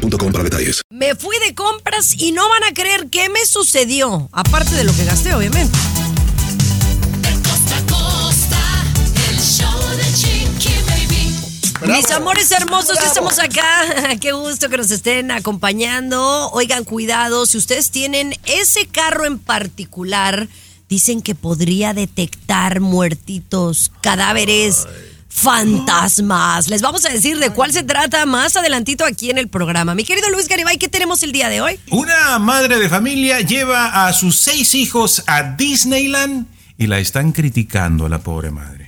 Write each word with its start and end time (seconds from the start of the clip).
para 0.00 0.44
detalles. 0.44 0.82
Me 0.90 1.14
fui 1.14 1.36
de 1.46 1.54
compras 1.54 2.14
y 2.16 2.32
no 2.32 2.48
van 2.48 2.64
a 2.64 2.74
creer 2.74 3.08
qué 3.10 3.28
me 3.28 3.44
sucedió. 3.46 4.28
Aparte 4.32 4.74
de 4.74 4.84
lo 4.84 4.94
que 4.94 5.04
gasté, 5.04 5.34
obviamente. 5.34 5.76
Mis 11.86 12.10
amores 12.10 12.50
hermosos, 12.52 12.98
ya 13.00 13.06
estamos 13.06 13.38
acá. 13.38 14.16
Qué 14.20 14.32
gusto 14.32 14.68
que 14.68 14.76
nos 14.76 14.90
estén 14.90 15.30
acompañando. 15.30 16.50
Oigan, 16.50 16.84
cuidado, 16.84 17.46
si 17.46 17.56
ustedes 17.56 17.90
tienen 17.90 18.34
ese 18.44 18.86
carro 18.86 19.24
en 19.24 19.38
particular, 19.38 20.46
dicen 20.90 21.22
que 21.22 21.34
podría 21.34 21.94
detectar 21.94 22.80
muertitos, 22.80 23.90
cadáveres, 24.02 24.86
fantasmas. 25.30 26.68
Les 26.68 26.82
vamos 26.82 27.04
a 27.06 27.08
decir 27.08 27.38
de 27.38 27.50
cuál 27.50 27.72
se 27.72 27.82
trata 27.82 28.26
más 28.26 28.56
adelantito 28.56 29.04
aquí 29.06 29.30
en 29.30 29.38
el 29.38 29.48
programa. 29.48 29.94
Mi 29.94 30.04
querido 30.04 30.28
Luis 30.30 30.48
Garibay, 30.48 30.76
¿qué 30.76 30.88
tenemos 30.88 31.22
el 31.22 31.32
día 31.32 31.48
de 31.48 31.60
hoy? 31.60 31.78
Una 31.90 32.38
madre 32.38 32.78
de 32.78 32.88
familia 32.88 33.40
lleva 33.40 34.06
a 34.06 34.12
sus 34.12 34.38
seis 34.38 34.74
hijos 34.74 35.22
a 35.26 35.42
Disneyland 35.42 36.46
y 36.76 36.86
la 36.86 36.98
están 36.98 37.32
criticando 37.32 38.06
a 38.06 38.08
la 38.08 38.18
pobre 38.18 38.50
madre. 38.50 38.79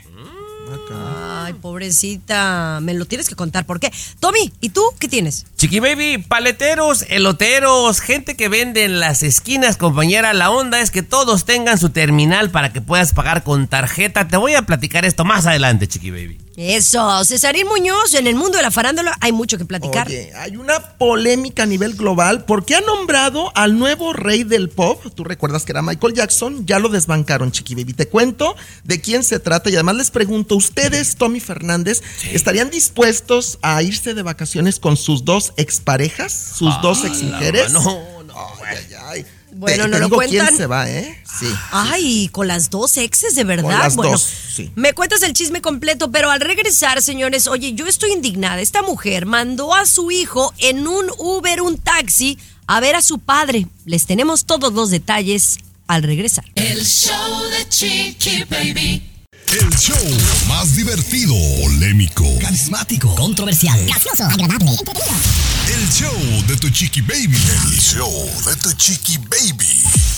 Ay, 1.14 1.55
pobrecita. 1.55 2.80
Me 2.82 2.94
lo 2.94 3.06
tienes 3.06 3.28
que 3.28 3.34
contar. 3.34 3.66
¿Por 3.66 3.80
qué? 3.80 3.92
Tommy, 4.20 4.52
¿y 4.60 4.70
tú 4.70 4.82
qué 4.98 5.08
tienes? 5.08 5.46
Chiqui 5.56 5.80
Baby, 5.80 6.18
paleteros, 6.18 7.05
eloteros, 7.08 8.00
gente 8.00 8.36
que 8.36 8.48
vende 8.48 8.84
en 8.84 9.00
las 9.00 9.22
esquinas, 9.22 9.77
compañera. 9.77 10.34
La 10.34 10.50
onda 10.50 10.80
es 10.80 10.90
que 10.90 11.02
todos 11.02 11.44
tengan 11.44 11.78
su 11.78 11.90
terminal 11.90 12.50
para 12.50 12.72
que 12.72 12.80
puedas 12.80 13.12
pagar 13.12 13.42
con 13.42 13.68
tarjeta. 13.68 14.28
Te 14.28 14.36
voy 14.36 14.55
a 14.55 14.62
platicar 14.62 15.05
esto 15.05 15.24
más 15.24 15.46
adelante, 15.46 15.88
Chiqui 15.88 16.10
Baby. 16.10 16.42
Eso, 16.56 17.25
Cesarín 17.25 17.67
Muñoz, 17.67 18.14
en 18.14 18.27
el 18.27 18.34
mundo 18.34 18.58
de 18.58 18.62
la 18.62 18.70
farándula 18.70 19.17
hay 19.20 19.33
mucho 19.33 19.56
que 19.56 19.64
platicar. 19.64 20.06
Oye, 20.06 20.33
hay 20.36 20.56
una 20.56 20.98
polémica 20.98 21.62
a 21.62 21.67
nivel 21.67 21.95
global 21.95 22.45
porque 22.45 22.75
ha 22.75 22.81
nombrado 22.83 23.50
al 23.55 23.78
nuevo 23.78 24.12
rey 24.12 24.45
del 24.45 24.69
pop. 24.69 25.03
Tú 25.14 25.25
recuerdas 25.25 25.64
que 25.64 25.73
era 25.73 25.80
Michael 25.80 26.12
Jackson, 26.14 26.67
ya 26.67 26.78
lo 26.78 26.89
desbancaron, 26.91 27.53
Chiqui 27.53 27.75
Baby. 27.75 27.95
Te 27.95 28.08
cuento 28.08 28.55
de 28.84 29.00
quién 29.00 29.25
se 29.25 29.39
trata 29.39 29.70
y 29.70 29.75
además 29.75 29.97
les 29.97 30.11
pregunto, 30.11 30.56
¿ustedes, 30.56 31.17
Tommy 31.17 31.41
Fernández, 31.41 32.03
estarían 32.33 32.69
dispuestos 32.70 33.58
a 33.62 33.83
irse 33.83 34.12
de 34.12 34.23
vacaciones 34.23 34.78
con 34.78 34.97
sus 34.97 35.25
dos 35.25 35.55
exparejas, 35.56 36.33
sus 36.33 36.80
dos 36.83 37.05
exmujeres? 37.05 37.73
No, 37.73 37.83
no. 38.25 38.34
Ay, 38.64 38.77
ay, 38.78 38.97
ay. 39.05 39.27
Bueno, 39.62 39.84
Te- 39.84 39.88
no 39.91 39.94
te 39.94 40.00
lo 40.00 40.06
digo 40.06 40.16
cuentan. 40.16 40.46
quién 40.48 40.56
se 40.58 40.66
va, 40.66 40.91
¿eh? 40.91 41.22
Sí. 41.38 41.46
Ay, 41.70 42.28
con 42.32 42.48
las 42.48 42.68
dos 42.68 42.96
exes, 42.96 43.36
de 43.36 43.44
verdad. 43.44 43.70
Con 43.70 43.78
las 43.78 43.94
bueno, 43.94 44.10
dos, 44.12 44.27
sí. 44.56 44.72
me 44.74 44.92
cuentas 44.92 45.22
el 45.22 45.34
chisme 45.34 45.62
completo, 45.62 46.10
pero 46.10 46.32
al 46.32 46.41
regresar, 46.41 47.00
señores, 47.00 47.46
oye, 47.46 47.72
yo 47.74 47.86
estoy 47.86 48.10
indignada. 48.10 48.60
Esta 48.60 48.83
mujer 48.83 49.24
mandó 49.24 49.72
a 49.72 49.86
su 49.86 50.10
hijo 50.10 50.52
en 50.58 50.88
un 50.88 51.06
Uber, 51.16 51.62
un 51.62 51.78
taxi, 51.78 52.38
a 52.66 52.80
ver 52.80 52.96
a 52.96 53.02
su 53.02 53.20
padre. 53.20 53.68
Les 53.84 54.05
tenemos 54.06 54.46
todos 54.46 54.72
los 54.72 54.90
detalles 54.90 55.58
al 55.86 56.02
regresar. 56.02 56.44
El 56.56 56.84
show 56.84 57.42
de 57.56 57.68
Chiqui 57.68 58.42
Baby. 58.50 59.08
El 59.48 59.70
show 59.77 59.96
más 60.48 60.74
divertido, 60.74 61.34
polémico, 61.62 62.24
carismático, 62.40 63.14
controversial, 63.14 63.78
gracioso, 63.86 64.24
agradable, 64.24 64.70
entretenido. 64.70 65.12
El 65.74 65.88
show 65.90 66.12
de 66.48 66.56
tu 66.56 66.68
chiqui 66.70 67.00
baby. 67.02 67.36
El 67.36 67.78
show 67.80 68.10
de 68.46 68.56
tu 68.56 68.72
chiqui 68.72 69.18
baby. 69.18 69.66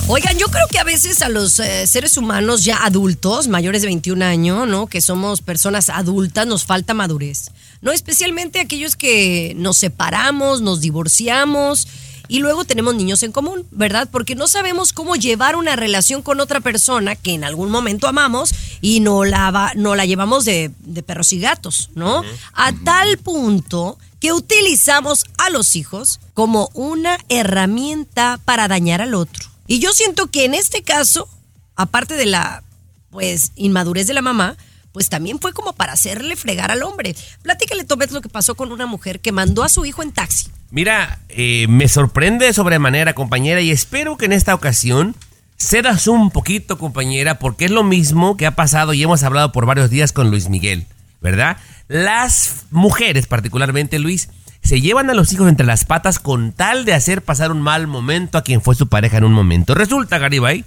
Oigan, 0.09 0.37
yo 0.39 0.47
creo 0.49 0.67
que 0.71 0.79
a 0.79 0.85
veces 0.85 1.23
a 1.23 1.29
los 1.29 1.59
eh, 1.61 1.87
seres 1.87 2.17
humanos 2.17 2.65
ya 2.65 2.85
adultos, 2.85 3.49
mayores 3.49 3.83
de 3.83 3.87
21 3.89 4.25
años, 4.25 4.67
¿no? 4.69 4.87
Que 4.87 5.01
somos 5.01 5.41
personas 5.41 5.89
adultas, 5.91 6.47
nos 6.47 6.65
falta 6.65 6.93
madurez. 6.95 7.51
No 7.81 7.93
especialmente 7.93 8.61
aquellos 8.61 8.97
que 8.97 9.55
nos 9.57 9.79
separamos, 9.79 10.61
nos 10.61 10.81
divorciamos 10.81 11.87
y 12.29 12.39
luego 12.39 12.65
tenemos 12.65 12.95
niños 12.95 13.23
en 13.23 13.33
común, 13.33 13.67
¿verdad? 13.71 14.09
Porque 14.11 14.35
no 14.35 14.49
sabemos 14.49 14.93
cómo 14.93 15.15
llevar 15.17 15.57
una 15.57 15.77
relación 15.77 16.23
con 16.23 16.41
otra 16.41 16.61
persona 16.61 17.17
que 17.17 17.33
en 17.35 17.45
algún 17.45 17.71
momento 17.71 18.09
amamos 18.09 18.55
y 18.81 19.01
no 19.01 19.25
la, 19.25 19.51
va- 19.51 19.73
no 19.77 19.95
la 19.95 20.07
llevamos 20.07 20.45
de, 20.47 20.71
de 20.81 21.03
perros 21.03 21.33
y 21.35 21.39
gatos, 21.41 21.91
¿no? 21.95 22.23
A 22.55 22.73
tal 22.73 23.19
punto 23.19 23.99
que 24.25 24.33
utilizamos 24.33 25.27
a 25.37 25.51
los 25.51 25.77
hijos 25.77 26.19
como 26.33 26.71
una 26.73 27.19
herramienta 27.29 28.41
para 28.47 28.69
dañar 28.69 29.03
al 29.03 29.13
otro. 29.13 29.51
Y 29.67 29.81
yo 29.81 29.93
siento 29.93 30.31
que 30.31 30.47
en 30.47 30.55
este 30.55 30.83
caso, 30.83 31.29
aparte 31.77 32.15
de 32.15 32.25
la 32.25 32.63
pues 33.11 33.53
inmadurez 33.55 34.07
de 34.07 34.15
la 34.15 34.23
mamá, 34.23 34.57
pues 34.93 35.11
también 35.11 35.41
fue 35.41 35.53
como 35.53 35.75
para 35.75 35.93
hacerle 35.93 36.37
fregar 36.37 36.71
al 36.71 36.85
hombre. 36.85 37.15
Platícale, 37.43 37.85
Tobet, 37.85 38.13
lo 38.13 38.23
que 38.23 38.31
pasó 38.31 38.55
con 38.55 38.73
una 38.73 38.87
mujer 38.87 39.21
que 39.21 39.31
mandó 39.31 39.63
a 39.63 39.69
su 39.69 39.85
hijo 39.85 40.03
en 40.03 40.13
taxi. 40.13 40.47
Mira, 40.71 41.21
eh, 41.29 41.67
me 41.69 41.87
sorprende 41.87 42.47
de 42.47 42.55
sobremanera, 42.55 43.13
compañera, 43.13 43.61
y 43.61 43.73
espero 43.73 44.17
que 44.17 44.25
en 44.25 44.33
esta 44.33 44.55
ocasión 44.55 45.15
cedas 45.59 46.07
un 46.07 46.31
poquito, 46.31 46.79
compañera, 46.79 47.39
porque 47.39 47.67
es 47.67 47.71
lo 47.71 47.85
mismo 47.85 48.39
que 48.39 48.47
ha 48.47 48.57
pasado 48.57 48.95
y 48.95 49.03
hemos 49.03 49.23
hablado 49.23 49.53
por 49.53 49.67
varios 49.67 49.91
días 49.91 50.13
con 50.13 50.31
Luis 50.31 50.49
Miguel, 50.49 50.87
¿verdad? 51.21 51.59
Las 51.89 52.67
mujeres, 52.71 53.27
particularmente 53.27 53.99
Luis, 53.99 54.31
se 54.63 54.81
llevan 54.81 55.11
a 55.11 55.15
los 55.15 55.33
hijos 55.33 55.49
entre 55.49 55.67
las 55.67 55.85
patas 55.85 56.19
con 56.19 56.53
tal 56.53 56.85
de 56.85 56.95
hacer 56.95 57.23
pasar 57.23 57.53
un 57.53 57.61
mal 57.61 57.87
momento 57.87 58.39
a 58.39 58.43
quien 58.43 58.63
fue 58.63 58.75
su 58.75 58.89
pareja 58.89 59.19
en 59.19 59.25
un 59.25 59.33
momento. 59.33 59.75
Resulta, 59.75 60.19
Garibay, 60.19 60.65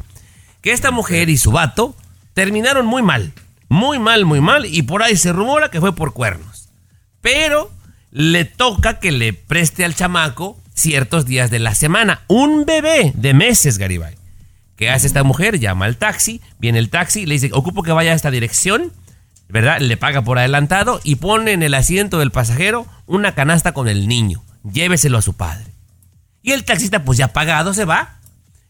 que 0.61 0.71
esta 0.71 0.91
mujer 0.91 1.29
y 1.29 1.37
su 1.37 1.51
vato 1.51 1.95
terminaron 2.33 2.85
muy 2.85 3.01
mal, 3.01 3.33
muy 3.69 3.97
mal, 3.97 4.25
muy 4.25 4.41
mal, 4.41 4.65
y 4.65 4.83
por 4.83 5.01
ahí 5.01 5.15
se 5.15 5.33
rumora 5.33 5.71
que 5.71 5.79
fue 5.79 5.95
por 5.95 6.13
cuernos 6.13 6.57
pero 7.27 7.69
le 8.09 8.45
toca 8.45 9.01
que 9.01 9.11
le 9.11 9.33
preste 9.33 9.83
al 9.83 9.93
chamaco 9.93 10.57
ciertos 10.73 11.25
días 11.25 11.51
de 11.51 11.59
la 11.59 11.75
semana. 11.75 12.21
Un 12.27 12.65
bebé 12.65 13.11
de 13.15 13.33
meses, 13.33 13.77
Garibay. 13.77 14.15
¿Qué 14.77 14.89
hace 14.89 15.07
esta 15.07 15.23
mujer? 15.23 15.59
Llama 15.59 15.85
al 15.85 15.97
taxi, 15.97 16.39
viene 16.57 16.79
el 16.79 16.89
taxi, 16.89 17.25
le 17.25 17.33
dice, 17.33 17.49
ocupo 17.51 17.83
que 17.83 17.91
vaya 17.91 18.13
a 18.13 18.15
esta 18.15 18.31
dirección, 18.31 18.93
¿verdad? 19.49 19.79
Le 19.79 19.97
paga 19.97 20.23
por 20.23 20.39
adelantado 20.39 20.99
y 21.03 21.15
pone 21.15 21.51
en 21.51 21.63
el 21.63 21.73
asiento 21.73 22.19
del 22.19 22.31
pasajero 22.31 22.85
una 23.05 23.35
canasta 23.35 23.73
con 23.73 23.87
el 23.87 24.07
niño. 24.07 24.43
Lléveselo 24.63 25.17
a 25.17 25.21
su 25.21 25.33
padre. 25.33 25.65
Y 26.41 26.51
el 26.51 26.63
taxista, 26.63 27.03
pues 27.03 27.17
ya 27.17 27.33
pagado, 27.33 27.73
se 27.73 27.85
va. 27.85 28.15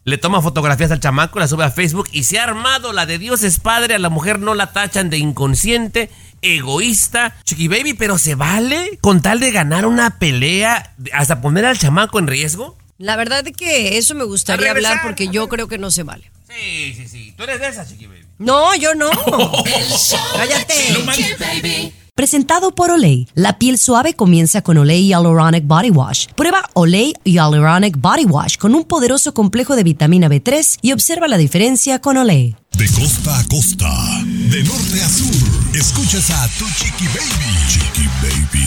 Le 0.04 0.18
toma 0.18 0.42
fotografías 0.42 0.92
al 0.92 1.00
chamaco, 1.00 1.38
la 1.38 1.48
sube 1.48 1.66
a 1.66 1.72
Facebook 1.72 2.08
y 2.14 2.24
se 2.24 2.40
ha 2.40 2.44
armado 2.44 2.94
la 2.94 3.06
de 3.06 3.18
Dios 3.18 3.44
es 3.44 3.60
padre. 3.60 3.96
A 3.96 4.00
la 4.00 4.10
mujer 4.10 4.40
no 4.40 4.56
la 4.56 4.72
tachan 4.72 5.10
de 5.10 5.18
inconsciente, 5.18 6.10
egoísta, 6.42 7.36
chiqui 7.44 7.68
baby, 7.68 7.94
pero 7.94 8.18
se 8.18 8.36
vale 8.36 9.00
con 9.02 9.22
tal 9.22 9.40
de 9.42 9.52
ganar 9.52 9.86
una 9.86 10.18
pelea, 10.18 10.96
hasta 11.12 11.42
poner 11.42 11.66
al 11.66 11.78
chamaco 11.78 12.20
en 12.20 12.28
riesgo. 12.28 12.78
La 12.98 13.16
verdad 13.16 13.46
es 13.46 13.56
que 13.56 13.98
eso 13.98 14.16
me 14.16 14.24
gustaría 14.24 14.72
hablar 14.72 15.02
porque 15.04 15.28
yo 15.28 15.50
creo 15.50 15.68
que 15.68 15.78
no 15.78 15.92
se 15.92 16.04
vale. 16.04 16.32
Sí, 16.48 16.94
sí, 16.96 17.08
sí. 17.08 17.34
Tú 17.36 17.44
eres 17.44 17.60
de 17.60 17.68
esa, 17.68 17.86
chiqui 17.86 18.08
baby. 18.08 18.27
No, 18.40 18.76
yo 18.76 18.94
no. 18.96 19.10
El 19.10 19.88
show 19.98 20.20
Cállate. 20.36 20.74
de 20.74 21.12
Chiqui 21.14 21.34
Baby. 21.40 21.94
Presentado 22.14 22.74
por 22.74 22.90
Olay. 22.92 23.28
La 23.36 23.60
piel 23.60 23.78
suave 23.78 24.16
comienza 24.16 24.62
con 24.62 24.78
Olay 24.78 25.08
Hyaluronic 25.08 25.66
Body 25.66 25.92
Wash. 25.92 26.28
Prueba 26.36 26.68
Olay 26.74 27.14
Hyaluronic 27.24 27.98
Body 28.00 28.26
Wash 28.26 28.58
con 28.58 28.74
un 28.76 28.86
poderoso 28.86 29.34
complejo 29.34 29.76
de 29.76 29.84
vitamina 29.84 30.28
B3 30.28 30.80
y 30.82 30.94
observa 30.94 31.28
la 31.28 31.38
diferencia 31.38 32.00
con 32.00 32.18
Olay. 32.18 32.56
De 32.78 32.88
costa 32.92 33.40
a 33.40 33.44
costa, 33.48 33.90
de 34.24 34.64
norte 34.64 35.02
a 35.04 35.10
sur, 35.10 35.76
escuchas 35.76 36.30
a 36.30 36.48
tu 36.60 36.66
chiqui 36.70 37.08
baby. 37.08 37.56
Chiqui 37.70 38.08
baby. 38.22 38.67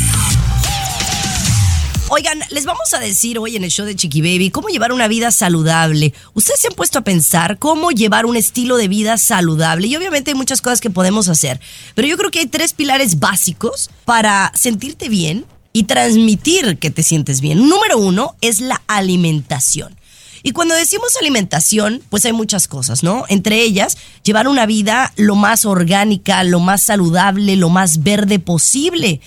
Oigan, 2.12 2.40
les 2.50 2.64
vamos 2.64 2.92
a 2.92 2.98
decir 2.98 3.38
hoy 3.38 3.54
en 3.54 3.62
el 3.62 3.70
show 3.70 3.86
de 3.86 3.94
Chiqui 3.94 4.20
Baby 4.20 4.50
cómo 4.50 4.66
llevar 4.66 4.92
una 4.92 5.06
vida 5.06 5.30
saludable. 5.30 6.12
Ustedes 6.34 6.58
se 6.58 6.66
han 6.66 6.74
puesto 6.74 6.98
a 6.98 7.04
pensar 7.04 7.56
cómo 7.60 7.92
llevar 7.92 8.26
un 8.26 8.36
estilo 8.36 8.76
de 8.76 8.88
vida 8.88 9.16
saludable 9.16 9.86
y 9.86 9.94
obviamente 9.94 10.32
hay 10.32 10.34
muchas 10.34 10.60
cosas 10.60 10.80
que 10.80 10.90
podemos 10.90 11.28
hacer, 11.28 11.60
pero 11.94 12.08
yo 12.08 12.16
creo 12.16 12.32
que 12.32 12.40
hay 12.40 12.46
tres 12.46 12.72
pilares 12.72 13.20
básicos 13.20 13.90
para 14.04 14.50
sentirte 14.56 15.08
bien 15.08 15.46
y 15.72 15.84
transmitir 15.84 16.78
que 16.78 16.90
te 16.90 17.04
sientes 17.04 17.40
bien. 17.40 17.68
Número 17.68 17.96
uno 17.96 18.34
es 18.40 18.58
la 18.58 18.82
alimentación. 18.88 19.96
Y 20.42 20.50
cuando 20.50 20.74
decimos 20.74 21.16
alimentación, 21.16 22.02
pues 22.10 22.24
hay 22.24 22.32
muchas 22.32 22.66
cosas, 22.66 23.04
¿no? 23.04 23.24
Entre 23.28 23.62
ellas, 23.62 23.96
llevar 24.24 24.48
una 24.48 24.66
vida 24.66 25.12
lo 25.14 25.36
más 25.36 25.64
orgánica, 25.64 26.42
lo 26.42 26.58
más 26.58 26.82
saludable, 26.82 27.54
lo 27.54 27.68
más 27.68 28.02
verde 28.02 28.40
posible. 28.40 29.20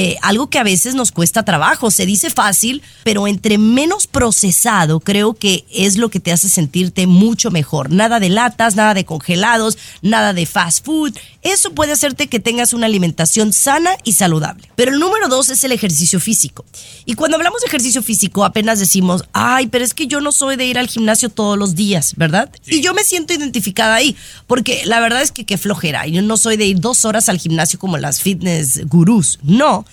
Eh, 0.00 0.16
algo 0.22 0.48
que 0.48 0.60
a 0.60 0.62
veces 0.62 0.94
nos 0.94 1.10
cuesta 1.10 1.42
trabajo. 1.42 1.90
Se 1.90 2.06
dice 2.06 2.30
fácil, 2.30 2.82
pero 3.02 3.26
entre 3.26 3.58
menos 3.58 4.06
procesado 4.06 5.00
creo 5.00 5.34
que 5.34 5.64
es 5.72 5.96
lo 5.96 6.08
que 6.08 6.20
te 6.20 6.30
hace 6.30 6.48
sentirte 6.48 7.08
mucho 7.08 7.50
mejor. 7.50 7.90
Nada 7.90 8.20
de 8.20 8.28
latas, 8.28 8.76
nada 8.76 8.94
de 8.94 9.04
congelados, 9.04 9.76
nada 10.00 10.34
de 10.34 10.46
fast 10.46 10.84
food. 10.84 11.18
Eso 11.42 11.72
puede 11.72 11.90
hacerte 11.90 12.28
que 12.28 12.38
tengas 12.38 12.74
una 12.74 12.86
alimentación 12.86 13.52
sana 13.52 13.90
y 14.04 14.12
saludable. 14.12 14.70
Pero 14.76 14.92
el 14.92 15.00
número 15.00 15.26
dos 15.26 15.48
es 15.48 15.64
el 15.64 15.72
ejercicio 15.72 16.20
físico. 16.20 16.64
Y 17.04 17.14
cuando 17.14 17.36
hablamos 17.36 17.60
de 17.62 17.66
ejercicio 17.66 18.00
físico 18.00 18.44
apenas 18.44 18.78
decimos, 18.78 19.24
ay, 19.32 19.66
pero 19.66 19.84
es 19.84 19.94
que 19.94 20.06
yo 20.06 20.20
no 20.20 20.30
soy 20.30 20.54
de 20.54 20.66
ir 20.66 20.78
al 20.78 20.86
gimnasio 20.86 21.28
todos 21.28 21.58
los 21.58 21.74
días, 21.74 22.14
¿verdad? 22.14 22.50
Y 22.68 22.82
yo 22.82 22.94
me 22.94 23.02
siento 23.02 23.34
identificada 23.34 23.96
ahí, 23.96 24.14
porque 24.46 24.82
la 24.84 25.00
verdad 25.00 25.22
es 25.22 25.32
que 25.32 25.44
qué 25.44 25.58
flojera. 25.58 26.06
Yo 26.06 26.22
no 26.22 26.36
soy 26.36 26.56
de 26.56 26.66
ir 26.66 26.78
dos 26.78 27.04
horas 27.04 27.28
al 27.28 27.38
gimnasio 27.38 27.80
como 27.80 27.98
las 27.98 28.20
fitness 28.20 28.86
gurús, 28.86 29.40
no. 29.42 29.84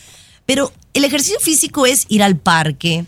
Pero 0.45 0.71
el 0.93 1.03
ejercicio 1.03 1.39
físico 1.39 1.85
es 1.85 2.05
ir 2.09 2.23
al 2.23 2.37
parque, 2.37 3.05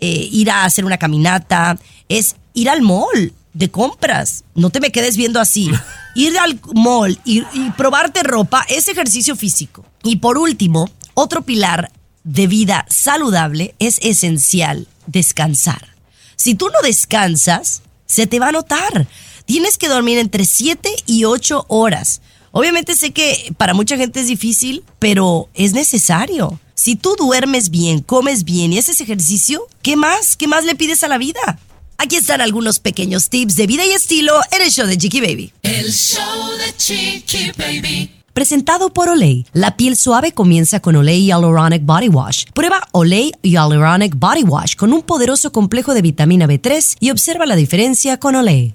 eh, 0.00 0.28
ir 0.32 0.50
a 0.50 0.64
hacer 0.64 0.84
una 0.84 0.98
caminata, 0.98 1.78
es 2.08 2.36
ir 2.54 2.68
al 2.68 2.82
mall 2.82 3.32
de 3.52 3.70
compras. 3.70 4.44
No 4.54 4.70
te 4.70 4.80
me 4.80 4.92
quedes 4.92 5.16
viendo 5.16 5.40
así. 5.40 5.70
Ir 6.16 6.36
al 6.38 6.60
mall 6.74 7.20
y, 7.24 7.44
y 7.52 7.70
probarte 7.76 8.24
ropa 8.24 8.66
es 8.68 8.88
ejercicio 8.88 9.36
físico. 9.36 9.84
Y 10.02 10.16
por 10.16 10.38
último, 10.38 10.90
otro 11.14 11.42
pilar 11.42 11.92
de 12.24 12.48
vida 12.48 12.84
saludable 12.88 13.76
es 13.78 13.98
esencial, 14.02 14.88
descansar. 15.06 15.94
Si 16.34 16.54
tú 16.54 16.68
no 16.68 16.80
descansas, 16.82 17.82
se 18.06 18.26
te 18.26 18.40
va 18.40 18.48
a 18.48 18.52
notar. 18.52 19.06
Tienes 19.44 19.78
que 19.78 19.88
dormir 19.88 20.18
entre 20.18 20.44
7 20.44 20.90
y 21.06 21.24
8 21.24 21.66
horas. 21.68 22.22
Obviamente 22.52 22.94
sé 22.94 23.12
que 23.12 23.54
para 23.56 23.74
mucha 23.74 23.96
gente 23.96 24.20
es 24.20 24.26
difícil, 24.26 24.84
pero 24.98 25.48
es 25.54 25.72
necesario. 25.72 26.58
Si 26.74 26.96
tú 26.96 27.14
duermes 27.18 27.70
bien, 27.70 28.00
comes 28.00 28.44
bien 28.44 28.72
y 28.72 28.78
haces 28.78 29.00
ejercicio, 29.00 29.66
¿qué 29.82 29.96
más? 29.96 30.36
¿Qué 30.36 30.48
más 30.48 30.64
le 30.64 30.74
pides 30.74 31.04
a 31.04 31.08
la 31.08 31.18
vida? 31.18 31.58
Aquí 31.98 32.16
están 32.16 32.40
algunos 32.40 32.78
pequeños 32.78 33.28
tips 33.28 33.56
de 33.56 33.66
vida 33.66 33.84
y 33.84 33.90
estilo 33.90 34.32
en 34.52 34.62
el 34.62 34.70
show 34.70 34.86
de 34.86 34.96
Chiqui 34.96 35.20
Baby. 35.20 35.52
El 35.62 35.92
show 35.92 36.22
de 36.56 36.74
Chiqui 36.76 37.52
Baby. 37.58 38.10
Presentado 38.32 38.92
por 38.92 39.10
Olay. 39.10 39.44
La 39.52 39.76
piel 39.76 39.96
suave 39.96 40.32
comienza 40.32 40.80
con 40.80 40.96
Olay 40.96 41.26
Hyaluronic 41.26 41.84
Body 41.84 42.08
Wash. 42.08 42.44
Prueba 42.54 42.80
Olay 42.92 43.32
Hyaluronic 43.42 44.18
Body 44.18 44.44
Wash 44.44 44.76
con 44.76 44.94
un 44.94 45.02
poderoso 45.02 45.52
complejo 45.52 45.92
de 45.92 46.00
vitamina 46.00 46.46
B3 46.46 46.96
y 47.00 47.10
observa 47.10 47.44
la 47.44 47.56
diferencia 47.56 48.18
con 48.18 48.36
Olay. 48.36 48.74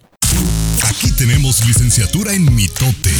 Aquí 0.84 1.12
tenemos 1.14 1.66
licenciatura 1.66 2.34
en 2.34 2.54
mitote. 2.54 3.12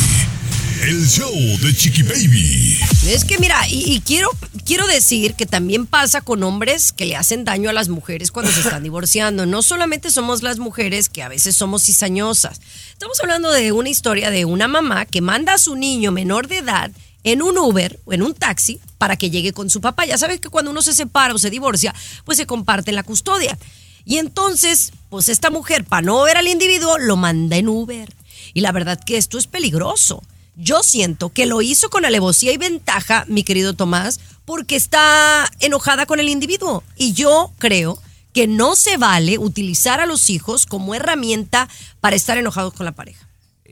El 0.82 1.08
show 1.08 1.34
de 1.62 1.74
Chiqui 1.74 2.04
Baby. 2.04 2.78
Es 3.08 3.24
que 3.24 3.38
mira, 3.40 3.58
y, 3.70 4.02
quiero, 4.02 4.30
quiero 4.66 4.86
decir 4.88 5.34
que 5.36 5.46
también 5.46 5.86
pasa 5.86 6.22
con 6.22 6.44
hombres 6.44 6.92
que 6.92 7.06
le 7.06 7.16
hacen 7.16 7.46
daño 7.46 7.70
a 7.70 7.74
las 7.74 7.88
mujeres 7.88 8.32
cuando 8.32 8.52
se 8.52 8.60
están 8.60 8.84
divorciando. 8.84 9.46
No 9.46 9.64
solamente 9.64 10.12
somos 10.12 10.44
las 10.44 10.60
mujeres 10.60 11.08
que 11.08 11.24
a 11.24 11.30
veces 11.30 11.56
somos 11.56 11.84
cizañosas. 11.84 12.60
Estamos 12.92 13.20
hablando 13.22 13.52
de 13.52 13.72
una 13.72 13.90
historia 13.90 14.30
de 14.30 14.46
una 14.46 14.68
mamá 14.68 15.06
que 15.06 15.22
manda 15.22 15.54
a 15.54 15.58
su 15.58 15.76
niño 15.76 16.12
menor 16.12 16.48
de 16.48 16.58
edad 16.58 16.92
en 17.24 17.42
un 17.42 17.58
Uber 17.58 18.00
o 18.06 18.14
en 18.14 18.22
un 18.22 18.34
taxi 18.34 18.80
para 18.98 19.16
que 19.16 19.30
llegue 19.30 19.54
con 19.54 19.70
su 19.70 19.82
papá. 19.82 20.06
Ya 20.06 20.18
sabes 20.18 20.42
que 20.42 20.50
cuando 20.50 20.72
uno 20.72 20.82
se 20.82 20.94
separa 20.94 21.34
o 21.34 21.38
se 21.38 21.50
divorcia, 21.50 21.96
pues 22.26 22.38
se 22.38 22.46
comparte 22.46 22.92
la 22.92 23.04
custodia. 23.04 23.58
Y 24.04 24.18
entonces, 24.18 24.92
pues 25.10 25.30
esta 25.30 25.50
mujer, 25.50 25.86
para 25.86 26.02
no 26.02 26.22
ver 26.24 26.38
al 26.38 26.48
individuo, 26.48 26.98
lo 26.98 27.16
manda 27.16 27.56
en 27.56 27.70
Uber. 27.70 28.14
Y 28.54 28.62
la 28.62 28.72
verdad 28.72 29.00
que 29.04 29.18
esto 29.18 29.38
es 29.38 29.48
peligroso. 29.48 30.22
Yo 30.56 30.84
siento 30.84 31.30
que 31.30 31.46
lo 31.46 31.62
hizo 31.62 31.90
con 31.90 32.06
alevosía 32.06 32.54
y 32.54 32.58
ventaja, 32.58 33.26
mi 33.28 33.44
querido 33.44 33.74
Tomás, 33.74 34.20
porque 34.46 34.76
está 34.76 35.50
enojada 35.60 36.06
con 36.06 36.20
el 36.20 36.30
individuo. 36.30 36.84
Y 36.96 37.14
yo 37.14 37.52
creo 37.58 38.00
que 38.34 38.48
no 38.48 38.76
se 38.76 38.98
vale 38.98 39.38
utilizar 39.38 40.00
a 40.00 40.06
los 40.06 40.30
hijos 40.30 40.66
como 40.66 40.96
herramienta 40.96 41.68
para 42.00 42.16
estar 42.16 42.38
enojados 42.38 42.74
con 42.74 42.86
la 42.86 42.92
pareja. 42.92 43.28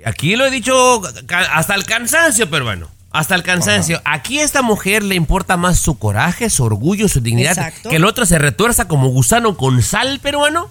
Aquí 0.06 0.36
lo 0.36 0.46
he 0.46 0.52
dicho 0.52 1.02
hasta 1.52 1.76
el 1.76 1.86
cansancio, 1.86 2.50
peruano. 2.50 2.90
Hasta 3.12 3.36
el 3.36 3.44
cansancio. 3.44 4.02
Aquí 4.06 4.40
a 4.40 4.44
esta 4.44 4.64
mujer 4.64 5.04
le 5.04 5.14
importa 5.14 5.56
más 5.56 5.80
su 5.80 6.00
coraje, 6.00 6.50
su 6.50 6.64
orgullo, 6.64 7.08
su 7.08 7.22
dignidad. 7.22 7.52
Exacto. 7.52 7.90
Que 7.90 7.98
el 7.98 8.06
otro 8.06 8.26
se 8.26 8.40
retuerza 8.40 8.88
como 8.88 9.10
gusano 9.10 9.56
con 9.56 9.84
sal 9.84 10.20
peruano 10.20 10.68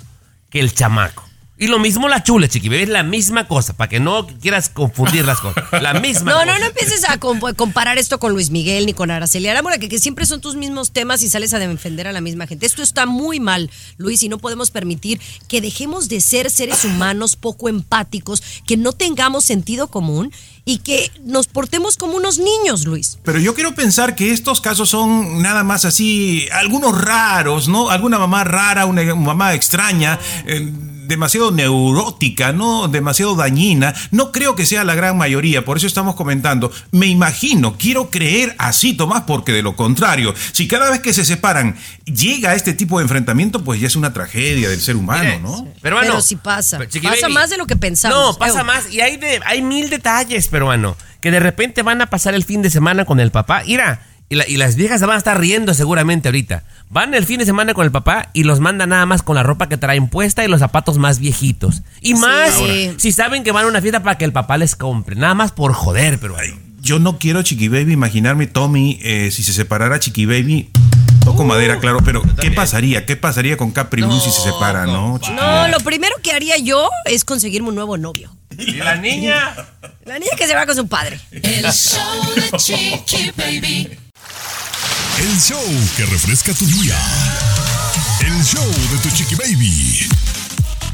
que 0.51 0.59
el 0.59 0.75
chamaco. 0.75 1.25
Y 1.63 1.69
lo 1.69 1.79
mismo 1.79 2.09
la 2.09 2.25
chula, 2.25 2.49
chiqui. 2.49 2.75
Es 2.75 2.89
la 2.89 3.05
misma 3.05 3.47
cosa, 3.47 3.73
para 3.75 3.89
que 3.89 4.01
no 4.01 4.27
quieras 4.27 4.69
confundir 4.69 5.25
las 5.25 5.39
cosas. 5.39 5.63
La 5.81 5.95
misma 6.01 6.33
No, 6.33 6.39
cosa. 6.41 6.47
no, 6.47 6.59
no 6.59 6.65
empieces 6.67 7.05
a 7.09 7.21
comp- 7.21 7.55
comparar 7.55 7.99
esto 7.99 8.19
con 8.19 8.33
Luis 8.33 8.51
Miguel 8.51 8.85
ni 8.85 8.95
con 8.95 9.13
Araceli 9.13 9.47
Arámbula, 9.47 9.79
que, 9.79 9.89
que 9.89 10.01
siempre 10.01 10.27
son 10.27 10.41
tus 10.41 10.57
mismos 10.57 10.91
temas 10.91 11.23
y 11.23 11.31
sales 11.31 11.55
a 11.55 11.61
defender 11.61 12.09
a 12.09 12.13
la 12.13 12.21
misma 12.21 12.49
gente. 12.49 12.67
Esto 12.67 12.83
está 12.83 13.07
muy 13.07 13.39
mal, 13.39 13.71
Luis, 13.97 14.25
y 14.25 14.29
no 14.29 14.39
podemos 14.39 14.73
permitir 14.73 15.21
que 15.47 15.61
dejemos 15.61 16.09
de 16.09 16.21
ser 16.21 16.51
seres 16.51 16.85
humanos 16.85 17.37
poco 17.37 17.69
empáticos, 17.69 18.43
que 18.67 18.77
no 18.77 18.93
tengamos 18.93 19.45
sentido 19.45 19.87
común 19.87 20.33
y 20.65 20.79
que 20.79 21.13
nos 21.25 21.47
portemos 21.47 21.97
como 21.97 22.15
unos 22.17 22.39
niños, 22.39 22.87
Luis. 22.87 23.19
Pero 23.23 23.39
yo 23.39 23.55
quiero 23.55 23.73
pensar 23.77 24.17
que 24.17 24.33
estos 24.33 24.61
casos 24.61 24.89
son 24.89 25.43
nada 25.43 25.63
más 25.63 25.85
así, 25.85 26.49
algunos 26.53 27.01
raros, 27.01 27.69
¿no? 27.69 27.89
Alguna 27.89 28.19
mamá 28.19 28.43
rara, 28.43 28.87
una 28.87 29.15
mamá 29.15 29.55
extraña, 29.55 30.19
eh, 30.47 30.73
demasiado 31.07 31.51
neurótica, 31.51 32.53
¿no? 32.53 32.89
Demasiado 32.89 33.35
dañina. 33.35 33.95
No 34.11 34.33
creo 34.33 34.55
que 34.55 34.67
sea 34.67 34.85
la 34.85 34.95
gran 34.95 35.17
mayoría, 35.17 35.65
por 35.65 35.77
eso 35.77 35.87
estamos 35.87 36.15
comentando. 36.15 36.73
Me 36.91 37.07
imagino, 37.07 37.77
quiero 37.79 38.11
creer 38.11 38.55
así, 38.59 38.95
Tomás, 38.95 39.23
porque 39.27 39.53
de 39.53 39.63
lo 39.63 39.77
contrario, 39.77 40.35
si 40.53 40.69
cada 40.69 40.91
vez 40.91 41.01
que 41.01 41.13
se 41.13 41.25
separan 41.25 41.77
llega 42.05 42.51
a 42.51 42.55
este 42.55 42.75
tipo 42.75 42.99
de 42.99 43.05
enfrentamiento, 43.05 43.63
pues 43.65 43.81
ya 43.81 43.87
es 43.87 43.97
una 43.97 44.13
tragedia 44.13 44.69
del 44.69 44.81
ser 44.81 44.97
humano, 44.97 45.39
¿no? 45.41 45.69
Peruano, 45.81 46.07
Pero 46.07 46.23
sí 46.23 46.37
pasa. 46.37 46.79
Pasa 46.79 47.23
baby. 47.23 47.33
más 47.33 47.51
de 47.51 47.57
lo 47.57 47.67
que 47.67 47.77
pensamos. 47.77 48.19
No, 48.19 48.39
pasa 48.39 48.65
más. 48.65 48.91
Y 48.91 49.01
hay, 49.01 49.17
de, 49.17 49.41
hay 49.45 49.63
mil 49.63 49.91
detalles, 49.91 50.49
peruano. 50.49 50.97
Que 51.21 51.31
de 51.31 51.41
repente 51.41 51.83
van 51.83 52.03
a 52.03 52.07
pasar 52.07 52.35
el 52.35 52.45
fin 52.45 52.63
de 52.63 52.71
semana 52.71 53.05
con 53.05 53.21
el 53.21 53.31
papá. 53.31 53.63
Mira, 53.65 54.05
y, 54.33 54.35
la- 54.35 54.49
y 54.49 54.57
las 54.57 54.77
viejas 54.77 54.99
se 54.99 55.05
van 55.07 55.17
a 55.17 55.19
estar 55.19 55.39
riendo 55.39 55.75
seguramente 55.75 56.29
ahorita. 56.29 56.65
Van 56.89 57.13
el 57.13 57.27
fin 57.27 57.39
de 57.39 57.45
semana 57.45 57.75
con 57.75 57.85
el 57.85 57.93
papá 57.93 58.31
y 58.33 58.45
los 58.45 58.61
mandan 58.61 58.89
nada 58.89 59.05
más 59.05 59.23
con 59.23 59.37
la 59.37 59.43
ropa 59.43 59.69
que 59.69 59.77
traen 59.77 60.09
puesta 60.09 60.43
y 60.43 60.49
los 60.49 60.61
zapatos 60.61 60.97
más 60.97 61.19
viejitos. 61.19 61.83
Y 62.01 62.15
más 62.15 62.53
Sí. 62.55 62.95
si 62.97 63.13
saben 63.13 63.45
que 63.45 63.53
van 63.53 63.65
a 63.67 63.69
una 63.69 63.83
fiesta 63.83 64.03
para 64.03 64.17
que 64.17 64.25
el 64.25 64.33
papá 64.33 64.57
les 64.57 64.75
compre. 64.75 65.17
Nada 65.17 65.35
más 65.35 65.53
por 65.53 65.75
joder, 65.75 66.19
peruano. 66.19 66.57
Yo 66.81 66.99
no 66.99 67.19
quiero 67.19 67.43
Chiqui 67.43 67.69
Baby 67.69 67.93
imaginarme 67.93 68.47
Tommy 68.47 68.99
eh, 69.03 69.31
si 69.31 69.43
se 69.43 69.53
separara 69.53 70.01
Chiqui 70.01 70.25
Baby. 70.27 70.71
Toco 71.25 71.45
madera, 71.45 71.79
claro, 71.79 71.99
pero 72.05 72.23
¿qué 72.41 72.51
pasaría? 72.51 73.07
¿Qué 73.07 73.17
pasaría 73.17 73.57
con 73.57 73.71
Capri 73.71 74.03
Blue 74.03 74.19
si 74.19 74.31
se 74.33 74.41
separa, 74.41 74.87
no? 74.87 75.19
Chiqui? 75.21 75.37
No, 75.37 75.69
lo 75.69 75.79
primero 75.81 76.17
que 76.23 76.33
haría 76.33 76.57
yo 76.57 76.89
es 77.05 77.25
conseguirme 77.25 77.69
un 77.69 77.75
nuevo 77.77 77.97
novio. 77.99 78.35
Y 78.59 78.73
la 78.73 78.97
niña. 78.97 79.55
La 80.05 80.19
niña 80.19 80.33
que 80.37 80.47
se 80.49 80.55
va 80.55 80.67
con 80.67 80.75
su 80.75 80.89
padre. 80.89 81.21
El 81.31 81.65
show 81.71 82.01
de 82.35 82.59
Chiqui 82.59 83.31
Baby. 83.37 83.89
El 85.23 85.39
show 85.39 85.63
que 85.97 86.05
refresca 86.07 86.53
tu 86.53 86.67
día. 86.67 86.99
El 88.27 88.43
show 88.43 88.67
de 88.67 88.99
tu 89.05 89.15
Chiqui 89.15 89.37
Baby. 89.37 90.09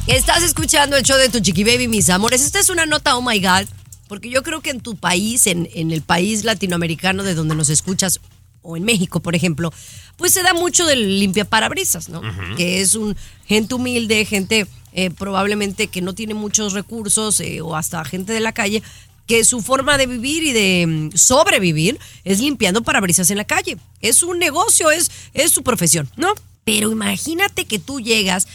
Estás 0.06 0.42
escuchando 0.42 0.98
el 0.98 1.02
show 1.02 1.16
de 1.16 1.30
tu 1.30 1.40
Chiqui 1.40 1.64
Baby, 1.64 1.88
mis 1.88 2.10
amores. 2.10 2.44
Esta 2.44 2.60
es 2.60 2.68
una 2.68 2.84
nota, 2.84 3.16
oh 3.16 3.22
my 3.22 3.40
God, 3.40 3.66
porque 4.06 4.28
yo 4.28 4.42
creo 4.42 4.60
que 4.60 4.68
en 4.68 4.80
tu 4.80 4.96
país, 4.96 5.46
en, 5.46 5.66
en 5.72 5.92
el 5.92 6.02
país 6.02 6.44
latinoamericano 6.44 7.22
de 7.22 7.34
donde 7.34 7.54
nos 7.54 7.70
escuchas, 7.70 8.20
o 8.60 8.76
en 8.76 8.84
México, 8.84 9.20
por 9.20 9.34
ejemplo, 9.34 9.72
pues 10.18 10.34
se 10.34 10.42
da 10.42 10.52
mucho 10.52 10.84
del 10.84 11.20
limpia 11.20 11.46
parabrisas, 11.46 12.10
¿no? 12.10 12.20
Que 12.58 12.82
es 12.82 12.96
un 12.96 13.16
gente 13.46 13.76
humilde, 13.76 14.26
gente 14.26 14.66
eh, 14.92 15.10
probablemente 15.10 15.86
que 15.86 16.02
no 16.02 16.14
tiene 16.14 16.34
muchos 16.34 16.74
recursos 16.74 17.40
eh, 17.40 17.60
o 17.62 17.76
hasta 17.76 18.04
gente 18.04 18.32
de 18.32 18.40
la 18.40 18.52
calle, 18.52 18.82
que 19.28 19.44
su 19.44 19.60
forma 19.60 19.98
de 19.98 20.06
vivir 20.06 20.42
y 20.42 20.52
de 20.52 20.86
mm, 20.86 21.16
sobrevivir 21.16 22.00
es 22.24 22.40
limpiando 22.40 22.82
parabrisas 22.82 23.30
en 23.30 23.36
la 23.36 23.44
calle. 23.44 23.76
Es 24.00 24.22
un 24.22 24.38
negocio, 24.38 24.90
es, 24.90 25.10
es 25.34 25.52
su 25.52 25.62
profesión, 25.62 26.10
¿no? 26.16 26.32
Pero 26.64 26.90
imagínate 26.90 27.66
que 27.66 27.78
tú 27.78 28.00
llegas 28.00 28.48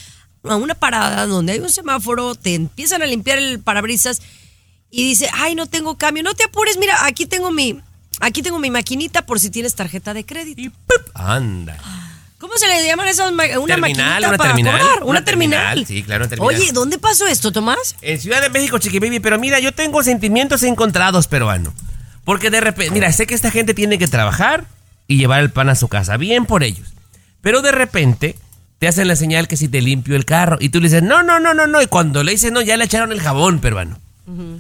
a 0.44 0.56
una 0.56 0.74
parada 0.74 1.27
donde 1.27 1.53
hay 1.53 1.60
un 1.60 1.70
semáforo, 1.70 2.36
te 2.36 2.56
empiezan 2.56 3.03
a 3.03 3.06
limpiar 3.06 3.38
el 3.38 3.60
parabrisas 3.60 4.22
y 4.89 5.03
dice, 5.03 5.30
ay, 5.34 5.56
no 5.56 5.68
tengo 5.68 5.98
cambio, 5.98 6.24
no 6.24 6.34
te 6.34 6.44
apures, 6.44 6.77
mira, 6.77 7.06
aquí 7.06 7.27
tengo 7.27 7.51
mi, 7.51 7.80
aquí 8.20 8.42
tengo 8.42 8.60
mi 8.60 8.72
maquinita 8.72 9.25
por 9.25 9.39
si 9.39 9.51
tienes 9.51 9.75
tarjeta 9.75 10.13
de 10.13 10.25
crédito. 10.25 10.60
Y 10.60 10.70
¡pup! 10.70 11.10
anda. 11.13 11.77
¿Cómo 12.43 12.57
se 12.57 12.67
le 12.67 12.85
llaman 12.85 13.07
esas 13.07 13.31
ma- 13.31 13.45
una 13.57 13.75
Terminal, 13.75 13.79
maquinita 13.79 14.17
una 14.27 14.38
para 14.38 14.50
terminal, 14.50 14.77
cobrar? 14.81 14.97
Una, 14.97 15.05
una 15.05 15.23
terminal. 15.23 15.59
terminal, 15.62 15.85
sí, 15.88 16.03
claro, 16.03 16.25
una 16.25 16.29
terminal. 16.29 16.55
Oye, 16.62 16.71
¿dónde 16.73 17.00
pasó 17.00 17.25
esto, 17.25 17.53
Tomás? 17.53 17.95
En 18.01 18.19
Ciudad 18.19 18.41
de 18.41 18.50
México, 18.50 18.77
Chiqui 18.79 19.00
Baby, 19.00 19.21
pero 19.21 19.39
mira, 19.39 19.59
yo 19.62 19.71
tengo 19.71 20.03
sentimientos 20.03 20.62
encontrados, 20.63 21.27
peruano. 21.27 21.73
Porque 22.25 22.50
de 22.50 22.59
repente, 22.59 22.91
mira, 22.93 23.13
sé 23.13 23.27
que 23.27 23.33
esta 23.33 23.50
gente 23.50 23.73
tiene 23.73 23.97
que 23.97 24.09
trabajar 24.09 24.65
y 25.07 25.15
llevar 25.17 25.39
el 25.41 25.51
pan 25.51 25.69
a 25.69 25.75
su 25.75 25.88
casa, 25.88 26.17
bien 26.17 26.45
por 26.45 26.63
ellos. 26.63 26.89
Pero 27.39 27.62
de 27.62 27.71
repente 27.71 28.35
te 28.77 28.89
hacen 28.89 29.07
la 29.07 29.15
señal 29.15 29.47
que 29.47 29.55
si 29.55 29.69
te 29.69 29.79
limpio 29.81 30.17
el 30.17 30.25
carro 30.25 30.57
y 30.59 30.67
tú 30.67 30.81
le 30.81 30.88
dices, 30.89 31.01
no, 31.01 31.23
no, 31.23 31.39
no, 31.39 31.53
no, 31.53 31.65
no. 31.67 31.81
Y 31.81 31.88
cuando 31.88 32.23
le 32.23 32.33
dices 32.33 32.51
no, 32.51 32.62
ya 32.62 32.75
le 32.75 32.83
echaron 32.83 33.13
el 33.13 33.21
jabón, 33.21 33.59
peruano. 33.59 34.00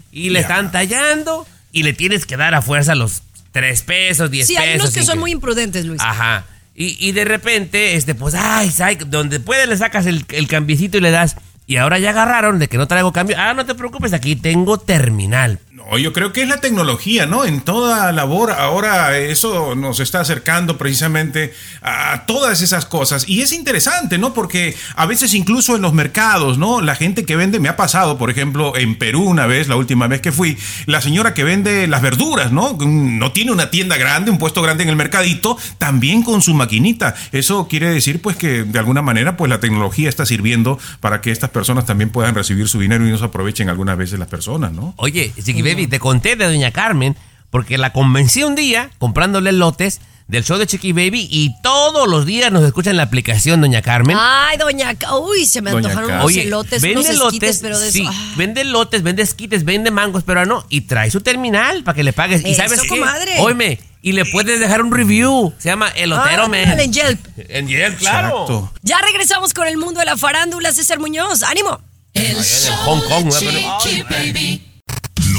Y 0.09 0.29
le 0.29 0.39
están 0.39 0.71
tallando 0.71 1.45
y 1.73 1.83
le 1.83 1.91
tienes 1.91 2.25
que 2.25 2.37
dar 2.37 2.53
a 2.55 2.61
fuerza 2.61 2.95
los 2.95 3.23
3 3.51 3.81
pesos, 3.81 4.31
10 4.31 4.47
Sí, 4.47 4.53
pesos. 4.55 4.69
hay 4.69 4.75
unos 4.79 4.91
que 4.93 5.03
son 5.03 5.19
muy 5.19 5.31
imprudentes, 5.31 5.83
Luis. 5.85 6.01
Ajá. 6.01 6.45
Y, 6.75 6.97
y 6.99 7.11
de 7.11 7.25
repente, 7.25 7.95
este, 7.95 8.15
pues, 8.15 8.33
ay, 8.35 8.71
ay, 8.79 8.97
donde 9.07 9.39
puedes 9.39 9.67
le 9.67 9.77
sacas 9.77 10.05
el, 10.05 10.25
el 10.29 10.47
cambiecito 10.47 10.97
y 10.97 11.01
le 11.01 11.11
das. 11.11 11.35
Y 11.65 11.77
ahora 11.77 11.99
ya 11.99 12.09
agarraron 12.09 12.59
de 12.59 12.67
que 12.67 12.77
no 12.77 12.87
traigo 12.87 13.13
cambio. 13.13 13.35
Ah, 13.39 13.53
no 13.53 13.65
te 13.65 13.75
preocupes, 13.75 14.13
aquí 14.13 14.35
tengo 14.35 14.77
terminal. 14.77 15.59
No, 15.89 15.97
yo 15.97 16.13
creo 16.13 16.31
que 16.31 16.41
es 16.43 16.47
la 16.47 16.61
tecnología, 16.61 17.25
¿no? 17.25 17.45
En 17.45 17.61
toda 17.61 18.11
labor 18.11 18.51
ahora 18.51 19.17
eso 19.17 19.75
nos 19.75 19.99
está 19.99 20.21
acercando 20.21 20.77
precisamente 20.77 21.53
a 21.81 22.25
todas 22.25 22.61
esas 22.61 22.85
cosas. 22.85 23.27
Y 23.27 23.41
es 23.41 23.51
interesante, 23.51 24.17
¿no? 24.17 24.33
Porque 24.33 24.75
a 24.95 25.05
veces 25.05 25.33
incluso 25.33 25.75
en 25.75 25.81
los 25.81 25.93
mercados, 25.93 26.57
¿no? 26.57 26.81
La 26.81 26.95
gente 26.95 27.25
que 27.25 27.35
vende, 27.35 27.59
me 27.59 27.69
ha 27.69 27.75
pasado, 27.75 28.17
por 28.17 28.29
ejemplo, 28.29 28.75
en 28.77 28.97
Perú 28.97 29.23
una 29.23 29.47
vez, 29.47 29.67
la 29.67 29.75
última 29.75 30.07
vez 30.07 30.21
que 30.21 30.31
fui, 30.31 30.57
la 30.85 31.01
señora 31.01 31.33
que 31.33 31.43
vende 31.43 31.87
las 31.87 32.01
verduras, 32.01 32.51
¿no? 32.51 32.77
No 32.79 33.31
tiene 33.31 33.51
una 33.51 33.69
tienda 33.69 33.97
grande, 33.97 34.31
un 34.31 34.37
puesto 34.37 34.61
grande 34.61 34.83
en 34.83 34.89
el 34.89 34.95
mercadito, 34.95 35.57
también 35.77 36.23
con 36.23 36.41
su 36.41 36.53
maquinita. 36.53 37.15
Eso 37.31 37.67
quiere 37.67 37.89
decir, 37.89 38.21
pues, 38.21 38.37
que 38.37 38.63
de 38.63 38.79
alguna 38.79 39.01
manera, 39.01 39.37
pues, 39.37 39.49
la 39.49 39.59
tecnología 39.59 40.09
está 40.09 40.25
sirviendo 40.25 40.79
para 40.99 41.21
que 41.21 41.31
estas 41.31 41.49
personas 41.49 41.85
también 41.85 42.09
puedan 42.09 42.35
recibir 42.35 42.67
su 42.67 42.79
dinero 42.79 43.07
y 43.07 43.11
no 43.11 43.17
se 43.17 43.25
aprovechen 43.25 43.69
algunas 43.69 43.97
veces 43.97 44.19
las 44.19 44.27
personas, 44.27 44.71
¿no? 44.71 44.93
Oye, 44.97 45.33
Chiqui 45.43 45.72
Te 45.87 45.99
conté 45.99 46.35
de 46.35 46.45
Doña 46.45 46.71
Carmen 46.71 47.15
porque 47.49 47.77
la 47.77 47.91
convencí 47.93 48.43
un 48.43 48.55
día 48.55 48.89
comprándole 48.97 49.51
lotes 49.51 50.01
del 50.27 50.43
show 50.45 50.57
de 50.57 50.65
Chiqui 50.65 50.93
Baby 50.93 51.27
y 51.29 51.51
todos 51.61 52.07
los 52.07 52.25
días 52.25 52.51
nos 52.51 52.63
escucha 52.63 52.89
en 52.89 52.97
la 52.97 53.03
aplicación 53.03 53.59
Doña 53.61 53.81
Carmen. 53.81 54.15
Ay, 54.19 54.57
doña. 54.57 54.95
Uy, 55.21 55.45
se 55.45 55.61
me 55.61 55.69
Doña 55.71 55.89
antojaron 55.89 56.11
unos 56.11 56.25
Oye, 56.25 56.43
elotes, 56.43 56.81
vende 56.81 57.01
unos 57.01 57.09
esquites, 57.09 57.49
lotes, 57.49 57.59
pero 57.61 57.77
de 57.79 57.91
sí, 57.91 58.01
eso. 58.03 58.11
ah. 58.11 58.33
vende 58.37 58.63
lotes, 58.63 59.03
vende 59.03 59.21
esquites, 59.21 59.65
vende 59.65 59.91
mangos, 59.91 60.23
pero 60.25 60.45
no, 60.45 60.65
y 60.69 60.81
trae 60.81 61.11
su 61.11 61.21
terminal 61.21 61.83
para 61.83 61.95
que 61.95 62.03
le 62.03 62.13
pagues. 62.13 62.41
¿Y 62.45 62.51
Eso, 62.51 62.63
sabes 62.63 62.81
qué? 62.81 62.87
comadre. 62.87 63.79
Y 64.01 64.11
le 64.13 64.25
puedes 64.25 64.59
dejar 64.59 64.81
un 64.81 64.91
review. 64.91 65.53
Se 65.59 65.69
llama 65.69 65.87
Elotero 65.89 66.43
Ah, 66.43 66.47
Man. 66.49 66.79
en 66.79 66.91
Yelp. 66.91 67.25
En 67.37 67.67
Yelp, 67.67 67.99
claro. 67.99 68.27
Exacto. 68.43 68.73
Ya 68.81 68.97
regresamos 68.99 69.53
con 69.53 69.65
el 69.67 69.77
mundo 69.77 69.99
de 70.01 70.05
la 70.05 70.17
farándula, 70.17 70.73
César 70.73 70.99
Muñoz. 70.99 71.41
¡Ánimo! 71.43 71.79
El 72.13 72.37
en 72.37 72.73
Hong 72.85 73.01
Kong, 73.07 73.33
de 73.33 73.61
¿no? 73.61 73.77
Chiqui 73.79 74.01
Baby. 74.03 74.72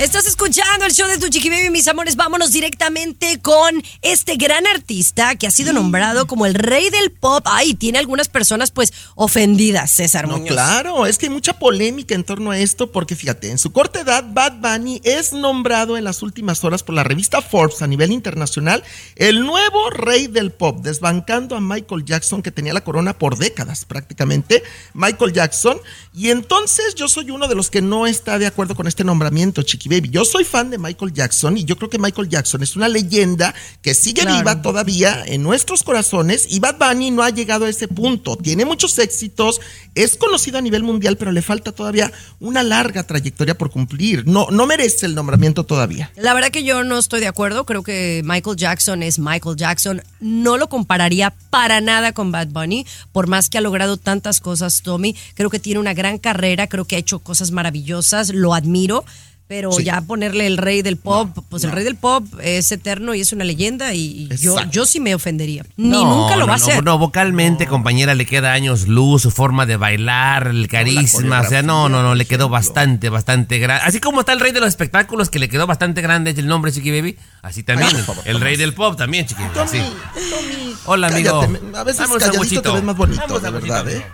Estás 0.00 0.26
escuchando 0.26 0.86
el 0.86 0.92
show 0.92 1.06
de 1.08 1.18
Tu 1.18 1.28
Chiqui 1.28 1.50
Baby, 1.50 1.68
mis 1.68 1.86
amores. 1.86 2.16
Vámonos 2.16 2.52
directamente 2.52 3.38
con 3.42 3.82
este 4.00 4.36
gran 4.36 4.66
artista 4.66 5.34
que 5.34 5.46
ha 5.46 5.50
sido 5.50 5.74
nombrado 5.74 6.26
como 6.26 6.46
el 6.46 6.54
rey 6.54 6.88
del 6.88 7.10
pop. 7.10 7.44
Ay, 7.46 7.74
tiene 7.74 7.98
algunas 7.98 8.30
personas 8.30 8.70
pues 8.70 8.94
ofendidas, 9.14 9.90
César 9.90 10.26
No, 10.26 10.38
Muñoz. 10.38 10.54
claro, 10.54 11.04
es 11.04 11.18
que 11.18 11.26
hay 11.26 11.30
mucha 11.30 11.58
polémica 11.58 12.14
en 12.14 12.24
torno 12.24 12.50
a 12.50 12.58
esto 12.58 12.90
porque 12.90 13.14
fíjate, 13.14 13.50
en 13.50 13.58
su 13.58 13.72
corta 13.72 14.00
edad, 14.00 14.24
Bad 14.26 14.60
Bunny 14.62 15.02
es 15.04 15.34
nombrado 15.34 15.98
en 15.98 16.04
las 16.04 16.22
últimas 16.22 16.64
horas 16.64 16.82
por 16.82 16.94
la 16.94 17.04
revista 17.04 17.42
Forbes 17.42 17.82
a 17.82 17.86
nivel 17.86 18.10
internacional 18.10 18.82
el 19.16 19.44
nuevo 19.44 19.90
rey 19.90 20.28
del 20.28 20.50
pop, 20.50 20.78
desbancando 20.80 21.56
a 21.56 21.60
Michael 21.60 22.06
Jackson 22.06 22.40
que 22.40 22.50
tenía 22.50 22.72
la 22.72 22.84
corona 22.84 23.18
por 23.18 23.36
décadas 23.36 23.84
prácticamente, 23.84 24.62
Michael 24.94 25.34
Jackson. 25.34 25.78
Y 26.14 26.30
entonces 26.30 26.94
yo 26.94 27.06
soy 27.06 27.30
uno 27.30 27.48
de 27.48 27.54
los 27.54 27.68
que 27.68 27.82
no 27.82 28.06
está 28.06 28.38
de 28.38 28.46
acuerdo 28.46 28.74
con 28.74 28.86
este 28.86 29.04
nombramiento, 29.04 29.62
Chiqui 29.62 29.89
Baby. 29.90 30.08
Yo 30.10 30.24
soy 30.24 30.44
fan 30.44 30.70
de 30.70 30.78
Michael 30.78 31.12
Jackson 31.12 31.56
y 31.58 31.64
yo 31.64 31.76
creo 31.76 31.90
que 31.90 31.98
Michael 31.98 32.28
Jackson 32.28 32.62
es 32.62 32.76
una 32.76 32.88
leyenda 32.88 33.52
que 33.82 33.92
sigue 33.92 34.22
Claro. 34.22 34.38
viva 34.38 34.62
todavía 34.62 35.24
en 35.26 35.42
nuestros 35.42 35.82
corazones 35.82 36.46
y 36.48 36.60
Bad 36.60 36.76
Bunny 36.78 37.10
no 37.10 37.24
ha 37.24 37.30
llegado 37.30 37.64
a 37.64 37.68
ese 37.68 37.88
punto. 37.88 38.36
Tiene 38.36 38.64
muchos 38.64 38.96
éxitos, 39.00 39.60
es 39.96 40.14
conocido 40.16 40.58
a 40.58 40.60
nivel 40.60 40.84
mundial, 40.84 41.16
pero 41.16 41.32
le 41.32 41.42
falta 41.42 41.72
todavía 41.72 42.12
una 42.38 42.62
larga 42.62 43.02
trayectoria 43.02 43.58
por 43.58 43.70
cumplir. 43.70 44.26
No, 44.28 44.46
no 44.52 44.64
merece 44.66 45.06
el 45.06 45.14
nombramiento 45.16 45.64
todavía. 45.64 46.12
La 46.16 46.34
verdad 46.34 46.50
que 46.50 46.62
yo 46.62 46.84
no 46.84 46.96
estoy 46.98 47.18
de 47.20 47.26
acuerdo. 47.26 47.66
Creo 47.66 47.82
que 47.82 48.22
Michael 48.24 48.56
Jackson 48.56 49.02
es 49.02 49.18
Michael 49.18 49.56
Jackson. 49.56 50.02
No 50.20 50.56
lo 50.56 50.68
compararía 50.68 51.34
para 51.50 51.80
nada 51.80 52.12
con 52.12 52.30
Bad 52.30 52.48
Bunny, 52.48 52.86
por 53.10 53.26
más 53.26 53.50
que 53.50 53.58
ha 53.58 53.60
logrado 53.60 53.96
tantas 53.96 54.40
cosas, 54.40 54.82
Tommy. 54.82 55.16
Creo 55.34 55.50
que 55.50 55.58
tiene 55.58 55.80
una 55.80 55.94
gran 55.94 56.18
carrera, 56.18 56.68
creo 56.68 56.84
que 56.84 56.94
ha 56.94 56.98
hecho 57.00 57.18
cosas 57.18 57.50
maravillosas, 57.50 58.28
lo 58.32 58.54
admiro. 58.54 59.04
Pero 59.50 59.72
Sí. 59.72 59.82
ya 59.82 60.00
ponerle 60.00 60.46
el 60.46 60.58
rey 60.58 60.80
del 60.80 60.96
pop, 60.96 61.36
pues 61.48 61.64
el 61.64 61.72
rey 61.72 61.82
del 61.82 61.96
pop 61.96 62.24
es 62.40 62.70
eterno 62.70 63.16
y 63.16 63.20
es 63.20 63.32
una 63.32 63.42
leyenda 63.42 63.92
y 63.94 64.28
yo, 64.38 64.54
yo 64.70 64.86
sí 64.86 65.00
me 65.00 65.12
ofendería. 65.12 65.64
Ni 65.76 65.88
No, 65.88 66.04
nunca 66.04 66.36
lo 66.36 66.42
no, 66.42 66.46
va 66.46 66.54
a 66.54 66.58
no, 66.58 66.64
hacer. 66.64 66.84
No, 66.84 66.98
vocalmente, 66.98 67.66
compañera, 67.66 68.14
le 68.14 68.26
queda 68.26 68.52
años 68.52 68.86
luz, 68.86 69.22
su 69.22 69.32
forma 69.32 69.66
de 69.66 69.76
bailar, 69.76 70.46
el 70.46 70.68
carisma. 70.68 71.40
O 71.40 71.48
sea, 71.48 71.62
no, 71.62 71.88
no, 71.88 72.00
no, 72.04 72.14
le 72.14 72.26
quedó 72.26 72.48
bastante, 72.48 73.08
bastante 73.08 73.58
grande. 73.58 73.82
Así 73.84 73.98
como 73.98 74.20
está 74.20 74.32
el 74.34 74.38
rey 74.38 74.52
de 74.52 74.60
los 74.60 74.68
espectáculos, 74.68 75.30
que 75.30 75.40
le 75.40 75.48
quedó 75.48 75.66
bastante 75.66 76.00
grande 76.00 76.30
el 76.30 76.46
nombre, 76.46 76.70
Chiqui 76.70 76.92
Baby. 76.92 77.18
Así 77.42 77.64
también, 77.64 77.88
Ay, 77.92 77.96
el, 77.98 78.04
por 78.04 78.14
favor, 78.14 78.30
el 78.30 78.40
rey 78.40 78.56
del 78.56 78.72
pop 78.72 78.96
también, 78.96 79.26
Chiqui 79.26 79.42
Baby. 79.42 79.54
Tommy. 79.54 79.78
Tommy, 79.80 80.74
Hola, 80.84 81.08
amigo. 81.08 81.40
cállate, 81.40 81.76
A 81.76 81.82
veces 81.82 82.02
calladito 82.06 82.32
sanguchito. 82.32 82.62
te 82.62 82.70
ves 82.70 82.84
más 82.84 82.96
bonito, 82.96 83.34
de 83.34 83.40
sanguchito, 83.40 83.74
verdad, 83.74 83.88
¿eh? 83.90 84.06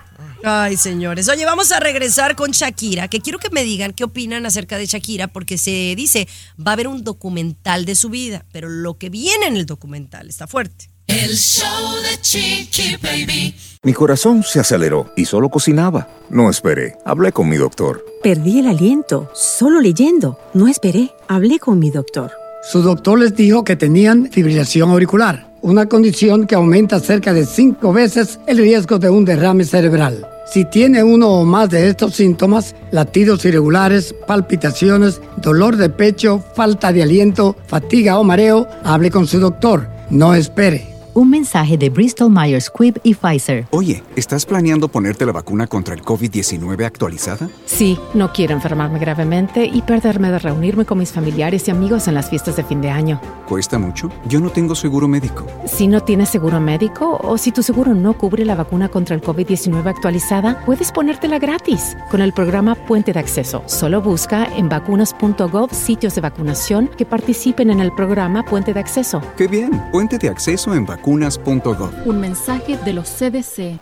Ay, 0.43 0.77
señores. 0.77 1.29
Oye, 1.29 1.45
vamos 1.45 1.73
a 1.73 1.81
regresar 1.81 2.37
con 2.37 2.51
Shakira, 2.51 3.09
que 3.09 3.21
quiero 3.21 3.39
que 3.39 3.51
me 3.51 3.65
digan 3.65 3.93
qué 3.93 4.05
opinan 4.05 4.47
acerca 4.47 4.79
de 4.79 4.87
Shakira, 4.87 5.29
porque 5.29 5.59
se 5.59 5.95
dice 5.97 6.29
va 6.59 6.73
a 6.73 6.75
haber 6.75 6.89
un 6.89 7.05
documental 7.05 7.85
de 7.85 7.95
su 7.95 8.11
vida, 8.11 8.45
pero 8.53 8.69
lo 8.69 8.99
que 8.99 9.11
viene 9.11 9.47
en 9.47 9.57
el 9.57 9.67
documental 9.67 10.29
está 10.29 10.47
fuerte. 10.47 10.91
El 11.07 11.37
show 11.37 11.95
de 12.03 12.21
Chiqui 12.21 12.97
Baby. 12.97 13.55
Mi 13.85 13.93
corazón 13.93 14.43
se 14.43 14.59
aceleró 14.59 15.13
y 15.17 15.25
solo 15.25 15.49
cocinaba. 15.49 16.09
No 16.31 16.51
esperé. 16.51 16.97
Hablé 17.05 17.31
con 17.31 17.49
mi 17.49 17.57
doctor. 17.57 18.05
Perdí 18.23 18.59
el 18.59 18.67
aliento, 18.67 19.31
solo 19.33 19.81
leyendo. 19.81 20.41
No 20.53 20.67
esperé. 20.67 21.13
Hablé 21.29 21.61
con 21.61 21.79
mi 21.79 21.91
doctor. 21.91 22.33
Su 22.69 22.83
doctor 22.83 23.21
les 23.21 23.37
dijo 23.37 23.63
que 23.63 23.77
tenían 23.77 24.29
fibrilación 24.33 24.91
auricular, 24.91 25.56
una 25.67 25.87
condición 25.87 26.47
que 26.47 26.55
aumenta 26.55 27.01
cerca 27.01 27.33
de 27.33 27.45
cinco 27.45 27.93
veces 27.93 28.39
el 28.47 28.59
riesgo 28.59 29.01
de 29.01 29.11
un 29.11 29.25
derrame 29.25 29.65
cerebral. 29.65 30.25
Si 30.47 30.65
tiene 30.65 31.03
uno 31.03 31.29
o 31.29 31.45
más 31.45 31.71
de 31.71 31.89
estos 31.89 32.15
síntomas, 32.15 32.77
latidos 32.93 33.45
irregulares, 33.45 34.15
palpitaciones, 34.29 35.21
dolor 35.39 35.77
de 35.77 35.91
pecho, 35.91 36.41
falta 36.55 36.93
de 36.93 37.03
aliento, 37.03 37.57
fatiga 37.67 38.17
o 38.21 38.23
mareo, 38.23 38.69
hable 38.85 39.11
con 39.11 39.27
su 39.27 39.41
doctor. 39.41 39.89
No 40.09 40.37
espere. 40.37 40.96
Un 41.17 41.31
mensaje 41.31 41.79
de 41.79 41.89
Bristol 41.89 42.31
Myers 42.31 42.65
Squibb 42.65 43.01
y 43.03 43.15
Pfizer. 43.15 43.67
Oye, 43.71 44.03
¿estás 44.17 44.45
planeando 44.45 44.89
ponerte 44.89 45.25
la 45.25 45.33
vacuna 45.33 45.67
contra 45.67 45.95
el 45.95 46.03
COVID-19 46.03 46.85
actualizada? 46.85 47.49
Sí, 47.65 47.99
no 48.13 48.35
quiero 48.35 48.53
enfermarme 48.53 48.99
gravemente 48.99 49.65
y 49.65 49.81
perderme 49.81 50.31
de 50.31 50.39
reunirme 50.39 50.85
con 50.85 50.99
mis 50.99 51.13
familiares 51.13 51.69
y 51.69 51.71
amigos 51.71 52.07
en 52.07 52.17
las 52.17 52.29
fiestas 52.29 52.57
de 52.57 52.65
fin 52.65 52.83
de 52.83 52.91
año. 52.91 53.19
¿Cuesta 53.49 53.79
mucho? 53.79 54.11
Yo 54.29 54.41
no 54.41 54.51
tengo 54.51 54.75
seguro 54.75 55.09
médico. 55.09 55.47
Si 55.65 55.87
no 55.87 56.03
tienes 56.03 56.29
seguro 56.29 56.61
médico 56.61 57.19
o 57.23 57.39
si 57.39 57.51
tu 57.51 57.63
seguro 57.63 57.95
no 57.95 58.19
cubre 58.19 58.45
la 58.45 58.55
vacuna 58.55 58.91
contra 58.91 59.15
el 59.15 59.23
COVID-19 59.23 59.87
actualizada, 59.87 60.63
puedes 60.67 60.93
ponértela 60.93 61.39
gratis 61.39 61.97
con 62.11 62.21
el 62.21 62.35
programa 62.35 62.75
Puente 62.75 63.15
de 63.15 63.21
Acceso. 63.21 63.63
Solo 63.65 64.03
busca 64.03 64.45
en 64.55 64.69
vacunas.gov 64.69 65.73
sitios 65.73 66.15
de 66.15 66.21
vacunación 66.21 66.91
que 66.99 67.07
participen 67.07 67.71
en 67.71 67.81
el 67.81 67.91
programa 67.93 68.45
Puente 68.45 68.75
de 68.75 68.81
Acceso. 68.81 69.23
¡Qué 69.39 69.49
bien! 69.49 69.83
Puente 69.91 70.19
de 70.19 70.29
acceso 70.29 70.75
en 70.75 70.85
vacunas.gov. 71.07 71.93
Un 72.05 72.21
mensaje 72.21 72.77
de 72.85 72.93
los 72.93 73.09
CDC. 73.09 73.81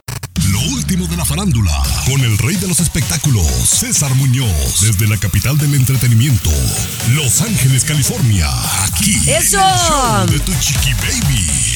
Lo 0.52 0.60
último 0.74 1.06
de 1.06 1.16
la 1.16 1.24
farándula, 1.24 1.72
con 2.06 2.20
el 2.20 2.36
rey 2.38 2.56
de 2.56 2.68
los 2.68 2.80
espectáculos, 2.80 3.46
César 3.46 4.14
Muñoz, 4.16 4.80
desde 4.80 5.08
la 5.08 5.16
capital 5.16 5.56
del 5.56 5.74
entretenimiento, 5.74 6.50
Los 7.14 7.40
Ángeles, 7.40 7.84
California, 7.84 8.48
aquí. 8.84 9.16
¡Eso! 9.28 9.58
En 9.58 9.64
el 9.64 9.78
show 9.78 10.26
de 10.26 10.40
Tu 10.40 10.52
Chiqui 10.60 10.92
Baby. 10.94 11.73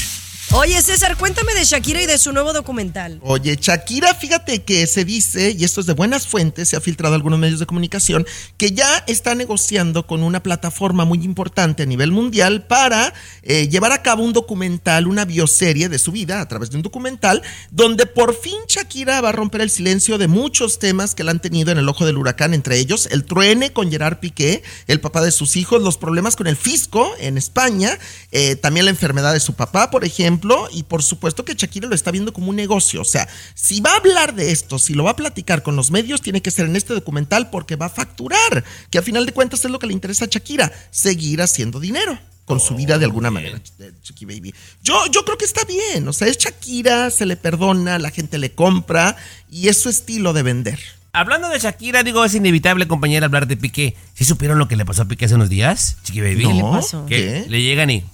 Oye, 0.52 0.81
César, 0.81 1.19
cuéntame 1.19 1.52
de 1.52 1.62
Shakira 1.62 2.00
y 2.00 2.07
de 2.07 2.17
su 2.17 2.33
nuevo 2.33 2.55
documental. 2.55 3.19
Oye, 3.23 3.59
Shakira, 3.61 4.14
fíjate 4.14 4.62
que 4.62 4.87
se 4.87 5.05
dice, 5.05 5.55
y 5.57 5.62
esto 5.62 5.83
es 5.83 5.87
de 5.87 5.93
buenas 5.93 6.26
fuentes, 6.26 6.71
se 6.71 6.76
ha 6.76 6.81
filtrado 6.81 7.14
algunos 7.14 7.38
medios 7.38 7.61
de 7.61 7.67
comunicación, 7.67 8.26
que 8.57 8.73
ya 8.73 9.05
está 9.07 9.35
negociando 9.35 10.07
con 10.07 10.23
una 10.23 10.43
plataforma 10.43 11.05
muy 11.05 11.23
importante 11.23 11.83
a 11.83 11.87
nivel 11.87 12.12
mundial 12.12 12.67
para 12.67 13.12
eh, 13.43 13.69
llevar 13.69 13.93
a 13.93 14.02
cabo 14.02 14.23
un 14.23 14.33
documental, 14.33 15.07
una 15.07 15.26
bioserie 15.26 15.90
de 15.90 15.99
su 15.99 16.12
vida 16.12 16.40
a 16.40 16.49
través 16.49 16.71
de 16.71 16.78
un 16.78 16.83
documental, 16.83 17.43
donde 17.71 18.07
por 18.07 18.35
fin 18.35 18.57
Shakira 18.67 19.21
va 19.21 19.28
a 19.28 19.33
romper 19.33 19.61
el 19.61 19.69
silencio 19.69 20.17
de 20.17 20.28
muchos 20.28 20.78
temas 20.78 21.14
que 21.14 21.25
la 21.25 21.33
han 21.33 21.43
tenido 21.43 21.73
en 21.73 21.78
el 21.78 21.88
ojo 21.90 22.07
del 22.07 22.17
huracán, 22.17 22.55
entre 22.55 22.78
ellos 22.78 23.07
el 23.11 23.26
truene 23.26 23.75
con 23.75 23.90
Gerard 23.90 24.19
Piqué, 24.19 24.62
el 24.87 25.00
papá 25.00 25.21
de 25.21 25.31
sus 25.31 25.57
hijos, 25.57 25.83
los 25.83 25.99
problemas 25.99 26.37
con 26.37 26.47
el 26.47 26.57
fisco 26.57 27.12
en 27.21 27.37
España, 27.37 27.99
eh, 28.33 28.57
también 28.57 28.87
la 28.87 28.90
enfermedad 28.90 29.35
de 29.35 29.40
su 29.40 29.52
papá, 29.52 29.90
por 29.90 30.07
ejemplo, 30.07 30.38
y 30.73 30.83
por 30.85 31.02
supuesto 31.02 31.45
que 31.45 31.54
Shakira 31.54 31.88
lo 31.88 31.95
está 31.95 32.11
viendo 32.11 32.33
como 32.33 32.50
un 32.50 32.57
negocio. 32.57 33.00
O 33.00 33.04
sea, 33.04 33.28
si 33.54 33.80
va 33.80 33.92
a 33.92 33.97
hablar 33.97 34.35
de 34.35 34.52
esto, 34.52 34.78
si 34.78 34.95
lo 34.95 35.04
va 35.04 35.12
a 35.12 35.16
platicar 35.16 35.62
con 35.62 35.76
los 35.76 35.90
medios, 35.90 36.21
tiene 36.21 36.40
que 36.42 36.50
ser 36.50 36.66
en 36.66 36.76
este 36.76 36.95
documental 36.95 37.50
porque 37.50 37.76
va 37.76 37.87
a 37.87 37.90
facturar, 37.90 38.64
que 38.90 38.99
a 38.99 39.02
final 39.02 39.26
de 39.26 39.33
cuentas 39.33 39.64
es 39.64 39.71
lo 39.71 39.78
que 39.78 39.87
le 39.87 39.92
interesa 39.92 40.25
a 40.26 40.28
Shakira, 40.28 40.73
seguir 40.90 41.42
haciendo 41.42 41.80
dinero. 41.80 42.18
con 42.45 42.61
su 42.61 42.75
vida 42.75 42.97
de 42.99 43.04
alguna 43.04 43.30
manera, 43.30 43.61
eh, 43.78 43.92
Chiqui 44.02 44.25
Baby. 44.25 44.54
Yo, 44.83 44.95
yo 45.12 45.23
creo 45.23 45.37
que 45.37 45.45
está 45.45 45.64
bien, 45.64 46.09
o 46.09 46.14
sea, 46.14 46.28
es 46.28 46.38
Shakira, 46.38 47.11
se 47.11 47.26
le 47.26 47.37
perdona, 47.37 47.99
la 47.99 48.11
gente 48.11 48.38
le 48.38 48.52
compra 48.52 49.16
y 49.50 49.68
es 49.68 49.76
su 49.76 49.90
estilo 49.90 50.33
de 50.33 50.42
vender. 50.42 50.78
Hablando 51.12 51.49
de 51.50 51.59
Shakira, 51.59 52.02
digo, 52.02 52.25
es 52.25 52.35
inevitable, 52.35 52.88
compañera, 52.88 53.26
hablar 53.26 53.47
de 53.49 53.57
Piqué. 53.59 53.97
¿Sí 54.14 54.25
supieron 54.25 54.59
lo 54.59 54.66
que 54.66 54.76
le 54.76 54.87
pasó 54.87 55.02
a 55.02 55.04
Piqué 55.04 55.26
hace 55.26 55.35
unos 55.35 55.50
días, 55.50 55.99
Chiqui 56.04 56.21
Baby? 56.23 56.45
No, 56.45 56.49
¿Qué 56.49 56.54
le 56.54 56.62
pasó? 56.62 57.07
Que 57.07 57.16
¿Qué? 57.16 57.45
le 57.50 57.61
llegan 57.62 57.90
y... 57.90 58.04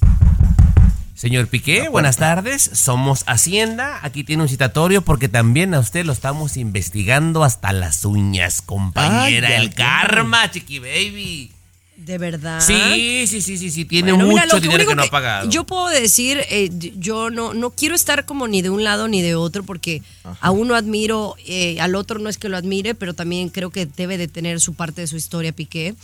Señor 1.15 1.47
Piqué, 1.47 1.89
buenas 1.89 2.17
tardes. 2.17 2.69
Somos 2.73 3.23
Hacienda. 3.27 4.01
Aquí 4.03 4.25
tiene 4.25 4.43
un 4.43 4.49
citatorio 4.49 5.03
porque 5.03 5.29
también 5.29 5.73
a 5.73 5.79
usted 5.79 6.05
lo 6.05 6.13
estamos 6.13 6.57
investigando 6.57 7.45
hasta 7.45 7.73
las 7.73 8.05
uñas, 8.05 8.63
compañera. 8.63 9.49
Ay, 9.49 9.55
El 9.55 9.75
karma, 9.75 10.51
Chiqui 10.51 10.81
Baby. 10.81 11.53
¿De 11.97 12.19
verdad? 12.19 12.61
Sí, 12.61 13.27
sí, 13.29 13.41
sí, 13.41 13.57
sí, 13.57 13.71
sí. 13.71 13.85
Tiene 13.85 14.13
Bueno, 14.13 14.27
mucho 14.27 14.61
dinero 14.61 14.85
que 14.87 14.97
no 14.97 15.05
ha 15.05 15.09
pagado. 15.09 15.49
Yo 15.49 15.65
puedo 15.65 15.87
decir, 15.87 16.41
eh, 16.51 16.69
yo 16.99 17.31
no, 17.31 17.55
no 17.55 17.71
quiero 17.71 17.95
estar 17.95 18.27
como 18.27 18.49
ni 18.49 18.63
de 18.63 18.71
un 18.71 18.83
lado 18.83 19.07
ni 19.07 19.23
de 19.23 19.37
otro 19.37 19.63
porque 19.63 20.03
a 20.41 20.51
uno 20.51 20.75
admiro, 20.75 21.37
eh, 21.47 21.81
al 21.81 21.95
otro 21.95 22.19
no 22.19 22.29
es 22.29 22.37
que 22.37 22.49
lo 22.49 22.57
admire, 22.57 22.97
pero 22.97 23.15
también 23.15 23.49
creo 23.49 23.71
que 23.71 23.87
debe 23.87 24.19
de 24.19 24.27
tener 24.27 24.61
su 24.61 24.75
parte 24.75 25.03
de 25.03 25.07
su 25.07 25.17
historia 25.17 25.53
Piqué. 25.53 25.95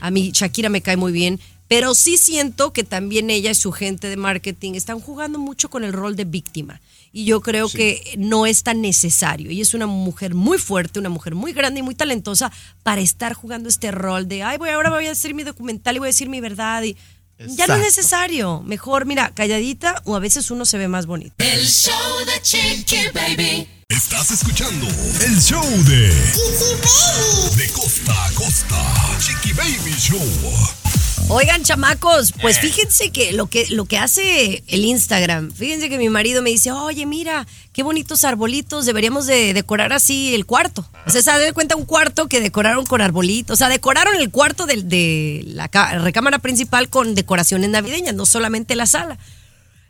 A 0.00 0.10
mí 0.10 0.30
Shakira 0.32 0.70
me 0.70 0.80
cae 0.80 0.96
muy 0.96 1.12
bien, 1.12 1.38
pero 1.68 1.94
sí 1.94 2.18
siento 2.18 2.72
que 2.72 2.84
también 2.84 3.30
ella 3.30 3.50
y 3.50 3.54
su 3.54 3.72
gente 3.72 4.08
de 4.08 4.16
marketing 4.16 4.74
están 4.74 5.00
jugando 5.00 5.38
mucho 5.38 5.70
con 5.70 5.84
el 5.84 5.92
rol 5.92 6.16
de 6.16 6.24
víctima. 6.24 6.80
Y 7.12 7.26
yo 7.26 7.40
creo 7.40 7.68
que 7.68 8.14
no 8.18 8.44
es 8.44 8.64
tan 8.64 8.80
necesario. 8.80 9.50
Ella 9.50 9.62
es 9.62 9.72
una 9.72 9.86
mujer 9.86 10.34
muy 10.34 10.58
fuerte, 10.58 10.98
una 10.98 11.10
mujer 11.10 11.36
muy 11.36 11.52
grande 11.52 11.80
y 11.80 11.82
muy 11.82 11.94
talentosa 11.94 12.50
para 12.82 13.00
estar 13.00 13.34
jugando 13.34 13.68
este 13.68 13.92
rol 13.92 14.26
de, 14.26 14.42
ay, 14.42 14.58
voy, 14.58 14.70
ahora 14.70 14.90
voy 14.90 15.06
a 15.06 15.12
hacer 15.12 15.32
mi 15.32 15.44
documental 15.44 15.94
y 15.94 16.00
voy 16.00 16.06
a 16.06 16.08
decir 16.08 16.28
mi 16.28 16.40
verdad. 16.40 16.82
Y 16.82 16.96
ya 17.38 17.66
no 17.66 17.74
es 17.74 17.82
necesario. 17.82 18.62
Mejor, 18.62 19.06
mira, 19.06 19.32
calladita 19.32 20.02
o 20.04 20.16
a 20.16 20.18
veces 20.18 20.50
uno 20.50 20.64
se 20.64 20.76
ve 20.76 20.88
más 20.88 21.06
bonito. 21.06 21.34
El 21.38 21.64
show 21.66 21.94
de 22.26 22.42
Chiqui 22.42 23.08
Baby. 23.14 23.68
Estás 23.88 24.32
escuchando 24.32 24.86
el 25.24 25.40
show 25.40 25.64
de 25.84 26.10
Chiqui 26.32 26.74
Baby. 26.82 27.56
De 27.56 27.68
costa 27.72 28.26
a 28.26 28.32
costa. 28.32 29.18
Chiqui 29.20 29.52
Baby 29.52 29.94
Show. 29.98 31.03
Oigan, 31.28 31.62
chamacos, 31.64 32.30
Eh. 32.30 32.34
pues 32.42 32.58
fíjense 32.60 33.10
que 33.10 33.32
lo 33.32 33.46
que 33.46 33.66
lo 33.70 33.86
que 33.86 33.96
hace 33.96 34.62
el 34.66 34.84
Instagram, 34.84 35.50
fíjense 35.52 35.88
que 35.88 35.96
mi 35.96 36.10
marido 36.10 36.42
me 36.42 36.50
dice, 36.50 36.70
oye, 36.70 37.06
mira, 37.06 37.46
qué 37.72 37.82
bonitos 37.82 38.24
arbolitos, 38.24 38.84
deberíamos 38.84 39.26
de 39.26 39.54
decorar 39.54 39.94
así 39.94 40.34
el 40.34 40.44
cuarto. 40.44 40.86
O 41.06 41.10
sea, 41.10 41.22
se 41.22 41.30
da 41.30 41.52
cuenta 41.54 41.76
un 41.76 41.86
cuarto 41.86 42.28
que 42.28 42.42
decoraron 42.42 42.84
con 42.84 43.00
arbolitos, 43.00 43.54
o 43.54 43.56
sea, 43.56 43.70
decoraron 43.70 44.16
el 44.16 44.30
cuarto 44.30 44.66
de, 44.66 45.42
la 45.46 45.68
recámara 45.98 46.40
principal 46.40 46.90
con 46.90 47.14
decoraciones 47.14 47.70
navideñas, 47.70 48.14
no 48.14 48.26
solamente 48.26 48.76
la 48.76 48.86
sala. 48.86 49.18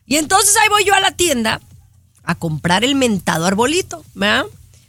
Y 0.07 0.17
entonces 0.17 0.57
ahí 0.57 0.69
voy 0.69 0.85
yo 0.85 0.95
a 0.95 1.00
la 1.00 1.11
tienda 1.11 1.61
a 2.23 2.37
comprar 2.37 2.85
el 2.85 2.95
mentado 2.95 3.45
arbolito, 3.45 4.05
¿verdad? 4.14 4.45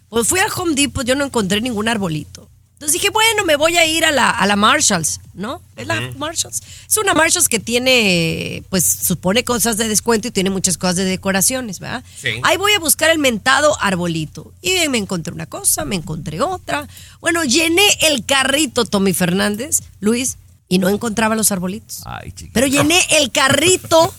Pues 0.09 0.27
fui 0.27 0.39
al 0.39 0.51
Home 0.55 0.75
Depot, 0.75 1.05
yo 1.05 1.15
no 1.15 1.25
encontré 1.25 1.59
ningún 1.59 1.87
arbolito. 1.87 2.49
Entonces 2.75 2.91
dije, 3.01 3.09
bueno, 3.09 3.45
me 3.45 3.55
voy 3.55 3.77
a 3.77 3.85
ir 3.85 4.03
a 4.03 4.11
la, 4.11 4.29
a 4.29 4.45
la 4.45 4.57
Marshalls, 4.57 5.21
¿no? 5.33 5.61
Es 5.77 5.87
la 5.87 6.11
Marshalls. 6.17 6.61
Es 6.89 6.97
una 6.97 7.13
Marshalls 7.13 7.47
que 7.47 7.59
tiene, 7.59 8.63
pues, 8.69 8.83
supone 8.85 9.45
cosas 9.45 9.77
de 9.77 9.87
descuento 9.87 10.27
y 10.27 10.31
tiene 10.31 10.49
muchas 10.49 10.77
cosas 10.77 10.97
de 10.97 11.05
decoraciones, 11.05 11.79
¿verdad? 11.79 12.03
Sí. 12.21 12.31
Ahí 12.43 12.57
voy 12.57 12.73
a 12.73 12.79
buscar 12.79 13.09
el 13.11 13.17
mentado 13.17 13.81
arbolito. 13.81 14.51
Y 14.61 14.89
me 14.89 14.97
encontré 14.97 15.33
una 15.33 15.45
cosa, 15.45 15.85
me 15.85 15.95
encontré 15.95 16.41
otra. 16.41 16.85
Bueno, 17.21 17.45
llené 17.45 17.87
el 18.01 18.25
carrito, 18.25 18.83
Tommy 18.83 19.13
Fernández, 19.13 19.79
Luis, 20.01 20.35
y 20.67 20.77
no 20.77 20.89
encontraba 20.89 21.35
los 21.35 21.53
arbolitos. 21.53 22.01
Ay, 22.05 22.33
chiqui. 22.33 22.51
Pero 22.53 22.67
llené 22.67 22.99
el 23.11 23.31
carrito 23.31 24.13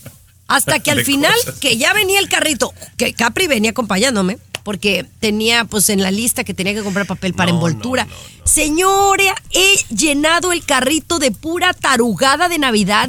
hasta 0.49 0.79
que 0.79 0.91
al 0.91 1.05
final, 1.05 1.35
cosas. 1.45 1.59
que 1.61 1.77
ya 1.77 1.93
venía 1.93 2.21
el 2.21 2.31
carrito, 2.31 2.73
que 2.97 3.13
Capri 3.13 3.49
venía 3.49 3.73
acompañándome, 3.73 4.39
porque 4.67 5.07
tenía 5.21 5.65
pues 5.65 5.91
en 5.91 6.03
la 6.03 6.11
lista 6.11 6.43
que 6.43 6.53
tenía 6.53 6.75
que 6.75 6.83
comprar 6.83 7.07
papel 7.07 7.35
para 7.35 7.53
No, 7.53 7.59
envoltura. 7.59 8.05
no, 8.05 8.11
no, 8.11 8.47
Señora, 8.49 9.33
he 9.53 9.77
llenado 9.95 10.51
el 10.51 10.65
carrito 10.65 11.21
de 11.21 11.31
pura 11.31 11.73
tarugada 11.73 12.49
de 12.49 12.59
Navidad 12.59 13.09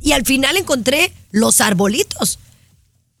y 0.00 0.10
al 0.10 0.26
final 0.26 0.56
encontré 0.56 1.12
los 1.30 1.60
arbolitos, 1.60 2.40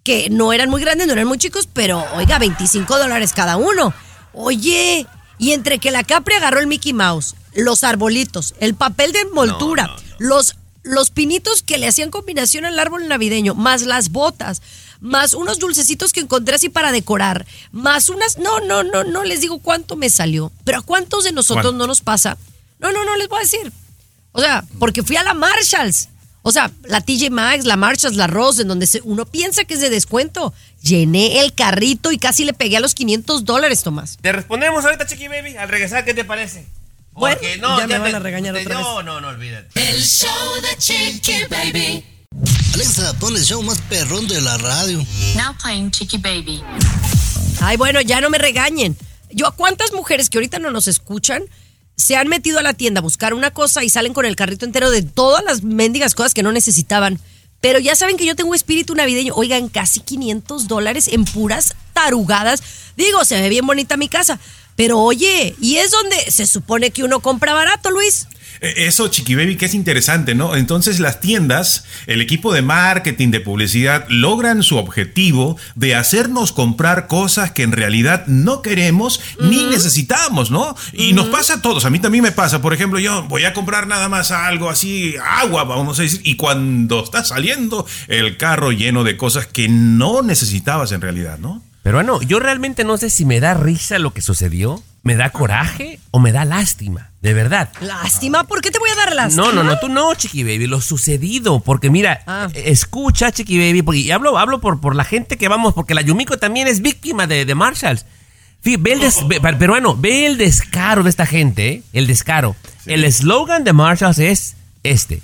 que 0.02 0.30
no 0.30 0.52
eran 0.52 0.68
muy 0.68 0.80
grandes, 0.80 1.06
no 1.06 1.12
eran 1.12 1.28
muy 1.28 1.38
chicos, 1.38 1.68
pero 1.72 2.04
oiga, 2.16 2.40
25 2.40 2.98
dólares 2.98 3.32
cada 3.32 3.56
uno. 3.56 3.94
Oye, 4.32 5.06
y 5.38 5.52
entre 5.52 5.78
que 5.78 5.92
la 5.92 6.02
Capri 6.02 6.34
agarró 6.34 6.58
el 6.58 6.66
Mickey 6.66 6.92
Mouse, 6.92 7.36
los 7.54 7.84
arbolitos, 7.84 8.56
el 8.58 8.74
papel 8.74 9.12
de 9.12 9.20
envoltura, 9.20 9.94
los 10.18 10.56
los 10.82 11.10
pinitos 11.10 11.62
que 11.62 11.78
le 11.78 11.86
hacían 11.86 12.10
combinación 12.10 12.64
al 12.64 12.78
árbol 12.78 13.06
navideño, 13.06 13.54
más 13.54 13.82
las 13.82 14.08
botas, 14.10 14.62
más 15.00 15.34
unos 15.34 15.58
dulcecitos 15.58 16.12
que 16.12 16.20
encontré 16.20 16.54
así 16.56 16.68
para 16.68 16.92
decorar, 16.92 17.46
más 17.72 18.08
unas, 18.08 18.38
no, 18.38 18.60
no, 18.60 18.82
no, 18.82 19.04
no 19.04 19.24
les 19.24 19.40
digo 19.40 19.58
cuánto 19.58 19.96
me 19.96 20.10
salió, 20.10 20.52
pero 20.64 20.78
a 20.78 20.82
cuántos 20.82 21.24
de 21.24 21.32
nosotros 21.32 21.64
¿Cuánto? 21.66 21.78
no 21.78 21.86
nos 21.86 22.00
pasa. 22.00 22.36
No, 22.78 22.92
no, 22.92 23.04
no 23.04 23.16
les 23.16 23.28
voy 23.28 23.38
a 23.38 23.42
decir. 23.42 23.72
O 24.32 24.40
sea, 24.40 24.64
porque 24.78 25.02
fui 25.02 25.16
a 25.16 25.22
la 25.22 25.34
Marshalls. 25.34 26.08
O 26.42 26.52
sea, 26.52 26.70
la 26.84 27.02
TJ 27.02 27.28
Maxx, 27.30 27.66
la 27.66 27.76
Marshalls, 27.76 28.16
la 28.16 28.26
Rose, 28.26 28.62
en 28.62 28.68
donde 28.68 28.86
se- 28.86 29.02
uno 29.04 29.26
piensa 29.26 29.64
que 29.64 29.74
es 29.74 29.80
de 29.80 29.90
descuento. 29.90 30.54
Llené 30.82 31.40
el 31.40 31.52
carrito 31.52 32.12
y 32.12 32.18
casi 32.18 32.44
le 32.44 32.54
pegué 32.54 32.78
a 32.78 32.80
los 32.80 32.94
500 32.94 33.44
dólares, 33.44 33.82
Tomás. 33.82 34.16
Te 34.22 34.32
respondemos 34.32 34.82
ahorita, 34.84 35.06
Chiqui 35.06 35.28
Baby, 35.28 35.56
al 35.58 35.68
regresar, 35.68 36.04
¿qué 36.06 36.14
te 36.14 36.24
parece? 36.24 36.66
Bueno, 37.12 37.36
Porque 37.36 37.58
ya 37.58 37.86
me 37.86 37.98
van 37.98 38.10
te- 38.12 38.16
a 38.16 38.20
regañar 38.20 38.54
te- 38.54 38.62
otra 38.62 38.78
vez. 38.78 38.86
No, 38.86 39.02
no, 39.02 39.20
no, 39.20 39.28
olvídate. 39.28 39.68
El 39.90 40.00
show 40.02 40.30
de 40.62 40.76
Chiqui 40.78 41.34
Baby. 41.50 42.04
Alexa, 42.80 43.12
pon 43.18 43.36
el 43.36 43.44
show 43.44 43.62
más 43.62 43.78
perrón 43.90 44.26
de 44.26 44.40
la 44.40 44.56
radio. 44.56 45.04
Now 45.36 45.54
playing 45.62 45.90
Chiqui 45.90 46.16
Baby. 46.16 46.62
Ay, 47.60 47.76
bueno, 47.76 48.00
ya 48.00 48.22
no 48.22 48.30
me 48.30 48.38
regañen. 48.38 48.96
Yo, 49.30 49.46
¿a 49.46 49.54
cuántas 49.54 49.92
mujeres 49.92 50.30
que 50.30 50.38
ahorita 50.38 50.58
no 50.60 50.70
nos 50.70 50.88
escuchan 50.88 51.42
se 51.94 52.16
han 52.16 52.28
metido 52.28 52.58
a 52.58 52.62
la 52.62 52.72
tienda 52.72 53.00
a 53.00 53.02
buscar 53.02 53.34
una 53.34 53.50
cosa 53.50 53.84
y 53.84 53.90
salen 53.90 54.14
con 54.14 54.24
el 54.24 54.34
carrito 54.34 54.64
entero 54.64 54.90
de 54.90 55.02
todas 55.02 55.44
las 55.44 55.62
mendigas 55.62 56.14
cosas 56.14 56.32
que 56.32 56.42
no 56.42 56.52
necesitaban? 56.52 57.20
Pero 57.60 57.78
ya 57.78 57.94
saben 57.96 58.16
que 58.16 58.24
yo 58.24 58.34
tengo 58.34 58.54
espíritu 58.54 58.94
navideño. 58.94 59.34
Oigan, 59.34 59.68
casi 59.68 60.00
500 60.00 60.66
dólares 60.66 61.08
en 61.08 61.26
puras 61.26 61.74
tarugadas. 61.92 62.62
Digo, 62.96 63.26
se 63.26 63.38
ve 63.38 63.50
bien 63.50 63.66
bonita 63.66 63.98
mi 63.98 64.08
casa. 64.08 64.40
Pero 64.76 65.00
oye, 65.00 65.54
y 65.60 65.76
es 65.76 65.90
donde 65.90 66.30
se 66.30 66.46
supone 66.46 66.92
que 66.92 67.04
uno 67.04 67.20
compra 67.20 67.52
barato, 67.52 67.90
Luis. 67.90 68.26
Eh, 68.60 68.86
Eso, 68.86 69.08
Chiqui 69.08 69.34
Baby, 69.34 69.56
que 69.56 69.66
es 69.66 69.74
interesante, 69.74 70.34
¿no? 70.34 70.56
Entonces 70.56 71.00
las 71.00 71.20
tiendas, 71.20 71.84
el 72.06 72.20
equipo 72.20 72.52
de 72.52 72.62
marketing, 72.62 73.30
de 73.30 73.40
publicidad, 73.40 74.06
logran 74.08 74.62
su 74.62 74.76
objetivo 74.76 75.56
de 75.74 75.94
hacernos 75.94 76.52
comprar 76.52 77.06
cosas 77.06 77.52
que 77.52 77.62
en 77.62 77.72
realidad 77.72 78.26
no 78.26 78.62
queremos 78.62 79.20
ni 79.40 79.64
necesitamos, 79.64 80.50
¿no? 80.50 80.76
Y 80.92 81.12
nos 81.12 81.26
pasa 81.26 81.54
a 81.54 81.62
todos, 81.62 81.84
a 81.84 81.90
mí 81.90 81.98
también 81.98 82.24
me 82.24 82.32
pasa, 82.32 82.60
por 82.60 82.74
ejemplo, 82.74 82.98
yo 82.98 83.22
voy 83.24 83.44
a 83.44 83.52
comprar 83.52 83.86
nada 83.86 84.08
más 84.08 84.30
algo 84.30 84.68
así, 84.68 85.14
agua, 85.22 85.64
vamos 85.64 85.98
a 85.98 86.02
decir, 86.02 86.20
y 86.24 86.36
cuando 86.36 87.02
está 87.02 87.24
saliendo 87.24 87.86
el 88.08 88.36
carro 88.36 88.72
lleno 88.72 89.04
de 89.04 89.16
cosas 89.16 89.46
que 89.46 89.68
no 89.68 90.22
necesitabas 90.22 90.92
en 90.92 91.00
realidad, 91.00 91.38
¿no? 91.38 91.62
Pero 91.82 91.96
bueno, 91.96 92.20
yo 92.22 92.38
realmente 92.40 92.84
no 92.84 92.96
sé 92.98 93.08
si 93.10 93.24
me 93.24 93.40
da 93.40 93.54
risa 93.54 93.98
lo 93.98 94.12
que 94.12 94.20
sucedió, 94.20 94.82
me 95.02 95.16
da 95.16 95.30
coraje 95.30 95.98
o 96.10 96.18
me 96.20 96.30
da 96.30 96.44
lástima, 96.44 97.10
de 97.22 97.32
verdad. 97.32 97.70
Lástima, 97.80 98.44
¿por 98.44 98.60
qué 98.60 98.70
te 98.70 98.78
voy 98.78 98.90
a 98.90 98.96
dar 98.96 99.14
lástima? 99.14 99.46
No, 99.46 99.52
no, 99.52 99.62
no, 99.64 99.78
tú 99.78 99.88
no, 99.88 100.14
Chiqui 100.14 100.42
Baby, 100.42 100.66
lo 100.66 100.82
sucedido, 100.82 101.60
porque 101.60 101.88
mira, 101.88 102.22
Ah. 102.26 102.48
eh, 102.52 102.64
escucha, 102.66 103.32
Chiqui 103.32 103.58
Baby, 103.58 103.80
porque 103.82 104.00
y 104.00 104.10
hablo, 104.10 104.36
hablo 104.38 104.60
por, 104.60 104.78
por 104.80 104.94
la 104.94 105.04
gente 105.04 105.38
que 105.38 105.48
vamos, 105.48 105.72
porque 105.72 105.94
la 105.94 106.02
Yumiko 106.02 106.36
también 106.36 106.68
es 106.68 106.82
víctima 106.82 107.26
de, 107.26 107.46
de 107.46 107.54
Marshalls. 107.54 108.04
Fí- 108.62 108.76
ve 108.78 108.92
el 108.92 109.00
des- 109.00 109.26
ve- 109.26 109.40
peruano, 109.40 109.96
ve 109.96 110.26
el 110.26 110.36
descaro 110.36 111.02
de 111.02 111.08
esta 111.08 111.24
gente, 111.24 111.68
¿eh? 111.68 111.82
el 111.94 112.06
descaro. 112.06 112.56
El 112.84 113.04
eslogan 113.04 113.64
de 113.64 113.72
Marshalls 113.72 114.18
es 114.18 114.56
este, 114.82 115.22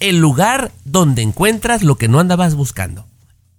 el 0.00 0.18
lugar 0.18 0.70
donde 0.84 1.22
encuentras 1.22 1.82
lo 1.82 1.96
que 1.96 2.08
no 2.08 2.20
andabas 2.20 2.54
buscando. 2.54 3.06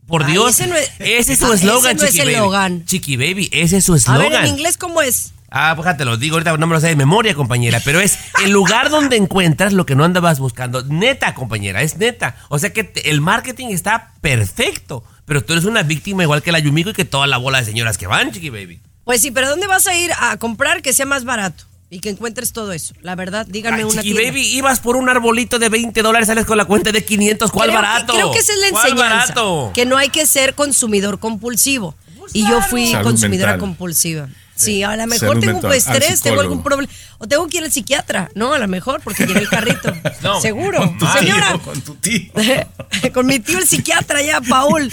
Por 0.07 0.23
Ay, 0.23 0.33
Dios, 0.33 0.51
ese 0.59 0.67
no 0.67 0.75
es- 0.75 0.91
ese 0.99 1.33
es 1.33 1.39
su 1.39 1.51
Ah, 1.51 1.55
eslogan, 1.55 1.95
ese 1.95 2.03
no 2.05 2.09
es 2.09 2.17
el 2.19 2.41
Baby. 2.41 2.83
Chiqui 2.85 3.17
Baby, 3.17 3.49
ese 3.51 3.77
es 3.77 3.85
su 3.85 3.93
A 3.93 3.97
eslogan. 3.97 4.29
ver, 4.29 4.41
en 4.45 4.47
inglés, 4.47 4.77
¿cómo 4.77 5.01
es? 5.01 5.31
Ah, 5.49 5.73
pues 5.77 5.95
te 5.97 6.03
lo 6.05 6.17
digo 6.17 6.35
ahorita, 6.35 6.57
no 6.57 6.67
me 6.67 6.73
lo 6.75 6.81
sé 6.81 6.87
de 6.87 6.95
memoria, 6.97 7.33
compañera, 7.33 7.79
pero 7.85 8.01
es 8.01 8.17
el 8.43 8.51
lugar 8.51 8.89
donde 8.89 9.15
encuentras 9.15 9.71
lo 9.73 9.85
que 9.85 9.95
no 9.95 10.03
andabas 10.03 10.39
buscando. 10.39 10.83
Neta, 10.83 11.33
compañera, 11.33 11.81
es 11.81 11.97
neta. 11.97 12.35
O 12.49 12.59
sea 12.59 12.73
que 12.73 12.83
te- 12.83 13.09
el 13.09 13.21
marketing 13.21 13.67
está 13.67 14.11
perfecto, 14.21 15.03
pero 15.25 15.43
tú 15.45 15.53
eres 15.53 15.65
una 15.65 15.83
víctima 15.83 16.23
igual 16.23 16.43
que 16.43 16.51
la 16.51 16.59
Yumiko 16.59 16.89
y 16.89 16.93
que 16.93 17.05
toda 17.05 17.25
la 17.25 17.37
bola 17.37 17.59
de 17.59 17.65
señoras 17.65 17.97
que 17.97 18.05
van, 18.07 18.31
chiqui 18.31 18.49
baby. 18.49 18.81
Pues 19.05 19.21
sí, 19.21 19.31
pero 19.31 19.47
¿dónde 19.49 19.67
vas 19.67 19.87
a 19.87 19.95
ir 19.95 20.11
a 20.19 20.35
comprar 20.37 20.81
que 20.81 20.91
sea 20.93 21.05
más 21.05 21.23
barato? 21.23 21.63
Y 21.95 21.99
que 22.01 22.09
encuentres 22.09 22.51
todo 22.51 22.73
eso. 22.73 22.93
La 23.01 23.15
verdad, 23.15 23.45
díganme 23.49 23.77
Ay, 23.77 23.83
una 23.85 24.01
tienda. 24.01 24.21
baby, 24.21 24.41
ibas 24.57 24.81
por 24.81 24.97
un 24.97 25.07
arbolito 25.07 25.59
de 25.59 25.69
20 25.69 26.01
dólares, 26.01 26.27
sales 26.27 26.45
con 26.45 26.57
la 26.57 26.65
cuenta 26.65 26.91
de 26.91 27.05
500, 27.05 27.51
¿cuál 27.51 27.69
Creo 27.69 27.79
que- 27.79 27.85
barato? 27.87 28.13
creo 28.13 28.31
que 28.33 28.39
esa 28.39 28.51
es 28.51 28.59
la 28.59 28.69
¿Cuál 28.71 28.89
enseñanza. 28.91 29.17
barato? 29.33 29.71
Que 29.73 29.85
no 29.85 29.95
hay 29.95 30.09
que 30.09 30.25
ser 30.25 30.55
consumidor 30.55 31.19
compulsivo. 31.19 31.95
Y 32.33 32.45
yo 32.47 32.61
fui 32.63 32.91
Salud 32.91 33.03
consumidora 33.05 33.51
mental. 33.53 33.59
compulsiva. 33.69 34.27
Sí, 34.55 34.83
a 34.83 34.95
lo 34.95 35.03
Salud 35.03 35.09
mejor 35.09 35.39
tengo 35.39 35.57
un 35.57 35.63
mental, 35.63 35.71
al 35.71 35.77
estrés, 35.77 36.21
tengo 36.21 36.39
algún 36.39 36.63
problema. 36.63 36.91
O 37.17 37.27
tengo 37.27 37.47
que 37.47 37.57
ir 37.57 37.63
al 37.63 37.71
psiquiatra, 37.71 38.29
¿no? 38.35 38.53
A 38.53 38.59
lo 38.59 38.67
mejor, 38.67 39.01
porque 39.01 39.25
llevé 39.25 39.41
el 39.41 39.49
carrito. 39.49 39.93
No, 40.21 40.41
Seguro. 40.41 40.79
con 40.79 40.97
tu 40.97 41.05
Señora, 41.07 41.49
tío, 41.49 41.61
con 41.61 41.81
tu 41.81 41.95
tío. 41.95 42.31
con 43.13 43.25
mi 43.27 43.39
tío 43.39 43.59
el 43.59 43.67
psiquiatra 43.67 44.21
ya, 44.21 44.41
Paul. 44.41 44.89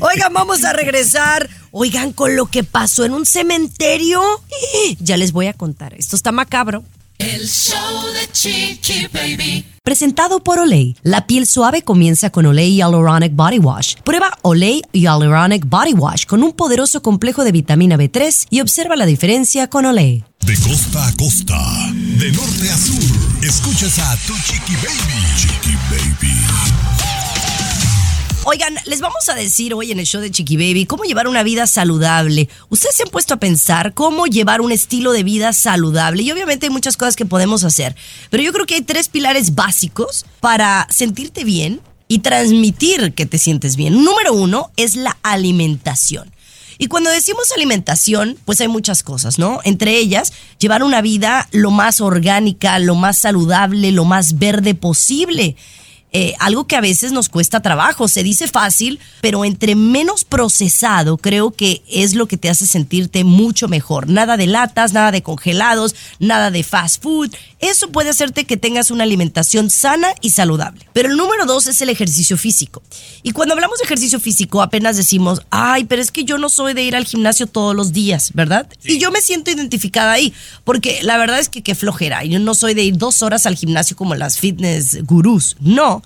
Oigan, 0.00 0.32
vamos 0.32 0.64
a 0.64 0.72
regresar. 0.72 1.48
Oigan, 1.70 2.12
con 2.12 2.36
lo 2.36 2.46
que 2.46 2.64
pasó 2.64 3.04
en 3.04 3.12
un 3.12 3.24
cementerio. 3.24 4.22
Ya 5.00 5.16
les 5.16 5.32
voy 5.32 5.46
a 5.46 5.52
contar. 5.52 5.94
Esto 5.94 6.16
está 6.16 6.32
macabro. 6.32 6.84
El 7.18 7.46
show 7.48 8.12
de 8.12 8.30
Chiqui 8.32 9.06
Baby. 9.12 9.64
Presentado 9.82 10.40
por 10.40 10.58
Olay. 10.58 10.96
La 11.02 11.26
piel 11.26 11.46
suave 11.46 11.82
comienza 11.82 12.30
con 12.30 12.46
Olay 12.46 12.74
Hyaluronic 12.74 13.34
Body 13.34 13.58
Wash. 13.58 13.96
Prueba 14.04 14.36
Olay 14.42 14.82
Hyaluronic 14.92 15.68
Body 15.68 15.92
Wash 15.92 16.26
con 16.26 16.42
un 16.42 16.52
poderoso 16.52 17.02
complejo 17.02 17.44
de 17.44 17.52
vitamina 17.52 17.96
B3 17.96 18.48
y 18.50 18.60
observa 18.60 18.96
la 18.96 19.06
diferencia 19.06 19.68
con 19.68 19.86
Olay. 19.86 20.24
De 20.44 20.56
costa 20.58 21.06
a 21.06 21.16
costa, 21.16 21.92
de 21.92 22.32
norte 22.32 22.70
a 22.70 22.76
sur, 22.76 23.44
escuchas 23.44 23.98
a 23.98 24.16
tu 24.26 24.34
chiqui 24.34 24.74
baby. 24.76 25.36
Chiqui 25.36 25.74
baby. 25.90 26.83
Oigan, 28.46 28.76
les 28.84 29.00
vamos 29.00 29.26
a 29.30 29.34
decir 29.34 29.72
hoy 29.72 29.90
en 29.90 29.98
el 29.98 30.04
show 30.04 30.20
de 30.20 30.30
Chiqui 30.30 30.58
Baby 30.58 30.84
cómo 30.84 31.04
llevar 31.04 31.28
una 31.28 31.42
vida 31.42 31.66
saludable. 31.66 32.50
Ustedes 32.68 32.94
se 32.94 33.04
han 33.04 33.08
puesto 33.08 33.32
a 33.32 33.38
pensar 33.38 33.94
cómo 33.94 34.26
llevar 34.26 34.60
un 34.60 34.70
estilo 34.70 35.12
de 35.12 35.22
vida 35.22 35.54
saludable 35.54 36.22
y 36.22 36.30
obviamente 36.30 36.66
hay 36.66 36.70
muchas 36.70 36.98
cosas 36.98 37.16
que 37.16 37.24
podemos 37.24 37.64
hacer, 37.64 37.96
pero 38.28 38.42
yo 38.42 38.52
creo 38.52 38.66
que 38.66 38.74
hay 38.74 38.82
tres 38.82 39.08
pilares 39.08 39.54
básicos 39.54 40.26
para 40.40 40.86
sentirte 40.90 41.42
bien 41.42 41.80
y 42.06 42.18
transmitir 42.18 43.14
que 43.14 43.24
te 43.24 43.38
sientes 43.38 43.76
bien. 43.76 44.04
Número 44.04 44.34
uno 44.34 44.70
es 44.76 44.94
la 44.94 45.16
alimentación. 45.22 46.30
Y 46.76 46.88
cuando 46.88 47.08
decimos 47.08 47.50
alimentación, 47.52 48.36
pues 48.44 48.60
hay 48.60 48.68
muchas 48.68 49.02
cosas, 49.02 49.38
¿no? 49.38 49.60
Entre 49.64 49.96
ellas, 49.96 50.34
llevar 50.58 50.82
una 50.82 51.00
vida 51.00 51.48
lo 51.50 51.70
más 51.70 52.02
orgánica, 52.02 52.78
lo 52.78 52.94
más 52.94 53.16
saludable, 53.16 53.90
lo 53.90 54.04
más 54.04 54.38
verde 54.38 54.74
posible. 54.74 55.56
Eh, 56.16 56.32
algo 56.38 56.68
que 56.68 56.76
a 56.76 56.80
veces 56.80 57.10
nos 57.10 57.28
cuesta 57.28 57.60
trabajo. 57.60 58.06
Se 58.06 58.22
dice 58.22 58.46
fácil, 58.46 59.00
pero 59.20 59.44
entre 59.44 59.74
menos 59.74 60.22
procesado 60.22 61.16
creo 61.16 61.50
que 61.50 61.82
es 61.90 62.14
lo 62.14 62.28
que 62.28 62.36
te 62.36 62.48
hace 62.48 62.66
sentirte 62.66 63.24
mucho 63.24 63.66
mejor. 63.66 64.08
Nada 64.08 64.36
de 64.36 64.46
latas, 64.46 64.92
nada 64.92 65.10
de 65.10 65.24
congelados, 65.24 65.96
nada 66.20 66.52
de 66.52 66.62
fast 66.62 67.02
food. 67.02 67.34
Eso 67.58 67.90
puede 67.90 68.10
hacerte 68.10 68.44
que 68.44 68.56
tengas 68.56 68.92
una 68.92 69.02
alimentación 69.02 69.70
sana 69.70 70.06
y 70.20 70.30
saludable. 70.30 70.86
Pero 70.92 71.08
el 71.08 71.16
número 71.16 71.46
dos 71.46 71.66
es 71.66 71.80
el 71.80 71.88
ejercicio 71.88 72.36
físico. 72.36 72.80
Y 73.24 73.32
cuando 73.32 73.54
hablamos 73.54 73.78
de 73.78 73.84
ejercicio 73.84 74.20
físico 74.20 74.62
apenas 74.62 74.96
decimos, 74.96 75.42
ay, 75.50 75.82
pero 75.82 76.00
es 76.00 76.12
que 76.12 76.22
yo 76.22 76.38
no 76.38 76.48
soy 76.48 76.74
de 76.74 76.84
ir 76.84 76.94
al 76.94 77.06
gimnasio 77.06 77.48
todos 77.48 77.74
los 77.74 77.92
días, 77.92 78.30
¿verdad? 78.34 78.68
Y 78.84 78.98
yo 78.98 79.10
me 79.10 79.20
siento 79.20 79.50
identificada 79.50 80.12
ahí, 80.12 80.32
porque 80.62 81.00
la 81.02 81.16
verdad 81.16 81.40
es 81.40 81.48
que 81.48 81.62
qué 81.64 81.74
flojera. 81.74 82.22
Yo 82.22 82.38
no 82.38 82.54
soy 82.54 82.74
de 82.74 82.84
ir 82.84 82.98
dos 82.98 83.22
horas 83.22 83.46
al 83.46 83.56
gimnasio 83.56 83.96
como 83.96 84.14
las 84.14 84.38
fitness 84.38 85.02
gurús, 85.04 85.56
no. 85.58 86.03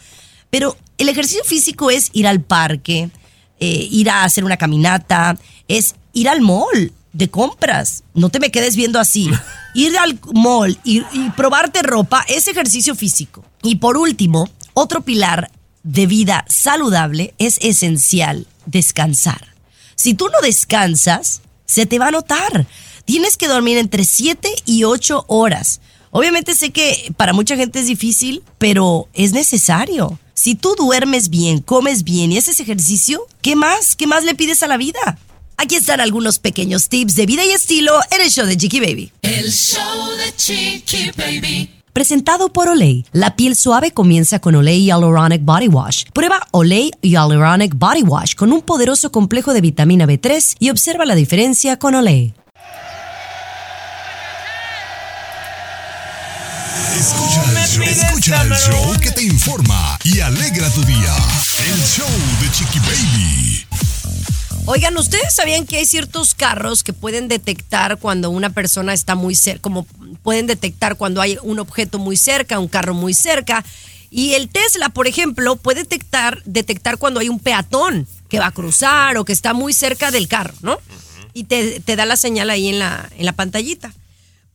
Pero 0.50 0.76
el 0.98 1.08
ejercicio 1.08 1.44
físico 1.44 1.90
es 1.90 2.11
ir 2.12 2.26
al 2.26 2.40
parque, 2.40 3.11
eh, 3.61 3.88
ir 3.90 4.11
a 4.11 4.24
hacer 4.24 4.44
una 4.44 4.56
caminata, 4.56 5.38
es 5.68 5.94
ir 6.12 6.28
al 6.28 6.40
mall 6.40 6.92
de 7.12 7.30
compras. 7.30 8.04
No 8.14 8.30
te 8.30 8.40
me 8.40 8.50
quedes 8.50 8.76
viendo 8.76 8.98
así. 8.98 9.30
Ir 9.74 9.96
al 9.98 10.18
mall 10.32 10.78
y, 10.82 11.04
y 11.12 11.30
probarte 11.37 11.82
ropa 11.82 12.24
es 12.26 12.48
ejercicio 12.48 12.94
físico. 12.94 13.44
Y 13.62 13.76
por 13.76 13.96
último, 13.96 14.48
otro 14.74 15.02
pilar 15.02 15.50
de 15.82 16.06
vida 16.06 16.44
saludable 16.48 17.34
es 17.38 17.58
esencial, 17.61 18.46
descansar. 18.66 19.54
Si 19.94 20.14
tú 20.14 20.28
no 20.28 20.40
descansas, 20.42 21.42
se 21.66 21.87
te 21.87 21.98
va 21.98 22.08
a 22.08 22.11
notar. 22.12 22.66
Tienes 23.04 23.37
que 23.37 23.48
dormir 23.48 23.78
entre 23.78 24.04
7 24.04 24.48
y 24.64 24.84
8 24.84 25.24
horas. 25.28 25.80
Obviamente 26.11 26.54
sé 26.54 26.70
que 26.70 27.12
para 27.16 27.32
mucha 27.32 27.56
gente 27.56 27.80
es 27.80 27.87
difícil, 27.87 28.42
pero 28.58 29.08
es 29.12 29.32
necesario. 29.32 30.18
Si 30.38 30.55
tú 30.55 30.77
duermes 30.79 31.31
bien, 31.31 31.59
comes 31.59 32.05
bien 32.05 32.31
y 32.31 32.38
haces 32.38 32.61
ejercicio, 32.61 33.27
¿qué 33.42 33.57
más? 33.57 33.96
¿Qué 33.96 34.07
más 34.07 34.22
le 34.22 34.37
pides 34.37 34.62
a 34.62 34.68
la 34.68 34.77
vida? 34.77 35.18
Aquí 35.57 35.74
están 35.74 36.01
algunos 36.01 36.38
pequeños 36.38 36.88
tips 36.88 37.16
de 37.16 37.27
vida 37.27 37.44
y 37.44 37.51
estilo 37.51 37.92
en 38.12 38.20
el 38.20 38.31
show 38.31 38.46
de 38.46 38.57
Chiqui 38.57 38.79
Baby. 38.79 39.11
El 39.22 39.51
show 39.51 39.83
de 40.16 40.37
Chiqui 40.37 41.11
Baby. 41.16 41.70
Presentado 41.92 42.53
por 42.53 42.68
Olay. 42.68 43.05
La 43.11 43.35
piel 43.35 43.57
suave 43.57 43.90
comienza 43.90 44.38
con 44.38 44.55
Olay 44.55 44.85
Hyaluronic 44.85 45.44
Body 45.44 45.66
Wash. 45.66 46.05
Prueba 46.14 46.46
Olay 46.53 46.92
Hyaluronic 47.03 47.74
Body 47.77 48.03
Wash 48.03 48.37
con 48.37 48.53
un 48.53 48.62
poderoso 48.62 49.11
complejo 49.11 49.53
de 49.53 49.61
vitamina 49.61 50.07
B3 50.07 50.55
y 50.61 50.70
observa 50.70 51.05
la 51.05 51.16
diferencia 51.16 51.81
con 51.81 51.96
Olay. 51.96 52.33
Escucha 56.98 57.44
el 57.44 57.68
show, 57.68 57.84
escucha 57.84 58.42
el 58.42 58.52
show 58.54 59.00
que 59.00 59.12
te 59.12 59.22
informa 59.22 59.96
y 60.02 60.18
alegra 60.18 60.68
tu 60.70 60.82
día. 60.82 61.14
El 61.64 61.80
show 61.84 62.08
de 62.40 62.50
Chiqui 62.50 62.80
Baby. 62.80 63.66
Oigan, 64.64 64.96
¿ustedes 64.96 65.32
sabían 65.32 65.64
que 65.64 65.76
hay 65.76 65.87
ciertos 65.87 66.34
carros 66.34 66.82
que 66.82 66.92
pueden 66.92 67.28
detectar 67.28 67.98
cuando 67.98 68.30
una 68.30 68.50
persona 68.50 68.94
está 68.94 69.14
muy 69.14 69.37
cerca, 69.37 69.62
como 69.62 69.84
pueden 70.24 70.48
detectar 70.48 70.96
cuando 70.96 71.20
hay 71.20 71.38
un 71.42 71.61
objeto 71.61 72.00
muy 72.00 72.16
cerca, 72.16 72.58
un 72.58 72.66
carro 72.66 72.94
muy 72.94 73.14
cerca? 73.14 73.64
Y 74.11 74.34
el 74.34 74.48
Tesla, 74.48 74.88
por 74.88 75.06
ejemplo, 75.06 75.54
puede 75.54 75.82
detectar, 75.84 76.42
detectar 76.46 76.98
cuando 76.98 77.20
hay 77.20 77.28
un 77.28 77.38
peatón 77.38 78.08
que 78.28 78.40
va 78.40 78.46
a 78.46 78.52
cruzar 78.52 79.18
o 79.18 79.24
que 79.24 79.32
está 79.32 79.54
muy 79.54 79.72
cerca 79.72 80.11
del 80.11 80.26
carro, 80.26 80.54
¿no? 80.62 80.78
Y 81.32 81.44
te, 81.44 81.78
te 81.78 81.94
da 81.94 82.06
la 82.06 82.16
señal 82.16 82.50
ahí 82.50 82.68
en 82.68 82.80
la, 82.80 83.08
en 83.16 83.24
la 83.24 83.34
pantallita. 83.34 83.92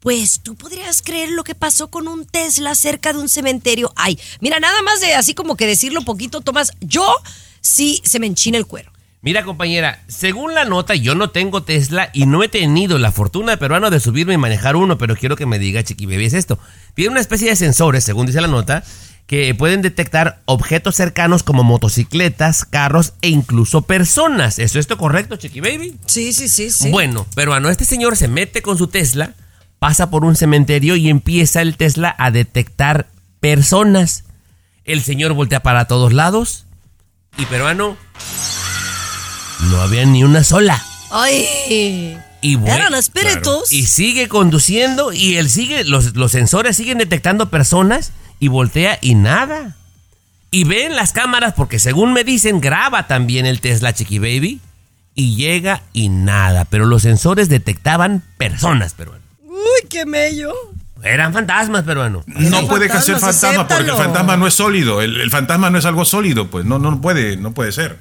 Pues 0.03 0.41
tú 0.41 0.55
podrías 0.55 1.01
creer 1.01 1.29
lo 1.29 1.45
que 1.45 1.55
pasó 1.55 1.87
con 1.87 2.09
un 2.09 2.25
Tesla 2.25 2.75
cerca 2.75 3.13
de 3.13 3.19
un 3.19 3.29
cementerio. 3.29 3.93
Ay, 3.95 4.19
mira, 4.41 4.59
nada 4.59 4.81
más 4.81 4.99
de 4.99 5.13
así 5.13 5.33
como 5.33 5.55
que 5.55 5.65
decirlo 5.65 6.01
poquito, 6.01 6.41
Tomás, 6.41 6.73
yo 6.81 7.07
sí 7.61 8.01
se 8.03 8.19
me 8.19 8.27
enchina 8.27 8.57
el 8.57 8.65
cuero. 8.65 8.91
Mira, 9.21 9.45
compañera, 9.45 10.03
según 10.09 10.53
la 10.53 10.65
nota, 10.65 10.93
yo 10.95 11.15
no 11.15 11.29
tengo 11.29 11.63
Tesla 11.63 12.09
y 12.11 12.25
no 12.25 12.43
he 12.43 12.49
tenido 12.49 12.97
la 12.97 13.13
fortuna 13.13 13.55
peruana 13.55 13.89
de 13.89 14.01
subirme 14.01 14.33
y 14.33 14.37
manejar 14.37 14.75
uno, 14.75 14.97
pero 14.97 15.15
quiero 15.15 15.37
que 15.37 15.45
me 15.45 15.57
diga, 15.57 15.81
Chiqui 15.81 16.05
Baby, 16.05 16.25
es 16.25 16.33
esto. 16.33 16.59
Tiene 16.95 17.11
una 17.11 17.21
especie 17.21 17.47
de 17.47 17.55
sensores, 17.55 18.03
según 18.03 18.25
dice 18.25 18.41
la 18.41 18.47
nota, 18.47 18.83
que 19.25 19.55
pueden 19.55 19.81
detectar 19.81 20.41
objetos 20.43 20.95
cercanos 20.95 21.43
como 21.43 21.63
motocicletas, 21.63 22.65
carros 22.65 23.13
e 23.21 23.29
incluso 23.29 23.83
personas. 23.83 24.59
¿Es 24.59 24.75
esto 24.75 24.97
correcto, 24.97 25.37
Chiqui 25.37 25.61
Baby? 25.61 25.95
Sí, 26.07 26.33
sí, 26.33 26.49
sí, 26.49 26.69
sí. 26.71 26.91
Bueno, 26.91 27.25
peruano, 27.35 27.69
este 27.69 27.85
señor 27.85 28.17
se 28.17 28.27
mete 28.27 28.61
con 28.61 28.77
su 28.77 28.87
Tesla, 28.87 29.33
pasa 29.83 30.09
por 30.09 30.23
un 30.23 30.37
cementerio 30.37 30.95
y 30.95 31.09
empieza 31.09 31.61
el 31.61 31.75
Tesla 31.75 32.15
a 32.17 32.31
detectar 32.31 33.07
personas. 33.41 34.23
El 34.85 35.03
señor 35.03 35.33
voltea 35.33 35.61
para 35.61 35.87
todos 35.87 36.13
lados 36.13 36.63
y 37.37 37.45
peruano 37.47 37.97
no 39.69 39.81
había 39.81 40.05
ni 40.05 40.23
una 40.23 40.45
sola. 40.45 40.81
Ay. 41.11 42.17
Y 42.39 42.55
bueno, 42.55 42.75
Eran 42.77 42.93
espíritus. 42.95 43.73
Y 43.73 43.87
sigue 43.87 44.29
conduciendo 44.29 45.11
y 45.11 45.35
él 45.35 45.49
sigue, 45.49 45.83
los, 45.83 46.15
los 46.15 46.31
sensores 46.31 46.77
siguen 46.77 46.97
detectando 46.99 47.49
personas 47.49 48.13
y 48.39 48.47
voltea 48.47 48.99
y 49.01 49.15
nada. 49.15 49.75
Y 50.49 50.63
ven 50.63 50.95
las 50.95 51.11
cámaras 51.11 51.55
porque 51.55 51.77
según 51.77 52.13
me 52.13 52.23
dicen 52.23 52.61
graba 52.61 53.07
también 53.07 53.45
el 53.45 53.59
Tesla 53.59 53.91
Chiqui 53.91 54.19
Baby 54.19 54.61
y 55.13 55.35
llega 55.35 55.81
y 55.91 56.07
nada. 56.07 56.63
Pero 56.63 56.85
los 56.85 57.01
sensores 57.01 57.49
detectaban 57.49 58.23
personas, 58.37 58.93
pero 58.95 59.21
Uy, 59.81 59.87
qué 59.89 60.05
mello. 60.05 60.53
eran 61.03 61.33
fantasmas, 61.33 61.83
peruano. 61.83 62.23
No 62.27 62.65
puede 62.67 62.87
que 62.89 62.97
ser 63.01 63.19
fantasma 63.19 63.67
porque 63.67 63.83
el 63.83 63.89
acéptalo. 63.89 63.97
fantasma 63.97 64.37
no 64.37 64.47
es 64.47 64.53
sólido. 64.53 65.01
El, 65.01 65.19
el 65.19 65.29
fantasma 65.31 65.69
no 65.69 65.77
es 65.77 65.85
algo 65.85 66.05
sólido, 66.05 66.49
pues 66.49 66.63
no, 66.65 66.79
no 66.79 67.01
puede, 67.01 67.35
no 67.37 67.53
puede 67.53 67.71
ser. 67.73 67.97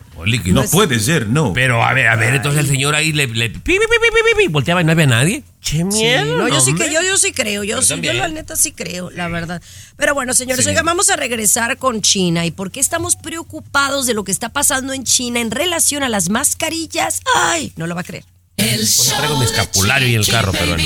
No 0.47 0.63
puede 0.67 1.01
ser, 1.01 1.27
no. 1.27 1.53
Pero 1.53 1.83
a 1.83 1.93
ver, 1.95 2.07
a 2.07 2.15
ver, 2.15 2.35
entonces 2.37 2.61
el 2.61 2.69
señor 2.69 2.95
ahí 2.95 3.13
le, 3.13 3.27
le 3.27 3.51
pi, 3.51 3.59
pi, 3.59 3.73
pi, 3.73 3.79
pi, 3.81 4.09
pi, 4.39 4.43
pi, 4.45 4.49
volteaba 4.53 4.81
y 4.81 4.85
no 4.85 4.93
había 4.93 5.07
nadie. 5.07 5.43
Che 5.61 5.79
Sí, 5.79 5.85
miedo. 5.85 6.37
no, 6.39 6.47
yo 6.49 6.61
sí 6.61 6.75
que 6.77 6.93
yo, 6.93 7.03
yo 7.03 7.17
sí 7.17 7.33
creo, 7.33 7.65
yo, 7.65 7.83
sí, 7.83 8.01
yo 8.01 8.13
la 8.13 8.29
neta 8.29 8.55
sí 8.55 8.71
creo, 8.71 9.11
la 9.11 9.27
verdad. 9.27 9.61
Pero 9.97 10.15
bueno, 10.15 10.33
señores, 10.33 10.65
Sí. 10.65 10.71
oigan, 10.71 10.85
vamos 10.87 11.11
a 11.11 11.17
regresar 11.17 11.79
con 11.79 12.03
China 12.03 12.47
y 12.47 12.53
por 12.53 12.71
qué 12.71 12.79
estamos 12.79 13.17
preocupados 13.17 14.07
de 14.07 14.15
lo 14.15 14.23
que 14.23 14.31
está 14.31 14.51
pasando 14.51 14.93
en 14.93 15.03
China 15.03 15.41
en 15.41 15.51
relación 15.51 16.05
a 16.05 16.09
las 16.09 16.29
mascarillas. 16.31 17.21
Ay, 17.35 17.73
no 17.75 17.89
lo 17.89 17.97
va 17.97 18.03
a 18.03 18.05
creer. 18.05 18.25
El 18.57 18.77
Pues 18.77 19.13
traigo 19.17 19.37
mi 19.39 19.45
escapulario 19.45 20.07
y 20.07 20.15
el 20.15 20.27
carro, 20.29 20.53
peruano. 20.53 20.83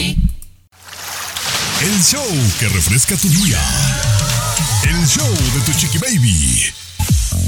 El 1.87 2.03
show 2.03 2.27
que 2.59 2.69
refresca 2.69 3.17
tu 3.17 3.29
día. 3.29 3.63
El 4.89 5.07
show 5.07 5.33
de 5.55 5.61
tu 5.61 5.73
Chiqui 5.79 5.99
Baby. 5.99 6.75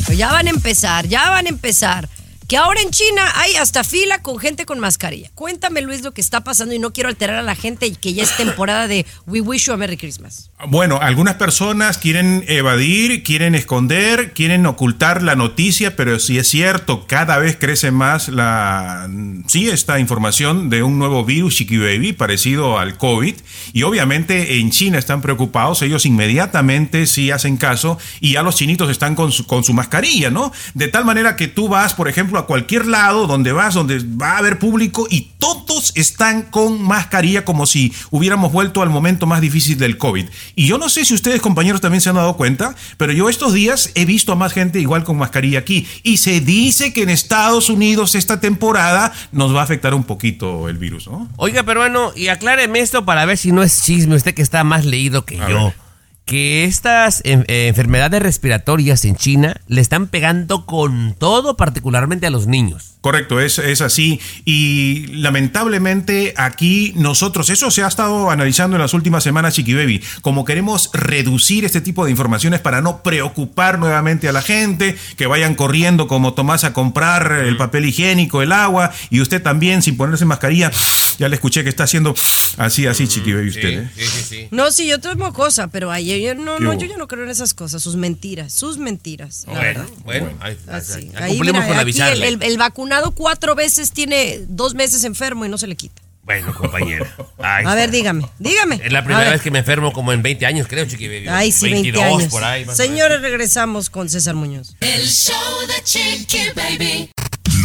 Pero 0.07 0.17
ya 0.17 0.31
van 0.31 0.47
a 0.47 0.51
empezar, 0.51 1.09
ya 1.09 1.29
van 1.31 1.47
a 1.47 1.49
empezar. 1.49 2.09
Que 2.49 2.57
ahora 2.57 2.81
en 2.81 2.91
China 2.91 3.23
hay 3.35 3.57
hasta 3.57 3.85
fila 3.85 4.23
con 4.23 4.39
gente 4.39 4.65
con 4.65 4.81
mascarilla. 4.81 5.31
Cuéntame, 5.35 5.83
Luis, 5.83 6.03
lo 6.03 6.13
que 6.13 6.23
está 6.23 6.43
pasando 6.43 6.75
y 6.75 6.79
no 6.79 6.95
quiero 6.95 7.11
alterar 7.11 7.37
a 7.37 7.43
la 7.43 7.55
gente 7.55 7.87
y 7.87 7.95
que 7.95 8.15
ya 8.15 8.23
es 8.23 8.35
temporada 8.39 8.89
de 8.89 9.05
We 9.27 9.43
Wish 9.43 9.67
You 9.67 9.75
a 9.75 9.77
Merry 9.77 9.99
Christmas. 9.99 10.51
Bueno, 10.67 10.99
algunas 11.03 11.35
personas 11.35 11.99
quieren 11.99 12.43
evadir, 12.49 13.23
quieren 13.23 13.55
esconder, 13.55 14.33
quieren 14.33 14.65
ocultar 14.65 15.23
la 15.23 15.37
noticia, 15.37 15.95
pero 15.95 16.19
sí 16.19 16.39
es 16.39 16.49
cierto, 16.49 17.07
cada 17.07 17.37
vez 17.37 17.59
crece 17.61 17.91
más 17.91 18.29
la 18.29 19.11
sí 19.47 19.69
esta 19.69 19.99
información 19.99 20.71
de 20.71 20.83
un 20.83 20.99
nuevo 20.99 21.27
virus 21.27 21.57
Chiqui 21.57 21.77
Baby 21.77 22.15
parecido 22.15 22.79
al 22.79 22.97
COVID 22.97 23.35
y 23.75 23.83
obviamente 23.83 24.59
en 24.59 24.71
China 24.71 24.99
están 24.99 25.21
preocupados, 25.21 25.83
ellos 25.83 26.07
inmediatamente 26.07 27.07
sí 27.07 27.31
hacen 27.31 27.59
caso 27.59 27.99
y 28.21 28.33
ya 28.33 28.43
los 28.43 28.57
chinitos 28.57 28.91
están 28.91 29.15
con 29.15 29.33
su, 29.33 29.47
con 29.47 29.65
su 29.65 29.75
mascarilla, 29.75 30.31
¿no? 30.31 30.51
De 30.73 30.89
tal 30.89 31.05
manera 31.05 31.37
que 31.37 31.47
tú 31.47 31.69
vas, 31.69 31.93
por 31.93 32.09
ejemplo, 32.09 32.38
a 32.39 32.47
cualquier 32.47 32.87
lado 32.87 33.27
donde 33.27 33.53
vas, 33.53 33.75
donde 33.75 33.99
va 34.01 34.33
a 34.33 34.39
haber 34.39 34.59
público 34.59 35.07
y 35.11 35.33
todos 35.39 35.93
están 35.95 36.43
con 36.43 36.83
mascarilla 36.83 37.45
como 37.45 37.67
si 37.67 37.93
hubiéramos 38.11 38.53
vuelto 38.53 38.83
al 38.83 38.91
momento 38.91 39.27
más 39.27 39.41
difícil 39.41 39.79
del 39.79 39.99
COVID. 39.99 40.27
Y 40.55 40.67
yo 40.67 40.79
no 40.79 40.89
sé 40.89 41.05
si 41.05 41.15
ustedes, 41.15 41.41
compañeros, 41.41 41.81
también 41.81 42.01
se 42.01 42.09
han 42.09 42.17
dado 42.17 42.37
cuenta, 42.37 42.75
pero 42.97 43.13
yo 43.13 43.29
estos 43.29 43.53
días 43.53 43.91
he 43.95 44.05
visto 44.05 44.33
a 44.33 44.37
más 44.37 44.53
gente 44.53 44.81
igual 44.81 45.05
con 45.05 45.19
mascarilla 45.19 45.59
aquí. 45.59 45.87
Y 46.03 46.19
se 46.19 46.41
dice 46.41 46.93
que 46.93 47.03
en 47.03 47.11
Estados 47.11 47.69
Unidos 47.71 48.15
esta 48.15 48.41
temporada 48.41 49.13
nos 49.33 49.55
va 49.55 49.61
a 49.61 49.65
afectar 49.65 49.95
un 49.95 50.05
poquito 50.05 50.69
el 50.69 50.79
virus, 50.79 51.07
¿no? 51.09 51.29
Oiga, 51.37 51.63
peruano, 51.63 52.13
y 52.15 52.29
acláreme 52.29 52.81
esto 52.81 53.05
para 53.05 53.25
ver 53.25 53.37
si 53.39 53.53
no 53.53 53.63
es 53.63 53.83
chisme, 53.83 54.17
usted 54.17 54.35
que 54.35 54.43
está 54.43 54.65
más 54.65 54.85
leído 54.85 55.25
que 55.25 55.41
A 55.41 55.49
yo. 55.49 55.65
ver. 55.67 55.88
Que 56.29 56.65
estas 56.65 57.23
em, 57.25 57.45
eh, 57.49 57.69
enfermedades 57.69 58.21
respiratorias 58.21 59.07
en 59.07 59.17
China 59.17 59.57
le 59.67 59.81
están 59.81 60.09
pegando 60.09 60.67
con 60.67 61.15
todo, 61.19 61.57
particularmente 61.57 62.27
a 62.27 62.31
los 62.31 62.47
niños. 62.47 62.99
Correcto, 63.01 63.41
es, 63.41 63.59
es 63.59 63.81
así. 63.81 64.21
Y 64.45 65.07
lamentablemente 65.07 66.35
aquí 66.37 66.93
nosotros, 66.97 67.49
eso 67.49 67.71
se 67.71 67.83
ha 67.83 67.87
estado 67.87 68.31
analizando 68.31 68.77
en 68.77 68.83
las 68.83 68.93
últimas 68.93 69.25
semanas, 69.25 69.55
Chiqui 69.55 69.73
Baby, 69.73 70.03
como 70.21 70.45
queremos 70.45 70.91
reducir 70.93 71.65
este 71.65 71.81
tipo 71.81 72.05
de 72.05 72.11
informaciones 72.11 72.61
para 72.61 72.83
no 72.83 73.03
preocupar 73.03 73.79
nuevamente 73.79 74.29
a 74.29 74.33
la 74.33 74.43
gente, 74.43 74.99
que 75.17 75.27
vayan 75.27 75.55
corriendo 75.55 76.09
como 76.09 76.35
Tomás 76.35 76.65
a 76.65 76.75
comprar 76.75 77.33
el 77.33 77.57
papel 77.57 77.87
higiénico, 77.87 78.43
el 78.43 78.53
agua, 78.53 78.93
y 79.09 79.23
usted 79.23 79.43
también 79.43 79.81
sin 79.81 79.97
ponerse 79.97 80.27
mascarilla, 80.27 80.71
ya 81.19 81.29
le 81.31 81.37
escuché 81.37 81.63
que 81.63 81.71
está 81.71 81.85
haciendo 81.85 82.15
así, 82.59 82.87
así, 82.87 83.09
Chiqui 83.09 83.33
Baby, 83.33 83.49
usted. 83.49 83.89
¿eh? 83.97 84.49
No, 84.51 84.71
sí, 84.71 84.87
yo 84.87 85.01
tomo 85.01 85.33
cosa, 85.33 85.69
pero 85.69 85.91
ayer 85.91 86.18
yo 86.23 86.35
no, 86.35 86.57
¿Qué 86.59 86.65
no, 86.65 86.75
yo 86.75 86.87
ya 86.87 86.97
no 86.97 87.09
creo 87.09 87.25
en 87.25 87.31
esas 87.31 87.55
cosas, 87.55 87.83
sus 87.83 87.97
mentiras, 87.97 88.53
sus 88.53 88.79
mentiras. 88.79 89.45
la 89.47 89.55
Bueno, 89.55 89.87
bueno, 90.05 90.31
ahí- 90.41 90.57
Así. 90.69 91.11
Ahí, 91.17 91.33
cumplimos 91.37 91.63
mira, 91.63 91.67
con 91.67 91.73
aquí 91.73 91.81
avisarle. 91.81 92.29
el, 92.29 92.35
el- 92.35 92.43
el 92.43 92.59
vacunado 92.59 93.13
cuatro 93.13 93.55
veces 93.55 93.93
tiene 93.93 94.41
dos 94.49 94.75
meses 94.75 95.05
enfermo 95.05 95.45
y 95.45 95.49
no 95.49 95.59
se 95.59 95.67
le 95.67 95.77
quita. 95.77 96.03
Bueno, 96.23 96.55
compañera. 96.55 97.07
Ahí 97.39 97.45
A 97.45 97.59
está. 97.61 97.75
ver, 97.75 97.91
dígame, 97.91 98.29
dígame. 98.39 98.81
Es 98.85 98.93
la 98.93 99.03
primera 99.03 99.31
vez 99.31 99.41
que 99.41 99.51
me 99.51 99.61
enfermo 99.61 99.93
como 99.95 100.13
en 100.13 100.23
20 100.23 100.45
años, 100.45 100.67
creo, 100.69 100.85
Chiqui 100.85 101.09
Baby. 101.09 101.27
Ay, 101.29 101.51
sí, 101.53 101.71
20 101.71 101.93
22 101.93 102.05
años. 102.21 102.31
por 102.31 102.45
ahí. 102.45 102.67
Señores, 102.75 103.23
regresamos 103.23 103.89
con 103.89 104.11
César 104.11 104.35
Muñoz. 104.35 104.77
El 104.81 105.07
show 105.07 105.35
de 105.67 105.83
Chiqui 105.85 106.51
Baby. 106.55 107.11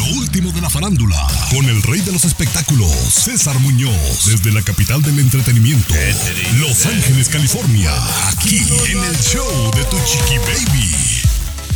Lo 0.05 0.19
último 0.19 0.51
de 0.51 0.59
la 0.59 0.69
farándula, 0.69 1.15
con 1.49 1.65
el 1.65 1.81
rey 1.83 2.01
de 2.01 2.11
los 2.11 2.25
espectáculos, 2.25 2.91
César 2.91 3.57
Muñoz, 3.59 4.25
desde 4.25 4.51
la 4.51 4.61
capital 4.61 5.01
del 5.01 5.19
entretenimiento, 5.19 5.93
Los 6.59 6.85
Ángeles, 6.85 7.29
California, 7.29 7.91
aquí 8.27 8.57
en 8.57 9.01
el 9.03 9.17
show 9.17 9.71
de 9.73 9.83
Tu 9.85 9.97
Chiqui 10.05 10.37
Baby. 10.39 10.91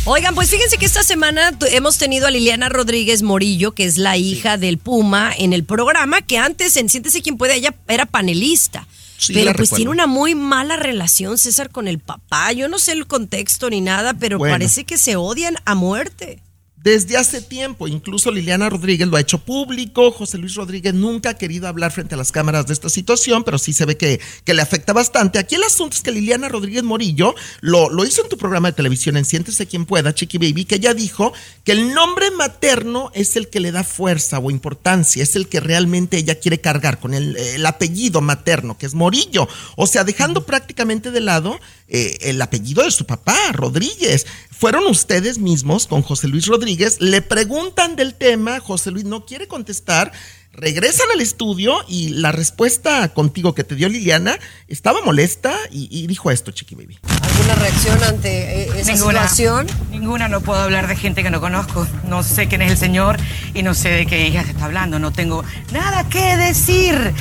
Oigan, 0.04 0.34
pues 0.34 0.50
fíjense 0.50 0.76
que 0.76 0.84
esta 0.84 1.02
semana 1.02 1.56
hemos 1.70 1.96
tenido 1.96 2.26
a 2.26 2.30
Liliana 2.30 2.68
Rodríguez 2.68 3.22
Morillo, 3.22 3.72
que 3.72 3.84
es 3.84 3.96
la 3.96 4.16
hija 4.18 4.58
del 4.58 4.76
Puma, 4.78 5.32
en 5.36 5.52
el 5.54 5.64
programa, 5.64 6.20
que 6.20 6.38
antes 6.38 6.76
en 6.76 6.88
Siéntese 6.90 7.22
quien 7.22 7.38
puede, 7.38 7.54
ella 7.54 7.74
era 7.88 8.04
panelista. 8.04 8.86
Sí, 9.16 9.32
pero 9.32 9.46
pues 9.46 9.56
recuerdo. 9.70 9.76
tiene 9.76 9.90
una 9.90 10.06
muy 10.06 10.34
mala 10.34 10.76
relación, 10.76 11.38
César, 11.38 11.70
con 11.70 11.88
el 11.88 11.98
papá. 11.98 12.52
Yo 12.52 12.68
no 12.68 12.78
sé 12.78 12.92
el 12.92 13.06
contexto 13.06 13.70
ni 13.70 13.80
nada, 13.80 14.14
pero 14.14 14.38
Bueno. 14.38 14.54
parece 14.54 14.84
que 14.84 14.98
se 14.98 15.16
odian 15.16 15.56
a 15.64 15.74
muerte. 15.74 16.40
Desde 16.82 17.16
hace 17.16 17.42
tiempo, 17.42 17.88
incluso 17.88 18.30
Liliana 18.30 18.70
Rodríguez 18.70 19.08
lo 19.08 19.16
ha 19.16 19.20
hecho 19.20 19.38
público, 19.38 20.12
José 20.12 20.38
Luis 20.38 20.54
Rodríguez 20.54 20.94
nunca 20.94 21.30
ha 21.30 21.34
querido 21.34 21.66
hablar 21.66 21.90
frente 21.90 22.14
a 22.14 22.18
las 22.18 22.30
cámaras 22.30 22.68
de 22.68 22.72
esta 22.72 22.88
situación, 22.88 23.42
pero 23.42 23.58
sí 23.58 23.72
se 23.72 23.84
ve 23.84 23.96
que, 23.96 24.20
que 24.44 24.54
le 24.54 24.62
afecta 24.62 24.92
bastante. 24.92 25.40
Aquí 25.40 25.56
el 25.56 25.64
asunto 25.64 25.96
es 25.96 26.02
que 26.02 26.12
Liliana 26.12 26.48
Rodríguez 26.48 26.84
Morillo 26.84 27.34
lo, 27.62 27.90
lo 27.90 28.04
hizo 28.04 28.22
en 28.22 28.28
tu 28.28 28.38
programa 28.38 28.68
de 28.68 28.76
televisión, 28.76 29.16
en 29.16 29.24
Siéntese 29.24 29.66
quien 29.66 29.86
pueda, 29.86 30.14
Chiqui 30.14 30.38
Baby, 30.38 30.66
que 30.66 30.76
ella 30.76 30.94
dijo 30.94 31.32
que 31.64 31.72
el 31.72 31.92
nombre 31.92 32.30
materno 32.30 33.10
es 33.12 33.34
el 33.34 33.48
que 33.48 33.58
le 33.58 33.72
da 33.72 33.82
fuerza 33.82 34.38
o 34.38 34.48
importancia, 34.48 35.24
es 35.24 35.34
el 35.34 35.48
que 35.48 35.58
realmente 35.58 36.16
ella 36.16 36.38
quiere 36.38 36.60
cargar 36.60 37.00
con 37.00 37.12
el, 37.12 37.36
el 37.36 37.66
apellido 37.66 38.20
materno, 38.20 38.78
que 38.78 38.86
es 38.86 38.94
Morillo. 38.94 39.48
O 39.74 39.88
sea, 39.88 40.04
dejando 40.04 40.46
prácticamente 40.46 41.10
de 41.10 41.20
lado 41.20 41.58
eh, 41.88 42.18
el 42.22 42.40
apellido 42.42 42.84
de 42.84 42.90
su 42.90 43.06
papá, 43.06 43.36
Rodríguez. 43.52 44.26
Fueron 44.50 44.86
ustedes 44.86 45.38
mismos 45.38 45.86
con 45.86 46.02
José 46.02 46.28
Luis 46.28 46.46
Rodríguez, 46.46 47.00
le 47.00 47.22
preguntan 47.22 47.96
del 47.96 48.14
tema, 48.14 48.60
José 48.60 48.90
Luis 48.90 49.04
no 49.04 49.24
quiere 49.24 49.46
contestar, 49.46 50.10
regresan 50.52 51.06
al 51.14 51.20
estudio 51.20 51.76
y 51.86 52.08
la 52.08 52.32
respuesta 52.32 53.14
contigo 53.14 53.54
que 53.54 53.62
te 53.62 53.76
dio 53.76 53.88
Liliana 53.88 54.36
estaba 54.66 55.00
molesta 55.02 55.54
y, 55.70 55.88
y 55.92 56.08
dijo 56.08 56.32
esto, 56.32 56.50
Chiqui 56.50 56.74
Baby. 56.74 56.98
¿Alguna 57.22 57.54
reacción 57.54 58.02
ante 58.02 58.62
eh, 58.62 58.70
esa 58.76 58.92
Ninguna. 58.94 59.28
situación? 59.28 59.66
Ninguna, 59.92 60.28
no 60.28 60.40
puedo 60.40 60.60
hablar 60.60 60.88
de 60.88 60.96
gente 60.96 61.22
que 61.22 61.30
no 61.30 61.40
conozco. 61.40 61.86
No 62.08 62.24
sé 62.24 62.48
quién 62.48 62.62
es 62.62 62.72
el 62.72 62.78
señor 62.78 63.16
y 63.54 63.62
no 63.62 63.74
sé 63.74 63.90
de 63.90 64.06
qué 64.06 64.26
hija 64.26 64.42
se 64.44 64.50
está 64.50 64.64
hablando. 64.64 64.98
No 64.98 65.12
tengo 65.12 65.44
nada 65.72 66.08
que 66.08 66.36
decir, 66.36 67.12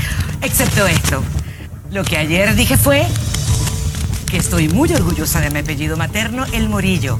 excepto 0.41 0.87
esto. 0.87 1.23
Lo 1.91 2.03
que 2.03 2.17
ayer 2.17 2.55
dije 2.55 2.77
fue 2.77 3.05
que 4.27 4.37
estoy 4.37 4.67
muy 4.69 4.93
orgullosa 4.93 5.39
de 5.39 5.49
mi 5.49 5.59
apellido 5.59 5.97
materno, 5.97 6.45
El 6.51 6.69
Morillo. 6.69 7.17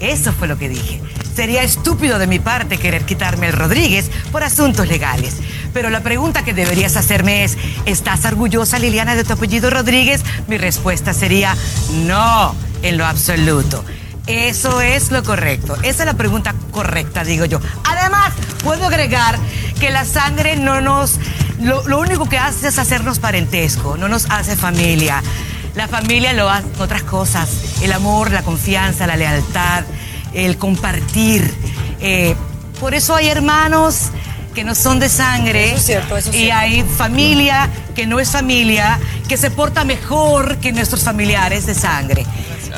Eso 0.00 0.32
fue 0.32 0.48
lo 0.48 0.58
que 0.58 0.68
dije. 0.68 1.00
Sería 1.34 1.62
estúpido 1.62 2.18
de 2.18 2.26
mi 2.26 2.38
parte 2.38 2.78
querer 2.78 3.04
quitarme 3.04 3.48
el 3.48 3.52
Rodríguez 3.52 4.10
por 4.32 4.42
asuntos 4.42 4.88
legales. 4.88 5.36
Pero 5.74 5.90
la 5.90 6.00
pregunta 6.00 6.44
que 6.44 6.54
deberías 6.54 6.96
hacerme 6.96 7.44
es, 7.44 7.58
¿estás 7.84 8.24
orgullosa, 8.24 8.78
Liliana, 8.78 9.14
de 9.14 9.24
tu 9.24 9.34
apellido 9.34 9.68
Rodríguez? 9.68 10.22
Mi 10.48 10.56
respuesta 10.56 11.12
sería, 11.12 11.54
no, 12.06 12.54
en 12.82 12.96
lo 12.96 13.04
absoluto. 13.04 13.84
Eso 14.26 14.80
es 14.80 15.10
lo 15.12 15.22
correcto. 15.22 15.76
Esa 15.82 16.02
es 16.02 16.06
la 16.06 16.14
pregunta 16.14 16.54
correcta, 16.70 17.22
digo 17.22 17.44
yo. 17.44 17.60
Además, 17.84 18.32
puedo 18.64 18.86
agregar 18.86 19.38
que 19.78 19.90
la 19.90 20.04
sangre 20.04 20.56
no 20.56 20.80
nos... 20.80 21.18
Lo, 21.60 21.86
lo 21.86 21.98
único 22.00 22.28
que 22.28 22.38
hace 22.38 22.68
es 22.68 22.78
hacernos 22.78 23.18
parentesco, 23.18 23.96
no 23.96 24.08
nos 24.08 24.26
hace 24.30 24.56
familia. 24.56 25.22
La 25.76 25.86
familia 25.88 26.32
lo 26.32 26.48
hace 26.50 26.66
otras 26.78 27.02
cosas. 27.02 27.48
El 27.82 27.92
amor, 27.92 28.30
la 28.32 28.42
confianza, 28.42 29.06
la 29.06 29.16
lealtad, 29.16 29.84
el 30.32 30.56
compartir. 30.58 31.52
Eh, 32.00 32.34
por 32.80 32.94
eso 32.94 33.14
hay 33.14 33.28
hermanos 33.28 34.08
que 34.54 34.64
no 34.64 34.74
son 34.74 34.98
de 34.98 35.08
sangre. 35.10 35.66
Eso 35.68 35.76
es 35.76 35.84
cierto, 35.84 36.16
eso 36.16 36.30
es 36.30 36.34
y 36.36 36.38
cierto. 36.40 36.56
hay 36.58 36.82
familia 36.82 37.68
que 37.94 38.06
no 38.06 38.18
es 38.20 38.30
familia, 38.30 38.98
que 39.28 39.36
se 39.36 39.50
porta 39.50 39.84
mejor 39.84 40.56
que 40.58 40.72
nuestros 40.72 41.02
familiares 41.04 41.66
de 41.66 41.74
sangre. 41.74 42.24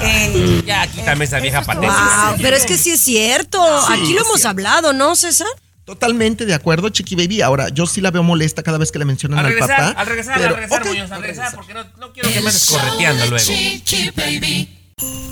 Eh, 0.00 0.62
Ya, 0.66 0.86
quítame 0.88 1.24
esa 1.24 1.38
vieja 1.40 1.62
patética. 1.62 2.26
Wow, 2.30 2.38
pero 2.42 2.56
es 2.56 2.64
que 2.66 2.76
sí 2.76 2.90
es 2.90 3.00
cierto. 3.00 3.60
Sí, 3.86 3.92
Aquí 3.92 4.12
lo 4.12 4.20
hemos 4.22 4.40
cierto. 4.40 4.48
hablado, 4.48 4.92
¿no, 4.92 5.14
César? 5.14 5.46
Totalmente 5.88 6.44
de 6.44 6.52
acuerdo, 6.52 6.90
Chiqui 6.90 7.14
Baby. 7.14 7.40
Ahora, 7.40 7.70
yo 7.70 7.86
sí 7.86 8.02
la 8.02 8.10
veo 8.10 8.22
molesta 8.22 8.62
cada 8.62 8.76
vez 8.76 8.92
que 8.92 8.98
le 8.98 9.06
mencionan 9.06 9.38
Al 9.38 9.46
al, 9.46 9.52
regresar, 9.52 9.76
papá. 9.78 10.00
al 10.00 10.06
regresar, 10.06 10.34
pero- 10.36 10.48
al 10.50 10.54
regresar, 10.56 10.82
ok, 10.82 10.88
Muñoz, 10.88 11.10
al 11.10 11.12
al 11.16 11.22
regresar, 11.22 11.44
regresar. 11.46 11.54
porque 11.56 11.74
no, 11.74 12.06
no 12.06 12.12
quiero 12.12 12.28
que 12.28 12.40
me 12.40 12.46
andes 12.48 12.66
correteando 12.66 13.26
luego. 13.26 13.44
Chiqui 13.44 14.10
Baby. 14.14 14.68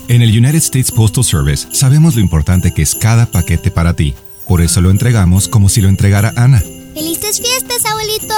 En 0.07 0.21
el 0.23 0.29
United 0.29 0.55
States 0.57 0.91
Postal 0.91 1.23
Service 1.23 1.67
sabemos 1.73 2.15
lo 2.15 2.21
importante 2.21 2.73
que 2.73 2.81
es 2.81 2.95
cada 2.95 3.27
paquete 3.27 3.69
para 3.69 3.93
ti. 3.95 4.15
Por 4.47 4.61
eso 4.61 4.81
lo 4.81 4.89
entregamos 4.89 5.47
como 5.47 5.69
si 5.69 5.79
lo 5.81 5.89
entregara 5.89 6.33
Ana. 6.35 6.63
¡Felices 6.97 7.39
fiestas, 7.39 7.85
abuelito! 7.85 8.33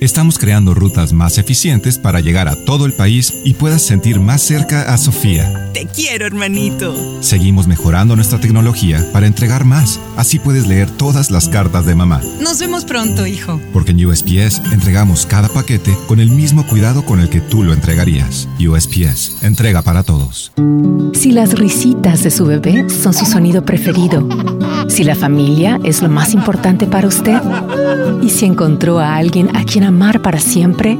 Estamos 0.00 0.36
creando 0.36 0.74
rutas 0.74 1.12
más 1.12 1.38
eficientes 1.38 1.96
para 1.96 2.18
llegar 2.18 2.48
a 2.48 2.56
todo 2.64 2.86
el 2.86 2.92
país 2.92 3.32
y 3.44 3.54
puedas 3.54 3.82
sentir 3.82 4.18
más 4.18 4.42
cerca 4.42 4.92
a 4.92 4.98
Sofía. 4.98 5.70
Te 5.72 5.86
quiero, 5.86 6.26
hermanito. 6.26 7.22
Seguimos 7.22 7.68
mejorando 7.68 8.16
nuestra 8.16 8.40
tecnología 8.40 9.08
para 9.12 9.28
entregar 9.28 9.64
más. 9.64 10.00
Así 10.16 10.40
puedes 10.40 10.66
leer 10.66 10.90
todas 10.90 11.30
las 11.30 11.48
cartas 11.48 11.86
de 11.86 11.94
mamá. 11.94 12.20
Nos 12.40 12.58
vemos 12.58 12.84
pronto, 12.84 13.28
hijo. 13.28 13.60
Porque 13.72 13.92
en 13.92 14.04
USPS 14.04 14.60
entregamos 14.72 15.24
cada 15.24 15.48
paquete 15.48 15.96
con 16.08 16.18
el 16.18 16.30
mismo 16.30 16.66
cuidado 16.66 17.06
con 17.06 17.20
el 17.20 17.28
que 17.28 17.40
tú 17.40 17.62
lo 17.62 17.72
entregarías. 17.72 18.48
USPS, 18.58 19.44
entrega 19.44 19.82
para 19.82 20.02
todos. 20.02 20.50
Si 21.14 21.30
las 21.30 21.56
risitas 21.56 22.24
de 22.24 22.32
su 22.32 22.46
bebé 22.46 22.90
son 22.90 23.14
su 23.14 23.24
sonido 23.24 23.64
preferido, 23.64 24.28
si 24.88 25.04
la 25.04 25.14
familia 25.14 25.78
es 25.84 26.02
lo 26.02 26.08
más 26.08 26.34
importante 26.34 26.88
para 26.88 27.06
usted 27.06 27.40
y 28.20 28.30
si 28.30 28.46
encontró 28.46 28.98
a 28.98 29.16
alguien 29.16 29.54
a 29.56 29.64
quien 29.64 29.84
amar 29.84 30.22
para 30.22 30.40
siempre, 30.40 30.98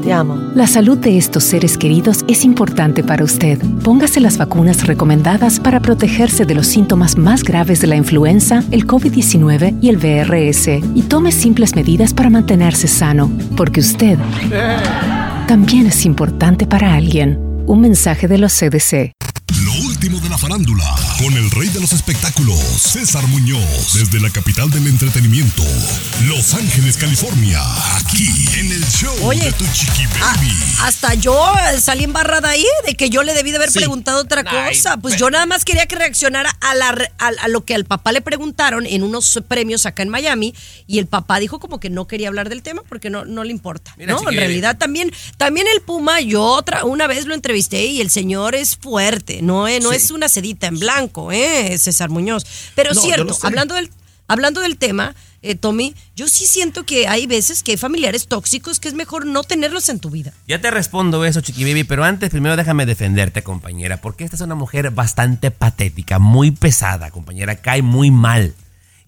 la 0.54 0.66
salud 0.66 0.98
de 0.98 1.18
estos 1.18 1.44
seres 1.44 1.76
queridos 1.76 2.24
es 2.28 2.44
importante 2.44 3.02
para 3.02 3.24
usted. 3.24 3.60
Póngase 3.82 4.20
las 4.20 4.38
vacunas 4.38 4.52
vacunas 4.52 4.86
recomendadas 4.86 5.60
para 5.60 5.80
protegerse 5.80 6.44
de 6.44 6.54
los 6.54 6.66
síntomas 6.66 7.16
más 7.16 7.42
graves 7.42 7.80
de 7.80 7.86
la 7.86 7.96
influenza, 7.96 8.62
el 8.70 8.86
COVID-19 8.86 9.78
y 9.80 9.88
el 9.88 9.96
VRS, 9.96 10.68
y 10.94 11.02
tome 11.08 11.32
simples 11.32 11.74
medidas 11.74 12.12
para 12.12 12.28
mantenerse 12.28 12.86
sano, 12.86 13.30
porque 13.56 13.80
usted 13.80 14.18
también 15.48 15.86
es 15.86 16.04
importante 16.04 16.66
para 16.66 16.94
alguien. 16.94 17.38
Un 17.66 17.80
mensaje 17.80 18.28
de 18.28 18.36
los 18.36 18.52
CDC. 18.52 19.12
Lo 19.64 19.72
último 19.86 20.20
de 20.20 20.28
la 20.28 20.36
farándula, 20.36 20.84
con 21.18 21.32
el 21.32 21.41
rey 21.54 21.68
de 21.68 21.80
los 21.80 21.92
espectáculos, 21.92 22.58
César 22.58 23.26
Muñoz, 23.26 23.92
desde 23.94 24.20
la 24.20 24.30
capital 24.30 24.70
del 24.70 24.86
entretenimiento, 24.86 25.62
Los 26.26 26.54
Ángeles, 26.54 26.96
California, 26.96 27.60
aquí 27.96 28.26
en 28.58 28.72
el 28.72 28.82
show 28.88 29.14
Oye, 29.22 29.44
de 29.44 29.52
tu 29.52 29.64
chiqui 29.66 30.06
baby. 30.18 30.50
hasta 30.80 31.12
yo 31.14 31.44
salí 31.78 32.04
embarrada 32.04 32.48
ahí 32.50 32.64
de 32.86 32.94
que 32.94 33.10
yo 33.10 33.22
le 33.22 33.34
debí 33.34 33.50
de 33.50 33.56
haber 33.58 33.70
Sí. 33.70 33.78
preguntado 33.80 34.20
otra 34.22 34.42
Ay, 34.46 34.74
cosa. 34.76 34.96
Pues 34.96 35.16
yo 35.16 35.28
nada 35.30 35.44
más 35.44 35.64
quería 35.66 35.84
que 35.86 35.96
reaccionara 35.96 36.56
a, 36.60 36.74
la, 36.74 36.92
re- 36.92 37.12
a, 37.18 37.28
a 37.42 37.48
lo 37.48 37.64
que 37.66 37.74
al 37.74 37.84
papá 37.84 38.12
le 38.12 38.22
preguntaron 38.22 38.86
en 38.86 39.02
unos 39.02 39.38
premios 39.46 39.84
acá 39.84 40.02
en 40.02 40.08
Miami 40.08 40.54
y 40.86 40.98
el 41.00 41.06
papá 41.06 41.38
dijo 41.38 41.58
como 41.60 41.80
que 41.80 41.90
no 41.90 42.06
quería 42.06 42.28
hablar 42.28 42.48
del 42.48 42.62
tema 42.62 42.82
porque 42.88 43.10
no, 43.10 43.24
no 43.26 43.44
le 43.44 43.50
importa. 43.50 43.94
Mira, 43.98 44.14
¿no? 44.14 44.28
En 44.30 44.36
realidad 44.36 44.78
también, 44.78 45.12
también 45.36 45.66
el 45.74 45.82
Puma, 45.82 46.20
yo 46.20 46.42
otra, 46.42 46.84
una 46.84 47.06
vez 47.06 47.26
lo 47.26 47.34
entrevisté 47.34 47.84
y 47.86 48.00
el 48.00 48.08
señor 48.10 48.54
es 48.54 48.76
fuerte, 48.76 49.42
no, 49.42 49.68
eh, 49.68 49.80
no 49.80 49.90
Sí. 49.90 49.96
es 49.96 50.10
una 50.10 50.28
sedita 50.28 50.66
en 50.68 50.78
blanco, 50.78 51.30
eh, 51.32 51.41
César 51.78 52.10
Muñoz. 52.10 52.44
Pero 52.74 52.94
No, 52.94 53.00
cierto, 53.00 53.36
hablando 53.42 53.74
del, 53.74 53.90
hablando 54.28 54.60
del 54.60 54.76
tema, 54.76 55.14
eh, 55.42 55.56
Tommy, 55.56 55.94
yo 56.14 56.28
sí 56.28 56.46
siento 56.46 56.84
que 56.84 57.08
hay 57.08 57.26
veces 57.26 57.62
que 57.62 57.72
hay 57.72 57.76
familiares 57.76 58.28
tóxicos 58.28 58.78
que 58.78 58.88
es 58.88 58.94
mejor 58.94 59.26
no 59.26 59.42
tenerlos 59.42 59.88
en 59.88 59.98
tu 59.98 60.08
vida. 60.08 60.32
Ya 60.46 60.60
te 60.60 60.70
respondo 60.70 61.24
eso, 61.24 61.40
Chiqui 61.40 61.64
Baby, 61.64 61.84
pero 61.84 62.04
antes 62.04 62.30
primero 62.30 62.56
déjame 62.56 62.86
defenderte, 62.86 63.42
compañera, 63.42 64.00
porque 64.00 64.24
esta 64.24 64.36
es 64.36 64.42
una 64.42 64.54
mujer 64.54 64.90
bastante 64.92 65.50
patética, 65.50 66.20
muy 66.20 66.52
pesada, 66.52 67.10
compañera, 67.10 67.56
cae 67.56 67.82
muy 67.82 68.10
mal. 68.12 68.54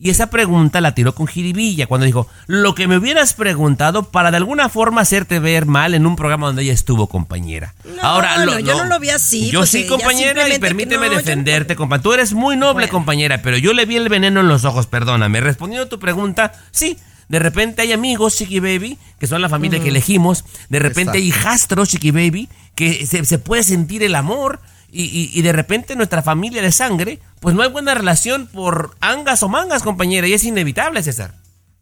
Y 0.04 0.10
esa 0.10 0.28
pregunta 0.28 0.82
la 0.82 0.94
tiró 0.94 1.14
con 1.14 1.26
jiribilla 1.26 1.86
cuando 1.86 2.04
dijo, 2.04 2.28
lo 2.46 2.74
que 2.74 2.86
me 2.86 2.98
hubieras 2.98 3.32
preguntado 3.32 4.10
para 4.10 4.30
de 4.30 4.36
alguna 4.36 4.68
forma 4.68 5.00
hacerte 5.00 5.38
ver 5.38 5.64
mal 5.64 5.94
en 5.94 6.04
un 6.04 6.14
programa 6.14 6.48
donde 6.48 6.62
ella 6.62 6.74
estuvo, 6.74 7.06
compañera. 7.06 7.72
No, 8.02 8.20
no, 8.44 8.58
yo 8.60 8.76
no 8.76 8.84
lo 8.84 9.00
vi 9.00 9.08
así, 9.08 9.48
Yo 9.48 9.60
pues, 9.60 9.70
sí, 9.70 9.86
compañera, 9.86 10.46
y 10.46 10.58
permíteme 10.58 11.06
no, 11.06 11.12
yo 11.12 11.12
no- 11.12 11.16
defenderte, 11.20 11.74
compa. 11.74 12.02
Tú 12.02 12.12
eres 12.12 12.34
muy 12.34 12.54
noble, 12.54 12.90
compañera, 12.90 13.40
pero 13.40 13.56
yo 13.56 13.72
le 13.72 13.86
vi 13.86 13.96
el 13.96 14.10
veneno 14.10 14.40
en 14.40 14.48
los 14.48 14.66
ojos, 14.66 14.86
perdóname. 14.86 15.40
Respondiendo 15.40 15.86
a 15.86 15.88
tu 15.88 15.98
pregunta, 15.98 16.52
sí. 16.70 16.98
De 17.30 17.38
repente 17.38 17.80
hay 17.80 17.92
amigos, 17.92 18.36
Chiqui 18.36 18.60
Baby, 18.60 18.98
que 19.18 19.26
son 19.26 19.40
la 19.40 19.48
familia 19.48 19.80
que 19.80 19.88
elegimos. 19.88 20.44
De 20.68 20.80
repente 20.80 21.16
hay 21.16 21.28
hijastros, 21.28 21.88
Chiqui 21.88 22.10
Baby, 22.10 22.50
que 22.74 23.06
se, 23.06 23.24
se 23.24 23.38
puede 23.38 23.62
sentir 23.64 24.02
el 24.02 24.16
amor. 24.16 24.60
Y, 24.96 25.02
y- 25.04 25.30
y 25.38 25.42
de 25.42 25.52
repente 25.52 25.96
nuestra 25.96 26.22
familia 26.22 26.62
de 26.62 26.70
sangre, 26.70 27.18
pues 27.40 27.54
no 27.56 27.62
hay 27.62 27.70
buena 27.70 27.94
relación 27.94 28.46
por 28.46 28.96
angas 29.00 29.42
o 29.42 29.48
mangas, 29.48 29.82
compañera. 29.82 30.28
Y 30.28 30.32
es 30.34 30.44
inevitable, 30.44 31.02
César. 31.02 31.34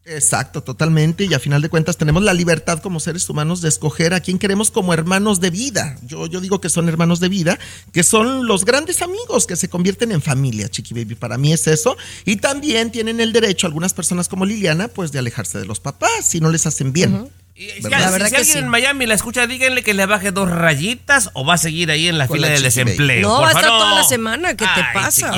Exacto, 0.05 0.63
totalmente. 0.63 1.23
Y 1.23 1.33
a 1.33 1.39
final 1.39 1.61
de 1.61 1.69
cuentas 1.69 1.95
tenemos 1.95 2.23
la 2.23 2.33
libertad 2.33 2.79
como 2.79 2.99
seres 2.99 3.29
humanos 3.29 3.61
de 3.61 3.69
escoger 3.69 4.13
a 4.13 4.19
quién 4.19 4.37
queremos 4.37 4.69
como 4.69 4.93
hermanos 4.93 5.39
de 5.39 5.49
vida. 5.49 5.95
Yo, 6.05 6.25
yo 6.25 6.41
digo 6.41 6.59
que 6.59 6.67
son 6.69 6.89
hermanos 6.89 7.21
de 7.21 7.29
vida, 7.29 7.57
que 7.93 8.03
son 8.03 8.45
los 8.45 8.65
grandes 8.65 9.01
amigos 9.01 9.47
que 9.47 9.55
se 9.55 9.69
convierten 9.69 10.11
en 10.11 10.21
familia, 10.21 10.67
Chiqui 10.67 10.93
Baby. 10.93 11.15
Para 11.15 11.37
mí 11.37 11.53
es 11.53 11.67
eso. 11.67 11.95
Y 12.25 12.35
también 12.37 12.91
tienen 12.91 13.21
el 13.21 13.31
derecho, 13.31 13.65
algunas 13.65 13.93
personas 13.93 14.27
como 14.27 14.45
Liliana, 14.45 14.89
pues 14.89 15.13
de 15.13 15.19
alejarse 15.19 15.59
de 15.59 15.65
los 15.65 15.79
papás 15.79 16.25
si 16.25 16.41
no 16.41 16.49
les 16.49 16.65
hacen 16.65 16.91
bien. 16.91 17.29
Si, 17.55 17.81
¿Verdad? 17.81 18.17
si- 18.17 18.29
si 18.29 18.35
alguien 18.35 18.57
en 18.65 18.67
Miami 18.69 19.05
la 19.05 19.13
escucha, 19.13 19.45
díganle 19.45 19.83
que 19.83 19.93
le 19.93 20.05
baje 20.07 20.31
dos 20.31 20.49
rayitas 20.49 21.29
o 21.33 21.45
va 21.45 21.53
a 21.53 21.57
seguir 21.57 21.91
ahí 21.91 22.07
en 22.07 22.17
la 22.17 22.27
Con 22.27 22.37
fila 22.37 22.47
la 22.47 22.53
del 22.55 22.63
desempleo. 22.63 23.21
No, 23.21 23.41
va 23.41 23.47
a 23.49 23.51
estar 23.51 23.65
toda 23.67 23.93
la 23.95 24.03
semana. 24.03 24.49
¿Qué 24.57 24.65
te 24.65 24.69
Ay, 24.75 24.83
pasa? 24.93 25.31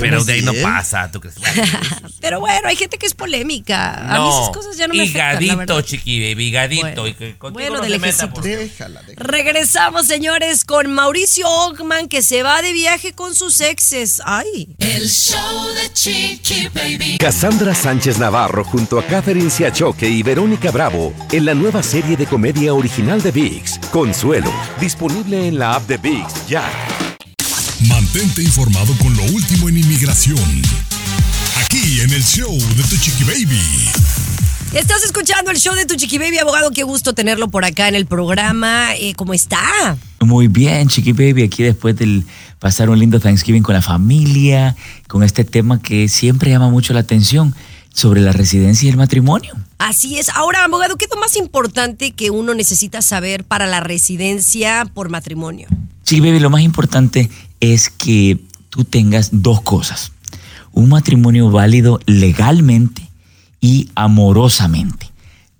Pero 0.00 0.24
de 0.24 0.32
ahí 0.32 0.42
no 0.42 0.52
pasa, 0.62 1.10
¿tú 1.12 1.20
crees? 1.20 1.36
Pero 2.20 2.40
bueno, 2.40 2.68
hay 2.68 2.76
gente 2.76 2.98
que 2.98 3.06
es 3.06 3.14
polémica. 3.14 3.94
A 4.14 4.20
mí 4.20 4.28
esas 4.28 4.48
cosas 4.50 4.76
ya 4.76 4.88
no 4.88 4.94
me 4.94 5.02
afectan, 5.04 5.42
higadito. 5.42 5.80
Chiqui 5.82 6.20
Baby, 6.34 6.46
higadito. 6.48 7.02
Bueno. 7.02 7.50
Bueno, 7.52 7.76
no 7.76 7.82
de 7.82 7.88
se 7.90 7.98
meta, 7.98 8.06
lejecitos. 8.26 8.30
por- 8.34 8.42
Déjala, 8.44 9.02
déjala. 9.02 9.26
Regresamos, 9.28 10.06
señores, 10.06 10.64
con 10.64 10.92
Mauricio 10.92 11.48
Ogman, 11.48 12.08
que 12.08 12.22
se 12.22 12.42
va 12.42 12.62
de 12.62 12.72
viaje 12.72 13.12
con 13.12 13.34
sus 13.34 13.60
exes. 13.60 14.20
Ay. 14.24 14.74
El 14.78 15.08
show 15.08 15.68
de 15.74 15.92
Chiqui 15.92 16.68
Baby. 16.74 17.16
Cassandra 17.18 17.74
Sánchez 17.74 18.18
Navarro 18.18 18.64
junto 18.64 18.98
a 18.98 19.06
Catherine 19.06 19.50
Siachoque 19.50 20.08
y 20.08 20.22
Verónica 20.22 20.70
Bravo 20.72 21.14
en 21.32 21.44
la 21.46 21.54
nueva 21.60 21.82
serie 21.82 22.16
de 22.16 22.24
comedia 22.24 22.72
original 22.72 23.20
de 23.20 23.32
VIX, 23.32 23.78
Consuelo, 23.90 24.50
disponible 24.80 25.46
en 25.46 25.58
la 25.58 25.74
app 25.74 25.86
de 25.86 25.98
VIX 25.98 26.48
ya. 26.48 26.64
Mantente 27.86 28.42
informado 28.42 28.94
con 28.96 29.14
lo 29.14 29.24
último 29.24 29.68
en 29.68 29.76
inmigración. 29.76 30.38
Aquí 31.62 32.00
en 32.00 32.14
el 32.14 32.22
show 32.22 32.50
de 32.50 32.82
tu 32.84 32.96
chiqui 32.96 33.24
baby. 33.24 33.60
Estás 34.72 35.04
escuchando 35.04 35.50
el 35.50 35.58
show 35.58 35.74
de 35.74 35.84
tu 35.84 35.96
Chiqui 35.96 36.18
Baby, 36.18 36.38
abogado. 36.38 36.70
Qué 36.70 36.84
gusto 36.84 37.12
tenerlo 37.12 37.48
por 37.48 37.64
acá 37.64 37.88
en 37.88 37.96
el 37.96 38.06
programa. 38.06 38.94
Eh, 38.94 39.14
¿Cómo 39.16 39.34
está? 39.34 39.96
Muy 40.20 40.46
bien, 40.46 40.88
Chiqui 40.88 41.12
Baby, 41.12 41.42
aquí 41.42 41.64
después 41.64 41.96
del 41.96 42.24
pasar 42.60 42.88
un 42.88 43.00
lindo 43.00 43.18
Thanksgiving 43.18 43.64
con 43.64 43.74
la 43.74 43.82
familia, 43.82 44.76
con 45.08 45.24
este 45.24 45.44
tema 45.44 45.82
que 45.82 46.08
siempre 46.08 46.50
llama 46.50 46.70
mucho 46.70 46.94
la 46.94 47.00
atención 47.00 47.52
sobre 48.00 48.22
la 48.22 48.32
residencia 48.32 48.86
y 48.86 48.90
el 48.90 48.96
matrimonio. 48.96 49.54
Así 49.78 50.18
es. 50.18 50.30
Ahora, 50.30 50.64
abogado, 50.64 50.96
¿qué 50.96 51.04
es 51.04 51.10
lo 51.14 51.20
más 51.20 51.36
importante 51.36 52.12
que 52.12 52.30
uno 52.30 52.54
necesita 52.54 53.02
saber 53.02 53.44
para 53.44 53.66
la 53.66 53.80
residencia 53.80 54.86
por 54.94 55.10
matrimonio? 55.10 55.68
Chiqui 56.04 56.20
Baby, 56.20 56.40
lo 56.40 56.48
más 56.48 56.62
importante 56.62 57.28
es 57.60 57.90
que 57.90 58.40
tú 58.70 58.84
tengas 58.84 59.28
dos 59.32 59.60
cosas. 59.60 60.12
Un 60.72 60.88
matrimonio 60.88 61.50
válido 61.50 62.00
legalmente 62.06 63.10
y 63.60 63.90
amorosamente. 63.94 65.10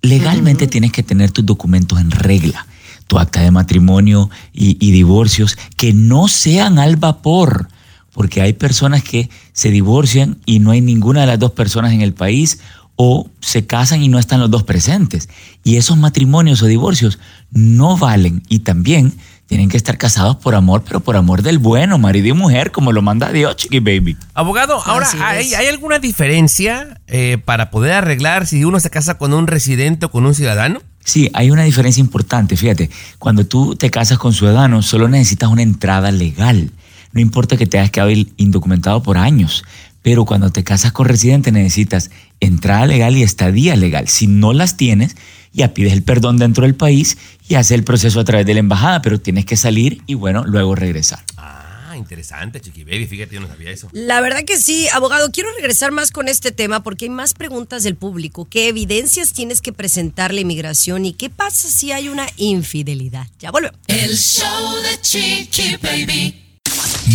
Legalmente 0.01 0.65
tienes 0.65 0.91
que 0.91 1.03
tener 1.03 1.29
tus 1.29 1.45
documentos 1.45 1.99
en 2.01 2.09
regla, 2.09 2.65
tu 3.05 3.19
acta 3.19 3.41
de 3.41 3.51
matrimonio 3.51 4.31
y, 4.51 4.77
y 4.83 4.91
divorcios 4.91 5.57
que 5.77 5.93
no 5.93 6.27
sean 6.27 6.79
al 6.79 6.95
vapor, 6.95 7.67
porque 8.13 8.41
hay 8.41 8.53
personas 8.53 9.03
que 9.03 9.29
se 9.53 9.71
divorcian 9.71 10.37
y 10.45 10.59
no 10.59 10.71
hay 10.71 10.81
ninguna 10.81 11.21
de 11.21 11.27
las 11.27 11.39
dos 11.39 11.51
personas 11.51 11.93
en 11.93 12.01
el 12.01 12.13
país 12.13 12.59
o 12.95 13.29
se 13.39 13.65
casan 13.65 14.03
y 14.03 14.09
no 14.09 14.19
están 14.19 14.39
los 14.39 14.51
dos 14.51 14.63
presentes. 14.63 15.29
Y 15.63 15.77
esos 15.77 15.97
matrimonios 15.97 16.61
o 16.61 16.67
divorcios 16.67 17.19
no 17.51 17.97
valen 17.97 18.43
y 18.47 18.59
también 18.59 19.13
tienen 19.47 19.67
que 19.67 19.75
estar 19.75 19.97
casados 19.97 20.37
por 20.37 20.55
amor, 20.55 20.83
pero 20.87 21.01
por 21.01 21.17
amor 21.17 21.41
del 21.41 21.57
bueno, 21.57 21.97
marido 21.97 22.27
y 22.27 22.33
mujer, 22.33 22.71
como 22.71 22.93
lo 22.93 23.01
manda 23.01 23.33
Dios, 23.33 23.57
chiqui 23.57 23.79
baby. 23.79 24.15
Abogado, 24.33 24.81
ahora, 24.85 25.07
Así 25.07 25.17
¿hay, 25.21 25.47
es. 25.47 25.53
hay 25.55 25.67
alguna 25.67 25.99
diferencia 25.99 27.01
eh, 27.07 27.37
para 27.43 27.69
poder 27.69 27.91
arreglar 27.91 28.47
si 28.47 28.63
uno 28.63 28.79
se 28.79 28.89
casa 28.89 29.17
con 29.17 29.33
un 29.33 29.47
residente 29.47 30.05
o 30.05 30.11
con 30.11 30.25
un 30.25 30.35
ciudadano? 30.35 30.81
Sí, 31.03 31.29
hay 31.33 31.51
una 31.51 31.63
diferencia 31.63 31.99
importante. 31.99 32.55
Fíjate, 32.55 32.89
cuando 33.19 33.45
tú 33.45 33.75
te 33.75 33.89
casas 33.89 34.19
con 34.19 34.33
ciudadanos, 34.33 34.85
solo 34.85 35.09
necesitas 35.09 35.49
una 35.49 35.63
entrada 35.63 36.11
legal. 36.11 36.71
No 37.13 37.21
importa 37.21 37.57
que 37.57 37.65
te 37.65 37.77
hayas 37.77 37.91
quedado 37.91 38.11
indocumentado 38.37 39.03
por 39.03 39.17
años, 39.17 39.63
pero 40.01 40.25
cuando 40.25 40.51
te 40.51 40.63
casas 40.63 40.91
con 40.91 41.07
residente 41.07 41.51
necesitas 41.51 42.09
entrada 42.39 42.85
legal 42.85 43.15
y 43.17 43.23
estadía 43.23 43.75
legal. 43.75 44.07
Si 44.07 44.27
no 44.27 44.53
las 44.53 44.77
tienes, 44.77 45.15
ya 45.53 45.73
pides 45.73 45.93
el 45.93 46.03
perdón 46.03 46.37
dentro 46.37 46.63
del 46.65 46.75
país 46.75 47.17
y 47.47 47.55
haces 47.55 47.71
el 47.71 47.83
proceso 47.83 48.19
a 48.19 48.23
través 48.23 48.45
de 48.45 48.53
la 48.53 48.61
embajada, 48.61 49.01
pero 49.01 49.19
tienes 49.19 49.45
que 49.45 49.57
salir 49.57 50.01
y 50.07 50.15
bueno, 50.15 50.43
luego 50.45 50.75
regresar. 50.75 51.23
Ah, 51.37 51.95
interesante, 51.95 52.59
Chiqui 52.61 52.83
Baby, 52.83 53.05
fíjate, 53.05 53.35
yo 53.35 53.41
no 53.41 53.47
sabía 53.47 53.69
eso. 53.69 53.89
La 53.91 54.21
verdad 54.21 54.43
que 54.43 54.57
sí, 54.57 54.87
abogado, 54.93 55.31
quiero 55.31 55.49
regresar 55.55 55.91
más 55.91 56.11
con 56.11 56.27
este 56.27 56.51
tema 56.51 56.81
porque 56.81 57.05
hay 57.05 57.09
más 57.09 57.33
preguntas 57.33 57.83
del 57.83 57.95
público. 57.95 58.47
¿Qué 58.49 58.69
evidencias 58.69 59.33
tienes 59.33 59.61
que 59.61 59.73
presentar 59.73 60.33
la 60.33 60.41
inmigración 60.41 61.05
y 61.05 61.13
qué 61.13 61.29
pasa 61.29 61.69
si 61.69 61.91
hay 61.91 62.09
una 62.09 62.27
infidelidad? 62.37 63.27
Ya 63.39 63.51
volvemos. 63.51 63.77
El 63.87 64.17
show 64.17 64.75
de 64.81 65.01
Chiqui 65.01 65.77
Baby. 65.81 66.40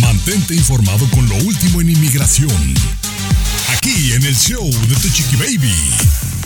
Mantente 0.01 0.53
informado 0.53 1.09
con 1.11 1.27
lo 1.27 1.35
último 1.35 1.81
en 1.81 1.89
inmigración. 1.89 2.51
Aquí 3.69 4.13
en 4.13 4.23
el 4.23 4.35
show 4.35 4.63
de 4.69 4.95
tu 4.95 5.09
chiqui 5.09 5.35
baby. 5.37 5.73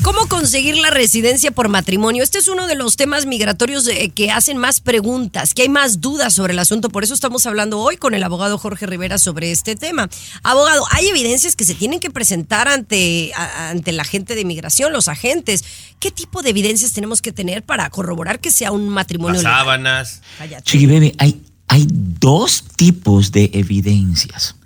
¿Cómo 0.03 0.27
conseguir 0.27 0.77
la 0.77 0.89
residencia 0.89 1.51
por 1.51 1.67
matrimonio? 1.69 2.23
Este 2.23 2.39
es 2.39 2.47
uno 2.47 2.65
de 2.65 2.75
los 2.75 2.95
temas 2.97 3.25
migratorios 3.27 3.87
eh, 3.87 4.09
que 4.13 4.31
hacen 4.31 4.57
más 4.57 4.79
preguntas, 4.79 5.53
que 5.53 5.63
hay 5.63 5.69
más 5.69 6.01
dudas 6.01 6.33
sobre 6.33 6.53
el 6.53 6.59
asunto. 6.59 6.89
Por 6.89 7.03
eso 7.03 7.13
estamos 7.13 7.45
hablando 7.45 7.79
hoy 7.79 7.97
con 7.97 8.13
el 8.15 8.23
abogado 8.23 8.57
Jorge 8.57 8.87
Rivera 8.87 9.17
sobre 9.19 9.51
este 9.51 9.75
tema. 9.75 10.09
Abogado, 10.43 10.83
hay 10.91 11.07
evidencias 11.09 11.55
que 11.55 11.65
se 11.65 11.75
tienen 11.75 11.99
que 11.99 12.09
presentar 12.09 12.67
ante, 12.67 13.31
ante 13.35 13.91
la 13.91 14.03
gente 14.03 14.33
de 14.33 14.41
inmigración, 14.41 14.91
los 14.91 15.07
agentes. 15.07 15.63
¿Qué 15.99 16.09
tipo 16.09 16.41
de 16.41 16.49
evidencias 16.49 16.93
tenemos 16.93 17.21
que 17.21 17.31
tener 17.31 17.63
para 17.63 17.89
corroborar 17.91 18.39
que 18.39 18.49
sea 18.51 18.71
un 18.71 18.89
matrimonio 18.89 19.35
Las 19.35 19.43
legal? 19.43 19.59
sábanas. 19.59 20.21
Chiqui 20.63 20.87
Baby, 20.87 21.13
hay, 21.19 21.41
hay 21.71 21.87
dos 21.89 22.65
tipos 22.75 23.31
de 23.31 23.49
evidencias. 23.53 24.57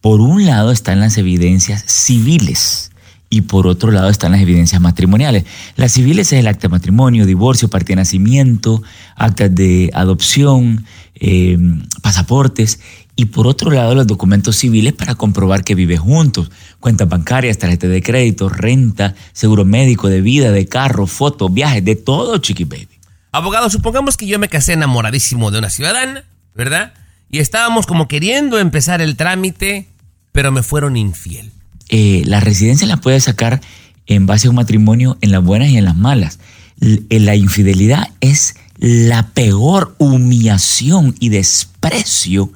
Por 0.00 0.20
un 0.20 0.46
lado 0.46 0.70
están 0.70 1.00
las 1.00 1.18
evidencias 1.18 1.82
civiles 1.88 2.92
y 3.30 3.40
por 3.40 3.66
otro 3.66 3.90
lado 3.90 4.08
están 4.08 4.30
las 4.30 4.42
evidencias 4.42 4.80
matrimoniales. 4.80 5.44
Las 5.74 5.90
civiles 5.90 6.32
es 6.32 6.38
el 6.38 6.46
acta 6.46 6.68
de 6.68 6.72
matrimonio, 6.72 7.26
divorcio, 7.26 7.68
partida 7.68 7.96
de 7.96 8.02
nacimiento, 8.02 8.80
actas 9.16 9.52
de 9.52 9.90
adopción, 9.92 10.86
eh, 11.16 11.58
pasaportes 12.00 12.78
y 13.16 13.24
por 13.24 13.48
otro 13.48 13.72
lado 13.72 13.96
los 13.96 14.06
documentos 14.06 14.54
civiles 14.54 14.92
para 14.92 15.16
comprobar 15.16 15.64
que 15.64 15.74
vive 15.74 15.96
juntos, 15.96 16.52
cuentas 16.78 17.08
bancarias, 17.08 17.58
tarjeta 17.58 17.88
de 17.88 18.02
crédito, 18.04 18.48
renta, 18.48 19.16
seguro 19.32 19.64
médico, 19.64 20.08
de 20.08 20.20
vida, 20.20 20.52
de 20.52 20.68
carro, 20.68 21.08
fotos, 21.08 21.52
viajes, 21.52 21.84
de 21.84 21.96
todo, 21.96 22.38
chiqui 22.38 22.62
baby. 22.62 22.86
Abogado, 23.32 23.68
supongamos 23.68 24.16
que 24.16 24.28
yo 24.28 24.38
me 24.38 24.48
casé 24.48 24.74
enamoradísimo 24.74 25.50
de 25.50 25.58
una 25.58 25.70
ciudadana, 25.70 26.22
¿verdad? 26.54 26.94
Y 27.30 27.38
estábamos 27.38 27.86
como 27.86 28.08
queriendo 28.08 28.58
empezar 28.58 29.00
el 29.00 29.16
trámite, 29.16 29.88
pero 30.32 30.52
me 30.52 30.62
fueron 30.62 30.96
infiel. 30.96 31.50
Eh, 31.88 32.22
la 32.26 32.40
residencia 32.40 32.86
la 32.86 32.96
puedes 32.98 33.24
sacar 33.24 33.60
en 34.06 34.26
base 34.26 34.46
a 34.46 34.50
un 34.50 34.56
matrimonio 34.56 35.16
en 35.20 35.30
las 35.30 35.42
buenas 35.42 35.68
y 35.68 35.76
en 35.78 35.84
las 35.84 35.96
malas. 35.96 36.38
Eh, 36.80 37.20
la 37.20 37.36
infidelidad 37.36 38.08
es 38.20 38.54
la 38.78 39.28
peor 39.28 39.94
humillación 39.98 41.14
y 41.20 41.28
desprecio 41.28 42.52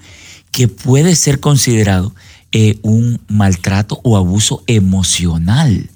que 0.51 0.69
puede 0.69 1.15
ser 1.17 1.39
considerado 1.41 2.15
eh, 2.53 2.79
un 2.83 3.21
maltrato 3.29 4.01
o 4.03 4.17
abuso 4.17 4.63
emocional. 4.67 5.91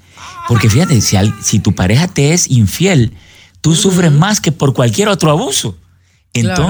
Porque 0.48 0.68
fíjate, 0.68 1.00
si, 1.00 1.16
al- 1.16 1.34
si 1.42 1.58
tu 1.58 1.74
pareja 1.74 2.08
te 2.08 2.32
es 2.32 2.48
infiel, 2.50 3.12
tú 3.60 3.74
sufres 3.74 4.12
más 4.12 4.40
que 4.40 4.52
por 4.52 4.74
cualquier 4.74 5.08
otro 5.08 5.30
abuso. 5.30 5.76
Claro. 6.44 6.62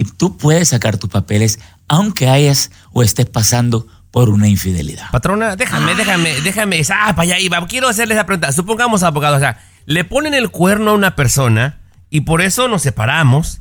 Eh, 0.00 0.04
tú 0.16 0.36
puedes 0.36 0.68
sacar 0.68 0.96
tus 0.96 1.10
papeles 1.10 1.60
aunque 1.88 2.28
hayas 2.28 2.70
o 2.92 3.02
estés 3.02 3.26
pasando 3.26 3.86
por 4.10 4.28
una 4.28 4.48
infidelidad. 4.48 5.10
Patrona, 5.10 5.56
déjame, 5.56 5.94
déjame, 5.94 6.40
déjame. 6.40 6.82
Ah, 6.90 7.14
para 7.14 7.22
allá 7.22 7.38
iba. 7.38 7.64
Quiero 7.66 7.88
hacerle 7.88 8.14
esa 8.14 8.26
pregunta. 8.26 8.52
Supongamos, 8.52 9.02
abogado, 9.02 9.36
o 9.36 9.40
sea, 9.40 9.60
le 9.86 10.04
ponen 10.04 10.34
el 10.34 10.50
cuerno 10.50 10.92
a 10.92 10.94
una 10.94 11.14
persona 11.16 11.80
y 12.10 12.22
por 12.22 12.40
eso 12.40 12.66
nos 12.66 12.82
separamos, 12.82 13.60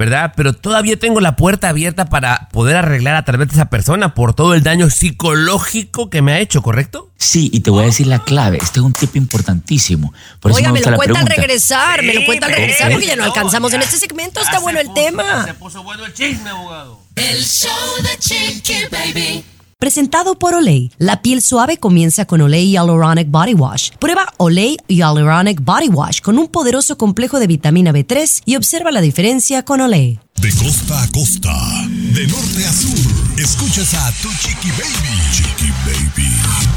¿verdad? 0.00 0.32
Pero 0.34 0.54
todavía 0.54 0.98
tengo 0.98 1.20
la 1.20 1.36
puerta 1.36 1.68
abierta 1.68 2.06
para 2.06 2.48
poder 2.52 2.74
arreglar 2.74 3.16
a 3.16 3.24
través 3.26 3.48
de 3.48 3.52
esa 3.52 3.66
persona 3.66 4.14
por 4.14 4.32
todo 4.32 4.54
el 4.54 4.62
daño 4.62 4.88
psicológico 4.88 6.08
que 6.08 6.22
me 6.22 6.32
ha 6.32 6.38
hecho, 6.38 6.62
¿correcto? 6.62 7.10
Sí, 7.18 7.50
y 7.52 7.60
te 7.60 7.70
voy 7.70 7.82
a 7.82 7.86
decir 7.86 8.06
la 8.06 8.20
clave. 8.20 8.56
Este 8.62 8.80
es 8.80 8.86
un 8.86 8.94
tip 8.94 9.14
importantísimo. 9.16 10.14
Por 10.40 10.52
eso 10.52 10.56
Oiga, 10.56 10.72
me 10.72 10.78
gusta 10.78 10.92
lo 10.92 10.96
cuenta 10.96 11.20
al 11.20 11.26
regresar, 11.26 12.02
me 12.02 12.14
lo 12.14 12.24
cuenta 12.24 12.46
al 12.46 12.52
regresar 12.54 12.92
porque 12.92 13.08
ya 13.08 13.16
no 13.16 13.24
alcanzamos 13.24 13.74
en 13.74 13.82
este 13.82 13.98
segmento. 13.98 14.40
Está 14.40 14.58
bueno 14.60 14.80
el 14.80 14.90
tema. 14.94 15.46
puso 15.58 15.82
bueno 15.82 16.06
el 16.06 16.14
chisme, 16.14 16.48
abogado. 16.48 17.02
El 17.14 17.44
show 17.44 17.70
de 18.02 18.18
Chiqui 18.18 18.86
Baby. 18.90 19.44
Presentado 19.80 20.38
por 20.38 20.54
Olay. 20.54 20.92
La 20.98 21.22
piel 21.22 21.40
suave 21.40 21.78
comienza 21.78 22.26
con 22.26 22.42
Olay 22.42 22.70
Hyaluronic 22.70 23.30
Body 23.30 23.54
Wash. 23.54 23.92
Prueba 23.98 24.30
Olay 24.36 24.76
Hyaluronic 24.88 25.64
Body 25.64 25.88
Wash 25.88 26.20
con 26.20 26.36
un 26.38 26.48
poderoso 26.48 26.98
complejo 26.98 27.40
de 27.40 27.46
vitamina 27.46 27.90
B3 27.90 28.42
y 28.44 28.56
observa 28.56 28.90
la 28.90 29.00
diferencia 29.00 29.64
con 29.64 29.80
Olay. 29.80 30.20
De 30.38 30.52
costa 30.52 31.02
a 31.02 31.08
costa, 31.08 31.56
de 31.88 32.26
norte 32.26 32.66
a 32.66 32.72
sur, 32.74 33.38
escuchas 33.38 33.94
a 33.94 34.12
tu 34.20 34.28
chiqui 34.28 34.68
baby. 34.72 35.70
Baby. 35.86 36.69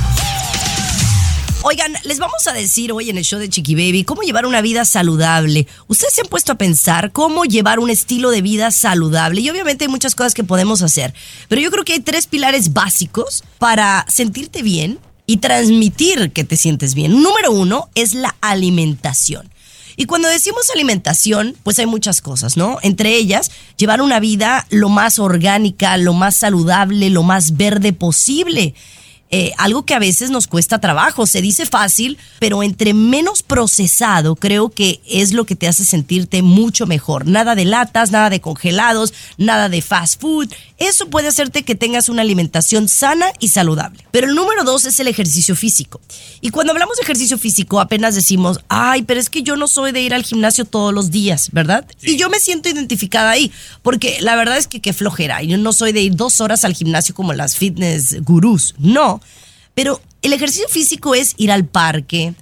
Oigan, 1.66 1.94
les 2.04 2.20
vamos 2.20 2.46
a 2.46 2.52
decir 2.52 2.92
hoy 2.92 3.10
en 3.10 3.18
el 3.18 3.24
show 3.24 3.40
de 3.40 3.48
Chiqui 3.48 3.74
Baby 3.74 4.04
cómo 4.04 4.22
llevar 4.24 4.46
una 4.46 4.60
vida 4.60 4.84
saludable. 4.84 5.66
Ustedes 5.88 6.14
se 6.14 6.20
han 6.20 6.28
puesto 6.28 6.52
a 6.52 6.58
pensar 6.58 7.14
cómo 7.14 7.46
llevar 7.46 7.80
un 7.80 7.90
estilo 7.90 8.32
de 8.32 8.42
vida 8.42 8.70
saludable 8.70 9.40
y 9.40 9.50
obviamente 9.50 9.86
hay 9.86 9.90
muchas 9.90 10.14
cosas 10.14 10.34
que 10.34 10.44
podemos 10.44 10.82
hacer, 10.82 11.14
pero 11.48 11.62
yo 11.62 11.72
creo 11.72 11.86
que 11.86 11.94
hay 11.94 12.02
tres 12.02 12.28
pilares 12.28 12.74
básicos 12.74 13.46
para 13.60 14.06
sentirte 14.10 14.62
bien 14.62 15.00
y 15.26 15.38
transmitir 15.38 16.34
que 16.34 16.44
te 16.44 16.58
sientes 16.58 16.96
bien. 16.96 17.24
Número 17.24 17.54
uno 17.54 17.90
es 17.96 18.14
la 18.14 18.36
alimentación. 18.42 19.50
Y 19.96 20.04
cuando 20.04 20.28
decimos 20.28 20.70
alimentación, 20.70 21.56
pues 21.64 21.80
hay 21.80 21.86
muchas 21.86 22.20
cosas, 22.20 22.58
¿no? 22.58 22.80
Entre 22.82 23.16
ellas, 23.16 23.52
llevar 23.78 24.02
una 24.02 24.20
vida 24.20 24.68
lo 24.70 24.90
más 24.90 25.18
orgánica, 25.18 25.96
lo 25.96 26.12
más 26.12 26.36
saludable, 26.36 27.10
lo 27.10 27.24
más 27.24 27.56
verde 27.56 27.94
posible. 27.94 28.74
Eh, 29.36 29.52
algo 29.58 29.84
que 29.84 29.96
a 29.96 30.00
veces 30.00 30.30
nos 30.30 30.46
cuesta 30.46 30.78
trabajo. 30.78 31.26
Se 31.26 31.42
dice 31.42 31.66
fácil, 31.66 32.20
pero 32.38 32.62
entre 32.62 32.94
menos 32.94 33.42
procesado 33.42 34.36
creo 34.36 34.70
que 34.70 35.02
es 35.10 35.34
lo 35.34 35.46
que 35.46 35.56
te 35.56 35.68
hace 35.68 35.86
sentirte 35.86 36.44
mucho 36.44 36.86
mejor. 36.86 37.26
Nada 37.26 37.56
de 37.56 37.66
latas, 37.66 38.12
nada 38.12 38.30
de 38.30 38.42
congelados, 38.42 39.12
nada 39.40 39.70
de 39.70 39.82
fast 39.82 40.22
food. 40.22 40.54
Eso 40.78 41.08
puede 41.08 41.30
hacerte 41.30 41.64
que 41.64 41.74
tengas 41.74 42.10
una 42.10 42.22
alimentación 42.22 42.88
sana 42.88 43.26
y 43.40 43.48
saludable. 43.48 44.06
Pero 44.12 44.28
el 44.28 44.36
número 44.36 44.64
dos 44.64 44.86
es 44.86 45.00
el 45.00 45.08
ejercicio 45.08 45.56
físico. 45.56 46.00
Y 46.40 46.52
cuando 46.52 46.72
hablamos 46.72 46.98
de 46.98 47.02
ejercicio 47.02 47.40
físico 47.40 47.80
apenas 47.80 48.14
decimos, 48.14 48.60
ay, 48.68 49.02
pero 49.02 49.20
es 49.20 49.32
que 49.32 49.42
yo 49.42 49.56
no 49.56 49.68
soy 49.68 49.94
de 49.94 50.02
ir 50.02 50.14
al 50.14 50.22
gimnasio 50.22 50.66
todos 50.66 50.94
los 50.94 51.10
días, 51.10 51.50
¿verdad? 51.52 51.88
Y 52.04 52.18
yo 52.18 52.30
me 52.30 52.40
siento 52.40 52.70
identificada 52.70 53.32
ahí, 53.32 53.52
porque 53.82 54.18
la 54.22 54.36
verdad 54.36 54.60
es 54.60 54.68
que 54.68 54.80
qué 54.80 54.94
flojera. 54.94 55.42
Yo 55.42 55.58
no 55.58 55.74
soy 55.74 55.92
de 55.92 56.02
ir 56.02 56.16
dos 56.16 56.40
horas 56.40 56.66
al 56.66 56.76
gimnasio 56.76 57.16
como 57.16 57.34
las 57.34 57.58
fitness 57.58 58.22
gurús, 58.22 58.76
no. 58.78 59.23
Pero 59.74 60.02
el 60.22 60.34
ejercicio 60.34 60.68
físico 60.68 61.16
es 61.16 61.34
ir 61.38 61.52
al 61.52 61.66
parque, 61.66 62.34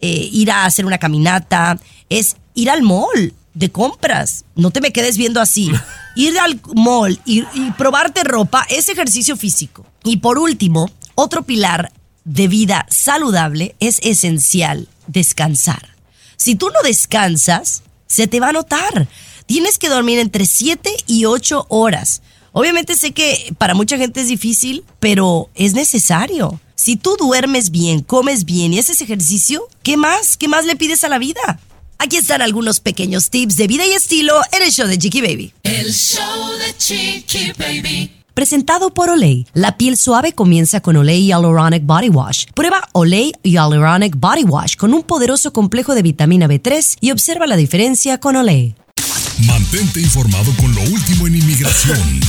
eh, 0.00 0.28
ir 0.32 0.50
a 0.50 0.64
hacer 0.64 0.86
una 0.86 0.98
caminata, 0.98 1.78
es 2.08 2.36
ir 2.54 2.70
al 2.70 2.82
mall 2.82 3.34
de 3.54 3.70
compras. 3.70 4.44
No 4.54 4.70
te 4.70 4.80
me 4.80 4.92
quedes 4.92 5.16
viendo 5.16 5.40
así. 5.40 5.70
Ir 6.16 6.38
al 6.40 6.60
mall 6.74 7.20
y, 7.24 7.44
y 7.54 7.70
probarte 7.78 8.24
ropa 8.24 8.66
es 8.68 8.88
ejercicio 8.88 9.36
físico. 9.36 9.86
Y 10.02 10.16
por 10.16 10.38
último, 10.38 10.90
otro 11.14 11.42
pilar 11.42 11.92
de 12.24 12.48
vida 12.48 12.84
saludable 12.90 13.76
es 13.78 14.00
esencial, 14.02 14.88
descansar. 15.06 15.96
Si 16.36 16.56
tú 16.56 16.68
no 16.70 16.82
descansas, 16.82 17.82
se 18.06 18.26
te 18.26 18.40
va 18.40 18.48
a 18.48 18.52
notar. 18.52 19.08
Tienes 19.46 19.78
que 19.78 19.88
dormir 19.88 20.18
entre 20.18 20.46
7 20.46 20.90
y 21.06 21.24
8 21.26 21.66
horas. 21.68 22.22
Obviamente 22.52 22.96
sé 22.96 23.12
que 23.12 23.54
para 23.58 23.74
mucha 23.74 23.96
gente 23.96 24.20
es 24.20 24.28
difícil, 24.28 24.84
pero 24.98 25.48
es 25.54 25.74
necesario. 25.74 26.60
Si 26.80 26.96
tú 26.96 27.14
duermes 27.18 27.70
bien, 27.70 28.00
comes 28.00 28.46
bien 28.46 28.72
y 28.72 28.78
haces 28.78 29.02
ejercicio, 29.02 29.68
¿qué 29.82 29.98
más? 29.98 30.38
¿Qué 30.38 30.48
más 30.48 30.64
le 30.64 30.76
pides 30.76 31.04
a 31.04 31.10
la 31.10 31.18
vida? 31.18 31.60
Aquí 31.98 32.16
están 32.16 32.40
algunos 32.40 32.80
pequeños 32.80 33.28
tips 33.28 33.58
de 33.58 33.66
vida 33.66 33.84
y 33.86 33.90
estilo 33.90 34.32
en 34.50 34.62
el 34.62 34.72
show 34.72 34.88
de 34.88 34.96
Chiqui 34.96 35.20
Baby. 35.20 35.52
El 35.62 35.92
show 35.92 36.24
de 36.56 36.74
Chiqui 36.78 37.52
Baby. 37.58 38.10
Presentado 38.32 38.94
por 38.94 39.10
Olay. 39.10 39.46
La 39.52 39.76
piel 39.76 39.98
suave 39.98 40.32
comienza 40.32 40.80
con 40.80 40.96
Olay 40.96 41.26
Hyaluronic 41.26 41.84
Body 41.84 42.08
Wash. 42.08 42.46
Prueba 42.54 42.88
Olay 42.92 43.34
Hyaluronic 43.42 44.16
Body 44.16 44.44
Wash 44.44 44.76
con 44.76 44.94
un 44.94 45.02
poderoso 45.02 45.52
complejo 45.52 45.94
de 45.94 46.00
vitamina 46.00 46.48
B3 46.48 46.96
y 47.02 47.10
observa 47.10 47.46
la 47.46 47.56
diferencia 47.56 48.18
con 48.20 48.36
Olay. 48.36 48.74
Mantente 49.44 50.00
informado 50.00 50.50
con 50.56 50.74
lo 50.74 50.80
último 50.84 51.26
en 51.26 51.36
inmigración. 51.36 51.98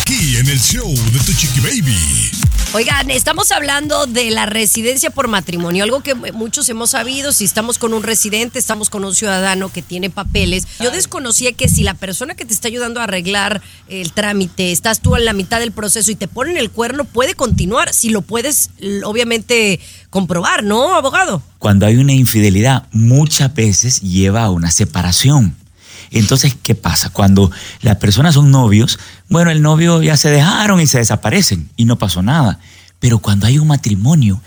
Aquí 0.00 0.36
en 0.36 0.48
el 0.48 0.60
show 0.60 0.88
de 0.88 1.18
tu 1.26 1.32
chiqui 1.32 1.58
baby. 1.58 2.37
Oigan, 2.74 3.10
estamos 3.10 3.50
hablando 3.50 4.06
de 4.06 4.30
la 4.30 4.44
residencia 4.44 5.08
por 5.08 5.26
matrimonio, 5.26 5.84
algo 5.84 6.02
que 6.02 6.14
muchos 6.14 6.68
hemos 6.68 6.90
sabido, 6.90 7.32
si 7.32 7.46
estamos 7.46 7.78
con 7.78 7.94
un 7.94 8.02
residente, 8.02 8.58
estamos 8.58 8.90
con 8.90 9.06
un 9.06 9.14
ciudadano 9.14 9.72
que 9.72 9.80
tiene 9.80 10.10
papeles. 10.10 10.68
Yo 10.78 10.90
desconocía 10.90 11.52
que 11.52 11.66
si 11.68 11.82
la 11.82 11.94
persona 11.94 12.34
que 12.34 12.44
te 12.44 12.52
está 12.52 12.68
ayudando 12.68 13.00
a 13.00 13.04
arreglar 13.04 13.62
el 13.88 14.12
trámite, 14.12 14.70
estás 14.70 15.00
tú 15.00 15.16
en 15.16 15.24
la 15.24 15.32
mitad 15.32 15.60
del 15.60 15.72
proceso 15.72 16.10
y 16.10 16.14
te 16.14 16.28
ponen 16.28 16.58
el 16.58 16.70
cuerno, 16.70 17.04
puede 17.04 17.32
continuar, 17.32 17.94
si 17.94 18.10
lo 18.10 18.20
puedes 18.20 18.68
obviamente 19.02 19.80
comprobar, 20.10 20.62
¿no, 20.62 20.94
abogado? 20.94 21.42
Cuando 21.58 21.86
hay 21.86 21.96
una 21.96 22.12
infidelidad, 22.12 22.86
muchas 22.92 23.52
veces 23.54 24.02
lleva 24.02 24.44
a 24.44 24.50
una 24.50 24.70
separación. 24.70 25.56
Entonces, 26.10 26.56
¿qué 26.62 26.74
pasa? 26.74 27.10
Cuando 27.10 27.50
las 27.82 27.96
personas 27.96 28.34
son 28.34 28.50
novios, 28.50 28.98
bueno, 29.28 29.50
el 29.50 29.62
novio 29.62 30.02
ya 30.02 30.16
se 30.16 30.30
dejaron 30.30 30.80
y 30.80 30.86
se 30.86 30.98
desaparecen 30.98 31.68
y 31.76 31.84
no 31.84 31.98
pasó 31.98 32.22
nada. 32.22 32.60
Pero 32.98 33.18
cuando 33.18 33.46
hay 33.46 33.58
un 33.58 33.68
matrimonio 33.68 34.40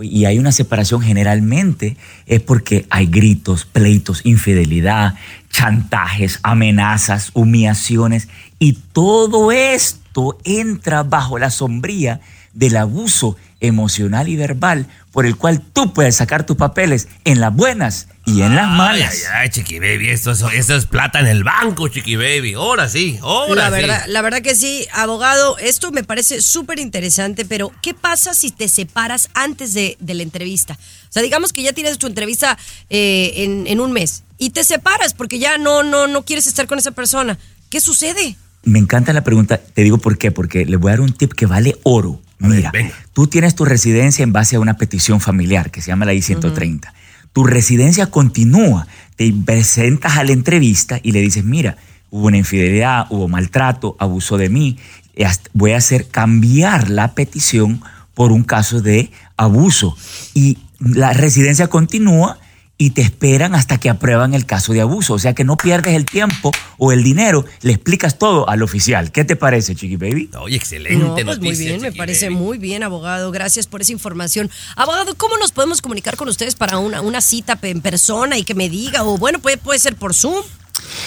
y 0.00 0.24
hay 0.24 0.38
una 0.38 0.52
separación, 0.52 1.02
generalmente 1.02 1.96
es 2.26 2.40
porque 2.40 2.86
hay 2.90 3.06
gritos, 3.06 3.64
pleitos, 3.64 4.20
infidelidad, 4.24 5.14
chantajes, 5.50 6.38
amenazas, 6.42 7.30
humillaciones 7.34 8.28
y 8.58 8.74
todo 8.92 9.50
esto 9.52 10.38
entra 10.44 11.02
bajo 11.02 11.38
la 11.38 11.50
sombría 11.50 12.20
del 12.52 12.76
abuso 12.76 13.36
emocional 13.60 14.28
y 14.28 14.36
verbal 14.36 14.86
por 15.10 15.26
el 15.26 15.36
cual 15.36 15.60
tú 15.60 15.92
puedes 15.92 16.16
sacar 16.16 16.46
tus 16.46 16.56
papeles 16.56 17.08
en 17.24 17.40
las 17.40 17.52
buenas 17.54 18.08
y 18.24 18.42
en 18.42 18.54
las 18.54 18.68
malas. 18.68 19.10
Ay, 19.12 19.18
ay, 19.32 19.40
ay, 19.44 19.48
chiqui 19.50 19.78
baby, 19.78 20.10
esto, 20.10 20.30
es- 20.32 20.86
plata 20.86 21.18
en 21.20 21.26
el 21.26 21.42
banco, 21.44 21.88
chiqui 21.88 22.14
baby. 22.16 22.54
Ahora 22.54 22.88
sí, 22.88 23.18
ahora 23.22 23.68
La 23.70 23.76
sí. 23.76 23.82
verdad, 23.82 24.04
la 24.06 24.22
verdad 24.22 24.42
que 24.42 24.54
sí, 24.54 24.86
abogado, 24.92 25.58
esto 25.58 25.90
me 25.90 26.04
parece 26.04 26.40
súper 26.40 26.78
interesante, 26.78 27.44
pero 27.44 27.72
¿qué 27.82 27.94
pasa 27.94 28.34
si 28.34 28.50
te 28.50 28.68
separas 28.68 29.30
antes 29.34 29.74
de, 29.74 29.96
de 29.98 30.14
la 30.14 30.22
entrevista? 30.22 30.74
O 30.74 31.12
sea, 31.12 31.22
digamos 31.22 31.52
que 31.52 31.62
ya 31.62 31.72
tienes 31.72 31.98
tu 31.98 32.06
entrevista 32.06 32.56
eh, 32.90 33.32
en, 33.36 33.66
en 33.66 33.80
un 33.80 33.92
mes 33.92 34.22
y 34.38 34.50
te 34.50 34.62
separas 34.62 35.14
porque 35.14 35.38
ya 35.38 35.58
no, 35.58 35.82
no, 35.82 36.06
no 36.06 36.24
quieres 36.24 36.46
estar 36.46 36.66
con 36.66 36.78
esa 36.78 36.92
persona. 36.92 37.38
¿Qué 37.70 37.80
sucede? 37.80 38.36
Me 38.62 38.78
encanta 38.78 39.12
la 39.12 39.24
pregunta, 39.24 39.58
te 39.58 39.82
digo 39.82 39.98
por 39.98 40.16
qué, 40.18 40.30
porque 40.30 40.64
les 40.64 40.78
voy 40.78 40.90
a 40.90 40.92
dar 40.92 41.00
un 41.00 41.12
tip 41.12 41.32
que 41.32 41.46
vale 41.46 41.76
oro. 41.82 42.20
Mira, 42.38 42.72
tú 43.12 43.26
tienes 43.26 43.54
tu 43.54 43.64
residencia 43.64 44.22
en 44.22 44.32
base 44.32 44.56
a 44.56 44.60
una 44.60 44.76
petición 44.76 45.20
familiar 45.20 45.70
que 45.70 45.80
se 45.80 45.88
llama 45.88 46.04
la 46.04 46.14
I-130. 46.14 46.92
Tu 47.32 47.44
residencia 47.44 48.06
continúa. 48.06 48.86
Te 49.16 49.32
presentas 49.44 50.16
a 50.16 50.24
la 50.24 50.32
entrevista 50.32 51.00
y 51.02 51.12
le 51.12 51.20
dices, 51.20 51.44
mira, 51.44 51.76
hubo 52.10 52.26
una 52.26 52.36
infidelidad, 52.36 53.06
hubo 53.10 53.28
maltrato, 53.28 53.96
abuso 53.98 54.38
de 54.38 54.48
mí. 54.48 54.78
eh, 55.14 55.26
Voy 55.52 55.72
a 55.72 55.78
hacer 55.78 56.08
cambiar 56.08 56.90
la 56.90 57.14
petición 57.14 57.82
por 58.14 58.32
un 58.32 58.44
caso 58.44 58.80
de 58.80 59.10
abuso. 59.36 59.96
Y 60.34 60.58
la 60.78 61.12
residencia 61.12 61.68
continúa 61.68 62.38
y 62.80 62.90
te 62.90 63.02
esperan 63.02 63.56
hasta 63.56 63.78
que 63.78 63.90
aprueban 63.90 64.34
el 64.34 64.46
caso 64.46 64.72
de 64.72 64.80
abuso. 64.80 65.14
O 65.14 65.18
sea 65.18 65.34
que 65.34 65.42
no 65.42 65.56
pierdes 65.56 65.96
el 65.96 66.04
tiempo 66.04 66.52
o 66.78 66.92
el 66.92 67.02
dinero, 67.02 67.44
le 67.62 67.72
explicas 67.72 68.18
todo 68.18 68.48
al 68.48 68.62
oficial. 68.62 69.10
¿Qué 69.10 69.24
te 69.24 69.34
parece, 69.34 69.74
Chiqui 69.74 69.96
Baby? 69.96 70.30
Oye, 70.40 70.54
excelente 70.56 71.04
No, 71.04 71.16
pues 71.16 71.40
muy 71.40 71.56
bien, 71.56 71.80
me 71.80 71.90
parece 71.90 72.26
Baby. 72.26 72.36
muy 72.36 72.58
bien, 72.58 72.84
abogado. 72.84 73.32
Gracias 73.32 73.66
por 73.66 73.82
esa 73.82 73.90
información. 73.90 74.48
Abogado, 74.76 75.16
¿cómo 75.16 75.36
nos 75.38 75.50
podemos 75.50 75.82
comunicar 75.82 76.16
con 76.16 76.28
ustedes 76.28 76.54
para 76.54 76.78
una, 76.78 77.00
una 77.00 77.20
cita 77.20 77.58
en 77.62 77.80
persona 77.80 78.38
y 78.38 78.44
que 78.44 78.54
me 78.54 78.68
diga? 78.68 79.02
O 79.02 79.18
bueno, 79.18 79.40
puede, 79.40 79.56
puede 79.56 79.80
ser 79.80 79.96
por 79.96 80.14
Zoom. 80.14 80.44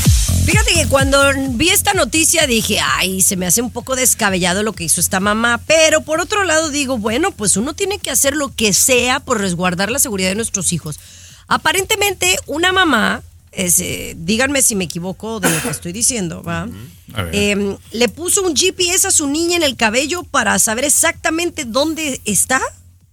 Fíjate 0.45 0.75
que 0.75 0.87
cuando 0.87 1.19
vi 1.51 1.71
esta 1.71 1.93
noticia 1.93 2.47
dije, 2.47 2.79
ay, 2.81 3.21
se 3.21 3.37
me 3.37 3.47
hace 3.47 3.63
un 3.63 3.71
poco 3.71 3.97
descabellado 3.97 4.63
lo 4.63 4.75
que 4.75 4.85
hizo 4.85 5.01
esta 5.01 5.19
mamá, 5.19 5.61
pero 5.67 6.03
por 6.03 6.21
otro 6.21 6.45
lado 6.45 6.69
digo, 6.69 6.99
bueno, 6.99 7.33
pues 7.33 7.57
uno 7.57 7.75
tiene 7.75 7.99
que 7.99 8.11
hacer 8.11 8.37
lo 8.37 8.55
que 8.55 8.73
sea 8.73 9.19
por 9.21 9.41
resguardar 9.41 9.91
la 9.91 9.99
seguridad 9.99 10.29
de 10.29 10.35
nuestros 10.37 10.73
hijos. 10.73 11.01
Aparentemente, 11.49 12.37
una 12.47 12.73
mamá, 12.73 13.23
es, 13.53 13.81
eh, 13.81 14.15
díganme 14.17 14.63
si 14.63 14.75
me 14.75 14.85
equivoco 14.85 15.41
de 15.41 15.51
lo 15.51 15.63
que 15.63 15.69
estoy 15.69 15.93
diciendo, 15.93 16.43
¿va? 16.43 16.69
A 17.15 17.23
ver. 17.23 17.35
Em, 17.35 17.77
le 17.93 18.09
puso 18.09 18.43
un 18.43 18.57
GPS 18.57 19.09
a 19.09 19.11
su 19.11 19.29
niña 19.29 19.57
en 19.57 19.63
el 19.63 19.77
cabello 19.77 20.23
para 20.23 20.59
saber 20.59 20.85
exactamente 20.85 21.65
dónde 21.65 22.21
está. 22.25 22.61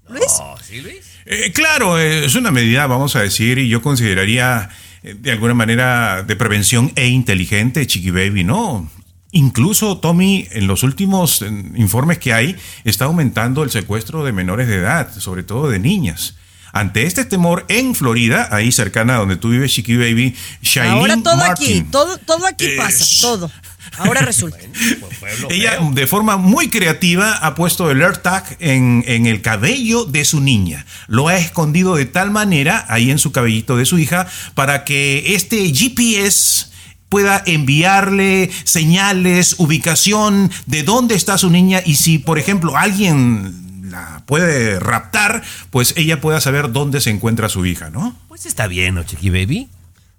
Luis. 0.07 0.31
¿Sí, 0.67 0.81
Luis? 0.81 1.09
Eh, 1.31 1.51
claro, 1.51 1.99
eh, 1.99 2.25
es 2.25 2.33
una 2.33 2.49
medida, 2.49 2.87
vamos 2.87 3.15
a 3.15 3.21
decir, 3.21 3.59
y 3.59 3.69
yo 3.69 3.83
consideraría 3.83 4.69
eh, 5.03 5.13
de 5.13 5.31
alguna 5.31 5.53
manera 5.53 6.23
de 6.23 6.35
prevención 6.35 6.91
e 6.95 7.07
inteligente, 7.07 7.85
Chiqui 7.85 8.09
Baby, 8.09 8.43
¿no? 8.43 8.89
Incluso, 9.31 9.99
Tommy, 9.99 10.47
en 10.51 10.65
los 10.65 10.81
últimos 10.81 11.43
informes 11.75 12.17
que 12.17 12.33
hay, 12.33 12.55
está 12.83 13.05
aumentando 13.05 13.63
el 13.63 13.69
secuestro 13.69 14.23
de 14.23 14.31
menores 14.31 14.67
de 14.67 14.77
edad, 14.77 15.13
sobre 15.19 15.43
todo 15.43 15.69
de 15.69 15.77
niñas. 15.77 16.35
Ante 16.73 17.03
este 17.03 17.25
temor, 17.25 17.65
en 17.67 17.95
Florida, 17.95 18.47
ahí 18.51 18.71
cercana 18.71 19.15
a 19.15 19.19
donde 19.19 19.37
tú 19.37 19.49
vives, 19.49 19.71
Chiqui 19.71 19.97
Baby, 19.97 20.35
Shailene 20.61 20.99
Ahora 20.99 21.17
todo 21.23 21.37
Martin, 21.37 21.79
aquí, 21.79 21.85
todo, 21.91 22.17
todo 22.17 22.45
aquí 22.45 22.65
Eh, 22.65 22.77
pasa, 22.77 23.05
todo. 23.21 23.51
Ahora 23.97 24.21
resulta. 24.21 24.57
Ella 25.49 25.79
de 25.91 26.07
forma 26.07 26.37
muy 26.37 26.69
creativa 26.69 27.33
ha 27.33 27.55
puesto 27.55 27.89
el 27.91 28.01
AirTag 28.01 28.57
en, 28.59 29.03
en 29.07 29.25
el 29.25 29.41
cabello 29.41 30.05
de 30.05 30.25
su 30.25 30.41
niña. 30.41 30.85
Lo 31.07 31.27
ha 31.27 31.37
escondido 31.37 31.95
de 31.95 32.05
tal 32.05 32.31
manera 32.31 32.85
ahí 32.87 33.11
en 33.11 33.19
su 33.19 33.31
cabellito 33.31 33.75
de 33.77 33.85
su 33.85 33.97
hija 33.97 34.27
para 34.53 34.85
que 34.85 35.35
este 35.35 35.73
GPS 35.73 36.67
pueda 37.09 37.41
enviarle 37.45 38.51
señales, 38.63 39.55
ubicación 39.57 40.51
de 40.67 40.83
dónde 40.83 41.15
está 41.15 41.37
su 41.37 41.49
niña 41.49 41.81
y 41.83 41.95
si, 41.95 42.19
por 42.19 42.37
ejemplo, 42.37 42.77
alguien 42.77 43.68
la 43.89 44.23
puede 44.25 44.79
raptar, 44.79 45.43
pues 45.71 45.93
ella 45.97 46.21
pueda 46.21 46.39
saber 46.41 46.71
dónde 46.71 47.01
se 47.01 47.09
encuentra 47.09 47.49
su 47.49 47.65
hija, 47.65 47.89
¿no? 47.89 48.15
Pues 48.27 48.45
está 48.45 48.67
bien, 48.67 48.95
¿no, 48.95 49.03
Chiqui 49.03 49.29
Baby? 49.29 49.69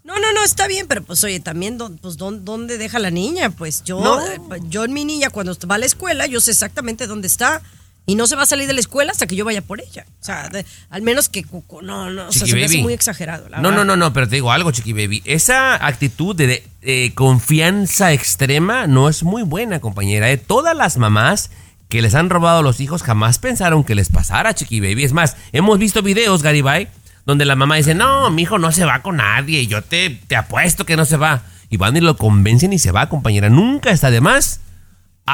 No, 0.05 0.15
no, 0.19 0.33
no, 0.33 0.43
está 0.45 0.67
bien, 0.67 0.87
pero 0.89 1.03
pues 1.05 1.23
oye, 1.25 1.39
también, 1.41 1.79
pues, 2.03 2.17
¿dó- 2.17 2.33
¿dónde 2.33 2.79
deja 2.79 2.99
la 2.99 3.11
niña? 3.11 3.51
Pues 3.51 3.85
yo, 3.85 4.01
No. 4.01 4.21
eh, 4.27 4.39
yo 4.69 4.85
en 4.85 4.93
mi 4.93 5.05
niña, 5.05 5.31
cuando 5.31 5.57
va 5.71 5.77
a 5.77 5.79
la 5.79 5.87
escuela, 5.87 6.27
yo 6.27 6.41
sé 6.41 6.51
exactamente 6.51 7.07
dónde 7.07 7.29
está. 7.29 7.63
Y 8.07 8.17
no 8.17 8.27
se 8.27 8.35
va 8.35 8.43
a 8.43 8.47
salir 8.47 8.67
de 8.67 8.73
la 8.73 8.81
escuela 8.81 9.13
hasta 9.13 9.27
que 9.29 9.37
yo 9.37 9.45
vaya 9.45 9.61
por 9.63 9.81
ella. 9.81 10.05
O 10.21 10.25
sea, 10.25 10.49
de- 10.49 10.65
al 10.89 11.03
menos 11.03 11.29
que, 11.29 11.45
no, 11.83 12.11
no, 12.11 12.29
o 12.29 12.33
sea, 12.33 12.41
Chiqui 12.41 12.51
se 12.51 12.57
me 12.57 12.65
hace 12.65 12.75
baby. 12.75 12.83
muy 12.83 12.93
exagerado. 12.95 13.49
la 13.49 13.59
No, 13.59 13.65
no, 13.65 13.71
verdad. 13.71 13.85
no, 13.85 13.97
no, 13.97 14.13
pero 14.13 14.27
te 14.29 14.37
digo 14.37 14.51
algo, 14.51 14.73
Chiqui 14.73 14.95
Baby. 14.95 15.23
Esa 15.27 15.75
actitud 15.87 16.35
de, 16.35 16.47
de, 16.49 16.69
eh, 16.83 17.13
confianza 17.15 18.13
extrema 18.13 18.87
no 18.89 19.09
es 19.09 19.23
muy 19.23 19.43
buena, 19.43 19.81
compañera. 19.81 20.31
¿eh? 20.31 20.39
Todas 20.39 20.75
las 20.77 20.97
mamás 20.97 21.51
que 21.91 22.01
les 22.01 22.15
han 22.15 22.31
robado 22.31 22.61
a 22.61 22.63
los 22.63 22.81
hijos 22.81 23.03
jamás 23.03 23.39
pensaron 23.39 23.85
que 23.85 23.95
les 23.95 24.09
pasara, 24.09 24.55
Chiqui 24.55 24.81
Baby. 24.81 25.05
Es 25.05 25.13
más, 25.13 25.37
hemos 25.53 25.79
visto 25.79 26.03
videos, 26.03 26.43
Garibay, 26.43 26.89
donde 27.27 27.45
la 27.45 27.57
mamá 27.57 27.77
dice, 27.77 27.95
no, 27.95 28.31
mi 28.31 28.43
hijo 28.43 28.59
no 28.59 28.73
se 28.73 28.87
va 28.87 29.03
con 29.03 29.17
nadie, 29.17 29.67
yo 29.67 29.83
te, 29.83 30.09
te 30.27 30.37
apuesto 30.37 30.87
que 30.87 30.97
no 30.97 31.05
se 31.05 31.19
va. 31.19 31.43
Y 31.69 31.77
van 31.77 31.97
y 31.97 32.01
lo 32.01 32.17
convencen 32.17 32.73
y 32.73 32.79
se 32.79 32.93
va, 32.93 33.09
compañera. 33.09 33.51
Nunca 33.51 33.91
está 33.91 34.11
de 34.11 34.21
más 34.21 34.61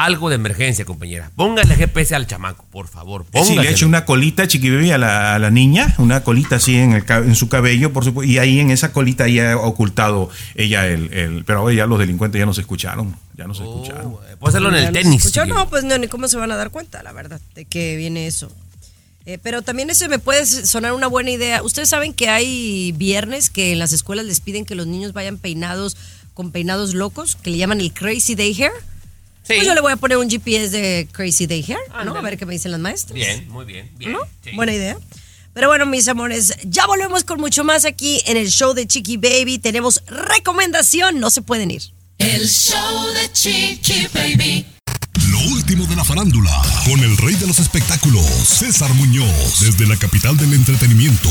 algo 0.05 0.29
de 0.29 0.35
emergencia, 0.35 0.85
compañera. 0.85 1.31
Póngale 1.35 1.75
GPS 1.75 2.15
al 2.15 2.27
chamaco, 2.27 2.65
por 2.71 2.87
favor. 2.87 3.23
Sí, 3.25 3.29
le 3.33 3.39
ha 3.39 3.43
póngaselo. 3.45 3.69
hecho 3.75 3.87
una 3.87 4.05
colita 4.05 4.47
chiquibaby 4.47 4.91
a 4.91 4.97
la, 4.97 5.35
a 5.35 5.39
la 5.39 5.49
niña, 5.51 5.93
una 5.97 6.23
colita 6.23 6.57
así 6.57 6.75
en, 6.77 6.93
el, 6.93 7.03
en 7.09 7.35
su 7.35 7.49
cabello, 7.49 7.93
por 7.93 8.03
supuesto, 8.03 8.31
y 8.31 8.37
ahí 8.37 8.59
en 8.59 8.71
esa 8.71 8.91
colita 8.91 9.27
ya 9.27 9.53
ha 9.53 9.57
ocultado 9.57 10.29
ella 10.55 10.87
el, 10.87 11.11
el- 11.13 11.43
Pero 11.45 11.59
ahora 11.59 11.73
ya 11.73 11.85
los 11.85 11.99
delincuentes 11.99 12.39
ya 12.39 12.45
no 12.45 12.53
se 12.53 12.61
escucharon, 12.61 13.15
ya 13.37 13.45
no 13.47 13.53
se 13.53 13.63
escucharon. 13.63 14.15
Puede 14.39 14.49
hacerlo 14.49 14.69
en 14.69 14.75
el 14.85 14.91
tenis. 14.93 15.31
no, 15.47 15.69
pues 15.69 15.83
no, 15.83 15.97
ni 15.97 16.07
cómo 16.07 16.27
se 16.27 16.37
van 16.37 16.51
a 16.51 16.55
dar 16.55 16.69
cuenta, 16.71 17.01
la 17.03 17.11
verdad, 17.13 17.39
de 17.55 17.65
que 17.65 17.95
viene 17.95 18.27
eso. 18.27 18.51
Eh, 19.25 19.37
pero 19.43 19.61
también 19.61 19.89
ese 19.89 20.07
me 20.07 20.19
puede 20.19 20.45
sonar 20.45 20.93
una 20.93 21.07
buena 21.07 21.31
idea. 21.31 21.61
Ustedes 21.61 21.89
saben 21.89 22.13
que 22.13 22.29
hay 22.29 22.93
viernes 22.93 23.49
que 23.49 23.73
en 23.73 23.79
las 23.79 23.91
escuelas 23.91 24.25
les 24.25 24.39
piden 24.39 24.63
que 24.63 24.73
los 24.73 24.87
niños 24.87 25.11
vayan 25.11 25.37
peinados 25.37 25.97
con 26.33 26.51
peinados 26.51 26.93
locos, 26.93 27.35
que 27.35 27.49
le 27.49 27.57
llaman 27.57 27.81
el 27.81 27.91
Crazy 27.93 28.35
Day 28.35 28.53
Hair. 28.57 28.71
Pues 29.47 29.65
yo 29.65 29.73
le 29.73 29.81
voy 29.81 29.93
a 29.93 29.95
poner 29.95 30.17
un 30.17 30.29
GPS 30.29 30.69
de 30.69 31.07
Crazy 31.11 31.47
Day 31.47 31.63
Hair, 31.67 32.05
¿no? 32.05 32.15
A 32.15 32.21
ver 32.21 32.37
qué 32.37 32.45
me 32.45 32.53
dicen 32.53 32.71
las 32.71 32.79
maestras. 32.79 33.13
Bien, 33.13 33.47
muy 33.49 33.65
bien. 33.65 33.89
bien. 33.97 34.11
¿No? 34.11 34.19
Sí. 34.43 34.51
Buena 34.55 34.73
idea. 34.73 34.97
Pero 35.53 35.69
bueno, 35.69 35.85
mis 35.87 36.07
amores, 36.07 36.53
ya 36.65 36.85
volvemos 36.85 37.23
con 37.23 37.39
mucho 37.39 37.63
más 37.63 37.85
aquí 37.85 38.21
en 38.27 38.37
el 38.37 38.49
show 38.49 38.73
de 38.73 38.85
Chiqui 38.85 39.17
Baby. 39.17 39.57
Tenemos 39.57 40.03
recomendación, 40.05 41.19
no 41.19 41.31
se 41.31 41.41
pueden 41.41 41.71
ir. 41.71 41.81
El 42.19 42.47
show 42.47 43.13
de 43.13 43.31
Chiqui 43.31 44.07
Baby. 44.13 44.65
Lo 45.31 45.39
último 45.53 45.85
de 45.87 45.95
la 45.95 46.03
farándula, 46.03 46.51
con 46.85 46.99
el 46.99 47.17
rey 47.17 47.35
de 47.35 47.47
los 47.47 47.59
espectáculos, 47.59 48.23
César 48.25 48.93
Muñoz, 48.93 49.59
desde 49.59 49.87
la 49.87 49.97
capital 49.97 50.37
del 50.37 50.53
entretenimiento, 50.53 51.29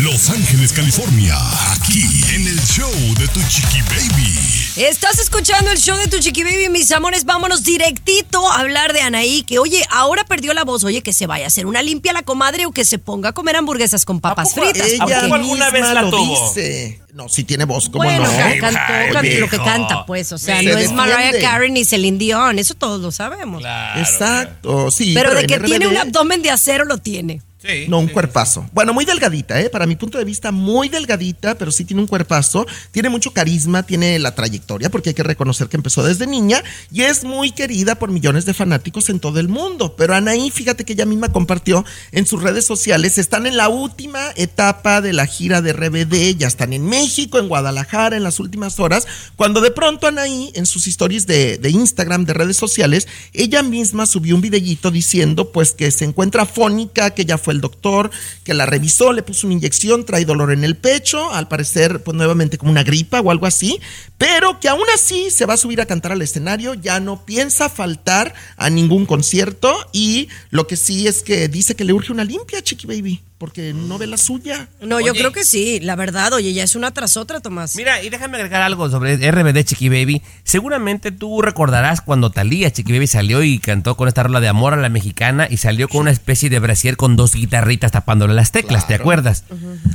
Los 0.00 0.30
Ángeles, 0.30 0.72
California, 0.72 1.36
aquí 1.72 2.04
en 2.34 2.46
el 2.46 2.60
show 2.60 2.92
de 3.18 3.26
Tu 3.28 3.40
Chiqui 3.48 3.82
Baby. 3.82 4.65
Estás 4.76 5.18
escuchando 5.18 5.70
el 5.70 5.78
show 5.78 5.96
de 5.96 6.06
tu 6.06 6.18
chiqui 6.18 6.44
baby, 6.44 6.68
mis 6.68 6.92
amores. 6.92 7.24
Vámonos 7.24 7.64
directito 7.64 8.46
a 8.46 8.58
hablar 8.60 8.92
de 8.92 9.00
Anaí, 9.00 9.42
que 9.42 9.58
oye, 9.58 9.82
ahora 9.90 10.24
perdió 10.24 10.52
la 10.52 10.64
voz. 10.64 10.84
Oye, 10.84 11.02
que 11.02 11.14
se 11.14 11.26
vaya 11.26 11.44
a 11.44 11.48
hacer 11.48 11.64
una 11.64 11.80
limpia 11.82 12.10
a 12.10 12.14
la 12.14 12.22
comadre 12.22 12.66
o 12.66 12.72
que 12.72 12.84
se 12.84 12.98
ponga 12.98 13.30
a 13.30 13.32
comer 13.32 13.56
hamburguesas 13.56 14.04
con 14.04 14.20
papas 14.20 14.52
fritas. 14.52 14.86
Ella 14.86 15.04
porque- 15.28 15.38
misma 15.38 15.70
lo 16.02 16.10
dice. 16.10 17.00
No, 17.14 17.30
si 17.30 17.44
tiene 17.44 17.64
voz, 17.64 17.88
¿cómo 17.88 18.04
Bueno, 18.04 18.30
no? 18.30 18.36
can- 18.36 18.58
cantó 18.60 19.18
Ay, 19.20 19.38
lo 19.38 19.48
que 19.48 19.56
canta, 19.56 20.04
pues. 20.04 20.30
O 20.32 20.38
sea, 20.38 20.58
Se 20.58 20.64
no 20.66 20.76
es. 20.76 20.92
Mariah 20.92 21.40
Carey 21.40 21.70
ni 21.70 21.86
Celine 21.86 22.18
Dion. 22.18 22.58
Eso 22.58 22.74
todos 22.74 23.00
lo 23.00 23.10
sabemos. 23.10 23.62
Exacto, 23.96 24.90
sí. 24.90 25.14
pero 25.14 25.34
de 25.34 25.46
que 25.46 25.58
tiene 25.60 25.86
un 25.86 25.96
abdomen 25.96 26.42
de 26.42 26.50
acero, 26.50 26.84
lo 26.84 26.98
tiene. 26.98 27.40
No, 27.88 27.98
un 27.98 28.08
cuerpazo. 28.08 28.68
Bueno, 28.72 28.92
muy 28.92 29.04
delgadita, 29.04 29.60
¿eh? 29.60 29.70
Para 29.70 29.86
mi 29.86 29.96
punto 29.96 30.18
de 30.18 30.24
vista, 30.24 30.52
muy 30.52 30.88
delgadita, 30.88 31.56
pero 31.56 31.70
sí 31.72 31.84
tiene 31.84 32.02
un 32.02 32.06
cuerpazo. 32.06 32.66
Tiene 32.92 33.08
mucho 33.08 33.32
carisma, 33.32 33.82
tiene 33.82 34.18
la 34.18 34.34
trayectoria, 34.34 34.90
porque 34.90 35.10
hay 35.10 35.14
que 35.14 35.22
reconocer 35.22 35.68
que 35.68 35.76
empezó 35.76 36.02
desde 36.02 36.26
niña 36.26 36.62
y 36.92 37.02
es 37.02 37.24
muy 37.24 37.50
querida 37.50 37.96
por 37.96 38.10
millones 38.10 38.44
de 38.44 38.54
fanáticos 38.54 39.08
en 39.08 39.20
todo 39.20 39.40
el 39.40 39.48
mundo. 39.48 39.96
Pero 39.96 40.14
Anaí, 40.14 40.50
fíjate 40.50 40.84
que 40.84 40.92
ella 40.92 41.06
misma 41.06 41.32
compartió 41.32 41.84
en 42.12 42.26
sus 42.26 42.42
redes 42.42 42.66
sociales, 42.66 43.18
están 43.18 43.46
en 43.46 43.56
la 43.56 43.68
última 43.68 44.20
etapa 44.36 45.00
de 45.00 45.12
la 45.12 45.26
gira 45.26 45.62
de 45.62 45.72
RBD, 45.72 46.36
ya 46.36 46.46
están 46.46 46.72
en 46.72 46.84
México, 46.84 47.38
en 47.38 47.48
Guadalajara, 47.48 48.16
en 48.16 48.22
las 48.22 48.38
últimas 48.38 48.78
horas, 48.78 49.06
cuando 49.34 49.60
de 49.60 49.70
pronto 49.70 50.06
Anaí, 50.06 50.52
en 50.54 50.66
sus 50.66 50.86
stories 50.86 51.26
de, 51.26 51.58
de 51.58 51.70
Instagram, 51.70 52.26
de 52.26 52.34
redes 52.34 52.56
sociales, 52.56 53.08
ella 53.32 53.62
misma 53.62 54.06
subió 54.06 54.34
un 54.34 54.40
videíto 54.40 54.90
diciendo 54.90 55.50
pues 55.52 55.72
que 55.72 55.90
se 55.90 56.04
encuentra 56.04 56.46
fónica, 56.46 57.10
que 57.10 57.24
ya 57.24 57.38
fue 57.38 57.45
fue 57.46 57.54
el 57.54 57.60
doctor 57.60 58.10
que 58.42 58.54
la 58.54 58.66
revisó, 58.66 59.12
le 59.12 59.22
puso 59.22 59.46
una 59.46 59.54
inyección, 59.54 60.04
trae 60.04 60.24
dolor 60.24 60.50
en 60.50 60.64
el 60.64 60.74
pecho, 60.74 61.32
al 61.32 61.46
parecer, 61.46 62.02
pues 62.02 62.16
nuevamente 62.16 62.58
como 62.58 62.72
una 62.72 62.82
gripa 62.82 63.20
o 63.20 63.30
algo 63.30 63.46
así, 63.46 63.80
pero 64.18 64.58
que 64.58 64.68
aún 64.68 64.82
así 64.92 65.30
se 65.30 65.46
va 65.46 65.54
a 65.54 65.56
subir 65.56 65.80
a 65.80 65.86
cantar 65.86 66.10
al 66.10 66.22
escenario, 66.22 66.74
ya 66.74 66.98
no 66.98 67.24
piensa 67.24 67.68
faltar 67.68 68.34
a 68.56 68.68
ningún 68.68 69.06
concierto 69.06 69.72
y 69.92 70.28
lo 70.50 70.66
que 70.66 70.74
sí 70.74 71.06
es 71.06 71.22
que 71.22 71.46
dice 71.46 71.76
que 71.76 71.84
le 71.84 71.92
urge 71.92 72.10
una 72.10 72.24
limpia, 72.24 72.60
Chiqui 72.62 72.88
Baby, 72.88 73.22
porque 73.38 73.74
no 73.74 73.98
ve 73.98 74.06
la 74.06 74.16
suya. 74.16 74.68
No, 74.80 75.00
yo 75.00 75.12
creo 75.12 75.30
que 75.30 75.44
sí, 75.44 75.78
la 75.80 75.94
verdad, 75.94 76.32
oye, 76.32 76.52
ya 76.54 76.64
es 76.64 76.74
una 76.74 76.90
tras 76.92 77.16
otra, 77.16 77.40
Tomás. 77.40 77.76
Mira, 77.76 78.02
y 78.02 78.08
déjame 78.08 78.36
agregar 78.38 78.62
algo 78.62 78.88
sobre 78.88 79.16
RBD 79.30 79.62
Chiqui 79.64 79.88
Baby. 79.90 80.22
Seguramente 80.42 81.12
tú 81.12 81.42
recordarás 81.42 82.00
cuando 82.00 82.30
Talía 82.30 82.70
Chiqui 82.70 82.92
Baby 82.92 83.06
salió 83.06 83.42
y 83.42 83.58
cantó 83.58 83.96
con 83.96 84.08
esta 84.08 84.22
rola 84.22 84.40
de 84.40 84.48
amor 84.48 84.72
a 84.72 84.76
la 84.76 84.88
mexicana 84.88 85.46
y 85.50 85.58
salió 85.58 85.88
con 85.88 86.02
una 86.02 86.10
especie 86.10 86.48
de 86.48 86.58
brasier 86.58 86.96
con 86.96 87.16
dos 87.16 87.34
guitarritas 87.34 87.92
tapándole 87.92 88.32
las 88.32 88.52
teclas, 88.52 88.86
¿te 88.88 88.94
acuerdas? 88.94 89.44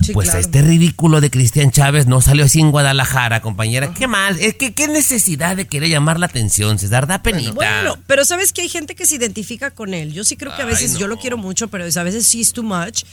Sí, 0.04 0.14
pues 0.14 0.30
claro. 0.30 0.40
este 0.40 0.62
ridículo 0.62 1.20
de 1.20 1.32
Cristian 1.32 1.72
Chávez 1.72 2.06
no 2.06 2.22
salió 2.22 2.46
así 2.46 2.60
en 2.60 2.70
Guadalajara, 2.72 3.42
compañera. 3.42 3.94
Qué 3.94 4.08
mal, 4.08 4.38
es 4.40 4.56
que 4.56 4.74
qué 4.74 4.88
necesidad 4.88 5.56
de 5.56 5.66
querer 5.66 5.90
llamar 5.90 6.20
la 6.20 6.28
atención, 6.28 6.78
César, 6.78 7.08
da 7.08 7.24
penita. 7.24 7.54
Bueno, 7.54 7.98
pero 8.06 8.24
sabes 8.24 8.54
que 8.54 8.62
hay 8.62 8.70
gente 8.70 8.94
que 8.94 9.06
se 9.06 9.16
identifica 9.16 9.72
con 9.72 9.96
él. 9.96 10.14
Yo 10.14 10.24
sí 10.24 10.38
creo 10.38 10.56
que 10.56 10.62
a 10.62 10.66
Ay, 10.66 10.72
veces, 10.72 10.98
yo 10.98 11.08
lo 11.08 11.18
quiero 11.18 11.38
mucho, 11.38 11.68
pero 11.70 11.84
a 11.84 12.04
veces 12.04 12.28
sí 12.28 12.42
es 12.42 12.54
too 12.54 12.64
much. 12.64 13.04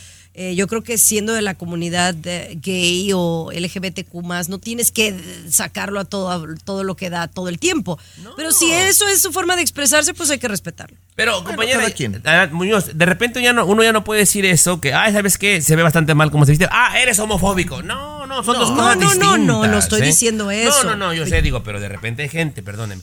Eh, 0.41 0.55
yo 0.55 0.69
creo 0.69 0.85
que 0.85 0.99
siendo 0.99 1.33
de 1.33 1.43
la 1.43 1.55
comunidad 1.57 2.15
eh, 2.23 2.57
gay 2.63 3.11
o 3.13 3.51
LGBTQ 3.53 4.15
no 4.49 4.61
tienes 4.61 4.93
que 4.93 5.19
sacarlo 5.51 5.99
a 5.99 6.05
todo, 6.05 6.31
a 6.31 6.41
todo 6.65 6.85
lo 6.85 6.95
que 6.95 7.11
da 7.11 7.27
todo 7.27 7.49
el 7.49 7.59
tiempo. 7.59 7.99
Pero 8.37 8.53
si 8.53 8.71
eso 8.71 9.09
es 9.09 9.21
su 9.21 9.33
forma 9.33 9.57
de 9.57 9.63
expresarse, 9.63 10.15
pues 10.15 10.31
hay 10.31 10.39
que 10.39 10.47
respetarlo. 10.47 10.97
Pero, 11.17 11.43
compañera, 11.43 11.81
cada 11.81 11.91
quien. 11.91 12.23
ah, 12.25 12.49
Muñoz, 12.53 12.97
de 12.97 13.05
repente 13.05 13.43
ya 13.43 13.53
no, 13.53 13.67
uno 13.67 13.83
ya 13.83 13.93
no 13.93 14.05
puede 14.05 14.21
decir 14.21 14.47
eso, 14.47 14.81
que, 14.81 14.95
ay, 14.95 15.13
¿sabes 15.13 15.39
qué? 15.39 15.61
Se 15.61 15.75
ve 15.75 15.83
bastante 15.83 16.15
mal 16.15 16.31
como 16.31 16.45
se 16.47 16.53
viste. 16.53 16.69
Ah, 16.71 16.97
eres 17.01 17.19
homofóbico. 17.19 17.83
No, 17.83 18.25
no, 18.29 18.45
son 18.45 18.55
No, 18.55 18.61
dos 18.61 18.71
no, 18.71 18.77
cosas 18.77 18.97
no, 18.97 19.01
no, 19.01 19.07
distintas. 19.09 19.39
no, 19.41 19.67
no 19.67 19.79
estoy 19.79 20.03
¿eh? 20.03 20.05
diciendo 20.05 20.53
eso. 20.53 20.85
No, 20.85 20.91
no, 20.91 21.07
no, 21.09 21.15
yo 21.15 21.27
sé, 21.27 21.43
digo, 21.43 21.65
pero 21.65 21.81
de 21.81 21.89
repente 21.89 22.23
hay 22.23 22.29
gente, 22.29 22.63
perdónenme. 22.63 23.03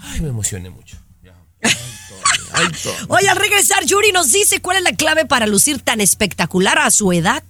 Ay, 0.00 0.20
me 0.20 0.28
emocioné 0.28 0.68
mucho. 0.68 0.98
Oye, 3.08 3.28
al 3.28 3.36
regresar, 3.36 3.84
Yuri 3.84 4.12
nos 4.12 4.30
dice 4.32 4.60
cuál 4.60 4.78
es 4.78 4.82
la 4.82 4.92
clave 4.92 5.24
para 5.24 5.46
lucir 5.46 5.80
tan 5.80 6.00
espectacular 6.00 6.78
a 6.78 6.90
su 6.90 7.12
edad. 7.12 7.42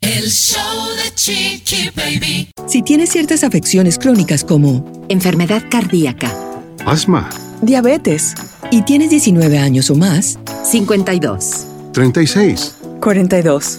El 0.00 0.30
show 0.30 0.88
de 0.96 1.14
Chiqui 1.14 1.90
Baby. 1.94 2.50
Si 2.68 2.82
tienes 2.82 3.10
ciertas 3.10 3.42
afecciones 3.42 3.98
crónicas 3.98 4.44
como 4.44 5.04
enfermedad 5.08 5.62
cardíaca, 5.70 6.30
Asma, 6.84 7.30
diabetes 7.62 8.34
y 8.70 8.82
tienes 8.82 9.10
19 9.10 9.58
años 9.58 9.88
o 9.90 9.94
más, 9.94 10.38
52, 10.64 11.66
36. 11.92 12.74
42. 13.00 13.78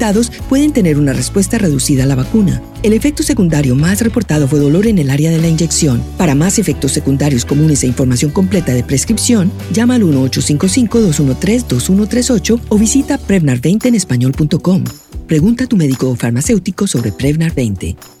pueden 0.49 0.73
tener 0.73 0.97
una 0.97 1.13
respuesta 1.13 1.57
reducida 1.57 2.03
a 2.03 2.07
la 2.07 2.15
vacuna. 2.15 2.61
El 2.83 2.91
efecto 2.93 3.23
secundario 3.23 3.75
más 3.75 4.01
reportado 4.01 4.47
fue 4.47 4.59
dolor 4.59 4.87
en 4.87 4.97
el 4.97 5.09
área 5.09 5.29
de 5.29 5.39
la 5.39 5.47
inyección. 5.47 6.03
Para 6.17 6.35
más 6.35 6.59
efectos 6.59 6.91
secundarios 6.91 7.45
comunes 7.45 7.83
e 7.83 7.87
información 7.87 8.31
completa 8.31 8.73
de 8.73 8.83
prescripción, 8.83 9.49
llama 9.71 9.95
al 9.95 10.03
1-855-213-2138 10.03 12.59
o 12.69 12.77
visita 12.77 13.19
Prevnar20 13.19 13.85
en 13.85 13.95
español.com. 13.95 14.83
Pregunta 15.27 15.65
a 15.65 15.67
tu 15.67 15.77
médico 15.77 16.09
o 16.09 16.15
farmacéutico 16.15 16.87
sobre 16.87 17.11
Prevnar 17.11 17.53
20. 17.53 18.20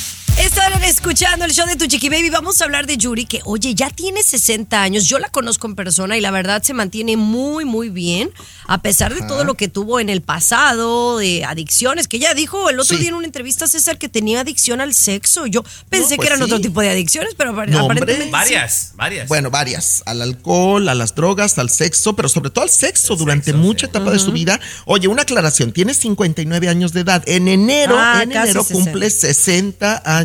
Están 0.39 0.83
escuchando 0.83 1.45
el 1.45 1.51
show 1.53 1.67
de 1.67 1.75
Tu 1.75 1.85
Chiqui 1.85 2.09
Baby. 2.09 2.29
Vamos 2.29 2.59
a 2.61 2.63
hablar 2.65 2.87
de 2.87 2.97
Yuri, 2.97 3.25
que, 3.25 3.41
oye, 3.45 3.75
ya 3.75 3.89
tiene 3.89 4.23
60 4.23 4.81
años. 4.81 5.05
Yo 5.07 5.19
la 5.19 5.29
conozco 5.29 5.67
en 5.67 5.75
persona 5.75 6.17
y 6.17 6.21
la 6.21 6.31
verdad 6.31 6.63
se 6.63 6.73
mantiene 6.73 7.15
muy, 7.15 7.63
muy 7.63 7.89
bien. 7.89 8.31
A 8.67 8.81
pesar 8.81 9.13
de 9.13 9.19
Ajá. 9.19 9.27
todo 9.27 9.43
lo 9.43 9.53
que 9.55 9.67
tuvo 9.67 9.99
en 9.99 10.09
el 10.09 10.21
pasado, 10.21 11.17
de 11.19 11.45
adicciones, 11.45 12.07
que 12.07 12.17
ella 12.17 12.33
dijo 12.33 12.69
el 12.69 12.79
otro 12.79 12.95
Sí. 12.95 13.01
día 13.01 13.09
en 13.09 13.15
una 13.15 13.25
entrevista, 13.27 13.67
César, 13.67 13.97
que 13.97 14.09
tenía 14.09 14.41
adicción 14.41 14.81
al 14.81 14.93
sexo. 14.95 15.45
Yo 15.45 15.63
pensé 15.89 16.15
pues 16.15 16.19
que 16.21 16.25
eran 16.27 16.39
sí. 16.39 16.45
otro 16.45 16.59
tipo 16.59 16.81
de 16.81 16.89
adicciones, 16.89 17.33
pero 17.37 17.51
hombre. 17.51 17.75
aparentemente. 17.75 18.25
sí. 18.25 18.31
Varias, 18.31 18.91
varias. 18.95 19.27
Bueno, 19.27 19.51
varias. 19.51 20.01
Al 20.05 20.21
alcohol, 20.21 20.89
a 20.89 20.95
las 20.95 21.13
drogas, 21.13 21.57
al 21.59 21.69
sexo, 21.69 22.15
pero 22.15 22.29
sobre 22.29 22.49
todo 22.49 22.63
al 22.63 22.69
sexo 22.71 23.15
durante 23.15 23.53
mucha 23.53 23.85
etapa 23.85 24.11
de 24.11 24.19
su 24.19 24.31
vida. 24.31 24.59
Oye, 24.85 25.07
una 25.07 25.21
aclaración, 25.23 25.71
tiene 25.71 25.93
59 25.93 26.67
años 26.67 26.93
de 26.93 27.01
edad. 27.01 27.23
En 27.27 27.47
enero, 27.47 27.95
Ah, 27.97 28.21
en 28.23 28.31
enero 28.31 28.63
60. 28.63 28.73
cumple 28.91 29.09
60 29.09 30.01
años. 30.05 30.20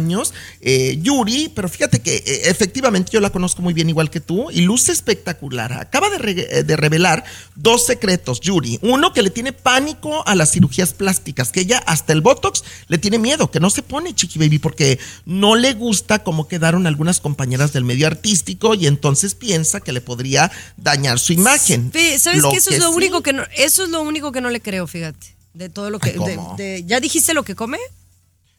Eh, 0.61 0.99
Yuri, 1.01 1.51
pero 1.55 1.69
fíjate 1.69 2.01
que 2.01 2.17
eh, 2.17 2.43
efectivamente 2.51 3.11
yo 3.13 3.21
la 3.21 3.31
conozco 3.31 3.63
muy 3.63 3.75
bien 3.75 3.89
igual 3.89 4.11
que 4.11 4.21
tú 4.21 4.51
y 4.51 4.63
luce 4.63 4.93
espectacular. 4.93 5.73
Acaba 5.73 6.09
de, 6.11 6.19
re- 6.19 6.59
eh, 6.59 6.63
de 6.63 6.77
revelar 6.77 7.25
dos 7.55 7.87
secretos, 7.87 8.41
Yuri. 8.41 8.79
Uno 8.83 9.13
que 9.13 9.23
le 9.23 9.31
tiene 9.31 9.53
pánico 9.53 10.27
a 10.27 10.35
las 10.35 10.51
cirugías 10.53 10.93
plásticas, 10.93 11.53
que 11.53 11.61
ella 11.61 11.79
hasta 11.87 12.13
el 12.13 12.21
Botox 12.21 12.65
le 12.89 12.99
tiene 12.99 13.19
miedo, 13.19 13.51
que 13.51 13.61
no 13.61 13.71
se 13.71 13.83
pone 13.83 14.15
Chiqui 14.15 14.39
Baby 14.39 14.59
porque 14.59 14.99
no 15.25 15.55
le 15.57 15.73
gusta 15.75 16.23
cómo 16.23 16.49
quedaron 16.49 16.87
algunas 16.87 17.21
compañeras 17.21 17.73
del 17.73 17.85
medio 17.85 18.07
artístico 18.07 18.75
y 18.75 18.87
entonces 18.87 19.35
piensa 19.35 19.81
que 19.81 19.93
le 19.93 20.01
podría 20.01 20.51
dañar 20.77 21.19
su 21.19 21.33
imagen. 21.33 21.91
Fe, 21.93 22.19
¿Sabes 22.19 22.43
Lo 22.43 22.51
qué? 22.51 22.57
Eso 22.59 22.71
es 22.71 22.79
lo 22.79 22.91
sí- 22.91 22.97
único 22.97 23.23
que 23.23 23.33
no, 23.33 23.43
eso 23.57 23.85
es 23.85 23.91
lo 23.91 24.01
único 24.03 24.33
que 24.33 24.41
no 24.41 24.51
le 24.51 24.61
creo, 24.61 24.87
fíjate. 24.87 25.35
De 25.55 25.71
todo 25.71 25.89
lo 25.89 25.99
que. 25.99 26.11
Ay, 26.11 26.17
¿cómo? 26.17 26.55
de- 26.59 26.63
de- 26.65 26.85
¿Ya 26.85 27.01
dijiste 27.01 27.33
lo 27.33 27.43
que 27.43 27.55
come? 27.55 27.79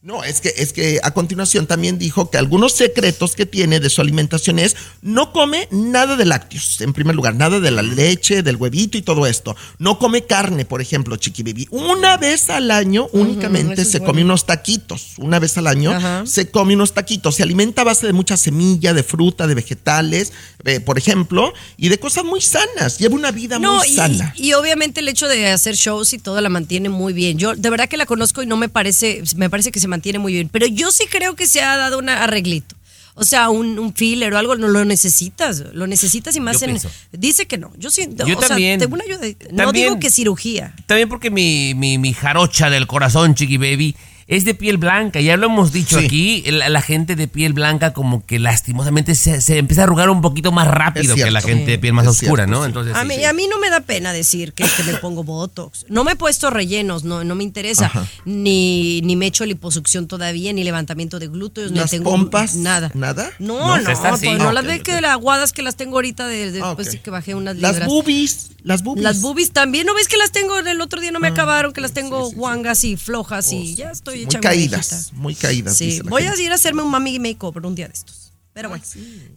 No, 0.03 0.23
es 0.23 0.41
que, 0.41 0.53
es 0.55 0.73
que 0.73 0.99
a 1.03 1.11
continuación 1.11 1.65
también 1.65 1.97
dijo 1.97 2.29
que 2.29 2.37
algunos 2.37 2.73
secretos 2.73 3.33
que 3.35 3.47
tiene 3.47 3.79
de 3.79 3.89
su 3.89 3.99
alimentación 3.99 4.59
es 4.59 4.75
no 5.01 5.33
come 5.33 5.67
nada 5.71 6.15
de 6.15 6.23
lácteos, 6.23 6.79
en 6.81 6.93
primer 6.93 7.15
lugar, 7.15 7.35
nada 7.35 7.59
de 7.59 7.71
la 7.71 7.81
leche, 7.81 8.43
del 8.43 8.57
huevito 8.57 8.97
y 8.97 9.01
todo 9.01 9.25
esto. 9.25 9.55
No 9.79 9.97
come 9.97 10.23
carne, 10.25 10.65
por 10.65 10.81
ejemplo, 10.81 11.15
Chiqui 11.17 11.41
Baby. 11.41 11.67
Una 11.71 12.15
vez 12.15 12.49
al 12.51 12.69
año 12.69 13.07
únicamente 13.11 13.83
se 13.85 13.97
bueno. 13.97 14.05
come 14.13 14.23
unos 14.23 14.45
taquitos. 14.45 15.15
Una 15.17 15.39
vez 15.39 15.57
al 15.57 15.65
año 15.65 16.25
se 16.27 16.51
come 16.51 16.75
unos 16.75 16.93
taquitos. 16.93 17.35
Se 17.35 17.43
alimenta 17.43 17.81
a 17.81 17.85
base 17.85 18.05
de 18.05 18.13
mucha 18.13 18.37
semilla, 18.37 18.93
de 18.93 19.01
fruta, 19.03 19.47
de 19.47 19.55
vegetales, 19.55 20.31
eh, 20.63 20.79
por 20.79 20.99
ejemplo, 20.99 21.51
y 21.75 21.89
de 21.89 21.99
cosas 21.99 22.23
muy 22.23 22.39
sanas. 22.39 22.99
Lleva 22.99 23.15
una 23.15 23.31
vida 23.31 23.57
No, 23.57 23.77
muy 23.77 23.87
y, 23.89 23.95
sana. 23.95 24.31
y 24.37 24.53
obviamente 24.53 24.99
el 24.99 25.09
hecho 25.09 25.27
de 25.27 25.49
hacer 25.49 25.75
shows 25.75 26.13
y 26.13 26.19
todo 26.19 26.39
la 26.39 26.49
mantiene 26.49 26.87
muy 26.89 27.13
bien. 27.13 27.39
Yo 27.39 27.55
de 27.55 27.69
verdad 27.71 27.89
que 27.89 27.97
la 27.97 28.05
conozco 28.05 28.43
y 28.43 28.45
no 28.45 28.57
me 28.57 28.69
parece, 28.69 29.23
me 29.35 29.49
parece 29.49 29.71
que 29.71 29.79
se 29.79 29.86
mantiene 29.87 30.19
muy 30.19 30.33
bien. 30.33 30.49
Pero 30.49 30.67
yo 30.67 30.91
sí 30.91 31.05
creo 31.09 31.35
que 31.35 31.47
se 31.47 31.61
ha 31.61 31.77
dado 31.77 31.99
un 31.99 32.09
arreglito. 32.09 32.75
O 33.19 33.23
sea, 33.23 33.49
un, 33.49 33.79
un 33.79 33.95
filler 33.95 34.31
o 34.33 34.37
algo, 34.37 34.55
no 34.55 34.67
lo 34.67 34.85
necesitas. 34.85 35.63
Lo 35.73 35.87
necesitas 35.87 36.35
y 36.35 36.39
más 36.39 36.59
Yo 36.59 36.65
en. 36.65 36.71
pienso. 36.73 36.91
Dice 37.11 37.47
que 37.47 37.57
no. 37.57 37.71
Yo 37.77 37.89
sí. 37.89 38.07
Yo 38.13 38.37
o 38.37 38.39
sea, 38.39 38.49
también. 38.49 38.79
tengo 38.79 38.93
una 38.93 39.05
ayuda. 39.05 39.25
No 39.51 39.65
También- 39.65 39.87
digo 39.87 39.99
que 39.99 40.11
cirugía. 40.11 40.75
También 40.85 41.09
porque 41.09 41.31
mi, 41.31 41.73
mi, 41.73 41.97
mi 41.97 42.13
jarocha 42.13 42.69
del 42.69 42.85
corazón, 42.85 43.33
Chiqui 43.33 43.57
Baby, 43.57 43.95
es 44.27 44.43
de 44.45 44.53
piel 44.53 44.77
blanca. 44.77 45.21
Ya 45.21 45.37
lo 45.37 45.45
hemos 45.47 45.71
dicho 45.71 45.99
Sí. 45.99 46.05
aquí. 46.05 46.43
La, 46.51 46.69
la 46.69 46.81
gente 46.81 47.15
de 47.15 47.27
piel 47.27 47.53
blanca, 47.53 47.93
como 47.93 48.25
que 48.25 48.39
lastimosamente 48.39 49.15
se, 49.15 49.39
se 49.41 49.57
empieza 49.57 49.81
a 49.81 49.83
arrugar 49.85 50.09
un 50.09 50.21
poquito 50.21 50.51
más 50.51 50.67
rápido 50.67 51.15
que 51.15 51.31
la 51.31 51.41
gente 51.41 51.71
de 51.71 51.79
piel 51.79 51.93
más 51.93 52.05
Es 52.05 52.11
oscura, 52.21 52.43
cierto, 52.45 52.51
¿no? 52.51 52.63
sí. 52.63 52.67
Entonces, 52.67 52.95
A 52.95 53.01
sí, 53.01 53.07
mí, 53.07 53.15
sí. 53.15 53.23
a 53.25 53.33
mí 53.33 53.47
no 53.49 53.57
me 53.59 53.69
da 53.69 53.79
pena 53.81 54.11
decir 54.13 54.53
que, 54.53 54.65
que 54.65 54.83
me 54.83 54.93
pongo 54.95 55.23
Botox. 55.23 55.85
No 55.89 56.03
me 56.03 56.11
he 56.11 56.15
puesto 56.15 56.49
rellenos, 56.49 57.03
no, 57.03 57.23
no 57.23 57.35
me 57.35 57.43
interesa. 57.43 57.85
Ajá. 57.85 58.05
Ni, 58.25 59.01
ni 59.01 59.15
me 59.15 59.25
he 59.25 59.27
hecho 59.29 59.45
liposucción 59.45 60.07
todavía, 60.07 60.51
ni 60.53 60.63
levantamiento 60.63 61.19
de 61.19 61.27
glúteos, 61.27 61.71
ni 61.71 61.79
¿Las 61.79 61.91
tengo 61.91 62.11
pompas? 62.11 62.55
nada. 62.55 62.91
¿Nada? 62.93 63.31
No, 63.39 63.59
No, 63.59 63.77
no, 63.81 63.89
está 63.91 64.09
así. 64.13 64.25
pues 64.27 64.37
no 64.39 64.51
las 64.51 64.63
ok, 64.63 64.69
ve 64.69 64.75
ok. 64.77 64.81
que 64.83 65.01
las 65.01 65.11
aguadas 65.11 65.53
que 65.53 65.61
las 65.61 65.75
tengo 65.75 65.95
ahorita 65.95 66.27
de- 66.27 66.51
de- 66.51 66.61
Ah, 66.61 66.75
de 66.75 66.99
que 66.99 67.09
bajé 67.09 67.33
unas 67.35 67.55
Las 67.57 67.73
libras. 67.73 67.87
boobies, 67.89 68.49
las 68.63 68.83
boobies. 68.83 69.03
Las 69.03 69.21
boobies 69.21 69.51
también, 69.51 69.85
¿no 69.87 69.93
ves 69.93 70.07
que 70.07 70.17
las 70.17 70.31
tengo? 70.31 70.57
El 70.59 70.81
otro 70.81 70.99
día 70.99 71.11
no 71.11 71.19
me 71.19 71.27
Ah, 71.27 71.31
acabaron, 71.31 71.71
que 71.73 71.81
las 71.81 71.93
tengo 71.93 72.19
sí, 72.25 72.25
sí, 72.25 72.31
sí. 72.31 72.35
guangas 72.37 72.83
y 72.83 72.97
flojas 72.97 73.51
y 73.53 73.75
ya 73.75 73.91
estoy 73.91 74.16
Muy 74.17 74.25
hecha 74.25 74.39
caídas, 74.39 74.89
viejita. 74.89 75.17
muy 75.21 75.35
caídas. 75.35 75.77
Sí, 75.77 76.01
voy 76.03 76.23
gente. 76.23 76.41
a 76.41 76.45
ir 76.45 76.51
a 76.51 76.55
hacerme 76.55 76.81
un 76.83 76.91
mami 76.91 77.19
makeover 77.19 77.65
un 77.65 77.75
día 77.75 77.87
de 77.87 77.93
estos. 77.93 78.33
Pero 78.53 78.69
bueno, 78.69 78.83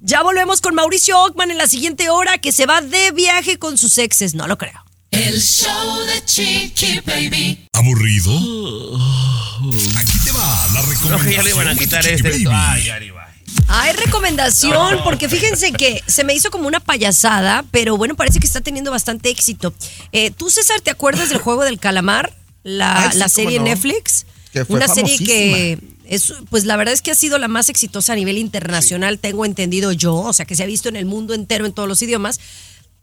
ya 0.00 0.22
volvemos 0.22 0.60
con 0.62 0.74
Mauricio 0.74 1.18
Ockman 1.20 1.50
en 1.50 1.58
la 1.58 1.66
siguiente 1.66 2.08
hora 2.08 2.38
que 2.38 2.52
se 2.52 2.64
va 2.64 2.80
de 2.80 3.10
viaje 3.12 3.58
con 3.58 3.76
sus 3.76 3.98
exes. 3.98 4.34
No 4.34 4.46
lo 4.46 4.56
creo. 4.56 4.82
El 5.10 5.40
show 5.42 5.98
de 6.06 6.24
Chiqui 6.24 7.00
Baby. 7.00 7.68
¿Aburrido? 7.74 8.32
Aquí 9.98 10.18
te 10.24 10.32
va 10.32 10.68
la 10.72 10.82
No, 10.82 11.22
que 11.24 11.32
ya 11.34 11.42
le 11.42 11.50
iban 11.50 11.68
a 11.68 11.74
recomendación 11.74 11.76
quitar 11.76 12.06
este. 12.06 12.30
Baby. 12.30 12.46
Ay, 12.50 12.88
arriba. 12.88 13.26
Hay 13.68 13.92
recomendación, 13.92 15.00
porque 15.04 15.28
fíjense 15.28 15.72
que 15.72 16.02
se 16.06 16.24
me 16.24 16.34
hizo 16.34 16.50
como 16.50 16.66
una 16.66 16.80
payasada, 16.80 17.64
pero 17.70 17.96
bueno, 17.96 18.14
parece 18.16 18.40
que 18.40 18.46
está 18.46 18.60
teniendo 18.60 18.90
bastante 18.90 19.28
éxito. 19.30 19.74
Eh, 20.12 20.30
¿Tú, 20.30 20.50
César, 20.50 20.80
te 20.80 20.90
acuerdas 20.90 21.28
del 21.28 21.38
juego 21.38 21.64
del 21.64 21.78
calamar? 21.78 22.34
La, 22.62 23.04
Ay, 23.04 23.12
sí, 23.12 23.18
la 23.18 23.28
serie 23.28 23.58
no. 23.58 23.64
Netflix. 23.64 24.26
Que 24.52 24.64
fue 24.64 24.76
una 24.76 24.88
serie 24.88 25.18
que 25.18 25.78
es, 26.06 26.34
pues 26.50 26.64
la 26.64 26.76
verdad 26.76 26.92
es 26.92 27.02
que 27.02 27.12
ha 27.12 27.14
sido 27.14 27.38
la 27.38 27.46
más 27.46 27.68
exitosa 27.68 28.14
a 28.14 28.16
nivel 28.16 28.36
internacional, 28.36 29.20
tengo 29.20 29.44
entendido 29.44 29.92
yo, 29.92 30.16
o 30.16 30.32
sea 30.32 30.44
que 30.44 30.56
se 30.56 30.64
ha 30.64 30.66
visto 30.66 30.88
en 30.88 30.96
el 30.96 31.06
mundo 31.06 31.34
entero 31.34 31.66
en 31.66 31.72
todos 31.72 31.88
los 31.88 32.02
idiomas. 32.02 32.40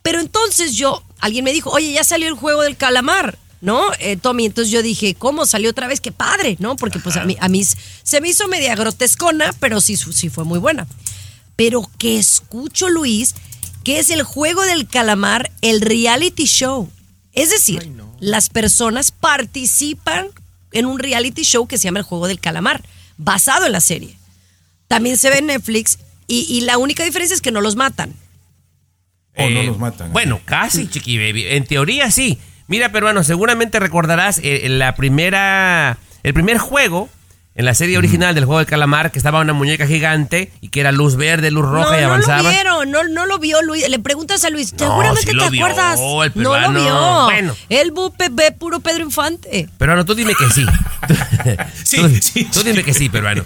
Pero 0.02 0.20
entonces 0.20 0.76
yo, 0.76 1.04
alguien 1.20 1.44
me 1.46 1.54
dijo, 1.54 1.70
oye, 1.70 1.92
ya 1.92 2.04
salió 2.04 2.28
el 2.28 2.34
juego 2.34 2.62
del 2.62 2.78
calamar, 2.78 3.38
¿no? 3.62 3.82
Eh, 4.00 4.18
Tommy, 4.18 4.46
entonces 4.46 4.72
yo 4.72 4.82
dije, 4.82 5.16
¿cómo 5.16 5.46
salió 5.46 5.70
otra 5.70 5.88
vez? 5.88 6.02
Qué 6.02 6.12
padre, 6.12 6.58
¿no? 6.60 6.76
Porque 6.76 7.00
pues 7.00 7.16
a 7.18 7.26
mí, 7.26 7.38
a 7.40 7.48
mí 7.50 7.66
se 8.04 8.22
me 8.22 8.30
hizo 8.30 8.48
media 8.48 8.76
grotescona, 8.76 9.54
pero 9.60 9.82
sí, 9.82 9.98
sí 9.98 10.30
fue 10.30 10.44
muy 10.44 10.60
buena. 10.60 10.88
Pero 11.56 11.90
que 11.98 12.20
escucho, 12.20 12.90
Luis, 12.90 13.36
que 13.84 14.00
es 14.00 14.10
el 14.10 14.24
juego 14.24 14.64
del 14.64 14.88
calamar, 14.88 15.52
el 15.62 15.82
reality 15.82 16.46
show. 16.46 16.90
Es 17.34 17.50
decir, 17.52 17.92
las 18.20 18.50
personas 18.50 19.12
participan 19.12 20.30
en 20.72 20.86
un 20.86 21.00
reality 21.00 21.44
show 21.44 21.68
que 21.68 21.78
se 21.78 21.86
llama 21.86 22.00
el 22.00 22.06
juego 22.06 22.28
del 22.28 22.40
calamar, 22.40 22.84
basado 23.18 23.66
en 23.66 23.72
la 23.72 23.82
serie. 23.82 24.18
También 24.88 25.18
se 25.18 25.30
ve 25.30 25.40
en 25.40 25.48
Netflix 25.48 26.00
y, 26.28 26.46
y 26.50 26.62
la 26.62 26.78
única 26.78 27.04
diferencia 27.04 27.34
es 27.36 27.42
que 27.42 27.52
no 27.52 27.62
los 27.62 27.76
matan. 27.76 28.14
O 29.36 29.50
no 29.50 29.60
Eh, 29.60 29.66
los 29.66 29.78
matan. 29.78 30.12
Bueno, 30.14 30.42
casi, 30.46 30.88
Chiqui 30.88 31.18
Baby. 31.18 31.46
En 31.48 31.66
teoría 31.66 32.10
sí. 32.12 32.38
Mira, 32.68 32.92
peruano, 32.92 33.24
seguramente 33.24 33.80
recordarás 33.80 34.40
eh, 34.44 34.68
la 34.70 34.96
primera, 34.96 35.98
el 36.24 36.34
primer 36.34 36.58
juego 36.58 37.10
en 37.58 37.66
la 37.66 37.74
serie 37.74 37.98
original 37.98 38.34
del 38.36 38.46
juego 38.46 38.60
del 38.60 38.68
calamar, 38.68 39.12
que 39.12 39.20
estaba 39.20 39.40
una 39.42 39.52
muñeca 39.54 39.86
gigante 39.88 40.52
y 40.62 40.70
que 40.70 40.80
era 40.80 40.92
luz 40.92 41.16
verde, 41.18 41.50
luz 41.52 41.66
roja 41.66 41.92
no, 41.92 41.98
y 41.98 42.02
no 42.02 42.08
avanzaba. 42.08 42.44
lo 42.44 42.50
vieron, 42.52 42.92
no, 42.92 43.04
no 43.06 43.26
lo 43.26 43.40
vio 43.40 43.62
Luis. 43.64 43.90
Le 43.90 44.00
preguntas 44.00 44.46
a 44.46 44.50
Luis, 44.52 44.74
No, 44.74 44.80
seguramente 44.80 45.22
sí 45.28 45.34
lo 45.34 45.44
te 45.46 45.50
vio, 45.50 45.66
acuerdas. 45.66 46.00
el 46.00 46.44
no 46.44 46.60
lo 46.60 46.72
vio. 46.72 47.24
Bueno. 47.26 47.56
Él 47.70 47.92
ve 48.32 48.52
puro 48.52 48.80
Pedro 48.80 49.04
Infante. 49.04 49.68
Peruano, 49.78 50.06
tú 50.06 50.14
dime 50.16 50.34
que 50.36 50.54
sí. 50.54 50.66
tú, 51.98 52.10
tú 52.54 52.64
dime 52.64 52.84
que 52.84 52.94
sí, 52.94 53.10
peruano. 53.10 53.44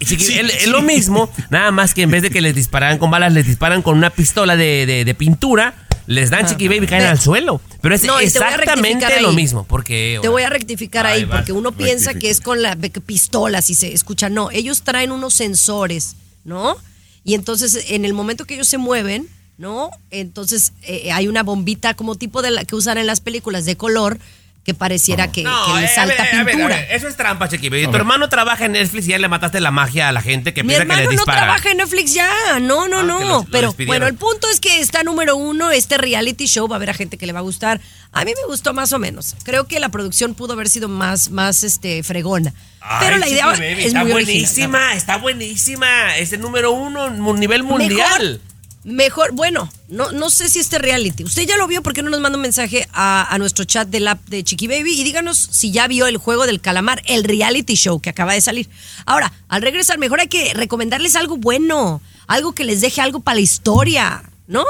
Sí, 0.00 0.14
es, 0.16 0.26
sí. 0.26 0.38
es 0.38 0.66
lo 0.66 0.82
mismo, 0.82 1.30
nada 1.50 1.70
más 1.70 1.94
que 1.94 2.02
en 2.02 2.10
vez 2.10 2.22
de 2.22 2.30
que 2.30 2.40
les 2.40 2.54
dispararan 2.54 2.98
con 2.98 3.10
balas, 3.10 3.32
les 3.32 3.46
disparan 3.46 3.82
con 3.82 3.96
una 3.96 4.10
pistola 4.10 4.56
de, 4.56 4.86
de- 4.86 5.04
de 5.04 5.14
pintura, 5.14 5.74
les 6.06 6.30
dan 6.30 6.46
Chiqui 6.46 6.68
Baby 6.68 6.84
y 6.84 6.88
caen 6.88 7.04
al 7.04 7.20
suelo. 7.20 7.60
Pero 7.80 7.94
es 7.94 8.04
No, 8.04 8.18
exactamente 8.18 9.20
lo 9.20 9.30
ahí. 9.30 9.36
mismo. 9.36 9.64
Porque, 9.64 10.18
Te 10.22 10.28
voy 10.28 10.42
a 10.42 10.50
rectificar 10.50 11.06
Ahí 11.06 11.26
porque 11.26 11.52
uno 11.52 11.72
piensa 11.72 12.14
que 12.14 12.30
es 12.30 12.40
con 12.40 12.62
la 12.62 12.76
que 12.76 13.00
pistolas 13.00 13.70
y 13.70 13.74
se 13.74 13.92
escucha. 13.92 14.28
No, 14.28 14.50
ellos 14.50 14.82
traen 14.82 15.12
unos 15.12 15.34
sensores, 15.34 16.16
¿no? 16.44 16.76
Y 17.24 17.34
entonces, 17.34 17.86
en 17.90 18.04
el 18.04 18.14
momento 18.14 18.44
que 18.44 18.54
ellos 18.54 18.68
se 18.68 18.78
mueven, 18.78 19.28
¿no? 19.58 19.90
Entonces 20.10 20.72
eh, 20.82 21.12
hay 21.12 21.28
una 21.28 21.42
bombita 21.42 21.94
como 21.94 22.16
tipo 22.16 22.42
de 22.42 22.50
la 22.50 22.64
que 22.64 22.74
usan 22.74 22.98
en 22.98 23.06
las 23.06 23.20
películas 23.20 23.64
de 23.64 23.76
color 23.76 24.18
que 24.64 24.74
pareciera 24.74 25.32
que, 25.32 25.42
No, 25.42 25.66
que 25.66 25.72
le 25.80 25.82
eh, 25.82 25.84
a 25.86 25.94
salta 25.94 26.22
ver, 26.22 26.34
a 26.34 26.44
ver, 26.44 26.54
pintura. 26.54 26.74
a 26.76 26.78
ver, 26.78 26.92
eso 26.92 27.08
es 27.08 27.16
trampa, 27.16 27.48
Chiqui 27.48 27.68
Tu 27.68 27.96
hermano 27.96 28.28
trabaja 28.28 28.66
en 28.66 28.72
Netflix 28.72 29.06
y 29.06 29.10
ya 29.10 29.18
le 29.18 29.26
mataste 29.26 29.60
la 29.60 29.72
magia 29.72 30.08
a 30.08 30.12
la 30.12 30.22
gente 30.22 30.54
que 30.54 30.62
Mi 30.62 30.68
piensa 30.68 30.84
que 30.86 30.92
hermano 30.92 31.00
les 31.00 31.06
no 31.06 31.12
dispara. 31.24 31.38
trabaja 31.40 31.70
en 31.72 31.76
Netflix 31.78 32.14
ya, 32.14 32.30
no, 32.60 32.86
no, 32.86 33.00
Ah, 33.00 33.02
no. 33.02 33.20
lo- 33.24 33.44
pero 33.50 33.74
bueno, 33.86 34.06
el 34.06 34.14
punto 34.14 34.48
es 34.48 34.60
que 34.60 34.78
está 34.80 35.02
número 35.02 35.34
uno, 35.36 35.72
este 35.72 35.98
reality 35.98 36.46
show, 36.46 36.68
va 36.68 36.76
a 36.76 36.78
haber 36.78 36.90
a 36.90 36.94
gente 36.94 37.18
que 37.18 37.26
le 37.26 37.32
va 37.32 37.40
a 37.40 37.42
gustar. 37.42 37.80
A 38.12 38.24
mí 38.24 38.32
me 38.40 38.46
gustó 38.46 38.72
más 38.72 38.92
o 38.92 38.98
menos. 39.00 39.34
Creo 39.42 39.66
que 39.66 39.80
la 39.80 39.88
producción 39.88 40.34
pudo 40.34 40.52
haber 40.52 40.68
sido 40.68 40.88
más, 40.88 41.30
más 41.30 41.64
este, 41.64 42.02
fregona. 42.04 42.52
Ay, 42.80 42.98
pero 43.06 43.16
la 43.18 43.28
idea 43.28 43.46
Baby, 43.46 43.64
es 43.66 43.86
está 43.86 44.04
muy 44.04 44.12
original. 44.12 44.12
buenísima, 44.12 44.94
está 44.94 45.16
buenísima. 45.16 46.16
Es 46.18 46.32
el 46.32 46.40
número 46.40 46.72
uno 46.72 47.04
a 47.06 47.10
nivel 47.10 47.62
mundial. 47.64 48.40
Mejor, 48.40 48.51
mejor, 48.84 49.32
bueno, 49.32 49.70
no, 49.88 50.12
no 50.12 50.30
sé 50.30 50.48
si 50.48 50.58
este 50.58 50.78
reality. 50.78 51.24
Usted 51.24 51.46
ya 51.46 51.56
lo 51.56 51.66
vio, 51.66 51.82
¿por 51.82 51.92
qué 51.92 52.02
no 52.02 52.10
nos 52.10 52.20
manda 52.20 52.36
un 52.36 52.42
mensaje 52.42 52.88
a, 52.92 53.32
a 53.32 53.38
nuestro 53.38 53.64
chat 53.64 53.88
del 53.88 54.08
app 54.08 54.24
de 54.26 54.44
Chiqui 54.44 54.66
Baby? 54.66 55.00
Y 55.00 55.04
díganos 55.04 55.38
si 55.50 55.70
ya 55.70 55.86
vio 55.88 56.06
el 56.06 56.16
juego 56.16 56.46
del 56.46 56.60
calamar, 56.60 57.02
el 57.06 57.24
reality 57.24 57.74
show 57.74 58.00
que 58.00 58.10
acaba 58.10 58.32
de 58.34 58.40
salir. 58.40 58.68
Ahora, 59.06 59.32
al 59.48 59.62
regresar, 59.62 59.98
mejor 59.98 60.20
hay 60.20 60.28
que 60.28 60.54
recomendarles 60.54 61.16
algo 61.16 61.36
bueno, 61.36 62.00
algo 62.26 62.52
que 62.52 62.64
les 62.64 62.80
deje 62.80 63.00
algo 63.00 63.20
para 63.20 63.36
la 63.36 63.40
historia, 63.42 64.22
¿no? 64.46 64.64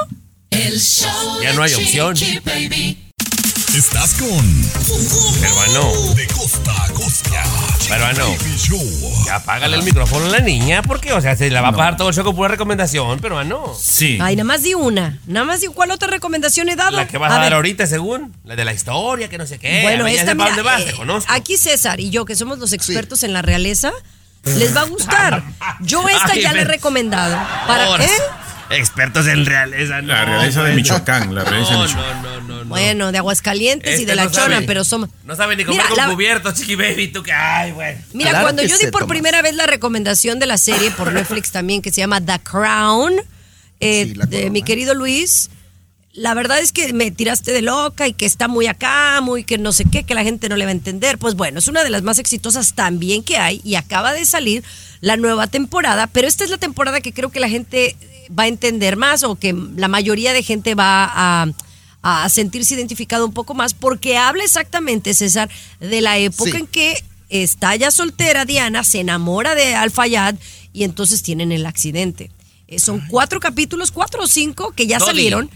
El 0.50 0.80
show 0.80 1.40
Ya 1.42 1.52
no 1.54 1.62
hay 1.62 1.74
opción. 1.74 2.14
Chiqui 2.14 2.40
Baby. 2.40 3.11
Estás 3.74 4.14
con 4.14 4.28
Peruano, 5.40 6.14
De 6.14 6.26
Costa 6.26 6.72
a 6.84 6.88
Costa. 6.92 7.42
Show. 8.58 9.24
Ya 9.24 9.36
apágale 9.36 9.76
el 9.76 9.82
micrófono 9.82 10.26
a 10.26 10.28
la 10.28 10.40
niña, 10.40 10.82
porque, 10.82 11.12
o 11.14 11.20
sea, 11.22 11.36
se 11.36 11.48
la 11.50 11.62
va 11.62 11.68
a 11.68 11.72
pasar 11.72 11.96
todo 11.96 12.10
el 12.10 12.14
show 12.14 12.22
con 12.24 12.36
pura 12.36 12.48
recomendación, 12.48 13.18
peruano. 13.20 13.74
Sí. 13.78 14.18
Ay, 14.20 14.36
nada 14.36 14.44
más 14.44 14.62
di 14.62 14.74
una. 14.74 15.18
Nada 15.26 15.46
más 15.46 15.62
di 15.62 15.68
¿Cuál 15.68 15.90
otra 15.90 16.08
recomendación 16.08 16.68
he 16.68 16.76
dado? 16.76 16.96
La 16.96 17.06
que 17.06 17.16
vas 17.16 17.30
a, 17.32 17.36
dar 17.36 17.44
ver. 17.44 17.54
ahorita, 17.54 17.86
según. 17.86 18.34
La 18.44 18.56
de 18.56 18.64
la 18.66 18.74
historia, 18.74 19.28
que 19.28 19.38
no 19.38 19.46
sé 19.46 19.58
qué. 19.58 19.80
Bueno, 19.82 20.06
esta, 20.06 20.34
mira, 20.34 20.48
dónde 20.48 20.62
vas, 20.62 20.82
eh, 20.82 20.84
te 20.84 20.92
conozco. 20.92 21.32
aquí 21.32 21.56
César 21.56 21.98
y 22.00 22.10
yo, 22.10 22.26
que 22.26 22.36
somos 22.36 22.58
los 22.58 22.74
expertos 22.74 23.22
en 23.22 23.32
la 23.32 23.40
realeza, 23.40 23.90
les 24.44 24.76
va 24.76 24.82
a 24.82 24.84
gustar. 24.84 25.42
Yo 25.80 26.06
esta 26.08 26.32
Ay, 26.32 26.42
ya 26.42 26.52
le 26.52 26.60
he 26.60 26.64
ven. 26.64 26.72
recomendado. 26.72 27.36
¿Para 27.66 27.96
qué? 27.96 28.08
Expertos 28.72 29.26
en 29.26 29.44
realeza, 29.46 30.00
no. 30.02 30.08
La 30.08 30.24
realeza 30.24 30.62
de. 30.64 30.74
Michoacán, 30.74 31.34
la 31.34 31.44
realeza 31.44 31.72
de 31.72 31.78
No, 31.78 31.84
Michoacán. 31.84 32.22
no, 32.22 32.40
no, 32.40 32.40
no, 32.48 32.64
no. 32.64 32.68
Bueno, 32.70 33.12
de 33.12 33.18
Aguascalientes 33.18 33.90
y 33.90 33.94
Este 34.02 34.06
de 34.06 34.14
La 34.16 34.30
Chona, 34.30 34.54
sabe. 34.56 34.66
pero 34.66 34.84
somos... 34.84 35.10
No 35.24 35.36
sabe 35.36 35.56
ni 35.56 35.64
comer 35.64 35.78
Mira, 35.82 35.88
con 35.88 35.96
la- 35.98 36.08
cubiertos, 36.14 36.54
chiqui 36.54 36.74
baby, 36.74 37.08
tú 37.08 37.22
que, 37.22 37.32
ay, 37.32 37.72
bueno. 37.72 38.00
Mira, 38.12 38.30
Claro 38.30 38.44
cuando 38.46 38.62
yo 38.62 38.76
di 38.78 38.84
por 38.86 39.02
Tomás. 39.02 39.08
primera 39.08 39.42
vez 39.42 39.54
la 39.54 39.66
recomendación 39.66 40.38
de 40.38 40.46
la 40.46 40.56
serie 40.58 40.90
por 40.92 41.12
Netflix 41.12 41.50
también, 41.52 41.82
que 41.82 41.90
se 41.90 42.00
llama 42.00 42.20
The 42.20 42.38
Crown, 42.42 43.14
eh, 43.80 44.12
Sí, 44.14 44.20
de 44.28 44.50
mi 44.50 44.62
querido 44.62 44.94
Luis, 44.94 45.50
la 46.14 46.34
verdad 46.34 46.58
es 46.60 46.72
que 46.72 46.92
me 46.92 47.10
tiraste 47.10 47.52
de 47.52 47.62
loca 47.62 48.06
y 48.06 48.12
que 48.12 48.26
está 48.26 48.46
muy 48.46 48.66
acá, 48.66 49.20
muy 49.22 49.44
que 49.44 49.56
no 49.58 49.72
sé 49.72 49.84
qué, 49.90 50.04
que 50.04 50.14
la 50.14 50.22
gente 50.22 50.48
no 50.48 50.56
le 50.56 50.64
va 50.66 50.68
a 50.70 50.72
entender. 50.72 51.16
Pues 51.18 51.34
bueno, 51.34 51.58
es 51.58 51.68
una 51.68 51.82
de 51.84 51.90
las 51.90 52.02
más 52.02 52.18
exitosas 52.18 52.74
también 52.74 53.22
que 53.22 53.38
hay 53.38 53.60
y 53.64 53.76
acaba 53.76 54.12
de 54.12 54.24
salir 54.26 54.62
la 55.02 55.16
nueva 55.18 55.48
temporada, 55.48 56.06
pero 56.06 56.26
esta 56.28 56.44
es 56.44 56.50
la 56.50 56.58
temporada 56.58 57.00
que 57.02 57.12
creo 57.12 57.28
que 57.28 57.40
la 57.40 57.48
gente 57.50 57.96
va 58.38 58.44
a 58.44 58.46
entender 58.46 58.96
más 58.96 59.24
o 59.24 59.34
que 59.34 59.52
la 59.76 59.88
mayoría 59.88 60.32
de 60.32 60.42
gente 60.44 60.74
va 60.74 61.10
a, 61.12 61.46
a 62.02 62.28
sentirse 62.28 62.74
identificado 62.74 63.26
un 63.26 63.32
poco 63.34 63.52
más 63.52 63.74
porque 63.74 64.16
habla 64.16 64.44
exactamente, 64.44 65.12
César, 65.12 65.50
de 65.80 66.00
la 66.00 66.18
época 66.18 66.52
Sí. 66.52 66.56
en 66.56 66.66
que 66.68 67.04
está 67.28 67.74
ya 67.76 67.90
soltera 67.90 68.44
Diana, 68.44 68.84
se 68.84 69.00
enamora 69.00 69.54
de 69.56 69.74
Al-Fayad 69.74 70.36
y 70.72 70.84
entonces 70.84 71.22
tienen 71.22 71.50
el 71.50 71.66
accidente. 71.66 72.30
Eh, 72.68 72.78
son 72.78 73.02
cuatro 73.08 73.40
capítulos, 73.40 73.90
cuatro 73.90 74.22
o 74.22 74.26
cinco 74.28 74.70
que 74.70 74.86
ya 74.86 75.00
salieron. 75.00 75.50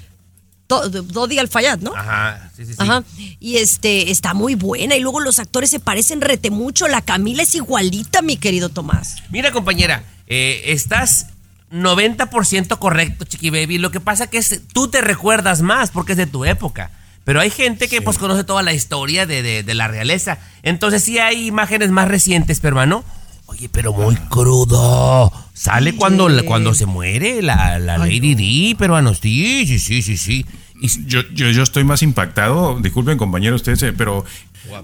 Dodi 0.68 1.38
Al-Fayad, 1.38 1.78
¿no? 1.78 1.94
Ajá, 1.94 2.50
sí, 2.56 2.64
sí, 2.66 2.72
sí. 2.72 2.78
Ajá. 2.80 3.02
Y 3.40 3.56
este 3.58 4.10
está 4.10 4.34
muy 4.34 4.54
buena 4.54 4.96
y 4.96 5.00
luego 5.00 5.20
los 5.20 5.38
actores 5.38 5.70
se 5.70 5.78
parecen 5.80 6.20
rete 6.20 6.50
mucho. 6.50 6.88
La 6.88 7.00
Camila 7.02 7.42
es 7.44 7.54
igualita, 7.54 8.22
mi 8.22 8.36
querido 8.36 8.68
Tomás. 8.68 9.16
Mira, 9.30 9.52
compañera, 9.52 10.02
eh, 10.26 10.62
estás 10.66 11.26
90% 11.72 12.78
correcto, 12.78 13.24
Chiqui 13.24 13.50
Baby. 13.50 13.78
Lo 13.78 13.90
que 13.90 14.00
pasa 14.00 14.26
que 14.28 14.38
es, 14.38 14.60
tú 14.72 14.88
te 14.88 15.00
recuerdas 15.00 15.62
más 15.62 15.90
porque 15.90 16.12
es 16.12 16.18
de 16.18 16.26
tu 16.26 16.44
época. 16.44 16.90
Pero 17.24 17.40
hay 17.40 17.50
gente 17.50 17.88
que 17.88 18.00
pues 18.02 18.18
conoce 18.18 18.44
toda 18.44 18.62
la 18.62 18.72
historia 18.72 19.26
de, 19.26 19.42
de- 19.42 19.62
de 19.64 19.74
la 19.74 19.88
realeza. 19.88 20.38
Entonces 20.62 21.02
sí 21.02 21.18
hay 21.18 21.46
imágenes 21.46 21.90
más 21.90 22.06
recientes, 22.08 22.60
pero 22.60 22.76
hermano. 22.80 23.04
Oye, 23.46 23.68
pero 23.68 23.92
muy 23.92 24.16
crudo. 24.16 25.32
Sale 25.54 25.94
cuando, 25.96 26.28
cuando 26.44 26.74
se 26.74 26.86
muere 26.86 27.42
la, 27.42 27.78
la 27.78 27.96
Lady 27.98 28.34
Di, 28.34 28.74
peruano. 28.74 29.14
Sí, 29.14 29.66
sí, 29.66 29.78
sí, 29.78 30.02
sí, 30.02 30.16
sí. 30.16 30.44
Y- 30.80 31.06
Yo, 31.06 31.22
yo, 31.32 31.48
yo 31.50 31.62
estoy 31.62 31.84
más 31.84 32.02
impactado, 32.02 32.78
disculpen 32.80 33.16
compañeros 33.16 33.62
ustedes, 33.62 33.82
eh, 33.82 33.92
pero 33.94 34.24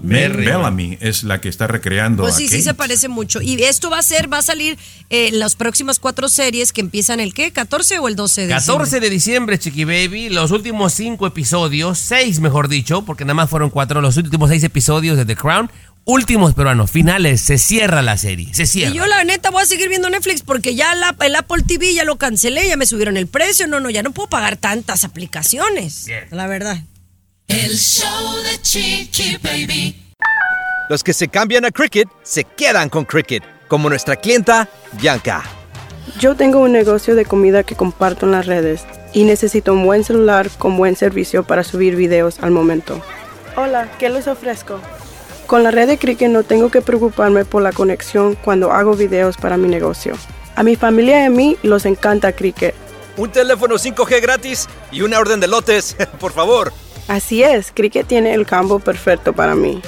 Berry, 0.01 0.45
Bellamy 0.45 0.97
es 1.01 1.23
la 1.23 1.39
que 1.41 1.49
está 1.49 1.67
recreando 1.67 2.23
Pues 2.23 2.35
a 2.35 2.37
sí, 2.37 2.47
sí 2.47 2.61
se 2.61 2.73
parece 2.73 3.09
mucho. 3.09 3.41
Y 3.41 3.61
esto 3.63 3.89
va 3.91 3.99
a 3.99 4.03
ser, 4.03 4.31
va 4.31 4.39
a 4.39 4.41
salir 4.41 4.77
eh, 5.11 5.29
las 5.33 5.55
próximas 5.55 5.99
cuatro 5.99 6.29
series 6.29 6.71
que 6.73 6.81
empiezan 6.81 7.19
el 7.19 7.33
qué, 7.33 7.51
14 7.51 7.99
o 7.99 8.07
el 8.07 8.15
12 8.15 8.43
de 8.43 8.47
14 8.47 8.99
de 9.01 9.09
diciembre, 9.09 9.59
Chiqui 9.59 9.83
Baby, 9.83 10.29
los 10.29 10.49
últimos 10.51 10.93
cinco 10.93 11.27
episodios, 11.27 11.99
seis 11.99 12.39
mejor 12.39 12.69
dicho, 12.69 13.03
porque 13.03 13.25
nada 13.25 13.35
más 13.35 13.49
fueron 13.49 13.69
cuatro, 13.69 14.01
los 14.01 14.17
últimos 14.17 14.49
seis 14.49 14.63
episodios 14.63 15.17
de 15.17 15.25
The 15.25 15.35
Crown, 15.35 15.69
últimos 16.05 16.53
peruanos, 16.53 16.91
finales, 16.91 17.41
se 17.41 17.57
cierra 17.57 18.01
la 18.01 18.17
serie, 18.17 18.53
se 18.53 18.65
cierra. 18.65 18.93
Y 18.93 18.97
yo 18.97 19.05
la 19.05 19.23
neta 19.23 19.49
voy 19.51 19.63
a 19.63 19.65
seguir 19.65 19.89
viendo 19.89 20.09
Netflix 20.09 20.41
porque 20.41 20.75
ya 20.75 20.93
la- 20.95 21.15
el 21.21 21.35
Apple 21.35 21.63
TV 21.65 21.93
ya 21.93 22.03
lo 22.03 22.17
cancelé, 22.17 22.67
ya 22.67 22.77
me 22.77 22.85
subieron 22.85 23.17
el 23.17 23.27
precio, 23.27 23.67
no, 23.67 23.79
no, 23.79 23.89
ya 23.89 24.03
no 24.03 24.11
puedo 24.11 24.29
pagar 24.29 24.57
tantas 24.57 25.03
aplicaciones. 25.03 26.07
La 26.31 26.47
verdad. 26.47 26.77
El 27.47 27.77
show 27.77 28.35
de 28.43 28.61
Chiqui 28.61 29.37
Baby. 29.41 29.99
Los 30.89 31.03
que 31.03 31.13
se 31.13 31.27
cambian 31.27 31.65
a 31.65 31.71
Cricket 31.71 32.07
se 32.23 32.43
quedan 32.43 32.89
con 32.89 33.05
Cricket, 33.05 33.43
como 33.67 33.89
nuestra 33.89 34.15
clienta 34.15 34.69
Bianca. 34.93 35.43
Yo 36.19 36.35
tengo 36.35 36.59
un 36.59 36.73
negocio 36.73 37.15
de 37.15 37.25
comida 37.25 37.63
que 37.63 37.75
comparto 37.75 38.25
en 38.25 38.31
las 38.33 38.45
redes. 38.45 38.81
y 39.15 39.25
necesito 39.25 39.73
un 39.73 39.85
buen 39.85 40.03
celular 40.03 40.49
con 40.57 40.75
buen 40.75 40.95
servicio 40.95 41.43
para 41.43 41.63
subir 41.63 41.95
videos 41.95 42.39
al 42.39 42.49
momento. 42.49 42.99
Hola, 43.55 43.91
¿qué 43.99 44.09
les 44.09 44.27
ofrezco? 44.27 44.81
Con 45.53 45.61
la 45.61 45.69
red 45.69 45.87
de 45.87 45.99
Cricket 45.99 46.31
no 46.31 46.41
tengo 46.41 46.71
que 46.71 46.81
preocuparme 46.81 47.45
por 47.45 47.61
la 47.61 47.71
conexión 47.71 48.33
cuando 48.33 48.71
hago 48.71 48.95
videos 48.95 49.37
para 49.37 49.55
mi 49.55 49.67
negocio. 49.67 50.15
A 50.55 50.63
mi 50.63 50.75
familia 50.75 51.21
y 51.21 51.25
a 51.25 51.29
mí 51.29 51.57
los 51.61 51.85
encanta 51.85 52.31
Cricket. 52.31 52.73
Un 53.17 53.29
teléfono 53.29 53.75
5G 53.75 54.19
gratis 54.19 54.67
y 54.91 55.03
una 55.03 55.19
orden 55.19 55.39
de 55.39 55.47
lotes, 55.47 55.95
por 56.19 56.31
favor. 56.31 56.73
Así 57.07 57.43
es, 57.43 57.71
Cricket 57.71 58.07
tiene 58.07 58.33
el 58.33 58.47
campo 58.47 58.79
perfecto 58.79 59.31
para 59.31 59.53
mí. 59.53 59.79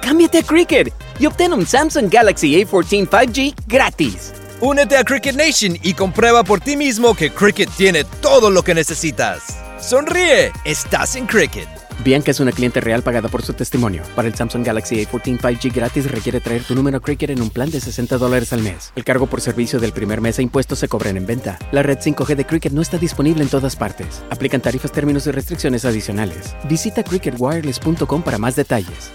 Cámbiate 0.00 0.38
a 0.38 0.42
Cricket 0.42 0.90
y 1.20 1.26
obtén 1.26 1.52
un 1.52 1.66
Samsung 1.66 2.10
Galaxy 2.10 2.54
A14 2.54 3.10
5G 3.10 3.54
gratis. 3.66 4.32
Únete 4.62 4.96
a 4.96 5.04
Cricket 5.04 5.36
Nation 5.36 5.76
y 5.82 5.92
comprueba 5.92 6.44
por 6.44 6.60
ti 6.60 6.78
mismo 6.78 7.14
que 7.14 7.30
Cricket 7.30 7.68
tiene 7.76 8.04
todo 8.22 8.50
lo 8.50 8.62
que 8.62 8.74
necesitas. 8.74 9.54
Sonríe, 9.82 10.50
estás 10.64 11.14
en 11.14 11.26
Cricket. 11.26 11.87
Bianca 12.04 12.30
es 12.30 12.38
una 12.38 12.52
cliente 12.52 12.80
real 12.80 13.02
pagada 13.02 13.28
por 13.28 13.42
su 13.42 13.54
testimonio. 13.54 14.02
Para 14.14 14.28
el 14.28 14.34
Samsung 14.34 14.64
Galaxy 14.64 15.04
A14 15.04 15.38
5G 15.38 15.74
gratis 15.74 16.10
requiere 16.10 16.40
traer 16.40 16.62
tu 16.62 16.74
número 16.74 17.00
Cricket 17.00 17.30
en 17.30 17.42
un 17.42 17.50
plan 17.50 17.70
de 17.70 17.80
60 17.80 18.18
dólares 18.18 18.52
al 18.52 18.62
mes. 18.62 18.92
El 18.94 19.04
cargo 19.04 19.26
por 19.26 19.40
servicio 19.40 19.80
del 19.80 19.92
primer 19.92 20.20
mes 20.20 20.38
e 20.38 20.42
impuestos 20.42 20.78
se 20.78 20.88
cobran 20.88 21.16
en 21.16 21.26
venta. 21.26 21.58
La 21.72 21.82
red 21.82 21.98
5G 21.98 22.36
de 22.36 22.46
Cricket 22.46 22.72
no 22.72 22.82
está 22.82 22.98
disponible 22.98 23.42
en 23.42 23.48
todas 23.48 23.76
partes. 23.76 24.22
Aplican 24.30 24.60
tarifas, 24.60 24.92
términos 24.92 25.26
y 25.26 25.32
restricciones 25.32 25.84
adicionales. 25.84 26.54
Visita 26.68 27.02
cricketwireless.com 27.02 28.22
para 28.22 28.38
más 28.38 28.54
detalles. 28.54 29.10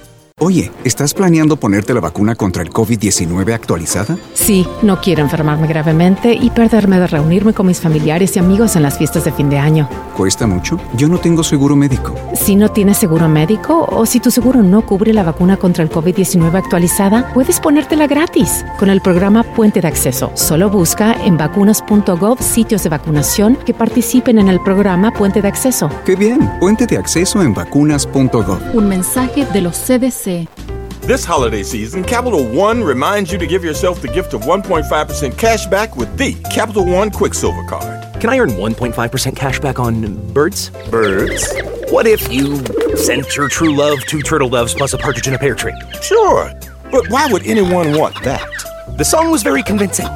Oye, 0.45 0.73
¿estás 0.83 1.13
planeando 1.13 1.55
ponerte 1.55 1.93
la 1.93 2.01
vacuna 2.01 2.35
contra 2.35 2.63
el 2.63 2.69
COVID-19 2.69 3.53
actualizada? 3.53 4.17
Sí, 4.33 4.67
no 4.81 4.99
quiero 4.99 5.21
enfermarme 5.21 5.67
gravemente 5.67 6.33
y 6.33 6.49
perderme 6.49 6.99
de 6.99 7.07
reunirme 7.07 7.53
con 7.53 7.67
mis 7.67 7.79
familiares 7.79 8.35
y 8.35 8.39
amigos 8.39 8.75
en 8.75 8.83
las 8.83 8.97
fiestas 8.97 9.23
de 9.23 9.31
fin 9.31 9.49
de 9.49 9.57
año. 9.57 9.87
¿Cuesta 10.17 10.45
mucho? 10.45 10.77
Yo 10.97 11.07
no 11.07 11.17
tengo 11.17 11.45
seguro 11.45 11.77
médico. 11.77 12.13
Si 12.35 12.57
no 12.57 12.69
tienes 12.69 12.97
seguro 12.97 13.29
médico 13.29 13.85
o 13.89 14.05
si 14.05 14.19
tu 14.19 14.31
seguro 14.31 14.61
no 14.61 14.85
cubre 14.85 15.13
la 15.13 15.23
vacuna 15.23 15.55
contra 15.55 15.81
el 15.81 15.89
COVID-19 15.89 16.53
actualizada, 16.55 17.31
puedes 17.33 17.61
ponértela 17.61 18.05
gratis 18.07 18.65
con 18.77 18.89
el 18.89 18.99
programa 18.99 19.43
Puente 19.43 19.79
de 19.79 19.87
Acceso. 19.87 20.29
Solo 20.33 20.69
busca 20.69 21.13
en 21.23 21.37
vacunas.gov 21.37 22.41
sitios 22.41 22.83
de 22.83 22.89
vacunación 22.89 23.57
que 23.65 23.73
participen 23.73 24.39
en 24.39 24.49
el 24.49 24.59
programa 24.59 25.13
Puente 25.13 25.41
de 25.41 25.47
Acceso. 25.47 25.89
¡Qué 26.05 26.17
bien! 26.17 26.51
Puente 26.59 26.85
de 26.85 26.97
acceso 26.97 27.41
en 27.41 27.53
vacunas.gov. 27.53 28.75
Un 28.75 28.89
mensaje 28.89 29.45
de 29.45 29.61
los 29.61 29.77
CDC. 29.77 30.32
This 31.01 31.25
holiday 31.25 31.63
season, 31.63 32.03
Capital 32.03 32.47
One 32.47 32.81
reminds 32.81 33.31
you 33.31 33.37
to 33.37 33.45
give 33.45 33.63
yourself 33.63 34.01
the 34.01 34.07
gift 34.07 34.33
of 34.33 34.43
1.5% 34.43 35.37
cash 35.37 35.65
back 35.67 35.97
with 35.97 36.17
the 36.17 36.33
Capital 36.49 36.85
One 36.85 37.11
Quicksilver 37.11 37.65
Card. 37.67 38.21
Can 38.21 38.29
I 38.29 38.39
earn 38.39 38.51
1.5% 38.51 39.35
cash 39.35 39.59
back 39.59 39.79
on 39.79 40.33
birds? 40.33 40.69
Birds? 40.89 41.53
What 41.91 42.07
if 42.07 42.31
you 42.31 42.63
sent 42.95 43.35
your 43.35 43.49
true 43.49 43.75
love 43.75 43.99
two 44.05 44.21
turtle 44.21 44.47
doves 44.49 44.73
plus 44.73 44.93
a 44.93 44.97
partridge 44.97 45.27
in 45.27 45.33
a 45.33 45.37
pear 45.37 45.55
tree? 45.55 45.73
Sure, 46.01 46.53
but 46.89 47.09
why 47.09 47.27
would 47.27 47.45
anyone 47.45 47.97
want 47.97 48.15
that? 48.23 48.47
The 48.97 49.03
song 49.03 49.29
was 49.29 49.43
very 49.43 49.61
convincing. 49.61 50.07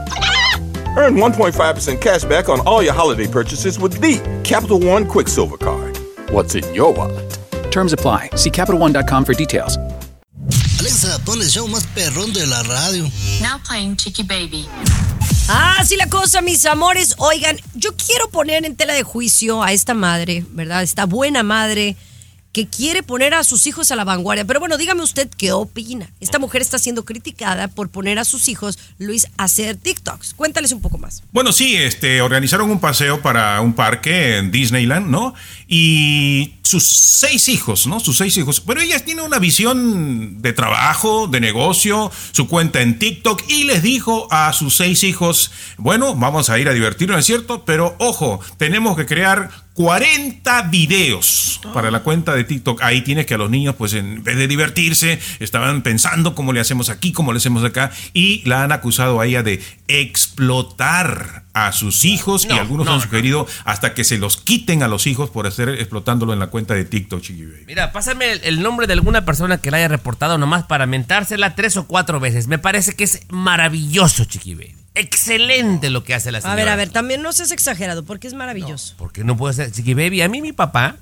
Earn 0.98 1.16
1.5% 1.16 2.02
cash 2.02 2.24
back 2.24 2.48
on 2.48 2.62
all 2.66 2.82
your 2.82 2.94
holiday 2.94 3.28
purchases 3.28 3.78
with 3.78 4.00
the 4.00 4.42
Capital 4.46 4.80
One 4.80 5.06
Quicksilver 5.06 5.58
Card. 5.58 5.98
What's 6.30 6.56
in 6.56 6.74
your 6.74 6.94
wallet? 6.94 7.38
Terms 7.72 7.92
apply. 7.92 8.30
See 8.36 8.50
CapitalOne.com 8.50 9.26
for 9.26 9.34
details. 9.34 9.78
Alexa, 10.88 11.20
pon 11.26 11.42
el 11.42 11.50
show 11.50 11.68
más 11.68 11.86
perrón 11.88 12.32
de 12.32 12.48
la 12.48 12.64
radio. 12.64 13.04
Now 13.42 13.60
playing 13.68 13.98
Chicky 13.98 14.24
Baby. 14.24 14.66
Así 15.50 15.98
la 15.98 16.08
cosa, 16.08 16.42
mis 16.42 16.66
amores. 16.66 17.16
Oigan, 17.18 17.60
yo 17.74 17.90
quiero 17.98 18.30
poner 18.30 18.64
en 18.64 18.78
tela 18.78 18.94
de 18.94 19.04
juicio 19.04 19.62
a 19.62 19.74
esta 19.74 19.94
madre, 19.94 20.46
¿verdad? 20.52 20.84
Esta 20.84 21.06
buena 21.06 21.44
madre 21.44 21.98
que 22.52 22.68
quiere 22.68 23.04
poner 23.04 23.34
a 23.34 23.44
sus 23.44 23.68
hijos 23.68 23.92
a 23.92 23.96
la 23.96 24.04
vanguardia. 24.04 24.46
Pero 24.46 24.60
bueno, 24.60 24.78
dígame 24.78 25.04
usted 25.04 25.30
qué 25.38 25.52
opina. 25.52 26.10
Esta 26.20 26.40
mujer 26.40 26.62
está 26.62 26.80
siendo 26.80 27.06
criticada 27.06 27.68
por 27.68 27.90
poner 27.90 28.20
a 28.20 28.26
sus 28.26 28.48
hijos, 28.48 28.80
Luis, 28.98 29.28
a 29.38 29.44
hacer 29.44 29.76
TikToks. 29.76 30.34
Cuéntales 30.34 30.72
un 30.72 30.82
poco 30.82 30.98
más. 30.98 31.24
Bueno, 31.32 31.52
sí, 31.52 31.76
este, 31.76 32.22
organizaron 32.22 32.72
un 32.72 32.80
paseo 32.80 33.22
para 33.22 33.62
un 33.62 33.74
parque 33.74 34.38
en 34.38 34.52
Disneyland, 34.52 35.08
¿no? 35.08 35.34
Y 35.68 36.56
sus 36.64 36.88
seis 36.88 37.48
hijos, 37.48 37.88
¿no? 37.88 38.00
Sus 38.00 38.18
seis 38.18 38.36
hijos. 38.38 38.62
Pero 38.62 38.82
ella 38.82 39.04
tiene 39.04 39.22
una 39.22 39.40
visión 39.40 40.42
de 40.42 40.54
trabajo, 40.54 41.28
de 41.28 41.40
negocio, 41.40 42.12
su 42.32 42.48
cuenta 42.48 42.82
en 42.82 43.00
TikTok 43.00 43.44
y 43.48 43.64
les 43.64 43.84
dijo 43.84 44.28
a 44.32 44.52
sus 44.54 44.76
seis 44.76 45.04
hijos, 45.04 45.52
bueno, 45.78 46.16
vamos 46.16 46.50
a 46.50 46.60
ir 46.60 46.68
a 46.68 46.74
divertirnos, 46.74 47.20
¿es 47.20 47.26
cierto? 47.26 47.64
Pero 47.66 47.96
ojo, 48.00 48.40
tenemos 48.58 48.98
que 48.98 49.06
crear 49.06 49.67
40 49.78 50.64
videos 50.64 51.62
para 51.72 51.92
la 51.92 52.00
cuenta 52.00 52.34
de 52.34 52.44
TikTok. 52.44 52.82
Ahí 52.82 53.02
tienes 53.02 53.28
que 53.28 53.36
a 53.36 53.38
los 53.38 53.52
niños, 53.52 53.76
pues 53.78 53.94
en 53.94 54.24
vez 54.24 54.36
de 54.36 54.48
divertirse, 54.48 55.20
estaban 55.40 55.84
pensando 55.84 56.34
cómo 56.34 56.52
le 56.52 56.60
hacemos 56.60 56.90
aquí, 56.90 57.12
cómo 57.12 57.32
le 57.32 57.38
hacemos 57.38 57.64
acá, 57.64 57.92
y 58.12 58.42
la 58.50 58.64
han 58.64 58.72
acusado 58.72 59.22
a 59.22 59.28
ella 59.28 59.44
de 59.44 59.62
explotar 59.88 61.44
a 61.54 61.72
sus 61.72 62.06
hijos 62.06 62.46
y 62.46 62.48
No, 62.50 62.56
algunos 62.56 62.86
no, 62.88 62.94
han 62.94 62.98
no. 62.98 63.04
sugerido 63.04 63.48
hasta 63.66 63.94
que 63.94 64.04
se 64.04 64.18
los 64.18 64.38
quiten 64.38 64.82
a 64.82 64.88
los 64.88 65.06
hijos 65.06 65.30
por 65.30 65.46
estar 65.46 65.70
explotándolo 65.70 66.34
en 66.34 66.40
la 66.40 66.48
cuenta 66.48 66.74
de 66.74 66.84
TikTok, 66.84 67.22
Chiqui. 67.22 67.46
Mira, 67.68 67.92
pásame 67.92 68.32
el, 68.32 68.42
el 68.44 68.62
nombre 68.64 68.88
de 68.88 68.94
alguna 68.94 69.26
persona 69.26 69.60
que 69.60 69.70
la 69.70 69.78
haya 69.78 69.88
reportado 69.88 70.40
nomás 70.40 70.64
para 70.66 70.88
mentársela 70.88 71.56
tres 71.56 71.78
o 71.78 71.86
cuatro 71.86 72.20
veces. 72.20 72.48
Me 72.48 72.58
parece 72.58 72.96
que 72.96 73.04
es 73.04 73.22
maravilloso, 73.30 74.26
Chiqui 74.26 74.56
Baby. 74.56 74.76
Excelente 74.98 75.90
lo 75.90 76.04
que 76.04 76.14
hace 76.14 76.32
la 76.32 76.40
A 76.40 76.42
señora. 76.42 76.56
ver, 76.58 76.70
a 76.70 76.76
ver, 76.76 76.90
también 76.90 77.22
no 77.22 77.32
seas 77.34 77.52
exagerado, 77.52 78.04
porque 78.06 78.28
es 78.28 78.34
maravilloso. 78.34 78.96
Porque 78.98 79.24
no 79.24 79.38
puede 79.38 79.54
ser 79.54 79.72
Chiqui 79.72 79.94
Baby. 79.94 80.22
A 80.22 80.30
mí 80.30 80.42
mi 80.42 80.54
papá 80.54 80.96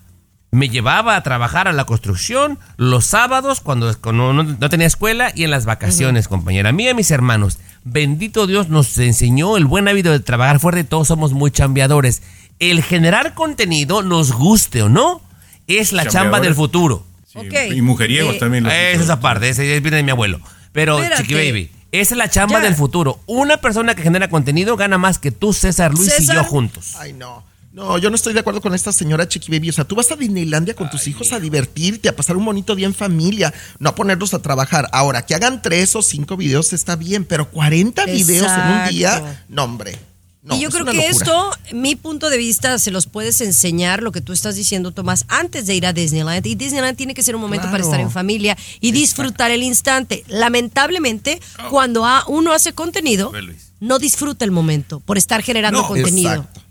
me 0.52 0.70
llevaba 0.70 1.16
a 1.16 1.24
trabajar 1.24 1.68
a 1.68 1.74
la 1.74 1.86
construcción 1.86 2.58
los 2.78 3.06
sábados 3.06 3.60
cuando, 3.62 3.93
cuando 4.00 4.32
no, 4.34 4.43
no 4.43 4.70
tenía 4.70 4.88
escuela 4.88 5.32
y 5.36 5.43
en 5.43 5.52
las 5.52 5.66
vacaciones, 5.66 6.28
compañera. 6.28 6.70
A 6.70 6.72
mí 6.72 6.84
y 6.86 6.89
a 6.89 6.93
mis 6.93 7.12
hermanos. 7.12 7.58
Bendito 7.84 8.48
Dios 8.48 8.70
nos 8.70 8.98
enseñó 8.98 9.58
el 9.58 9.66
buen 9.66 9.88
hábito 9.88 10.12
de 10.12 10.20
trabajar 10.20 10.60
fuerte. 10.60 10.84
Todos 10.84 11.08
somos 11.08 11.34
muy 11.34 11.52
chambeadores. 11.52 12.22
El 12.60 12.82
generar 12.84 13.34
contenido, 13.34 14.02
nos 14.02 14.32
guste 14.32 14.82
o 14.82 14.89
no, 14.89 15.22
es 15.68 15.91
la 15.93 16.08
chamba 16.08 16.39
del 16.39 16.56
futuro. 16.56 17.06
Ok. 17.36 17.54
Y 17.76 17.82
mujeriegos 17.82 18.36
Eh, 18.36 18.39
también. 18.39 18.64
los 18.64 18.72
Esa 18.74 18.89
es 18.91 19.02
esa 19.02 19.20
parte, 19.20 19.50
ese 19.50 19.80
viene 19.82 19.98
de 19.98 20.04
mi 20.04 20.12
abuelo. 20.12 20.39
Pero, 20.72 20.98
Espérate. 21.00 21.24
Chiqui 21.24 21.34
Baby, 21.36 21.72
esa 22.02 22.14
es 22.14 22.18
la 22.18 22.30
chamba 22.30 22.60
Ya. 22.60 22.66
del 22.66 22.76
futuro. 22.76 23.20
Una 23.26 23.58
persona 23.58 23.96
que 23.96 24.02
genera 24.04 24.30
contenido 24.30 24.76
gana 24.78 24.98
más 24.98 25.20
que 25.20 25.32
tú, 25.32 25.54
César 25.54 25.93
Luis 25.93 26.14
y 26.20 26.26
yo 26.28 26.43
juntos. 26.43 26.93
Ay, 26.98 27.14
no. 27.14 27.43
No, 27.74 27.98
yo 27.98 28.10
no 28.10 28.16
estoy 28.16 28.34
de 28.34 28.39
acuerdo 28.39 28.62
con 28.62 28.74
esta 28.74 28.93
señora 28.93 29.28
Chiqui 29.28 29.52
Baby. 29.52 29.70
O 29.70 29.74
sea, 29.74 29.84
tú 29.84 29.96
vas 29.96 30.10
a 30.10 30.16
Disneylandia 30.16 30.76
con 30.76 30.89
tus 30.89 31.08
hijos 31.08 31.34
a 31.34 31.41
divertirte, 31.41 32.08
a 32.08 32.16
pasar 32.16 32.38
un 32.38 32.46
bonito 32.46 32.74
día 32.74 32.86
en 32.88 32.93
familia, 32.93 33.54
no 33.80 33.89
a 33.89 33.96
ponerlos 33.96 34.34
a 34.34 34.39
trabajar. 34.41 34.88
Ahora, 34.93 35.26
que 35.26 35.36
hagan 35.36 35.62
tres 35.62 35.93
o 35.98 36.02
cinco 36.02 36.38
videos 36.38 36.72
está 36.72 36.96
bien, 36.96 37.26
pero 37.26 37.50
40 37.52 38.06
videos 38.06 38.50
en 38.50 38.62
un 38.62 38.89
día, 38.89 39.43
no, 39.50 39.66
hombre. 39.66 40.00
No, 40.46 40.56
y 40.56 40.60
yo 40.62 40.70
creo 40.70 40.86
que 40.86 40.93
locura. 40.93 41.10
esto, 41.12 41.52
mi 41.74 41.96
punto 41.96 42.30
de 42.30 42.38
vista, 42.38 42.78
se 42.78 42.91
los 42.91 43.08
puedes 43.08 43.41
enseñar 43.41 44.04
lo 44.04 44.12
que 44.12 44.22
tú 44.22 44.32
estás 44.32 44.56
diciendo, 44.56 44.91
Tomás, 44.91 45.26
antes 45.28 45.66
de 45.66 45.74
ir 45.74 45.86
a 45.88 45.91
Disneyland. 45.93 46.46
Y 46.46 46.54
Disneyland 46.54 46.96
tiene 46.96 47.14
que 47.16 47.24
ser 47.24 47.36
un 47.36 47.41
momento 47.41 47.70
para 47.72 47.84
estar 47.84 48.00
en 48.00 48.12
familia 48.12 48.56
y 48.80 48.91
disfrutar 48.91 49.50
el 49.52 49.64
instante. 49.64 50.24
Lamentablemente, 50.28 51.41
cuando 51.70 52.06
a- 52.06 52.24
uno 52.28 52.54
hace 52.54 52.74
contenido, 52.74 53.32
no 53.80 54.00
disfruta 54.00 54.46
el 54.46 54.52
momento 54.52 55.00
por 55.00 55.18
estar 55.18 55.41
generando 55.41 55.82
No, 55.82 55.88
contenido. 55.88 56.30
exacto. 56.32 56.62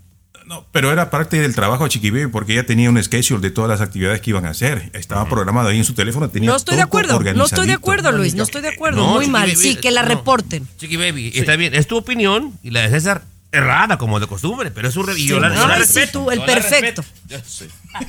No, 0.45 0.63
pero 0.71 0.91
era 0.91 1.09
parte 1.09 1.39
del 1.39 1.55
trabajo 1.55 1.85
de 1.85 1.89
Chiqui 1.89 2.11
Baby 2.11 2.27
porque 2.27 2.53
ella 2.53 2.67
tenía 2.67 2.89
un 2.91 3.01
schedule 3.03 3.41
de 3.41 3.49
todas 3.49 3.67
las 3.67 3.81
actividades 3.81 4.21
que 4.21 4.29
iban 4.29 4.45
a 4.45 4.51
hacer. 4.51 4.91
Estaba 4.93 5.27
programado 5.27 5.69
ahí 5.69 5.77
en 5.79 5.83
su 5.83 5.93
teléfono. 5.95 6.29
Tenía 6.29 6.51
No 6.51 6.55
estoy 6.55 6.75
de 6.75 6.81
todo 6.83 6.87
acuerdo, 6.87 7.19
no 7.33 7.45
estoy 7.45 7.65
de 7.67 7.73
acuerdo, 7.73 8.11
Luis, 8.11 8.35
no 8.35 8.43
estoy 8.43 8.61
de 8.61 8.69
acuerdo. 8.69 8.97
No, 9.01 9.13
Muy 9.13 9.21
Chiqui 9.21 9.31
mal, 9.31 9.47
Baby, 9.49 9.55
sí, 9.59 9.75
que 9.75 9.89
la 9.89 10.03
no. 10.03 10.07
reporten. 10.09 10.67
Chiqui 10.77 10.97
Baby, 10.97 11.31
está 11.33 11.55
bien, 11.55 11.73
es 11.73 11.87
tu 11.87 11.97
opinión 11.97 12.53
y 12.61 12.69
la 12.69 12.81
de 12.81 12.89
César 12.91 13.23
errada 13.51 13.97
como 13.97 14.19
de 14.19 14.27
costumbre, 14.27 14.69
pero 14.71 14.87
es 14.89 14.93
su 14.93 15.01
re- 15.03 15.17
y 15.19 15.27
yo 15.27 15.39
la, 15.39 15.53
yo 15.55 15.67
la 15.67 15.75
Ay, 15.75 15.81
sí, 15.81 15.87
respeto. 15.99 16.11
tú, 16.23 16.31
el 16.31 16.39
yo 16.39 16.45
la 16.45 16.53
perfecto. 16.53 17.03
respeto. 17.29 17.73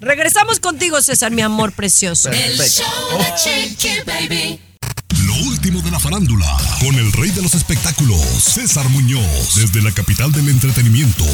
Regresamos 0.00 0.60
contigo, 0.60 1.00
César, 1.02 1.30
mi 1.30 1.42
amor 1.42 1.72
precioso. 1.72 2.30
El 2.30 2.58
show 2.58 3.18
de 3.18 3.34
Chiqui 3.36 4.00
Baby. 4.06 4.60
Lo 5.26 5.34
último 5.48 5.80
de 5.82 5.90
la 5.90 5.98
farándula, 6.00 6.46
con 6.80 6.94
el 6.94 7.12
rey 7.12 7.30
de 7.30 7.42
los 7.42 7.54
espectáculos, 7.54 8.20
César 8.20 8.88
Muñoz, 8.88 9.54
desde 9.54 9.82
la 9.82 9.92
capital 9.92 10.32
del 10.32 10.48
entretenimiento, 10.48 11.24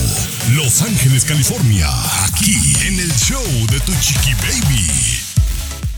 Los 0.53 0.82
Ángeles, 0.82 1.24
California, 1.24 1.89
aquí 2.24 2.57
en 2.87 2.99
el 3.01 3.12
show 3.16 3.43
de 3.70 3.78
Tu 3.80 3.93
Chiqui 4.01 4.34
Baby. 4.34 4.87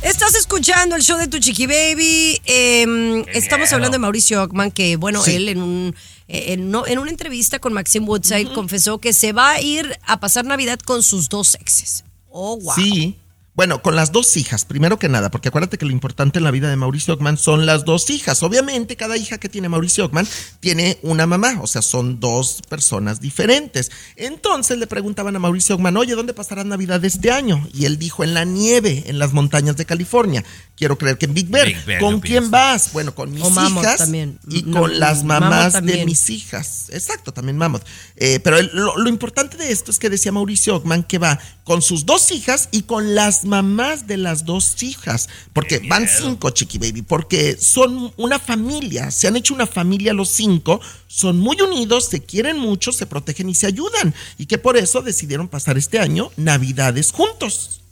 Estás 0.03 0.35
escuchando 0.37 0.95
el 0.97 1.03
show 1.03 1.19
de 1.19 1.27
tu 1.27 1.39
chiqui 1.39 1.67
baby. 1.67 2.41
Eh, 2.47 3.25
estamos 3.35 3.73
hablando 3.73 3.97
de 3.97 3.99
Mauricio 3.99 4.43
Ockman, 4.43 4.71
que 4.71 4.97
bueno, 4.97 5.23
Sí. 5.25 5.35
él 5.35 5.49
en 5.49 5.61
un 5.63 5.95
eh, 6.29 6.53
en, 6.53 6.73
en 6.87 6.99
una 6.99 7.11
entrevista 7.11 7.59
con 7.59 7.73
Maxim 7.73 8.09
Woodside 8.09 8.53
confesó 8.55 8.99
que 8.99 9.13
se 9.13 9.33
va 9.33 9.51
a 9.53 9.61
ir 9.61 9.99
a 10.07 10.21
pasar 10.21 10.45
Navidad 10.45 10.79
con 10.79 11.03
sus 11.03 11.29
dos 11.29 11.57
exes. 11.57 12.05
Oh, 12.31 12.59
wow. 12.59 12.75
Sí. 12.75 13.17
Bueno, 13.59 13.83
con 13.83 13.97
las 13.97 14.13
dos 14.13 14.37
hijas, 14.37 14.65
primero 14.65 15.01
que 15.01 15.09
nada, 15.09 15.33
porque 15.33 15.49
acuérdate 15.49 15.79
que 15.79 15.85
lo 15.85 15.91
importante 15.91 16.39
en 16.39 16.45
la 16.45 16.53
vida 16.53 16.71
de 16.71 16.77
Mauricio 16.77 17.15
Ockman 17.15 17.37
son 17.37 17.67
las 17.67 17.85
dos 17.85 18.09
hijas. 18.09 18.45
Obviamente, 18.45 18.95
cada 18.95 19.17
hija 19.17 19.39
que 19.39 19.49
tiene 19.49 19.69
Mauricio 19.69 20.05
Ockman 20.05 20.29
tiene 20.61 21.01
una 21.03 21.27
mamá, 21.27 21.59
o 21.61 21.67
sea, 21.67 21.83
son 21.83 22.21
dos 22.21 22.63
personas 22.69 23.21
diferentes. 23.21 23.91
Entonces 24.15 24.79
le 24.79 24.87
preguntaban 24.87 25.35
a 25.35 25.41
Mauricio 25.41 25.75
Ockman, 25.75 25.97
oye, 25.97 26.15
¿dónde 26.15 26.35
pasarás 26.35 26.67
Navidad 26.67 27.05
este 27.05 27.33
año? 27.33 27.67
Y 27.75 27.87
él 27.87 27.99
dijo, 27.99 28.23
en 28.23 28.33
la 28.33 28.45
nieve, 28.45 29.03
en 29.09 29.19
las 29.19 29.33
montañas 29.33 29.77
de 29.77 29.87
California. 29.87 30.45
Quiero 30.77 30.97
creer 30.97 31.19
que 31.19 31.27
en 31.27 31.35
Big 31.35 31.49
Bear. 31.49 31.67
Big 31.67 31.85
Bear, 31.85 32.01
¿Con 32.01 32.21
quién 32.21 32.53
vas? 32.53 32.93
Bueno, 32.93 33.13
con 33.13 33.33
mis 33.33 33.43
O 33.43 33.51
hijas 33.51 33.97
también. 33.99 34.39
y 34.49 34.63
No, 34.63 34.83
con 34.83 35.01
las 35.01 35.25
mamás 35.25 35.85
de 35.85 36.07
mis 36.07 36.31
hijas. 36.31 36.91
Exacto, 36.91 37.33
también 37.33 37.57
Mammoth. 37.59 37.83
Eh, 38.15 38.39
pero 38.39 38.59
el- 38.59 38.71
lo, 38.73 38.97
lo 38.97 39.09
importante 39.09 39.57
de 39.57 39.73
esto 39.73 39.91
es 39.91 39.99
que 39.99 40.09
decía 40.09 40.31
Mauricio 40.31 40.77
Ockman 40.77 41.03
que 41.03 41.19
va 41.19 41.41
con 41.69 41.83
sus 41.83 42.07
dos 42.07 42.31
hijas 42.33 42.71
y 42.73 42.85
con 42.85 43.14
las 43.14 43.45
mamás 43.45 44.07
de 44.07 44.16
las 44.16 44.47
dos 44.47 44.83
hijas. 44.83 45.29
Porque 45.53 45.81
van 45.87 46.09
cinco, 46.09 46.49
Chiqui 46.49 46.79
Baby, 46.79 47.03
porque 47.03 47.59
son 47.61 48.11
una 48.16 48.39
familia. 48.39 49.11
Se 49.11 49.29
han 49.29 49.37
hecho 49.37 49.53
una 49.53 49.66
familia 49.66 50.14
los 50.14 50.31
cinco. 50.31 50.81
Son 51.09 51.39
muy 51.39 51.61
unidos, 51.61 52.07
se 52.07 52.23
quieren 52.25 52.59
mucho, 52.59 52.91
se 52.91 53.05
protegen 53.05 53.51
y 53.51 53.55
se 53.55 53.66
ayudan. 53.66 54.14
Y 54.39 54.47
que 54.47 54.57
por 54.57 54.79
eso 54.79 55.03
decidieron 55.03 55.47
pasar 55.47 55.77
este 55.77 55.99
año 55.99 56.31
Navidades 56.39 57.12
juntos. 57.12 57.83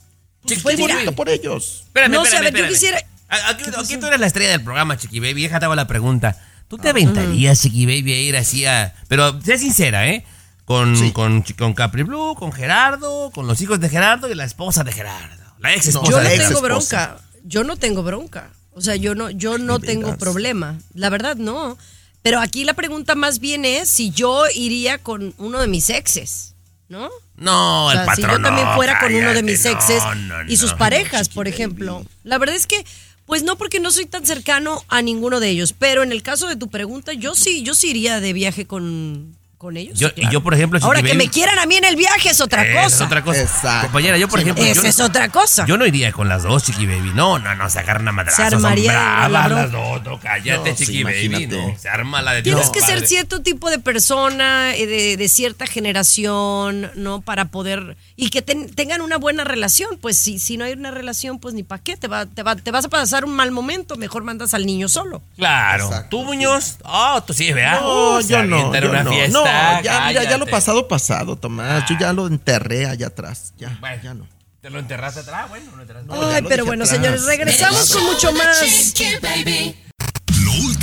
Pues 0.42 0.62
fue 0.62 0.74
bonito 0.76 1.12
por 1.12 1.28
ellos. 1.28 1.82
Espérame, 1.88 2.12
No 2.12 2.24
sé, 2.24 2.36
espérame, 2.36 2.46
a 2.46 2.50
ver, 2.50 2.52
yo 2.70 2.72
espérame. 2.72 2.72
quisiera- 2.72 3.06
A- 3.28 3.50
Aquí, 3.50 3.64
aquí 3.76 3.96
tú 3.98 4.06
eres 4.06 4.20
la 4.20 4.26
estrella 4.26 4.52
del 4.52 4.64
programa, 4.64 4.96
Chiqui 4.96 5.20
Baby. 5.20 5.42
Déjate 5.42 5.66
hago 5.66 5.74
la 5.74 5.86
pregunta. 5.86 6.40
¿Tú 6.68 6.78
te 6.78 6.88
aventarías, 6.88 7.60
Chiqui 7.60 7.84
Baby, 7.84 8.12
a 8.14 8.20
ir 8.22 8.36
así 8.38 8.64
a... 8.64 8.94
Pero 9.08 9.38
sé 9.42 9.58
sincera, 9.58 10.08
¿eh? 10.08 10.24
Con, 10.66 11.12
con, 11.12 11.42
con 11.56 11.74
Capri 11.74 12.02
Blue, 12.02 12.34
con 12.34 12.52
Gerardo, 12.52 13.30
con 13.32 13.46
los 13.46 13.60
hijos 13.62 13.78
de 13.78 13.88
Gerardo 13.88 14.28
y 14.28 14.34
la 14.34 14.44
esposa 14.44 14.82
de 14.82 14.92
Gerardo. 14.92 15.44
La 15.60 15.72
ex 15.72 15.86
esposa 15.86 16.10
yo 16.10 16.18
no 16.20 16.28
de 16.28 16.38
tengo 16.38 16.60
bronca. 16.60 17.16
Yo 17.44 17.64
no 17.64 17.76
tengo 17.76 18.02
bronca. 18.02 18.50
O 18.72 18.80
sea, 18.80 18.96
yo 18.96 19.14
no, 19.14 19.30
yo 19.30 19.58
no 19.58 19.78
tengo 19.78 20.18
problema. 20.18 20.78
La 20.92 21.08
verdad, 21.08 21.36
no. 21.36 21.78
Pero 22.22 22.40
aquí 22.40 22.64
la 22.64 22.74
pregunta 22.74 23.14
más 23.14 23.38
bien 23.38 23.64
es 23.64 23.88
si 23.88 24.10
yo 24.10 24.42
iría 24.54 24.98
con 24.98 25.32
uno 25.38 25.60
de 25.60 25.68
mis 25.68 25.88
exes, 25.88 26.56
¿no? 26.88 27.08
No, 27.36 27.86
O 27.86 27.90
sea, 27.92 28.00
el 28.00 28.06
patrón 28.06 28.30
si 28.30 28.36
yo 28.36 28.42
también 28.42 28.66
no, 28.66 28.74
fuera 28.74 28.98
con 28.98 29.14
uno 29.14 29.32
de 29.32 29.42
mis 29.44 29.64
exes 29.64 30.02
no, 30.02 30.14
no, 30.16 30.34
y 30.48 30.56
sus 30.56 30.74
parejas, 30.74 31.28
por 31.28 31.46
ejemplo. 31.46 32.04
La 32.24 32.38
verdad 32.38 32.56
es 32.56 32.66
que, 32.66 32.84
pues 33.26 33.44
no, 33.44 33.56
porque 33.56 33.78
no 33.78 33.92
soy 33.92 34.06
tan 34.06 34.26
cercano 34.26 34.82
a 34.88 35.00
ninguno 35.02 35.38
de 35.38 35.50
ellos. 35.50 35.72
Pero 35.72 36.02
en 36.02 36.10
el 36.10 36.24
caso 36.24 36.48
de 36.48 36.56
tu 36.56 36.68
pregunta, 36.68 37.12
yo 37.12 37.36
sí, 37.36 37.62
yo 37.62 37.74
sí 37.76 37.90
iría 37.90 38.18
de 38.18 38.32
viaje 38.32 38.66
con, 38.66 39.36
con 39.58 39.76
ellos. 39.76 39.98
Yo, 39.98 40.12
claro. 40.12 40.30
Y 40.30 40.32
yo, 40.32 40.42
por 40.42 40.54
ejemplo, 40.54 40.78
Ahora 40.82 41.00
Chiqui 41.00 41.12
que 41.12 41.16
me 41.16 41.28
quieran 41.28 41.58
a 41.58 41.66
mí 41.66 41.76
en 41.76 41.84
el 41.84 41.96
viaje 41.96 42.30
es 42.30 42.40
otra 42.40 42.64
cosa. 42.72 42.96
Es 42.96 43.00
otra 43.00 43.22
cosa. 43.22 43.80
Compañera, 43.82 44.18
yo 44.18 44.28
por 44.28 44.40
ejemplo. 44.40 44.62
Esa 44.64 44.82
yo, 44.82 44.88
es 44.88 45.00
otra 45.00 45.28
cosa. 45.28 45.64
Yo 45.66 45.76
no 45.76 45.86
iría 45.86 46.12
con 46.12 46.28
las 46.28 46.42
dos, 46.42 46.64
Chiqui 46.64 46.86
Baby. 46.86 47.12
No, 47.14 47.38
no, 47.38 47.54
no, 47.54 47.70
se 47.70 47.78
agarran 47.78 48.06
a 48.08 48.12
madrazos. 48.12 48.36
Se 48.36 48.54
armaría 48.54 48.92
son 48.92 49.32
bravas 49.32 49.50
las 49.50 49.72
dos. 49.72 50.02
No, 50.02 50.20
cállate, 50.20 50.70
No, 50.70 50.76
sí, 50.76 50.86
Chiqui 50.86 51.04
Baby. 51.04 51.46
No, 51.46 51.78
se 51.78 51.88
arma 51.88 52.22
la 52.22 52.32
de 52.32 52.42
Tienes 52.42 52.70
Dios, 52.70 52.72
que 52.72 52.80
ser 52.80 53.06
cierto 53.06 53.42
tipo 53.42 53.70
de 53.70 53.78
persona, 53.78 54.74
eh, 54.76 54.86
de, 54.86 55.16
de 55.16 55.28
cierta 55.28 55.66
generación, 55.66 56.90
¿no? 56.94 57.20
Para 57.20 57.46
poder. 57.46 57.96
Y 58.18 58.30
que 58.30 58.40
ten- 58.40 58.74
tengan 58.74 59.02
una 59.02 59.18
buena 59.18 59.44
relación. 59.44 59.98
Pues 59.98 60.16
si, 60.16 60.38
si 60.38 60.56
no 60.56 60.64
hay 60.64 60.72
una 60.72 60.90
relación, 60.90 61.38
pues 61.38 61.52
ni 61.54 61.62
para 61.62 61.82
qué. 61.82 61.96
Te, 61.98 62.08
va, 62.08 62.24
te, 62.24 62.42
va, 62.42 62.56
te 62.56 62.70
vas 62.70 62.86
a 62.86 62.88
pasar 62.88 63.26
un 63.26 63.32
mal 63.36 63.50
momento. 63.50 63.96
Mejor 63.96 64.24
mandas 64.24 64.54
al 64.54 64.64
niño 64.64 64.88
solo. 64.88 65.22
Claro. 65.36 65.90
¿Tú, 66.08 66.24
Muñoz? 66.24 66.78
Oh, 66.84 67.22
tú 67.26 67.34
sí, 67.34 67.52
¿verdad? 67.52 67.80
No, 67.82 68.20
yo 68.22 68.42
no. 68.42 68.72
yo 68.74 68.88
una 68.90 69.04
no. 69.04 69.10
fiesta. 69.10 69.38
No, 69.76 69.82
ya, 69.82 70.06
mira, 70.08 70.24
ya 70.24 70.38
lo 70.38 70.46
pasado, 70.46 70.88
pasado, 70.88 71.36
Tomás. 71.36 71.84
Yo 71.90 71.96
ya 72.00 72.14
lo 72.14 72.26
enterré 72.26 72.86
allá 72.86 73.08
atrás. 73.08 73.52
Ya, 73.58 73.76
Bueno, 73.80 74.02
ya 74.02 74.14
no. 74.14 74.26
¿Te 74.62 74.70
lo 74.70 74.78
enterraste 74.78 75.20
atrás? 75.20 75.48
Bueno, 75.50 75.70
no 75.76 75.82
enterraste. 75.82 76.10
Ay, 76.12 76.42
pero 76.48 76.64
bueno, 76.64 76.86
señores, 76.86 77.24
regresamos 77.26 77.92
con 77.92 78.02
mucho 78.04 78.32
más. 78.32 78.94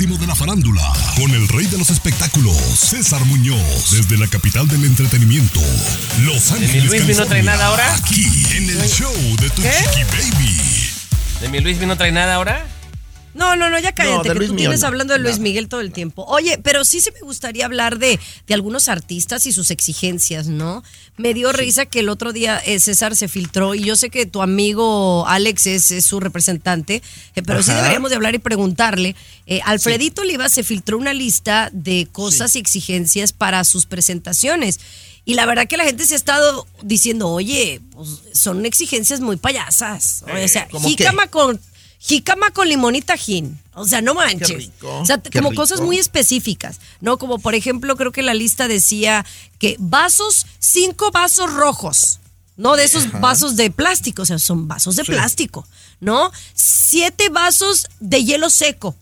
Último 0.04 0.20
de 0.20 0.26
la 0.26 0.34
farándula, 0.34 0.82
con 1.16 1.30
el 1.30 1.48
rey 1.48 1.64
de 1.64 1.78
los 1.78 1.88
espectáculos, 1.88 2.54
César 2.78 3.24
Muñoz, 3.24 3.90
desde 3.90 4.18
la 4.18 4.26
capital 4.26 4.68
del 4.68 4.84
entretenimiento, 4.84 5.60
Los 6.20 6.52
¿De 6.52 6.58
mi 6.58 6.64
Ángeles, 6.66 7.04
Luis 7.06 7.18
no 7.18 7.24
trae 7.24 7.42
nada 7.42 7.64
ahora? 7.68 7.94
Aquí, 7.94 8.26
en 8.54 8.68
el 8.68 8.86
show 8.86 9.14
de 9.40 9.48
tu 9.48 9.62
¿Qué? 9.62 9.70
chiqui 9.70 10.04
baby. 10.04 10.90
¿De 11.40 11.48
mi 11.48 11.60
Luis 11.60 11.78
no 11.78 11.96
trae 11.96 12.12
nada 12.12 12.34
ahora? 12.34 12.66
No, 13.34 13.56
no, 13.56 13.68
no, 13.68 13.78
ya 13.78 13.92
cállate, 13.92 14.28
No, 14.28 14.34
que 14.40 14.46
tú 14.46 14.56
tienes 14.56 14.80
no, 14.80 14.86
hablando 14.86 15.12
de 15.12 15.18
Luis. 15.18 15.38
Miguel 15.40 15.68
todo 15.68 15.80
el 15.80 15.92
tiempo. 15.92 16.24
Oye, 16.26 16.58
pero 16.62 16.84
sí 16.84 17.00
se 17.00 17.10
me 17.12 17.20
gustaría 17.20 17.66
hablar 17.66 17.98
de, 17.98 18.18
de 18.46 18.54
algunos 18.54 18.88
artistas 18.88 19.46
y 19.46 19.52
sus 19.52 19.70
exigencias, 19.70 20.46
¿no? 20.46 20.82
Me 21.16 21.34
dio 21.34 21.52
risa 21.52 21.86
que 21.86 22.00
el 22.00 22.08
otro 22.08 22.32
día 22.32 22.60
eh, 22.64 22.80
César 22.80 23.16
se 23.16 23.28
filtró 23.28 23.74
y 23.74 23.84
yo 23.84 23.96
sé 23.96 24.10
que 24.10 24.26
tu 24.26 24.42
amigo 24.42 25.26
Alex 25.26 25.66
es, 25.66 25.90
es 25.90 26.04
su 26.04 26.20
representante, 26.20 27.02
eh, 27.34 27.42
pero 27.42 27.62
sí 27.62 27.72
deberíamos 27.72 28.10
de 28.10 28.16
hablar 28.16 28.34
y 28.34 28.38
preguntarle. 28.38 29.16
Eh, 29.46 29.60
Alfredito 29.64 30.22
Oliva 30.22 30.48
se 30.48 30.62
filtró 30.62 30.96
una 30.96 31.12
lista 31.12 31.70
de 31.72 32.08
cosas 32.10 32.56
y 32.56 32.58
exigencias 32.58 33.32
para 33.32 33.64
sus 33.64 33.86
presentaciones. 33.86 34.80
Y 35.26 35.34
la 35.34 35.46
verdad 35.46 35.66
que 35.66 35.78
la 35.78 35.84
gente 35.84 36.06
se 36.06 36.14
ha 36.14 36.16
estado 36.16 36.66
diciendo, 36.82 37.30
oye, 37.30 37.80
pues, 37.92 38.20
son 38.34 38.66
exigencias 38.66 39.20
muy 39.20 39.36
payasas. 39.36 40.22
O 40.22 40.48
sea, 40.48 40.68
jícama 40.82 41.28
con, 41.28 41.58
jícama 42.06 42.50
con 42.50 42.68
limón 42.68 42.94
y 42.96 43.00
tajín. 43.02 43.58
O 43.74 43.86
sea, 43.86 44.02
no 44.02 44.14
manches. 44.14 44.50
rico, 44.56 45.00
O 45.00 45.06
sea, 45.06 45.18
qué 45.18 45.30
como 45.38 45.50
rico. 45.50 45.62
cosas 45.62 45.80
muy 45.80 45.98
específicas, 45.98 46.78
¿no? 47.00 47.16
Como 47.18 47.38
por 47.38 47.54
ejemplo, 47.54 47.96
creo 47.96 48.12
que 48.12 48.22
la 48.22 48.34
lista 48.34 48.68
decía 48.68 49.24
que 49.58 49.76
vasos, 49.78 50.46
cinco 50.58 51.10
vasos 51.10 51.52
rojos. 51.52 52.20
No 52.56 52.76
de 52.76 52.84
esos 52.84 53.06
Ajá. 53.06 53.18
vasos 53.18 53.56
de 53.56 53.70
plástico, 53.70 54.22
o 54.22 54.24
sea, 54.26 54.38
son 54.38 54.68
vasos 54.68 54.94
de 54.96 55.04
Sí. 55.04 55.10
plástico, 55.12 55.66
¿no? 56.00 56.30
Siete 56.54 57.28
vasos 57.30 57.88
de 58.00 58.22
hielo 58.22 58.48
seco. 58.50 58.94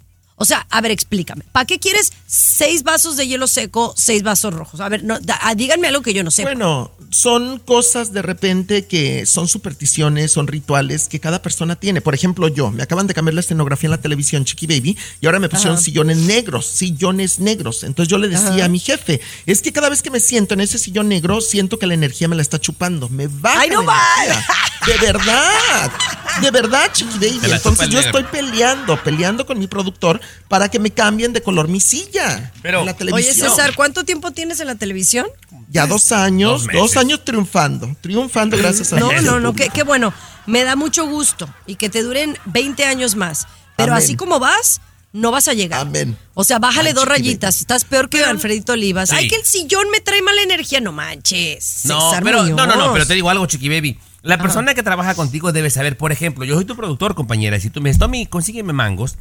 O 0.43 0.45
sea, 0.45 0.66
a 0.70 0.80
ver, 0.80 0.90
explícame. 0.90 1.45
¿Para 1.53 1.66
qué 1.66 1.78
quieres 1.78 2.12
seis 2.26 2.82
vasos 2.82 3.16
de 3.16 3.28
hielo 3.28 3.47
seco, 3.47 3.95
seis 3.97 4.24
vasos 4.24 4.53
rojos? 4.53 4.80
A 4.80 4.88
ver, 4.88 5.05
no, 5.05 5.20
da- 5.20 5.38
ah, 5.40 5.55
díganme 5.55 5.86
algo 5.86 6.03
que 6.03 6.12
yo 6.14 6.24
no 6.24 6.32
sé. 6.32 6.43
Bueno, 6.43 6.90
son 7.11 7.61
cosas 7.61 8.12
de 8.12 8.22
repente 8.22 8.86
que 8.86 9.24
son 9.24 9.47
supersticiones, 9.47 10.32
son 10.32 10.49
rituales 10.49 11.07
que 11.07 11.20
cada 11.20 11.43
persona 11.43 11.76
tiene. 11.76 12.01
Por 12.01 12.16
ejemplo, 12.16 12.49
yo, 12.49 12.72
me 12.72 12.82
acaban 12.82 13.07
de 13.07 13.14
cambiar 13.14 13.34
la 13.34 13.40
escenografía 13.40 13.86
en 13.86 13.93
la 13.93 14.01
televisión, 14.01 14.45
Chiqui 14.45 14.66
Baby, 14.66 14.99
y 15.20 15.26
ahora 15.26 15.38
me 15.38 15.49
pusieron 15.49 15.74
Ajá. 15.76 15.84
sillones 15.84 16.16
negros, 16.16 16.66
sillones 16.66 17.38
negros. 17.38 17.84
Entonces 17.84 18.11
yo 18.11 18.18
le 18.18 18.26
decía 18.26 18.49
Ajá. 18.57 18.64
a 18.64 18.68
mi 18.68 18.80
jefe, 18.80 19.20
es 19.47 19.62
que 19.62 19.72
cada 19.72 19.90
vez 19.90 20.03
que 20.03 20.11
me 20.11 20.18
siento 20.18 20.55
en 20.55 20.61
ese 20.62 20.76
sillón 20.76 21.09
negro, 21.09 21.40
siento 21.40 21.78
que 21.78 21.86
la 21.86 21.95
energía 21.95 22.26
me 22.26 22.34
la 22.34 22.43
está 22.43 22.59
chupando. 22.61 23.09
Me 23.09 23.28
baja 23.28 23.61
¡Ay, 23.61 23.70
no 23.70 23.82
la 23.82 23.95
energía. 24.24 24.45
De 24.86 25.07
verdad, 25.07 25.93
de 26.40 26.51
verdad, 26.51 26.90
Chiqui 26.93 27.18
Baby. 27.20 27.53
Entonces 27.53 27.88
yo 27.90 28.01
negro. 28.01 28.18
estoy 28.18 28.24
peleando, 28.24 29.01
peleando 29.05 29.47
con 29.47 29.57
mi 29.61 29.68
productor 29.68 30.20
para 30.49 30.68
que 30.68 30.78
me 30.78 30.91
cambien 30.91 31.33
de 31.33 31.43
color 31.43 31.68
mi 31.68 31.80
silla 31.80 32.53
Pero- 32.62 32.80
en 32.80 32.87
la 32.87 32.93
Oye, 32.93 32.99
televisión. 32.99 33.51
César, 33.51 33.74
¿cuánto 33.74 34.05
tiempo 34.05 34.30
tienes 34.30 34.61
en 34.61 34.66
la 34.66 34.74
televisión? 34.74 35.26
Ya 35.70 35.87
dos 35.87 36.12
años, 36.12 36.66
Dos 36.72 36.97
años 36.97 37.24
triunfando, 37.24 37.95
triunfando 38.01 38.57
gracias 38.57 38.93
a 38.93 38.99
No, 39.01 39.09
Dios. 39.09 39.22
no, 39.22 39.41
no, 39.41 39.55
qué, 39.55 39.68
qué 39.70 39.83
bueno. 39.83 40.12
Me 40.47 40.64
da 40.64 40.76
mucho 40.76 41.07
gusto 41.09 41.49
y 41.66 41.76
que 41.76 41.89
te 41.89 42.03
duren 42.03 42.37
20 42.47 42.85
años 42.85 43.14
más. 43.16 43.47
Pero 43.76 43.93
Amén. 43.93 44.05
así 44.05 44.16
como 44.16 44.39
vas, 44.39 44.80
no 45.12 45.30
vas 45.30 45.49
a 45.49 45.53
llegar. 45.55 45.80
Amén. 45.80 46.16
O 46.35 46.45
sea, 46.45 46.59
bájale 46.59 46.91
Ay, 46.91 46.95
dos 46.95 47.07
rayitas. 47.07 47.61
Estás 47.61 47.85
peor 47.85 48.09
que 48.11 48.22
Alfredito 48.24 48.72
Olivas. 48.74 49.09
Sí. 49.11 49.16
Ay, 49.16 49.28
que 49.28 49.37
el 49.37 49.45
sillón 49.45 49.89
me 49.91 50.01
trae 50.01 50.20
mala 50.22 50.43
energía. 50.43 50.80
No 50.80 50.93
manches. 50.93 51.83
No, 51.85 52.01
César 52.11 52.22
pero, 52.24 52.43
no, 52.45 52.66
no, 52.66 52.76
no, 52.76 52.93
pero 52.93 53.07
te 53.07 53.14
digo 53.14 53.30
algo, 53.30 53.47
Chiqui 53.47 53.68
Baby. 53.68 53.99
La 54.22 54.39
persona 54.39 54.74
que 54.74 54.83
trabaja 54.83 55.14
contigo 55.14 55.53
debe 55.53 55.68
saber, 55.70 55.97
por 55.97 56.12
ejemplo, 56.12 56.45
yo 56.45 56.55
soy 56.55 56.64
tu 56.64 56.76
productor, 56.76 57.14
compañera, 57.16 57.57
y 57.57 57.61
si 57.61 57.70
tú 57.70 57.80
me 57.80 57.89
dices, 57.89 57.99
Tommy, 57.99 58.26
consígueme 58.26 58.72
mangos, 58.72 59.16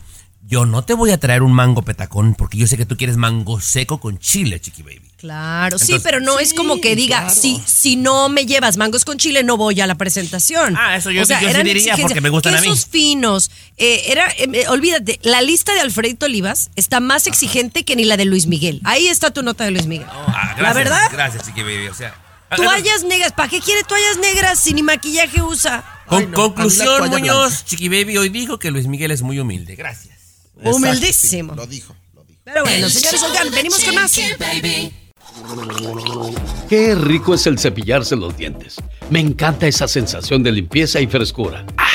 yo 0.51 0.65
no 0.65 0.83
te 0.83 0.93
voy 0.93 1.11
a 1.11 1.17
traer 1.17 1.43
un 1.43 1.53
mango 1.53 1.81
petacón, 1.81 2.35
porque 2.35 2.57
yo 2.57 2.67
sé 2.67 2.75
que 2.75 2.85
tú 2.85 2.97
quieres 2.97 3.15
mango 3.15 3.61
seco 3.61 4.01
con 4.01 4.19
chile, 4.19 4.59
Chiqui 4.59 4.83
Baby. 4.83 5.01
Claro, 5.17 5.79
sí, 5.79 5.95
pero 6.03 6.19
no 6.19 6.39
es 6.39 6.53
como 6.53 6.81
que 6.81 6.93
diga, 6.95 7.19
claro. 7.21 7.33
si, 7.33 7.63
si 7.65 7.95
no 7.95 8.27
me 8.27 8.45
llevas 8.45 8.75
mangos 8.75 9.05
con 9.05 9.17
chile, 9.17 9.43
no 9.43 9.55
voy 9.55 9.79
a 9.79 9.87
la 9.87 9.95
presentación. 9.95 10.75
Ah, 10.77 10.97
eso 10.97 11.09
yo 11.09 11.21
O 11.21 11.25
sea, 11.25 11.39
sí- 11.39 11.45
yo 11.45 11.51
sí 11.53 11.63
diría, 11.63 11.95
porque 11.95 12.19
me 12.19 12.29
gustan 12.29 12.55
a 12.55 12.59
mí. 12.59 12.67
Quesos 12.67 12.85
finos. 12.85 13.49
eh, 13.77 14.03
era, 14.07 14.27
eh, 14.31 14.49
eh, 14.51 14.67
olvídate, 14.67 15.19
la 15.23 15.41
lista 15.41 15.73
de 15.73 15.79
Alfredito 15.79 16.25
Olivas 16.25 16.69
está 16.75 16.99
más 16.99 17.27
exigente 17.27 17.85
que 17.85 17.95
ni 17.95 18.03
la 18.03 18.17
de 18.17 18.25
Luis 18.25 18.47
Miguel. 18.47 18.81
Ahí 18.83 19.07
está 19.07 19.31
tu 19.31 19.43
nota 19.43 19.63
de 19.63 19.71
Luis 19.71 19.85
Miguel. 19.85 20.07
Ah, 20.11 20.55
la 20.59 20.73
verdad, 20.73 21.07
Gracias, 21.13 21.45
Chiqui 21.45 21.61
Baby, 21.61 21.87
o 21.87 21.93
sea. 21.93 22.13
toallas 22.57 23.03
negras. 23.05 23.31
¿Para 23.31 23.47
qué 23.47 23.61
quiere 23.61 23.83
toallas 23.83 24.17
negras 24.17 24.59
si 24.59 24.73
ni 24.73 24.83
maquillaje 24.83 25.41
usa? 25.41 25.85
Con, 26.07 26.19
Ay, 26.19 26.27
no, 26.27 26.35
conclusión, 26.35 27.09
Muñoz. 27.09 27.63
Chiqui 27.63 27.87
Baby 27.87 28.17
hoy 28.17 28.27
dijo 28.27 28.59
que 28.59 28.69
Luis 28.69 28.87
Miguel 28.87 29.11
es 29.11 29.21
muy 29.21 29.39
humilde. 29.39 29.75
Gracias. 29.77 30.10
Exacto, 30.61 30.77
Humildísimo. 30.77 31.53
sí, 31.53 31.59
lo 31.59 31.67
dijo, 31.67 31.95
lo 32.13 32.23
dijo. 32.23 32.39
Pero 32.43 32.63
bueno, 32.63 32.89
señores, 32.89 33.23
oigan, 33.23 33.51
venimos 33.51 33.83
con 33.83 33.95
más. 33.95 34.19
Qué 36.69 36.95
rico 36.95 37.33
es 37.33 37.47
el 37.47 37.57
cepillarse 37.59 38.15
los 38.15 38.37
dientes. 38.37 38.75
Me 39.09 39.19
encanta 39.19 39.67
esa 39.67 39.87
sensación 39.87 40.43
de 40.43 40.51
limpieza 40.51 40.99
y 41.01 41.07
frescura. 41.07 41.65
¡Ah! 41.77 41.87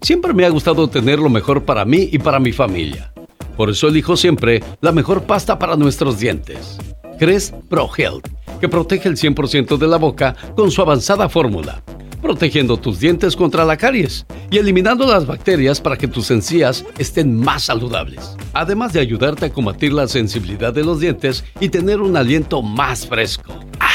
Siempre 0.00 0.32
me 0.32 0.44
ha 0.44 0.48
gustado 0.48 0.88
tener 0.88 1.18
lo 1.18 1.28
mejor 1.28 1.64
para 1.64 1.84
mí 1.84 2.08
y 2.12 2.18
para 2.18 2.38
mi 2.38 2.52
familia. 2.52 3.12
Por 3.56 3.70
eso 3.70 3.88
elijo 3.88 4.16
siempre 4.16 4.62
la 4.80 4.92
mejor 4.92 5.24
pasta 5.24 5.58
para 5.58 5.76
nuestros 5.76 6.18
dientes. 6.20 6.78
Crest 7.18 7.52
Pro 7.68 7.90
Health, 7.96 8.28
que 8.60 8.68
protege 8.68 9.08
el 9.08 9.16
100% 9.16 9.76
de 9.76 9.88
la 9.88 9.96
boca 9.96 10.36
con 10.54 10.70
su 10.70 10.80
avanzada 10.80 11.28
fórmula. 11.28 11.82
Protegiendo 12.20 12.76
tus 12.76 13.00
dientes 13.00 13.36
contra 13.36 13.64
la 13.64 13.76
caries 13.76 14.26
y 14.50 14.58
eliminando 14.58 15.06
las 15.06 15.26
bacterias 15.26 15.80
para 15.80 15.96
que 15.96 16.08
tus 16.08 16.30
encías 16.30 16.84
estén 16.98 17.34
más 17.38 17.64
saludables. 17.64 18.36
Además 18.52 18.92
de 18.92 19.00
ayudarte 19.00 19.46
a 19.46 19.52
combatir 19.52 19.92
la 19.92 20.08
sensibilidad 20.08 20.72
de 20.72 20.84
los 20.84 21.00
dientes 21.00 21.44
y 21.60 21.68
tener 21.68 22.00
un 22.00 22.16
aliento 22.16 22.62
más 22.62 23.06
fresco. 23.06 23.58
¡Ah! 23.80 23.88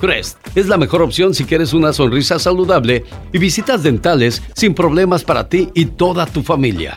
Crest 0.00 0.38
es 0.54 0.68
la 0.68 0.76
mejor 0.76 1.02
opción 1.02 1.34
si 1.34 1.44
quieres 1.44 1.72
una 1.72 1.92
sonrisa 1.92 2.38
saludable 2.38 3.04
y 3.32 3.38
visitas 3.38 3.82
dentales 3.82 4.42
sin 4.54 4.74
problemas 4.74 5.24
para 5.24 5.48
ti 5.48 5.70
y 5.74 5.86
toda 5.86 6.26
tu 6.26 6.42
familia. 6.42 6.96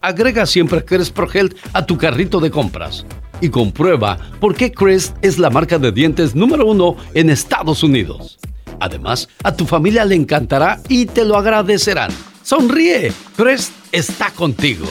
Agrega 0.00 0.44
siempre 0.44 0.84
Crest 0.84 1.14
Pro 1.14 1.30
Health 1.32 1.56
a 1.72 1.86
tu 1.86 1.96
carrito 1.96 2.40
de 2.40 2.50
compras 2.50 3.06
y 3.40 3.48
comprueba 3.48 4.18
por 4.40 4.54
qué 4.54 4.70
Crest 4.70 5.16
es 5.22 5.38
la 5.38 5.50
marca 5.50 5.78
de 5.78 5.92
dientes 5.92 6.34
número 6.34 6.66
uno 6.66 6.96
en 7.14 7.30
Estados 7.30 7.82
Unidos. 7.82 8.38
Además, 8.80 9.28
a 9.42 9.54
tu 9.54 9.66
familia 9.66 10.04
le 10.04 10.14
encantará 10.14 10.80
y 10.88 11.06
te 11.06 11.24
lo 11.24 11.36
agradecerán. 11.36 12.10
Sonríe, 12.42 13.12
Crest 13.36 13.72
está 13.92 14.30
contigo. 14.30 14.86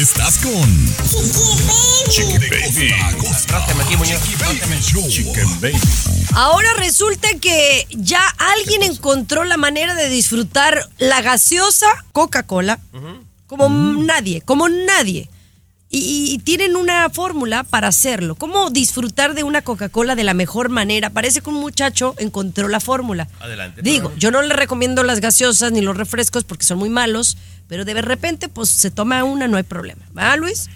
Estás 0.00 0.38
con 0.38 0.68
Chiqui 2.08 2.38
Baby. 2.48 2.92
Chicken 5.08 5.60
Baby. 5.60 5.78
Ahora 6.34 6.72
resulta 6.78 7.28
que 7.40 7.86
ya 7.90 8.20
alguien 8.56 8.82
encontró 8.82 9.44
la 9.44 9.56
manera 9.56 9.94
de 9.94 10.08
disfrutar 10.08 10.88
la 10.98 11.20
gaseosa 11.20 11.86
Coca-Cola 12.12 12.80
como 13.46 13.68
nadie, 13.68 14.40
como 14.40 14.68
nadie. 14.68 15.28
Y, 15.94 16.32
y 16.32 16.38
tienen 16.38 16.74
una 16.74 17.10
fórmula 17.10 17.64
para 17.64 17.88
hacerlo. 17.88 18.34
¿Cómo 18.34 18.70
disfrutar 18.70 19.34
de 19.34 19.42
una 19.42 19.60
Coca-Cola 19.60 20.14
de 20.16 20.24
la 20.24 20.32
mejor 20.32 20.70
manera? 20.70 21.10
Parece 21.10 21.42
que 21.42 21.50
un 21.50 21.56
muchacho 21.60 22.14
encontró 22.18 22.66
la 22.68 22.80
fórmula. 22.80 23.28
Adelante. 23.40 23.82
Digo, 23.82 24.10
yo 24.16 24.30
no 24.30 24.40
le 24.40 24.54
recomiendo 24.54 25.02
las 25.02 25.20
gaseosas 25.20 25.70
ni 25.70 25.82
los 25.82 25.94
refrescos 25.96 26.44
porque 26.44 26.64
son 26.64 26.78
muy 26.78 26.88
malos, 26.88 27.36
pero 27.68 27.84
de 27.84 28.00
repente 28.00 28.48
pues 28.48 28.70
se 28.70 28.90
toma 28.90 29.22
una, 29.22 29.48
no 29.48 29.58
hay 29.58 29.64
problema. 29.64 30.00
¿Va, 30.16 30.34
Luis? 30.36 30.70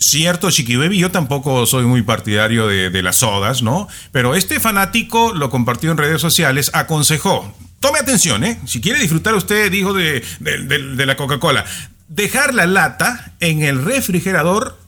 Cierto, 0.00 0.50
Chiqui 0.50 0.76
Baby, 0.76 0.96
yo 0.98 1.10
tampoco 1.10 1.66
soy 1.66 1.84
muy 1.84 2.02
partidario 2.02 2.68
de, 2.68 2.88
de 2.88 3.02
las 3.02 3.16
sodas, 3.16 3.62
¿no? 3.62 3.86
Pero 4.12 4.34
este 4.34 4.60
fanático 4.60 5.34
lo 5.34 5.50
compartió 5.50 5.90
en 5.90 5.98
redes 5.98 6.20
sociales, 6.20 6.70
aconsejó, 6.72 7.52
tome 7.80 7.98
atención, 7.98 8.44
¿eh? 8.44 8.60
Si 8.64 8.80
quiere 8.80 9.00
disfrutar 9.00 9.34
usted, 9.34 9.70
dijo, 9.72 9.92
de, 9.92 10.22
de- 10.38 10.58
de- 10.58 10.94
de 10.94 11.06
la 11.06 11.16
Coca-Cola, 11.16 11.64
dejar 12.08 12.54
la 12.54 12.66
lata 12.66 13.34
en 13.40 13.62
el 13.62 13.84
refrigerador 13.84 14.78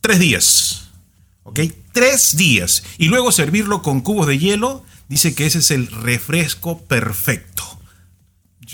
tres 0.00 0.18
días, 0.18 0.90
¿ok? 1.44 1.60
Tres 1.92 2.36
días. 2.36 2.82
Y 2.98 3.08
luego 3.08 3.32
servirlo 3.32 3.82
con 3.82 4.00
cubos 4.00 4.26
de 4.26 4.38
hielo, 4.38 4.84
dice 5.08 5.34
que 5.34 5.46
ese 5.46 5.58
es 5.58 5.70
el 5.70 5.86
refresco 5.88 6.80
perfecto. 6.84 7.64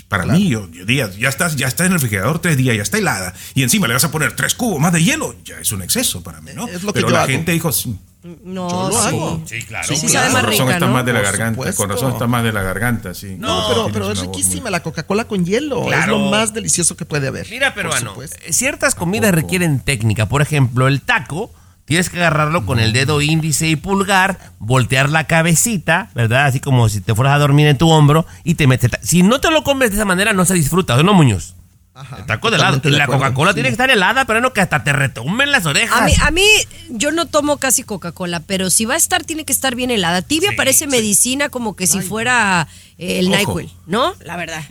Para 0.07 0.25
mí, 0.25 0.47
yo, 0.47 0.69
yo 0.71 0.85
diría, 0.85 1.11
ya 1.11 1.27
está, 1.27 1.49
ya 1.53 1.67
está 1.67 1.85
en 1.85 1.91
el 1.91 1.99
refrigerador 1.99 2.39
tres 2.39 2.55
días, 2.55 2.77
ya 2.77 2.83
está 2.83 2.97
helada, 2.97 3.33
y 3.55 3.63
encima 3.63 3.87
le 3.87 3.93
vas 3.93 4.05
a 4.05 4.11
poner 4.11 4.35
tres 4.37 4.53
cubos 4.53 4.79
más 4.79 4.93
de 4.93 5.03
hielo, 5.03 5.35
ya 5.43 5.59
es 5.59 5.69
un 5.73 5.81
exceso 5.81 6.23
para 6.23 6.39
mí, 6.39 6.51
¿no? 6.55 6.65
Es 6.67 6.83
lo 6.83 6.93
que 6.93 6.99
Pero 6.99 7.09
yo 7.09 7.13
la 7.13 7.23
hago. 7.23 7.31
gente 7.31 7.51
dijo, 7.51 7.73
sí, 7.73 7.97
No, 8.23 8.67
Yo 8.69 8.89
lo 8.89 9.01
sí. 9.01 9.07
hago. 9.07 9.41
Sí, 9.45 9.61
claro. 9.63 9.87
Sí, 9.87 9.95
sí, 9.95 10.01
con 10.01 10.09
sabe 10.09 10.29
más 10.31 10.43
razón 10.43 10.69
está 10.71 10.85
¿no? 10.87 10.93
más 10.93 11.05
de 11.05 11.13
la 11.13 11.19
Por 11.19 11.25
garganta, 11.29 11.55
con 11.63 11.71
supuesto. 11.73 11.87
razón 11.93 12.11
está 12.13 12.27
más 12.27 12.43
de 12.43 12.51
la 12.51 12.61
garganta, 12.61 13.13
sí. 13.13 13.35
No, 13.39 13.65
pero, 13.69 13.89
pero 13.93 14.11
es 14.11 14.17
muy- 14.19 14.27
riquísima 14.27 14.69
la 14.69 14.81
Coca-Cola 14.81 15.25
con 15.25 15.45
hielo. 15.45 15.83
Es 15.83 15.87
Claro. 15.89 16.17
lo 16.17 16.29
más 16.29 16.53
delicioso 16.53 16.97
que 16.97 17.05
puede 17.05 17.27
haber. 17.27 17.47
Mira, 17.49 17.73
peruano, 17.73 18.15
eh, 18.21 18.51
ciertas 18.51 18.95
comidas 18.95 19.33
requieren 19.33 19.79
técnica. 19.79 20.25
Por 20.25 20.41
ejemplo, 20.41 20.87
el 20.87 21.01
taco, 21.01 21.51
tienes 21.85 22.09
que 22.09 22.17
agarrarlo 22.17 22.65
con 22.65 22.79
el 22.79 22.91
dedo 22.91 23.21
índice 23.21 23.67
y 23.69 23.75
pulgar, 23.77 24.39
voltear 24.59 25.09
la 25.09 25.25
cabecita, 25.25 26.09
¿verdad? 26.15 26.47
Así 26.47 26.59
como 26.59 26.89
si 26.89 26.99
te 27.01 27.15
fueras 27.15 27.35
a 27.35 27.39
dormir 27.39 27.67
en 27.67 27.77
tu 27.77 27.89
hombro 27.89 28.25
y 28.43 28.55
te 28.55 28.67
metes. 28.67 28.91
Si 29.03 29.23
no 29.23 29.39
te 29.39 29.51
lo 29.51 29.63
comes 29.63 29.91
de 29.91 29.95
esa 29.95 30.05
manera, 30.05 30.33
no 30.33 30.43
se 30.43 30.55
disfruta, 30.55 30.95
¿o 30.97 31.03
no, 31.03 31.13
Muñoz? 31.13 31.53
Ajá, 31.97 32.17
El 32.19 32.25
taco 32.27 32.51
de 32.51 32.57
helado. 32.57 32.79
La. 32.83 33.07
Coca-Cola 33.07 33.51
Sí. 33.51 33.55
tiene 33.55 33.69
que 33.69 33.73
estar 33.73 33.89
helada, 33.89 34.25
pero 34.25 34.39
no 34.39 34.53
que 34.53 34.61
hasta 34.61 34.83
te 34.83 34.93
retumben 34.93 35.51
las 35.51 35.65
orejas. 35.65 35.99
A 35.99 36.05
mí, 36.05 36.13
a 36.21 36.31
mí, 36.31 36.45
yo 36.89 37.11
no 37.11 37.25
tomo 37.25 37.57
casi 37.57 37.81
Coca-Cola, 37.83 38.39
pero 38.41 38.69
si 38.69 38.85
va 38.85 38.93
a 38.93 38.97
estar, 38.97 39.23
tiene 39.23 39.45
que 39.45 39.53
estar 39.53 39.73
bien 39.75 39.89
helada. 39.89 40.21
Tibia 40.21 40.51
parece 40.55 40.85
medicina 40.85 41.49
como 41.49 41.75
que 41.75 41.87
si 41.87 42.01
fuera 42.01 42.67
eh, 42.99 43.19
el 43.19 43.27
Ojo. 43.29 43.37
NyQuil, 43.37 43.71
¿no? 43.87 44.13
La 44.23 44.35
verdad. 44.37 44.63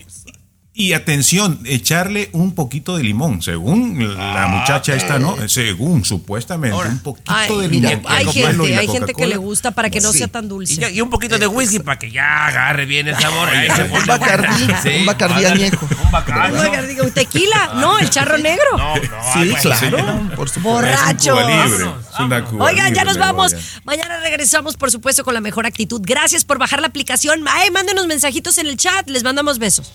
Y 0.79 0.93
atención, 0.93 1.59
echarle 1.65 2.29
un 2.33 2.55
poquito 2.55 2.99
de 2.99 3.03
limón, 3.03 3.41
según 3.41 4.15
la 4.15 4.47
muchacha 4.47 4.95
esta, 4.95 5.19
¿no? 5.19 5.35
Según, 5.49 6.05
supuestamente, 6.05 6.77
un 6.77 6.99
poquito 6.99 7.33
Ay, 7.35 7.57
de 7.63 7.69
limón. 7.69 8.03
hay 8.07 8.27
gente, 8.27 8.77
hay 8.77 8.87
gente 8.87 9.15
que 9.15 9.27
le 9.27 9.39
gusta 9.39 9.71
para 9.71 9.89
que 9.89 10.03
no 10.03 10.13
Sí. 10.13 10.19
sea 10.19 10.29
tan 10.29 10.49
dulce. 10.49 10.93
Y, 10.93 11.01
un 11.01 11.09
poquito 11.09 11.39
de 11.39 11.47
whisky 11.47 11.79
para 11.79 11.99
que 11.99 12.11
ya 12.11 12.47
agarre 12.49 12.85
bien 12.85 13.09
el 13.09 13.17
sabor. 13.17 13.49
Se 13.75 13.85
Un 13.85 14.07
bacardí, 14.07 14.67
Sí, 14.83 14.89
un 15.01 15.07
bacardí 15.07 15.45
añejo. 15.47 15.89
Un 16.05 16.11
bacardí. 16.11 17.11
Tequila, 17.15 17.71
no, 17.77 17.99
el 17.99 18.11
charro 18.11 18.37
negro. 18.37 18.77
No, 18.77 18.97
no, 18.97 19.03
Sí, 19.33 19.55
claro. 19.63 20.29
Por 20.37 20.51
supuesto. 20.51 20.61
Borracho. 20.61 21.37
Oigan, 22.59 22.93
ya 22.95 23.05
nos 23.05 23.17
vamos. 23.17 23.55
Mañana 23.85 24.21
regresamos, 24.21 24.77
por 24.77 24.91
supuesto, 24.91 25.25
con 25.25 25.33
la 25.33 25.41
mejor 25.41 25.65
actitud. 25.65 26.03
Gracias 26.05 26.45
por 26.45 26.59
bajar 26.59 26.83
la 26.83 26.89
aplicación. 26.89 27.47
Ay, 27.49 27.71
mándenos 27.71 28.07
mensajitos 28.07 28.59
en 28.59 28.67
el 28.67 28.77
chat. 28.77 29.09
Les 29.09 29.23
mandamos 29.25 29.59
besos. 29.59 29.91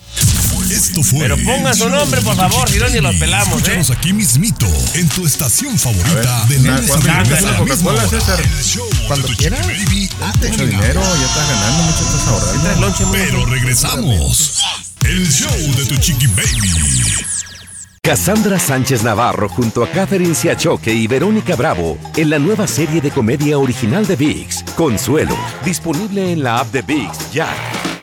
Esto 0.72 1.02
fue. 1.02 1.20
Pero 1.20 1.36
pongan 1.38 1.74
su 1.74 1.88
nombre, 1.88 2.20
por 2.22 2.34
favor, 2.34 2.68
si 2.68 2.78
no 2.78 2.88
ni 2.88 3.00
los 3.00 3.14
pelamos, 3.16 3.48
¿eh? 3.48 3.56
Escúchanos 3.58 3.90
aquí 3.90 4.12
mismito, 4.12 4.66
en 4.94 5.08
tu 5.10 5.26
estación 5.26 5.78
favorita 5.78 6.44
de 6.48 6.58
una- 6.58 6.76
lunes 6.78 6.90
a 6.90 6.96
de 6.96 7.02
Cuando 9.06 9.28
quieras. 9.36 9.66
Ha 9.66 10.32
Mucho 10.48 10.66
dinero, 10.66 11.02
ya 11.02 11.26
estás 11.26 11.48
ganando, 11.48 11.82
mucho 11.84 12.04
estás 12.04 12.26
ahorrando. 12.26 13.12
Pero 13.12 13.46
regresamos. 13.46 14.62
El 15.04 15.30
show 15.30 15.74
de 15.76 15.84
tu 15.86 15.96
Chiqui 15.96 16.26
Baby. 16.28 16.70
Cassandra 18.02 18.58
Sánchez 18.58 19.02
Navarro 19.04 19.48
junto 19.48 19.84
a 19.84 19.88
Catherine 19.90 20.34
Siachoque 20.34 20.92
y 20.92 21.06
Verónica 21.06 21.54
Bravo 21.54 21.98
en 22.16 22.30
la 22.30 22.38
nueva 22.38 22.66
serie 22.66 23.00
de 23.00 23.10
comedia 23.12 23.58
original 23.58 24.06
de 24.06 24.16
VIX, 24.16 24.64
Consuelo, 24.76 25.36
disponible 25.64 26.32
en 26.32 26.42
la 26.42 26.58
app 26.58 26.72
de 26.72 26.82
VIX 26.82 27.32
ya. 27.32 27.48